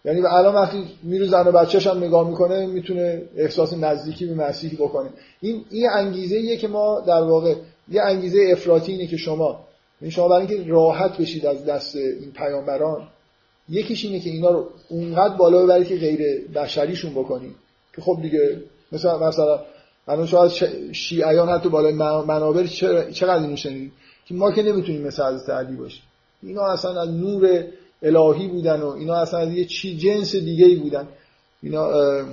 یعنی 0.05 0.21
الان 0.27 0.55
وقتی 0.55 0.85
میره 1.03 1.27
زن 1.27 1.47
و 1.47 1.53
بچه‌ش 1.53 1.87
هم 1.87 2.05
نگاه 2.05 2.29
می‌کنه 2.29 2.67
می‌تونه 2.67 3.23
احساس 3.37 3.73
نزدیکی 3.73 4.27
به 4.27 4.35
مسیح 4.35 4.75
بکنه. 4.75 5.11
این 5.41 5.65
این 5.71 5.89
انگیزه 5.91 6.37
ایه 6.37 6.57
که 6.57 6.69
ما 6.69 7.01
در 7.01 7.23
واقع 7.23 7.55
یه 7.89 8.03
انگیزه 8.03 8.49
افراطی 8.53 8.93
اینه 8.93 9.07
که 9.07 9.17
شما 9.17 9.49
این 9.49 9.57
یعنی 10.01 10.13
شما 10.13 10.29
برای 10.29 10.47
اینکه 10.47 10.71
راحت 10.71 11.19
بشید 11.19 11.47
از 11.47 11.65
دست 11.65 11.97
این 11.97 12.33
پیامبران 12.33 13.09
یکیش 13.69 14.05
اینه 14.05 14.21
که 14.21 14.31
اینا 14.31 14.51
رو 14.51 14.69
اونقدر 14.89 15.37
بالا 15.37 15.63
ببرید 15.63 15.87
که 15.87 15.97
غیر 15.97 16.49
بشریشون 16.55 17.11
بکنید. 17.11 17.55
که 17.97 18.03
خب 18.03 18.19
دیگه 18.23 18.63
مثلا 18.93 19.29
مثلا 19.29 19.61
الان 20.11 20.27
شاید 20.27 20.93
شیعیان 20.93 21.49
حتی 21.49 21.69
بالای 21.69 21.93
منابر 21.93 22.67
چقدر 23.13 23.43
اینو 23.43 23.57
شنیدید 23.57 23.93
که 24.27 24.35
ما 24.35 24.53
که 24.53 24.63
نمی‌تونیم 24.63 25.03
مثل 25.03 25.23
حضرت 25.23 25.51
علی 25.51 25.77
باشیم. 25.77 26.03
اینا 26.43 26.63
اصلا 26.73 27.03
از 27.03 27.09
نور 27.09 27.65
الهی 28.03 28.49
بودن 28.49 28.81
و 28.81 28.89
اینا 28.89 29.17
اصلا 29.17 29.41
از 29.41 29.53
یه 29.53 29.65
چی 29.65 29.97
جنس 29.97 30.37
دیگه 30.37 30.67
ای 30.67 30.77
بودن. 30.77 31.09
اینا 31.63 31.85
اه 31.85 32.29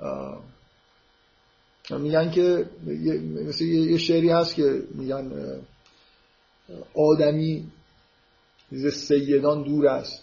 اه 0.00 0.38
میگن 1.90 2.30
که 2.30 2.66
مثل 3.46 3.64
یه 3.64 3.98
شعری 3.98 4.30
هست 4.30 4.54
که 4.54 4.82
میگن 4.94 5.32
آدمی 6.94 7.66
ز 8.72 8.86
سیدان 8.86 9.62
دور 9.62 9.88
است. 9.88 10.22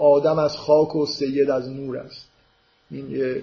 آدم 0.00 0.38
از 0.38 0.56
خاک 0.56 0.96
و 0.96 1.06
سید 1.06 1.50
از 1.50 1.68
نور 1.68 1.98
است. 1.98 2.26
این 2.90 3.10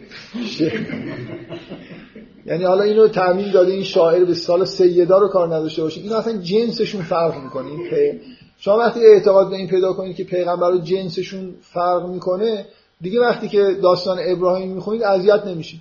یعنی 2.45 2.63
حالا 2.63 2.83
اینو 2.83 3.07
تعمین 3.07 3.51
داده 3.51 3.71
این 3.71 3.83
شاعر 3.83 4.25
به 4.25 4.33
سال 4.33 4.65
سیدا 4.65 5.17
رو 5.17 5.27
کار 5.27 5.47
نداشته 5.47 5.81
باشه. 5.81 6.01
این 6.01 6.13
اصلا 6.13 6.37
جنسشون 6.37 7.01
فرق 7.01 7.43
می‌کنه. 7.43 7.67
این 7.67 8.19
شما 8.59 8.77
وقتی 8.77 8.99
اعتقاد 9.05 9.49
به 9.49 9.55
این 9.55 9.67
پیدا 9.67 9.93
کنید 9.93 10.15
که 10.15 10.23
پیغمبر 10.23 10.77
جنسشون 10.77 11.55
فرق 11.61 12.09
می‌کنه 12.09 12.65
دیگه 13.01 13.19
وقتی 13.19 13.47
که 13.47 13.77
داستان 13.81 14.19
ابراهیم 14.21 14.71
می‌خونید 14.71 15.03
اذیت 15.03 15.45
نمیشید. 15.45 15.79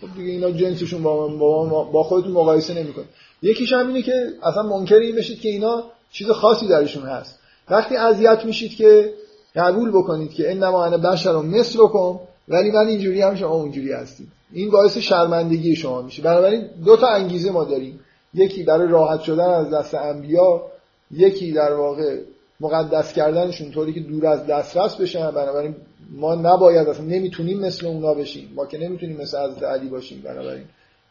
خب 0.00 0.08
دیگه 0.16 0.30
اینا 0.32 0.50
جنسشون 0.50 1.02
با, 1.02 1.28
با, 1.28 1.84
با 1.84 2.02
خودتون 2.02 2.32
مقایسه 2.32 2.74
نمی‌کنه 2.74 3.04
یکیش 3.42 3.72
هم 3.72 3.86
اینه 3.86 4.02
که 4.02 4.12
اصلا 4.42 4.62
منکر 4.62 4.94
این 4.94 5.16
بشید 5.16 5.40
که 5.40 5.48
اینا 5.48 5.84
چیز 6.12 6.30
خاصی 6.30 6.68
درشون 6.68 7.02
هست. 7.02 7.38
وقتی 7.70 7.96
اذیت 7.96 8.44
میشید 8.44 8.76
که 8.76 9.12
قبول 9.56 9.90
بکنید 9.90 10.32
که 10.32 10.50
انما 10.50 10.84
انا 10.84 10.98
بشر 10.98 11.36
مثل 11.36 11.78
بکن 11.78 12.20
ولی 12.48 12.70
من 12.70 12.86
اینجوری 12.86 13.22
هم 13.22 13.34
شما 13.34 13.54
اونجوری 13.54 13.92
هستیم 13.92 14.32
این 14.52 14.70
باعث 14.70 14.98
شرمندگی 14.98 15.76
شما 15.76 16.02
میشه. 16.02 16.22
بنابراین 16.22 16.66
دو 16.84 16.96
تا 16.96 17.08
انگیزه 17.08 17.50
ما 17.50 17.64
داریم. 17.64 18.00
یکی 18.34 18.62
برای 18.62 18.88
راحت 18.88 19.20
شدن 19.20 19.50
از 19.50 19.70
دست 19.70 19.94
انبیا 19.94 20.62
یکی 21.10 21.52
در 21.52 21.72
واقع 21.72 22.18
مقدس 22.60 23.12
کردنشون 23.12 23.70
طوری 23.70 23.92
که 23.92 24.00
دور 24.00 24.26
از 24.26 24.46
دسترس 24.46 24.96
بشن. 24.96 25.30
بنابراین 25.30 25.74
ما 26.12 26.34
نباید 26.34 26.88
اصلا 26.88 27.04
نمی‌تونیم 27.04 27.60
مثل 27.60 27.86
اونا 27.86 28.14
بشیم. 28.14 28.52
ما 28.54 28.66
که 28.66 28.78
نمی‌تونیم 28.78 29.16
مثل 29.16 29.38
حضرت 29.38 29.62
علی 29.62 29.88
باشیم. 29.88 30.22
بنابراین 30.22 30.64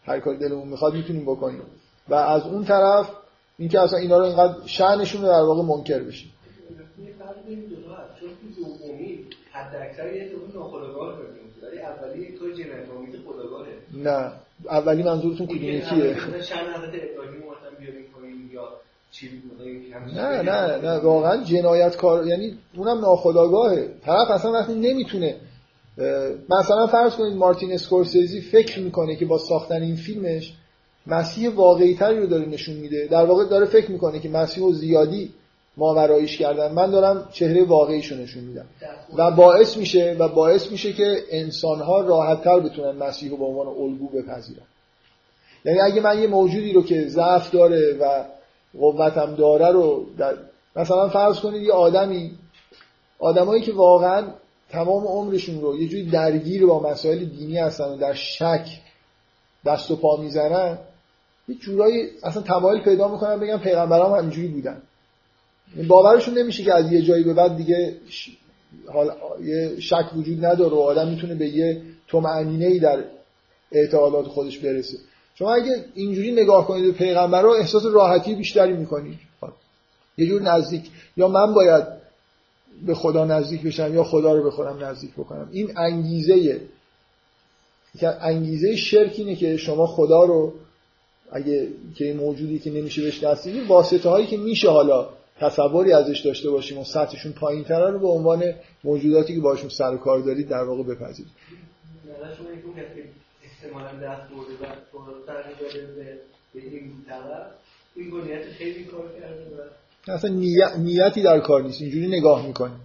هر 0.03 0.19
کاری 0.19 0.37
دلمون 0.37 0.67
می‌خواد 0.67 0.93
می‌تونیم 0.93 1.23
بکنیم. 1.23 1.61
و 2.09 2.13
از 2.13 2.43
اون 2.43 2.65
طرف 2.65 3.09
اینکه 3.57 3.79
اصلا 3.79 3.99
اینا 3.99 4.17
رو 4.17 4.23
اینقدر 4.23 4.55
شأنشون 4.65 5.21
رو 5.21 5.27
در 5.27 5.41
واقع 5.41 5.63
منکر 5.63 5.99
بشیم. 5.99 6.31
نه. 13.93 14.31
اولی 14.69 15.03
منظورتون 15.03 15.47
کدوم 15.47 15.63
یکیه 15.63 16.15
نه 20.15 20.41
نه 20.41 20.77
نه. 20.77 20.99
واقعا 20.99 21.43
جنایتکار 21.43 22.27
یعنی 22.27 22.57
اونم 22.76 22.99
ناخداگاهه 22.99 23.89
طرف 24.05 24.31
اصلا 24.31 24.51
وقتی 24.51 24.73
نمی‌تونه 24.73 25.35
مثلا 26.49 26.88
فرض 26.88 27.15
کنید 27.15 27.34
مارتین 27.34 27.73
اسکورسیزی 27.73 28.41
فکر 28.41 28.80
می‌کنه 28.80 29.15
که 29.15 29.26
با 29.26 29.38
ساختن 29.38 29.81
این 29.81 29.95
فیلمش 29.95 30.53
مسیح 31.07 31.49
واقعی 31.49 31.95
تری 31.95 32.19
رو 32.19 32.26
داره 32.27 32.45
نشون 32.45 32.76
میده. 32.76 33.07
در 33.07 33.26
واقع 33.26 33.45
داره 33.45 33.65
فکر 33.65 33.91
می‌کنه 33.91 34.19
که 34.19 34.30
مسیح 34.30 34.63
و 34.63 34.73
زیادی 34.73 35.34
ماوراییش 35.80 36.38
کردن. 36.38 36.72
من 36.72 36.91
دارم 36.91 37.30
چهره 37.31 37.65
واقعیشو 37.65 38.15
نشون 38.15 38.43
میدم. 38.43 38.65
و 39.18 39.31
باعث 39.31 39.77
میشه 39.77 40.15
و 40.19 40.27
باعث 40.27 40.72
میشه 40.72 40.93
که 40.93 41.18
انسانها 41.31 42.01
راحتتر 42.01 42.60
بتونن 42.60 42.91
مسیح 42.91 43.31
رو 43.31 43.38
به 43.38 43.45
عنوان 43.45 43.68
الگو 43.68 44.07
بپذیرن. 44.07 44.64
یعنی 45.65 45.80
اگه 45.80 46.01
من 46.01 46.22
یه 46.22 46.27
موجودی 46.27 46.73
رو 46.73 46.84
که 46.84 47.07
ضعف 47.07 47.51
داره 47.51 47.97
و 48.01 48.23
قوتم 48.80 49.35
داره 49.35 49.72
رو 49.72 50.06
در... 50.18 50.34
مثلا 50.76 51.10
فرض 51.10 51.39
کنید 51.39 51.61
یه 51.61 51.72
آدمی 51.73 52.31
آدمایی 53.19 53.61
که 53.61 53.73
واقعا 53.73 54.27
تمام 54.69 55.07
عمرشون 55.07 55.61
رو 55.61 55.77
یه 55.77 55.88
جوری 55.88 56.10
درگیر 56.10 56.65
با 56.65 56.80
مسائل 56.91 57.26
دینی 57.26 57.57
هستن 57.57 57.84
و 57.84 57.97
در 57.97 58.14
شک 58.14 58.65
دست 59.65 59.91
و 59.91 59.95
پا 59.95 60.18
می‌زنن 60.18 60.77
یه 61.47 61.56
جورایی 61.56 62.10
اصلا 62.23 62.41
تمایل 62.41 62.81
پیدا 62.81 63.07
می‌کنن 63.07 63.39
بگن 63.39 63.57
پیغمبرام 63.57 64.14
همینجوری 64.14 64.47
بودن. 64.47 64.81
باورشون 65.87 66.37
نمیشه 66.37 66.63
که 66.63 66.73
از 66.73 66.91
یه 66.91 67.01
جایی 67.01 67.23
به 67.23 67.33
بعد 67.33 67.57
دیگه 67.57 67.95
حال 68.93 69.11
یه 69.43 69.79
شک 69.79 70.05
وجود 70.15 70.45
نداره 70.45 70.75
و 70.75 70.79
آدم 70.79 71.07
می‌تونه 71.07 71.35
به 71.35 71.47
یه 71.47 71.81
طمأنینه 72.07 72.65
ای 72.65 72.79
در 72.79 73.03
اعتقادات 73.71 74.25
خودش 74.25 74.57
برسه. 74.57 74.97
شما 75.35 75.53
اگه 75.53 75.85
اینجوری 75.95 76.31
نگاه 76.31 76.67
کنید 76.67 76.85
به 76.85 76.91
پیغمبر 76.91 77.41
رو 77.41 77.49
احساس 77.49 77.85
راحتی 77.85 78.35
بیشتری 78.35 78.73
می‌کنید 78.73 79.19
یه 80.17 80.27
جور 80.27 80.41
نزدیک. 80.41 80.83
یا 81.17 81.27
من 81.27 81.53
باید 81.53 81.83
به 82.85 82.95
خدا 82.95 83.25
نزدیک 83.25 83.61
بشم 83.63 83.93
یا 83.93 84.03
خدا 84.03 84.33
رو 84.33 84.43
به 84.43 84.51
خودم 84.51 84.83
نزدیک 84.83 85.13
بکنم. 85.13 85.49
این 85.51 85.77
انگیزه 85.77 86.61
انگیزه 88.21 88.75
شرک 88.75 89.13
اینه 89.17 89.35
که 89.35 89.57
شما 89.57 89.87
خدا 89.87 90.23
رو 90.23 90.53
اگه 91.31 91.67
که 91.95 92.13
موجودی 92.13 92.59
که 92.59 92.71
نمیشه 92.71 93.01
بهش 93.01 93.23
دست 93.23 93.47
واسطه 93.67 94.09
هایی 94.09 94.27
که 94.27 94.37
میشه 94.37 94.69
حالا 94.69 95.09
تصوری 95.39 95.93
ازش 95.93 96.19
داشته 96.19 96.49
باشیم 96.49 96.77
و 96.77 96.83
سطحشون 96.83 97.31
پایین 97.31 97.63
تره 97.63 97.91
رو 97.91 97.99
به 97.99 98.07
عنوان 98.07 98.53
موجوداتی 98.83 99.35
که 99.35 99.41
باشون 99.41 99.69
سر 99.69 99.93
و 99.93 99.97
کار 99.97 100.19
دارید 100.19 100.49
در 100.49 100.63
واقع 100.63 100.83
بپذیرید. 100.83 101.31
اصلا 110.07 110.29
نیتی 110.77 111.21
در 111.21 111.39
کار 111.39 111.63
نیست. 111.63 111.81
اینجوری 111.81 112.07
نگاه 112.07 112.47
می‌کنیم. 112.47 112.79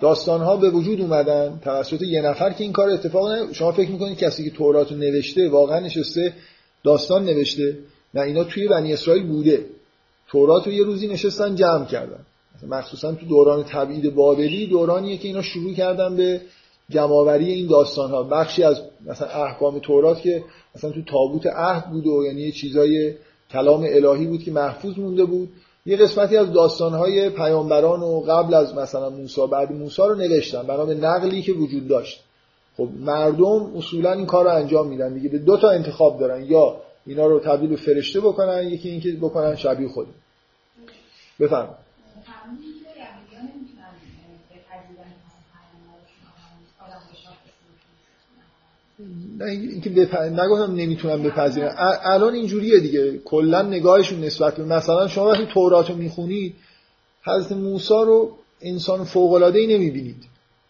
داستان 0.00 0.40
ها 0.40 0.56
به 0.56 0.70
وجود 0.70 1.00
اومدن. 1.00 1.60
توسط 1.64 2.02
یه 2.02 2.22
نفر 2.22 2.50
که 2.50 2.64
این 2.64 2.72
کار 2.72 2.90
اتفاق 2.90 3.32
نه 3.32 3.52
شما 3.52 3.72
فکر 3.72 3.90
می‌کنید 3.90 4.18
کسی 4.18 4.44
که 4.44 4.50
تورات 4.50 4.92
نوشته 4.92 5.48
واقعا 5.48 5.80
نشسته 5.80 6.32
داستان 6.84 7.24
نوشته. 7.24 7.78
نه 8.14 8.20
اینا 8.20 8.44
توی 8.44 8.68
بنی 8.68 8.92
اسرائیل 8.92 9.26
بوده. 9.26 9.64
تورات 10.28 10.66
رو 10.66 10.72
یه 10.72 10.84
روزی 10.84 11.08
نشستن 11.08 11.54
جمع 11.54 11.84
کردن. 11.84 12.26
مخصوصا 12.68 13.12
تو 13.12 13.26
دوران 13.26 13.64
تبعید 13.64 14.14
بابلی 14.14 14.66
دورانیه 14.66 15.16
که 15.16 15.28
اینا 15.28 15.42
شروع 15.42 15.74
کردن 15.74 16.16
به 16.16 16.40
جمعآوری 16.90 17.52
این 17.52 17.66
داستان 17.66 18.10
ها 18.10 18.22
بخشی 18.22 18.62
از 18.62 18.80
مثلا 19.06 19.28
احکام 19.28 19.78
تورات 19.78 20.20
که 20.20 20.44
مثلا 20.76 20.90
تو 20.90 21.02
تابوت 21.02 21.46
عهد 21.46 21.90
بود 21.90 22.06
و 22.06 22.24
یعنی 22.24 22.52
چیزای 22.52 23.14
کلام 23.50 23.86
الهی 23.88 24.26
بود 24.26 24.42
که 24.42 24.50
محفوظ 24.50 24.98
مونده 24.98 25.24
بود. 25.24 25.48
یه 25.86 25.96
قسمتی 25.96 26.36
از 26.36 26.52
داستان 26.52 26.92
های 26.94 27.30
پیامبران 27.30 28.00
و 28.00 28.20
قبل 28.20 28.54
از 28.54 28.74
مثلا 28.74 29.10
موسی 29.10 29.46
بعد 29.52 29.72
موسی 29.72 30.02
رو 30.02 30.14
نوشتن 30.14 30.62
بنا 30.62 30.84
به 30.84 30.94
نقلی 30.94 31.42
که 31.42 31.52
وجود 31.52 31.88
داشت. 31.88 32.20
خب 32.76 32.88
مردم 33.00 33.76
اصولا 33.76 34.12
این 34.12 34.26
کار 34.26 34.44
رو 34.44 34.50
انجام 34.50 34.88
میدن. 34.88 35.14
دیگه 35.14 35.28
به 35.28 35.38
دو 35.38 35.56
تا 35.56 35.70
انتخاب 35.70 36.20
دارن 36.20 36.44
یا 36.44 36.76
اینا 37.06 37.26
رو 37.26 37.40
تبدیل 37.40 37.68
به 37.68 37.76
فرشته 37.76 38.20
بکنن 38.20 38.68
یکی 38.68 38.88
اینکه 38.88 39.12
بکنن 39.12 39.56
شبیه 39.56 39.88
خود. 39.88 40.06
بفرم 41.40 41.74
نه 49.38 49.44
اینکه 49.44 49.90
بپ... 49.90 50.16
نگفتم 50.16 50.74
نمی‌تونم 50.74 51.22
بپذیرم 51.22 51.74
الان 52.02 52.34
اینجوریه 52.34 52.80
دیگه. 52.80 53.18
کلا 53.18 53.62
نگاهشون 53.62 54.24
نسبت 54.24 54.56
به 54.56 54.64
مثلا 54.64 55.08
شما 55.08 55.28
وقتی 55.28 55.46
تورات 55.46 55.90
رو 55.90 55.96
می‌خونید 55.96 56.54
حضرت 57.22 57.52
موسی 57.52 57.94
رو 57.94 58.38
انسان 58.60 59.04
فوق 59.04 59.32
العاده 59.32 59.58
ای 59.58 59.66
نمی‌بینید. 59.66 60.24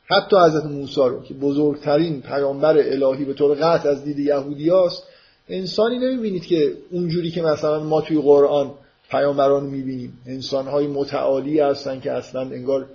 حتی 0.04 0.36
حضرت 0.36 0.64
موسی 0.64 1.00
رو 1.00 1.22
که 1.22 1.34
بزرگترین 1.34 2.22
پیامبر 2.22 2.78
الهی 2.78 3.24
به 3.24 3.34
طور 3.34 3.56
قطع 3.56 3.88
از 3.88 4.04
دید 4.04 4.18
یهودیاست 4.18 5.02
انسانی 5.48 5.98
نمی‌بینید 5.98 6.46
که 6.46 6.72
اونجوری 6.90 7.30
که 7.30 7.42
مثلا 7.42 7.82
ما 7.82 8.00
توی 8.00 8.20
قرآن 8.20 8.70
پیامبران 9.10 9.66
می‌بینیم. 9.66 10.18
انسانهای 10.26 10.86
متعالی 10.86 11.60
هستن 11.60 12.00
که 12.00 12.12
اصلا 12.12 12.40
انگار 12.40 12.86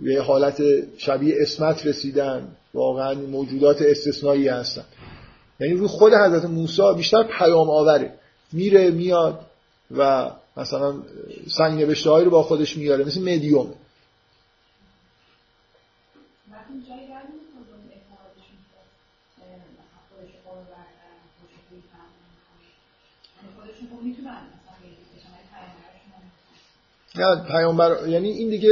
به 0.00 0.20
حالت 0.20 0.62
شبیه 0.96 1.34
اسمت 1.38 1.86
رسیدن. 1.86 2.48
واقعا 2.74 3.14
موجودات 3.14 3.82
استثنایی 3.82 4.48
هستن. 4.48 4.84
یعنی 5.60 5.74
روی 5.74 5.88
خود 5.88 6.12
حضرت 6.12 6.44
موسی 6.44 6.82
بیشتر 6.96 7.22
پیام 7.38 7.70
آوره. 7.70 8.14
میره 8.52 8.90
میاد 8.90 9.40
و 9.96 10.30
مثلا 10.56 10.94
سنگ 11.48 11.80
نوشته 11.80 12.10
رو 12.10 12.30
با 12.30 12.42
خودش 12.42 12.76
میاره. 12.76 13.04
مثل 13.04 13.20
مدیوم. 13.20 13.74
نه 27.16 27.44
پیامبر 27.48 28.08
یعنی 28.08 28.28
این 28.28 28.50
دیگه 28.50 28.70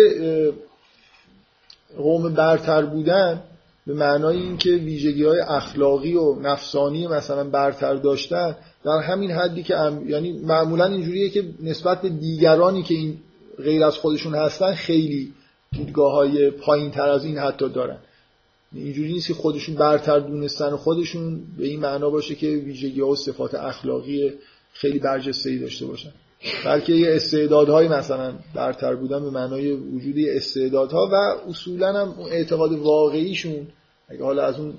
قوم 1.97 2.35
برتر 2.35 2.85
بودن 2.85 3.43
به 3.86 3.94
معنای 3.94 4.36
اینکه 4.36 4.70
ویژگی 4.70 5.24
های 5.24 5.40
اخلاقی 5.40 6.15
و 6.15 6.35
نفسانی 6.35 7.06
مثلا 7.06 7.44
برتر 7.44 7.94
داشتن 7.94 8.56
در 8.85 8.98
همین 8.98 9.31
حدی 9.31 9.62
که 9.62 9.74
یعنی 10.06 10.32
معمولا 10.32 10.85
اینجوریه 10.85 11.31
که 11.31 11.44
نسبت 11.62 12.02
به 12.02 12.09
دیگرانی 12.09 12.82
که 12.82 12.94
این 12.94 13.19
غیر 13.59 13.85
از 13.85 13.97
خودشون 13.97 14.35
هستن 14.35 14.74
خیلی 14.74 15.32
دیدگاه 15.73 16.12
های 16.12 16.51
پایین 16.51 16.90
تر 16.90 17.09
از 17.09 17.24
این 17.24 17.39
حتی 17.39 17.69
دارن. 17.69 17.98
اینجوری 18.73 19.12
نیست 19.12 19.27
که 19.27 19.35
خودشون 19.35 19.74
برتر 19.74 20.19
دونستن 20.19 20.77
خودشون 20.77 21.40
به 21.59 21.66
این 21.66 21.81
معنا 21.81 22.10
باشه 22.10 22.35
که 22.35 22.47
ویژگی 22.47 23.01
ها 23.01 23.09
و 23.09 23.16
صفات 23.16 23.55
اخلاقی 23.55 24.32
خیلی 24.73 24.98
برجسته 24.98 25.59
داشته 25.59 25.86
باشن. 25.86 26.12
بلکه 26.65 26.93
یه 26.93 27.16
استعدادهای 27.16 27.89
مثلا 27.89 28.35
برتر 28.55 28.94
بودن 28.94 29.23
به 29.23 29.31
معنای 29.31 29.73
وجود 29.73 30.16
یه 30.16 30.36
استعدادها 30.36 31.09
و 31.12 31.15
اصولا 31.51 32.01
هم 32.01 32.15
اعتقاد 32.20 32.73
واقعیشون 32.73 33.66
اگه 34.09 34.24
حالا 34.24 34.44
از 34.44 34.59
اون 34.59 34.74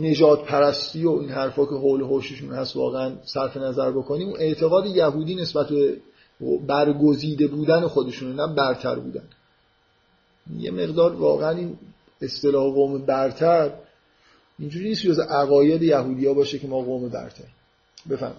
نجات 0.00 0.44
پرستی 0.44 1.04
و 1.04 1.10
این 1.10 1.28
حرفا 1.28 1.64
که 1.64 1.74
حول 1.74 2.02
حوششون 2.02 2.52
هست 2.52 2.76
واقعا 2.76 3.12
صرف 3.24 3.56
نظر 3.56 3.90
بکنیم 3.90 4.28
اون 4.28 4.36
اعتقاد 4.40 4.86
یهودی 4.86 5.34
نسبت 5.34 5.68
به 5.68 5.96
برگزیده 6.66 7.46
بودن 7.46 7.86
خودشون 7.86 8.40
نه 8.40 8.54
برتر 8.54 8.94
بودن. 8.94 9.24
یه 10.58 10.70
مقدار 10.70 11.14
واقعا 11.14 11.50
این 11.50 11.78
اصطلاح 12.22 12.74
قوم 12.74 12.98
برتر 12.98 13.72
اینجوری 14.58 14.88
نیست 14.88 15.02
جز 15.02 15.18
عقاید 15.18 15.82
یهودی 15.82 16.26
ها 16.26 16.34
باشه 16.34 16.58
که 16.58 16.66
ما 16.66 16.80
قوم 16.80 17.08
برتر 17.08 17.44
بفهم 18.10 18.34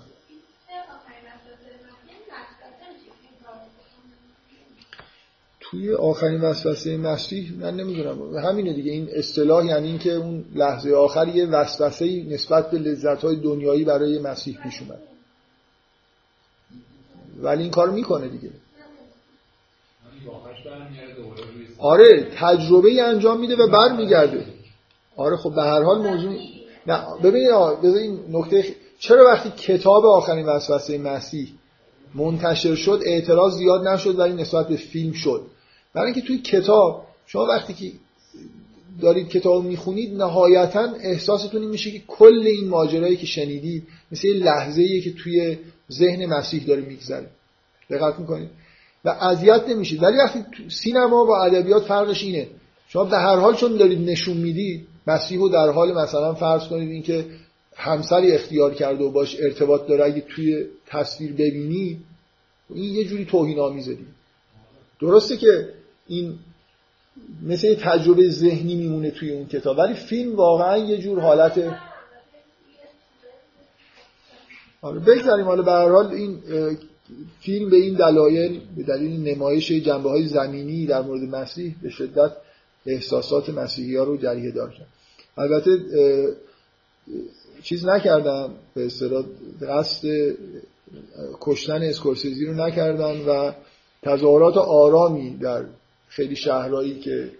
توی 5.71 5.93
آخرین 5.93 6.41
وسوسه 6.41 6.97
مسیح 6.97 7.53
من 7.59 7.75
نمی‌دونم. 7.75 8.37
همینه 8.37 8.73
دیگه. 8.73 8.91
این 8.91 9.09
اصطلاح 9.13 9.65
یعنی 9.65 9.87
اینکه 9.87 10.13
اون 10.13 10.45
لحظه 10.55 10.93
آخر 10.93 11.27
یه 11.27 11.45
وسوسه 11.45 12.23
نسبت 12.29 12.71
به 12.71 12.79
لذت 12.79 13.23
های 13.23 13.35
دنیایی 13.35 13.83
برای 13.83 14.19
مسیح 14.19 14.57
پیش 14.63 14.81
اومد. 14.81 14.99
ولی 17.41 17.61
این 17.61 17.71
کار 17.71 17.89
می‌کنه 17.89 18.27
دیگه. 18.27 18.49
آره 21.77 22.27
تجربه 22.35 23.01
انجام 23.01 23.39
میده 23.39 23.55
و 23.55 23.67
برمیگرده. 23.67 24.45
آره 25.15 25.37
خب 25.37 25.55
به 25.55 25.61
هر 25.63 25.81
حال 25.81 26.01
موضوع 26.01 26.39
نه 26.87 27.03
ببینید 27.23 27.49
این 27.85 28.19
نکته 28.29 28.75
چرا 28.99 29.25
وقتی 29.25 29.49
کتاب 29.49 30.05
آخرین 30.05 30.45
وسوسه 30.45 30.97
مسیح 30.97 31.53
منتشر 32.15 32.75
شد 32.75 33.01
اعتراض 33.05 33.57
زیاد 33.57 33.87
نشد 33.87 34.19
ولی 34.19 34.33
نسبت 34.33 34.67
به 34.67 34.75
فیلم 34.75 35.13
شد؟ 35.13 35.45
برای 35.93 36.11
اینکه 36.11 36.27
توی 36.27 36.37
کتاب 36.37 37.07
شما 37.25 37.45
وقتی 37.45 37.73
که 37.73 37.91
دارید 39.01 39.29
کتاب 39.29 39.63
می‌خونید 39.63 40.13
نهایتا 40.13 40.93
احساستون 41.03 41.61
این 41.61 41.69
میشه 41.69 41.91
که 41.91 42.01
کل 42.07 42.43
این 42.47 42.67
ماجرایی 42.67 43.17
که 43.17 43.25
شنیدید 43.25 43.87
مثل 44.11 44.27
یه 44.27 44.33
لحظه 44.33 45.01
که 45.01 45.13
توی 45.13 45.57
ذهن 45.91 46.25
مسیح 46.25 46.63
داره 46.65 46.81
میگذره. 46.81 47.27
دقت 47.89 48.19
می‌کنید؟ 48.19 48.49
و 49.05 49.09
اذیت 49.09 49.69
نمیشید. 49.69 50.03
ولی 50.03 50.17
وقتی 50.17 50.39
سینما 50.69 51.25
با 51.25 51.43
ادبیات 51.43 51.83
فرقش 51.83 52.23
اینه. 52.23 52.47
شما 52.87 53.03
به 53.03 53.17
هر 53.17 53.35
حال 53.35 53.55
چون 53.55 53.77
دارید 53.77 54.09
نشون 54.09 54.37
می‌دید 54.37 54.87
مسیح 55.07 55.39
رو 55.39 55.49
در 55.49 55.69
حال 55.69 55.93
مثلا 55.93 56.33
فرض 56.33 56.67
کنید 56.67 56.91
اینکه 56.91 57.25
همسری 57.75 58.31
اختیار 58.31 58.73
کرده 58.73 59.03
و 59.03 59.11
باش 59.11 59.37
ارتباط 59.39 59.87
داره 59.87 60.05
اگه 60.05 60.21
توی 60.21 60.65
تصویر 60.87 61.33
ببینی 61.33 61.99
این 62.69 62.93
یه 62.93 63.05
جوری 63.05 63.25
توهین 63.25 63.59
آمیزه 63.59 63.97
درسته 65.01 65.37
که 65.37 65.69
این 66.07 66.39
مثل 67.43 67.67
یه 67.67 67.75
تجربه 67.75 68.29
ذهنی 68.29 68.75
میمونه 68.75 69.11
توی 69.11 69.31
اون 69.31 69.47
کتاب. 69.47 69.77
ولی 69.77 69.93
فیلم 69.93 70.35
واقعا 70.35 70.77
یه 70.77 70.97
جور 70.97 71.19
حالت 71.19 71.77
آره 74.81 74.99
بگذاریم. 74.99 75.45
حالا 75.45 75.61
به 75.61 75.71
هر 75.71 75.89
حال 75.89 76.07
این 76.07 76.39
فیلم 77.39 77.69
به 77.69 77.77
این 77.77 77.93
دلایل 77.93 78.61
به 78.75 78.83
دلیل 78.83 79.35
نمایش 79.35 79.71
جنبه 79.71 80.09
های 80.09 80.27
زمینی 80.27 80.85
در 80.85 81.01
مورد 81.01 81.21
مسیح 81.21 81.75
به 81.81 81.89
شدت 81.89 82.31
احساسات 82.85 83.49
مسیحی 83.49 83.95
ها 83.95 84.03
رو 84.03 84.17
جریه 84.17 84.51
دار 84.51 84.69
کرد. 84.69 84.87
البته 85.37 85.77
چیز 87.63 87.85
نکردن 87.85 88.53
به 88.73 88.85
اصطلاح 88.85 89.25
قصد 89.61 90.07
کشتن 91.41 91.83
اسکورسیزی 91.83 92.45
رو 92.45 92.53
نکردن 92.53 93.21
و 93.21 93.51
تظاهرات 94.03 94.57
آرامی 94.57 95.37
در 95.37 95.65
خیلی 96.11 96.35
شهرهایی 96.35 96.99
که 96.99 97.31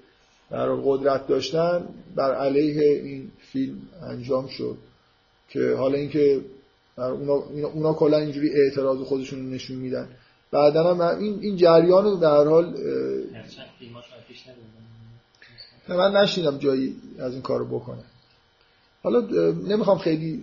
در 0.52 0.69
قدرت 0.69 1.27
داشتن 1.27 1.88
بر 2.15 2.35
علیه 2.35 3.02
این 3.03 3.31
فیلم 3.52 3.81
انجام 4.03 4.48
شد 4.48 4.77
که 5.49 5.76
حالا 5.76 5.98
اینکه 5.98 6.41
اونا, 6.98 7.34
اونا 7.73 7.93
کلا 7.93 8.18
اینجوری 8.18 8.49
اعتراض 8.49 8.99
خودشون 8.99 9.49
نشون 9.49 9.77
میدن. 9.77 10.10
بعدا 10.52 10.93
هم 10.93 11.02
این, 11.02 11.39
این 11.41 11.57
جریان 11.57 12.03
رو 12.03 12.15
در 12.15 12.48
حال 12.48 12.76
من 15.89 16.22
نشیدم 16.22 16.57
جایی 16.57 16.95
از 17.19 17.34
این 17.34 17.41
کارو 17.41 17.65
بکنه. 17.65 18.03
حالا 19.03 19.19
نمی‌خوام 19.68 19.98
خیلی 19.98 20.41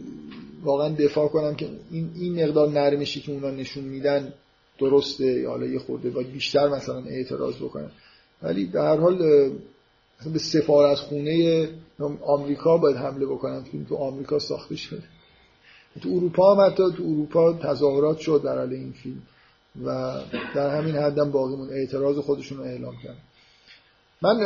واقعا 0.62 0.88
دفاع 0.88 1.28
کنم 1.28 1.54
که 1.54 1.68
این, 1.90 2.10
این 2.14 2.44
مقدار 2.44 2.68
نرمشی 2.68 3.20
که 3.20 3.32
اونا 3.32 3.50
نشون 3.50 3.84
میدن 3.84 4.32
درسته 4.78 5.48
حالا 5.48 5.66
یه 5.66 5.78
خورده 5.78 6.10
باید 6.10 6.32
بیشتر 6.32 6.68
مثلا 6.68 6.98
اعتراض 6.98 7.54
بکنن 7.54 7.90
ولی 8.42 8.66
در 8.66 8.80
هر 8.80 8.96
حال 8.96 9.18
به 10.32 10.38
سفارت 10.38 10.98
خونه 10.98 11.68
آمریکا 12.26 12.76
باید 12.76 12.96
حمله 12.96 13.26
بکنن 13.26 13.62
فیلم 13.62 13.84
تو 13.84 13.96
آمریکا 13.96 14.38
ساخته 14.38 14.76
شده. 14.76 15.02
تو 16.00 16.08
اروپا 16.08 16.54
هم 16.54 16.66
حتی 16.66 16.82
تو 16.96 17.02
اروپا 17.02 17.52
تظاهرات 17.52 18.18
شد 18.18 18.40
در 18.44 18.58
حال 18.58 18.72
این 18.72 18.92
فیلم 18.92 19.22
و 19.84 20.20
در 20.54 20.76
همین 20.76 20.96
حدم 20.96 21.30
باقیمون 21.30 21.70
اعتراض 21.70 22.18
خودشون 22.18 22.58
رو 22.58 22.64
اعلام 22.64 22.94
کرد 23.04 23.16
من 24.22 24.36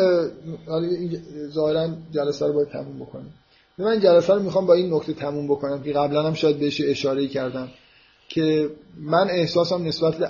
ظاهرا 1.48 1.88
جلسه 2.12 2.46
رو 2.46 2.52
باید 2.52 2.68
تموم 2.68 2.98
بکنم 2.98 3.32
من 3.78 4.00
جلسه 4.00 4.34
رو 4.34 4.42
می‌خوام 4.42 4.66
با 4.66 4.74
این 4.74 4.94
نکته 4.94 5.12
تموم 5.12 5.46
بکنم 5.46 5.82
که 5.82 5.92
قبلا 5.92 6.22
هم 6.22 6.34
شاید 6.34 6.58
بهش 6.58 6.80
اشاره 6.80 7.28
کردم 7.28 7.68
که 8.28 8.70
من 8.96 9.30
احساسم 9.30 9.84
نسبت 9.84 10.16
به 10.16 10.28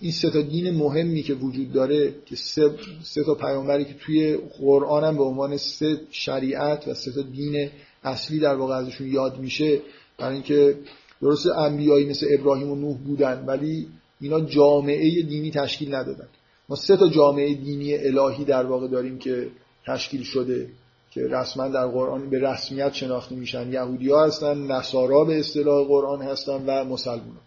این 0.00 0.12
سه 0.12 0.30
تا 0.30 0.40
دین 0.40 0.70
مهمی 0.70 1.22
که 1.22 1.34
وجود 1.34 1.72
داره 1.72 2.14
که 2.26 2.36
سه, 2.36 2.70
سه 3.02 3.24
تا 3.24 3.34
پیامبری 3.34 3.84
که 3.84 3.94
توی 3.94 4.36
قرآن 4.36 5.04
هم 5.04 5.16
به 5.16 5.22
عنوان 5.22 5.56
سه 5.56 6.00
شریعت 6.10 6.88
و 6.88 6.94
سه 6.94 7.12
تا 7.12 7.22
دین 7.22 7.70
اصلی 8.04 8.38
در 8.38 8.54
واقع 8.54 8.74
ازشون 8.74 9.12
یاد 9.12 9.38
میشه 9.38 9.80
برای 10.18 10.34
اینکه 10.34 10.78
درست 11.22 11.46
انبیایی 11.46 12.06
مثل 12.06 12.26
ابراهیم 12.38 12.70
و 12.70 12.76
نوح 12.76 12.96
بودن 12.96 13.44
ولی 13.46 13.88
اینا 14.20 14.40
جامعه 14.40 15.22
دینی 15.22 15.50
تشکیل 15.50 15.94
ندادن. 15.94 16.28
ما 16.68 16.76
سه 16.76 16.96
تا 16.96 17.08
جامعه 17.08 17.54
دینی 17.54 17.94
الهی 17.94 18.44
در 18.44 18.66
واقع 18.66 18.88
داریم 18.88 19.18
که 19.18 19.50
تشکیل 19.86 20.22
شده 20.22 20.68
که 21.10 21.20
رسما 21.20 21.68
در 21.68 21.86
قرآن 21.86 22.30
به 22.30 22.40
رسمیت 22.40 22.92
شناخته 22.92 23.34
میشن. 23.34 23.72
یهودی 23.72 24.10
ها 24.10 24.26
هستن 24.26 24.58
نصارا 24.58 25.24
به 25.24 25.38
اصطلاح 25.38 25.86
قرآن 25.86 26.22
هستن 26.22 26.64
و 26.66 26.84
مسلمان 26.84 27.40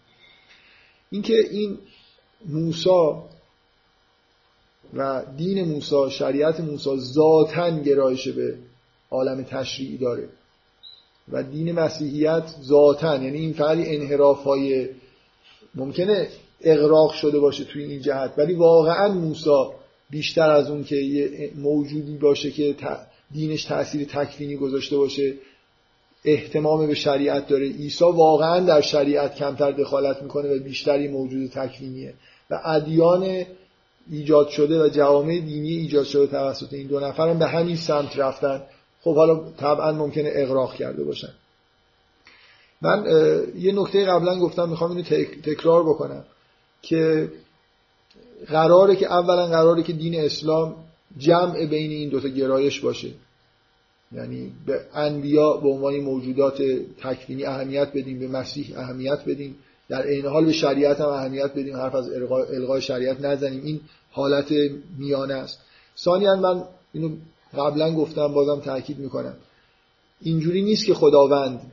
اینکه 1.10 1.34
این 1.50 1.78
موسا 2.46 3.24
و 4.94 5.22
دین 5.36 5.64
موسا 5.64 6.10
شریعت 6.10 6.60
موسا 6.60 6.96
ذاتا 6.96 7.70
گرایش 7.70 8.28
به 8.28 8.58
عالم 9.10 9.42
تشریعی 9.42 9.98
داره. 9.98 10.28
و 11.32 11.42
دین 11.42 11.72
مسیحیت 11.72 12.54
ذاتا 12.62 13.16
یعنی 13.16 13.38
این 13.38 13.52
فعلی 13.52 13.96
انحراف 13.96 14.44
های 14.44 14.88
ممکنه 15.74 16.28
اغراق 16.60 17.12
شده 17.12 17.38
باشه 17.38 17.64
توی 17.64 17.84
این 17.84 18.02
جهت 18.02 18.34
ولی 18.36 18.54
واقعا 18.54 19.08
موسا 19.08 19.74
بیشتر 20.10 20.50
از 20.50 20.70
اون 20.70 20.84
که 20.84 20.96
یه 20.96 21.50
موجودی 21.56 22.16
باشه 22.16 22.50
که 22.50 22.76
دینش 23.30 23.64
تاثیر 23.64 24.08
تکوینی 24.08 24.56
گذاشته 24.56 24.96
باشه 24.96 25.34
احتمام 26.24 26.86
به 26.86 26.94
شریعت 26.94 27.48
داره. 27.48 27.66
عیسی 27.66 28.04
واقعا 28.04 28.60
در 28.60 28.80
شریعت 28.80 29.34
کمتر 29.34 29.72
دخالت 29.72 30.22
می‌کنه 30.22 30.56
و 30.56 30.58
بیشتری 30.58 31.08
موجود 31.08 31.50
تکوینیه. 31.50 32.14
و 32.50 32.60
ادیان 32.64 33.44
ایجاد 34.10 34.48
شده 34.48 34.84
و 34.84 34.88
جوامع 34.88 35.38
دینی 35.38 35.72
ایجاد 35.72 36.04
شده 36.04 36.26
توسط 36.26 36.72
این 36.72 36.86
دو 36.86 37.00
نفر 37.00 37.28
هم 37.28 37.38
به 37.38 37.46
همین 37.46 37.76
سمت 37.76 38.18
رفتن. 38.18 38.62
خب 39.02 39.16
حالا 39.16 39.50
طبعا 39.50 39.92
ممکنه 39.92 40.30
اغراق 40.34 40.74
کرده 40.74 41.04
باشن. 41.04 41.32
من 42.82 43.04
یه 43.58 43.72
نکته 43.72 44.04
قبلا 44.04 44.38
گفتم 44.38 44.68
می‌خوام 44.68 44.90
اینو 44.90 45.02
تکرار 45.42 45.82
بکنم 45.82 46.24
که 46.82 47.28
قراره 48.46 48.96
که 48.96 49.12
اولا 49.12 49.46
قراره 49.46 49.82
که 49.82 49.92
دین 49.92 50.20
اسلام 50.20 50.76
جمع 51.18 51.66
بین 51.66 51.90
این 51.90 52.08
دوتا 52.08 52.28
گرایش 52.28 52.80
باشه. 52.80 53.08
یعنی 54.12 54.52
به 54.66 54.80
انبیا 54.94 55.52
به 55.52 55.68
عنوان 55.68 55.96
موجودات 55.96 56.62
تکوینی 57.02 57.44
اهمیت 57.44 57.88
بدیم 57.88 58.18
به 58.18 58.28
مسیح 58.28 58.78
اهمیت 58.78 59.24
بدیم. 59.26 59.56
در 59.88 60.06
این 60.06 60.26
حال 60.26 60.44
به 60.44 60.52
شریعت 60.52 61.00
هم 61.00 61.08
اهمیت 61.08 61.52
بدیم 61.54 61.76
حرف 61.76 61.94
از 61.94 62.10
الغای 62.54 62.82
شریعت 62.82 63.20
نزنیم. 63.20 63.64
این 63.64 63.80
حالت 64.10 64.52
میانه 64.98 65.34
است. 65.34 65.58
ثانیا 65.98 66.36
من 66.36 66.62
اینو 66.92 67.10
قبلا 67.54 67.94
گفتم 67.94 68.28
بازم 68.28 68.60
تاکید 68.60 68.98
می‌کنم. 68.98 69.34
اینجوری 70.20 70.62
نیست 70.62 70.86
که 70.86 70.94
خداوند 70.94 71.72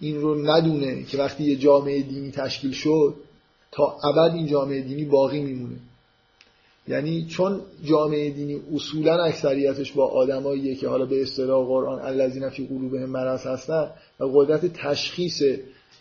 این 0.00 0.20
رو 0.20 0.50
ندونه 0.50 1.02
که 1.02 1.18
وقتی 1.18 1.44
یه 1.44 1.56
جامعه 1.56 2.02
دینی 2.02 2.30
تشکیل 2.30 2.72
شد 2.72 3.14
تا 3.72 3.96
ابد 4.04 4.34
این 4.34 4.46
جامعه 4.46 4.80
دینی 4.80 5.04
باقی 5.04 5.40
میمونه. 5.40 5.76
یعنی 6.88 7.26
چون 7.26 7.60
جامعه 7.84 8.30
دینی 8.30 8.60
اصولا 8.74 9.24
اکثریتش 9.24 9.92
با 9.92 10.06
آدماییه 10.06 10.74
که 10.74 10.88
حالا 10.88 11.06
به 11.06 11.22
اصطلاح 11.22 11.66
قرآن 11.66 12.00
الذین 12.00 12.48
فی 12.48 12.66
قلوبهم 12.66 13.10
مرض 13.10 13.46
هستن 13.46 13.90
و 14.20 14.24
قدرت 14.24 14.66
تشخیص 14.66 15.42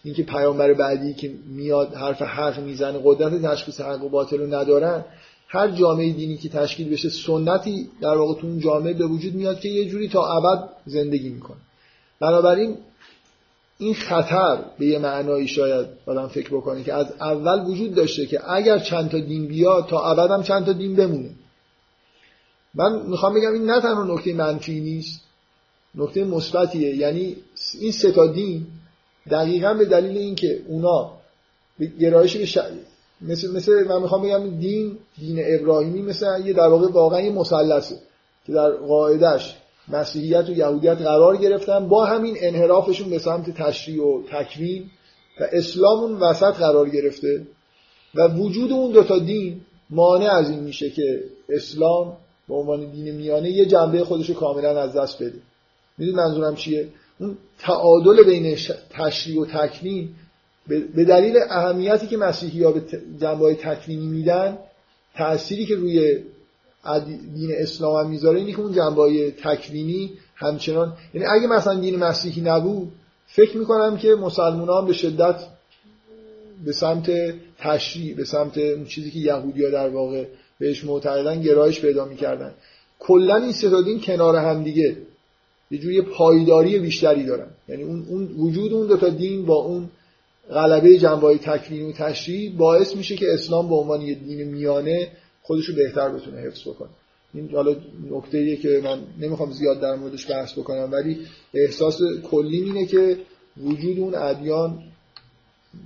اینکه 0.04 0.24
پیامبر 0.24 0.74
بعدی 0.74 1.14
که 1.14 1.34
میاد 1.46 1.94
حرف 1.94 2.22
حق 2.22 2.60
می‌زنه 2.60 3.00
قدرت 3.04 3.42
تشخیص 3.42 3.82
حق 3.82 4.04
و 4.04 4.10
باطل 4.10 4.38
رو 4.38 4.56
ندارن 4.56 5.06
هر 5.48 5.72
جامعه 5.72 6.14
دینی 6.14 6.38
که 6.38 6.50
تشکیل 6.50 6.90
بشه 6.90 7.10
سنتی 7.10 7.90
در 8.02 8.18
واقع 8.18 8.42
تو 8.42 8.48
اون 8.48 8.60
جامعه 8.60 8.94
به 8.94 9.06
وجود 9.06 9.36
میاد 9.36 9.60
که 9.60 9.70
یه 9.70 9.90
جوری 9.90 10.10
تا 10.10 10.26
ابد 10.26 10.70
زندگی 10.86 11.30
می‌کنه. 11.30 11.58
بنابراین 12.20 12.78
این 13.78 13.94
خطر 13.94 14.60
به 14.80 14.86
یه 14.86 15.00
معنایی 15.00 15.48
شاید 15.48 15.88
آدم 16.06 16.28
فکر 16.28 16.50
بکنه 16.50 16.84
که 16.84 16.94
از 16.94 17.12
اول 17.20 17.66
وجود 17.66 17.96
داشته 17.96 18.26
که 18.26 18.52
اگر 18.52 18.80
چند 18.80 19.10
تا 19.10 19.20
دین 19.20 19.48
بیاد 19.48 19.88
تا 19.88 20.12
ابد 20.12 20.32
هم 20.32 20.44
چند 20.44 20.66
تا 20.66 20.74
دین 20.74 20.96
بمونه. 20.96 21.30
من 22.74 23.02
می‌خوام 23.02 23.34
بگم 23.34 23.54
این 23.54 23.66
نه 23.66 23.82
تنها 23.82 24.04
نکته 24.04 24.34
منفی 24.34 24.80
نیست 24.80 25.22
نکته 25.96 26.24
مثبتیه. 26.24 26.96
یعنی 26.96 27.36
این 27.80 27.92
سه 27.92 28.12
تا 28.12 28.28
دین 28.28 28.68
دقیقا 29.30 29.74
به 29.74 29.86
دلیل 29.86 30.18
اینکه 30.18 30.62
اونا 30.68 31.12
به 31.80 31.86
گرایش 31.86 32.38
به 32.38 32.46
ش... 32.46 32.58
مثل 33.22 33.52
مثل 33.52 33.88
من 33.88 34.02
می‌خوام 34.02 34.22
بگم 34.22 34.60
دین 34.60 34.98
دین 35.20 35.40
ابراهیمی 35.46 36.02
مثل 36.02 36.26
یه 36.46 36.54
در 36.54 36.68
واقع 36.68 36.88
واقعا 36.88 37.22
یه 37.22 37.32
مثلثه 37.32 37.96
که 38.48 38.54
در 38.54 38.72
قاعدش 38.72 39.56
مسیحیت 39.88 40.50
و 40.50 40.52
یهودیت 40.52 40.98
قرار 40.98 41.38
گرفتن 41.38 41.88
با 41.88 42.06
همین 42.06 42.38
انحرافشون 42.40 43.10
به 43.10 43.20
سمت 43.20 43.50
تشریع 43.50 44.04
و 44.04 44.24
تکوین 44.24 44.90
و 45.40 45.48
اسلام 45.52 46.00
اون 46.00 46.14
وسط 46.20 46.54
قرار 46.54 46.90
گرفته 46.90 47.48
و 48.16 48.28
وجود 48.28 48.72
اون 48.72 48.92
دوتا 48.92 49.20
دین 49.20 49.62
مانع 49.90 50.32
از 50.32 50.50
این 50.50 50.60
میشه 50.60 50.90
که 50.90 51.24
اسلام 51.50 52.18
به 52.48 52.56
عنوان 52.56 52.92
دین 52.92 53.16
میانه 53.16 53.52
یه 53.52 53.66
جنبه 53.66 54.04
خودش 54.04 54.30
کاملا 54.30 54.82
از 54.82 54.94
دست 54.94 55.24
بده. 55.24 55.40
می‌دونی 55.98 56.18
منظورم 56.18 56.56
چیه؟ 56.56 56.88
تعادل 57.60 58.24
بین 58.24 58.58
تشریع 58.90 59.42
و 59.42 59.46
تکوین 59.46 60.10
به 60.68 61.06
دلیل 61.06 61.38
اهمیتی 61.50 62.08
که 62.08 62.18
مسیحی 62.18 62.64
ها 62.64 62.72
به 62.72 62.82
جنبه 63.22 63.56
تکوینی 63.56 64.08
میدن 64.08 64.58
تأثیری 65.16 65.66
که 65.66 65.76
روی 65.76 66.18
دین 67.34 67.52
اسلام 67.58 68.06
هم 68.06 68.10
می‌ذاره 68.10 68.40
اینه 68.40 68.52
که 68.52 68.60
اون 68.60 68.74
جنبه 68.74 69.32
تکوینی 69.32 70.12
همچنان 70.36 70.94
یعنی 71.14 71.28
اگه 71.28 71.48
مثلا 71.48 71.80
دین 71.80 71.96
مسیحی 71.96 72.42
نبود 72.42 72.92
فکر 73.28 73.58
می‌کنم 73.58 73.98
که 73.98 74.16
مسلمان 74.16 74.86
به 74.86 74.94
شدت 74.94 75.36
به 76.66 76.72
سمت 76.72 77.12
تشریع 77.60 78.16
به 78.16 78.26
سمت 78.26 78.58
اون 78.58 78.86
چیزی 78.86 79.12
که 79.12 79.20
یهودی 79.20 79.64
ها 79.64 79.70
در 79.70 79.90
واقع 79.90 80.26
بهش 80.60 80.84
معتقدن 80.84 81.42
گرایش 81.42 81.82
پیدا 81.82 82.06
می‌کردن. 82.06 82.54
کلا 83.00 83.36
این 83.36 83.52
سه 83.52 83.82
دین 83.84 84.02
کنار 84.02 84.36
هم 84.36 84.64
دیگه 84.64 84.98
یه 85.72 85.78
جوری 85.78 86.02
پایداری 86.02 86.80
بیشتری 86.80 87.26
دارن. 87.26 87.48
یعنی 87.68 87.84
اون, 87.84 88.06
اون 88.10 88.28
وجود 88.38 88.74
اون 88.74 88.88
دو 88.88 88.98
تا 88.98 89.10
دین 89.10 89.46
با 89.46 89.56
اون 89.56 89.90
غلبه 90.50 90.98
جنبه 90.98 91.38
تکوین 91.38 91.86
و 91.86 91.92
تشریع 91.92 92.52
باعث 92.58 92.96
میشه 92.96 93.16
که 93.16 93.34
اسلام 93.34 93.70
به 93.70 93.76
عنوان 93.76 94.02
یه 94.02 94.16
دین 94.16 94.44
میانه 94.44 95.08
خودش 95.44 95.66
رو 95.66 95.76
بهتر 95.76 96.10
بتونه 96.10 96.38
حفظ 96.38 96.68
بکنه. 96.68 96.90
این 97.34 97.50
حالا 97.50 97.76
نکته 98.12 98.56
که 98.56 98.82
من 98.84 99.00
نمی‌خوام 99.20 99.52
زیاد 99.52 99.82
در 99.82 99.96
موردش 99.96 100.32
بحث 100.32 100.58
بکنم 100.58 100.90
ولی 100.92 101.18
احساس 101.54 102.00
کلی 102.32 102.62
اینه 102.62 102.86
که 102.86 103.18
وجود 103.58 104.00
اون 104.00 104.16
ادیان 104.16 104.84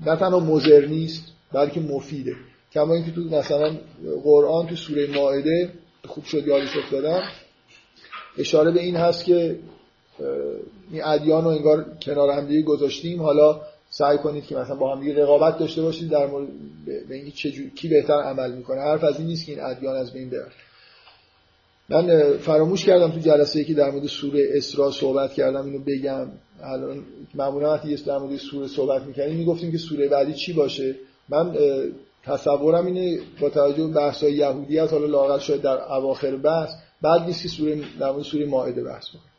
نه 0.05 0.15
تنها 0.15 0.39
مزرنیست 0.39 1.23
بلکه 1.53 1.79
مفیده. 1.79 2.35
کما 2.73 2.93
اینکه 2.93 3.11
تو 3.11 3.21
مثلا 3.21 3.77
قرآن 4.23 4.67
تو 4.67 4.75
سوره 4.75 5.07
مائده 5.07 5.69
خوب 6.07 6.23
شد 6.23 6.47
یادش 6.47 6.77
افتادم 6.77 7.21
اشاره 8.37 8.71
به 8.71 8.79
این 8.79 8.95
هست 8.95 9.25
که 9.25 9.59
این 10.91 11.03
ادیان 11.03 11.43
رو 11.43 11.49
انگار 11.49 11.85
کنار 12.01 12.29
هم 12.29 12.45
دیگه 12.45 12.61
گذاشتیم. 12.61 13.21
حالا 13.21 13.61
سعی 13.89 14.17
کنید 14.17 14.45
که 14.45 14.55
مثلا 14.55 14.75
با 14.75 14.95
هم 14.95 15.01
دیگه 15.01 15.23
رقابت 15.23 15.59
داشته 15.59 15.81
باشید 15.81 16.09
در 16.09 16.27
مورد 16.27 16.47
به 17.09 17.15
اینکه 17.15 17.31
چجور... 17.31 17.69
کی 17.69 17.87
بهتر 17.87 18.13
عمل 18.13 18.51
می‌کنه. 18.51 18.81
حرف 18.81 19.03
از 19.03 19.19
این 19.19 19.27
نیست 19.27 19.45
که 19.45 19.51
این 19.51 19.61
ادیان 19.61 19.95
از 19.95 20.13
بین 20.13 20.29
بره. 20.29 20.51
من 21.89 22.37
فراموش 22.37 22.85
کردم 22.85 23.11
تو 23.11 23.19
جلسه 23.19 23.59
ای 23.59 23.65
که 23.65 23.73
در 23.73 23.91
مورد 23.91 24.05
سوره 24.05 24.49
اسراء 24.53 24.91
صحبت 24.91 25.33
کردم 25.33 25.65
اینو 25.65 25.79
بگم. 25.79 26.27
الان 26.63 27.03
معمولا 27.35 27.73
وقتی 27.73 27.95
در 27.95 28.17
مورد 28.17 28.37
سوره 28.37 28.67
صحبت 28.67 29.01
می‌کنیم 29.03 29.35
می‌گفتیم 29.35 29.71
که 29.71 29.77
سوره 29.77 30.07
بعدی 30.07 30.33
چی 30.33 30.53
باشه؟ 30.53 30.95
من 31.29 31.57
تصورم 32.23 32.85
اینه 32.85 33.19
با 33.41 33.49
توجه 33.49 33.87
به 33.87 33.93
بحث 33.93 34.23
های 34.23 34.33
یهودیت 34.33 34.93
حالا 34.93 35.05
لاغر 35.05 35.39
شاید 35.39 35.61
در 35.61 35.93
اواخر 35.93 36.35
بحث. 36.35 36.69
بعد 37.01 37.21
نیست 37.21 37.41
که 37.41 37.47
سوره 37.47 37.81
در 37.99 38.11
مورد 38.11 38.23
سوره 38.23 38.45
مائده 38.45 38.83
بحث 38.83 39.09
بکنیم 39.09 39.34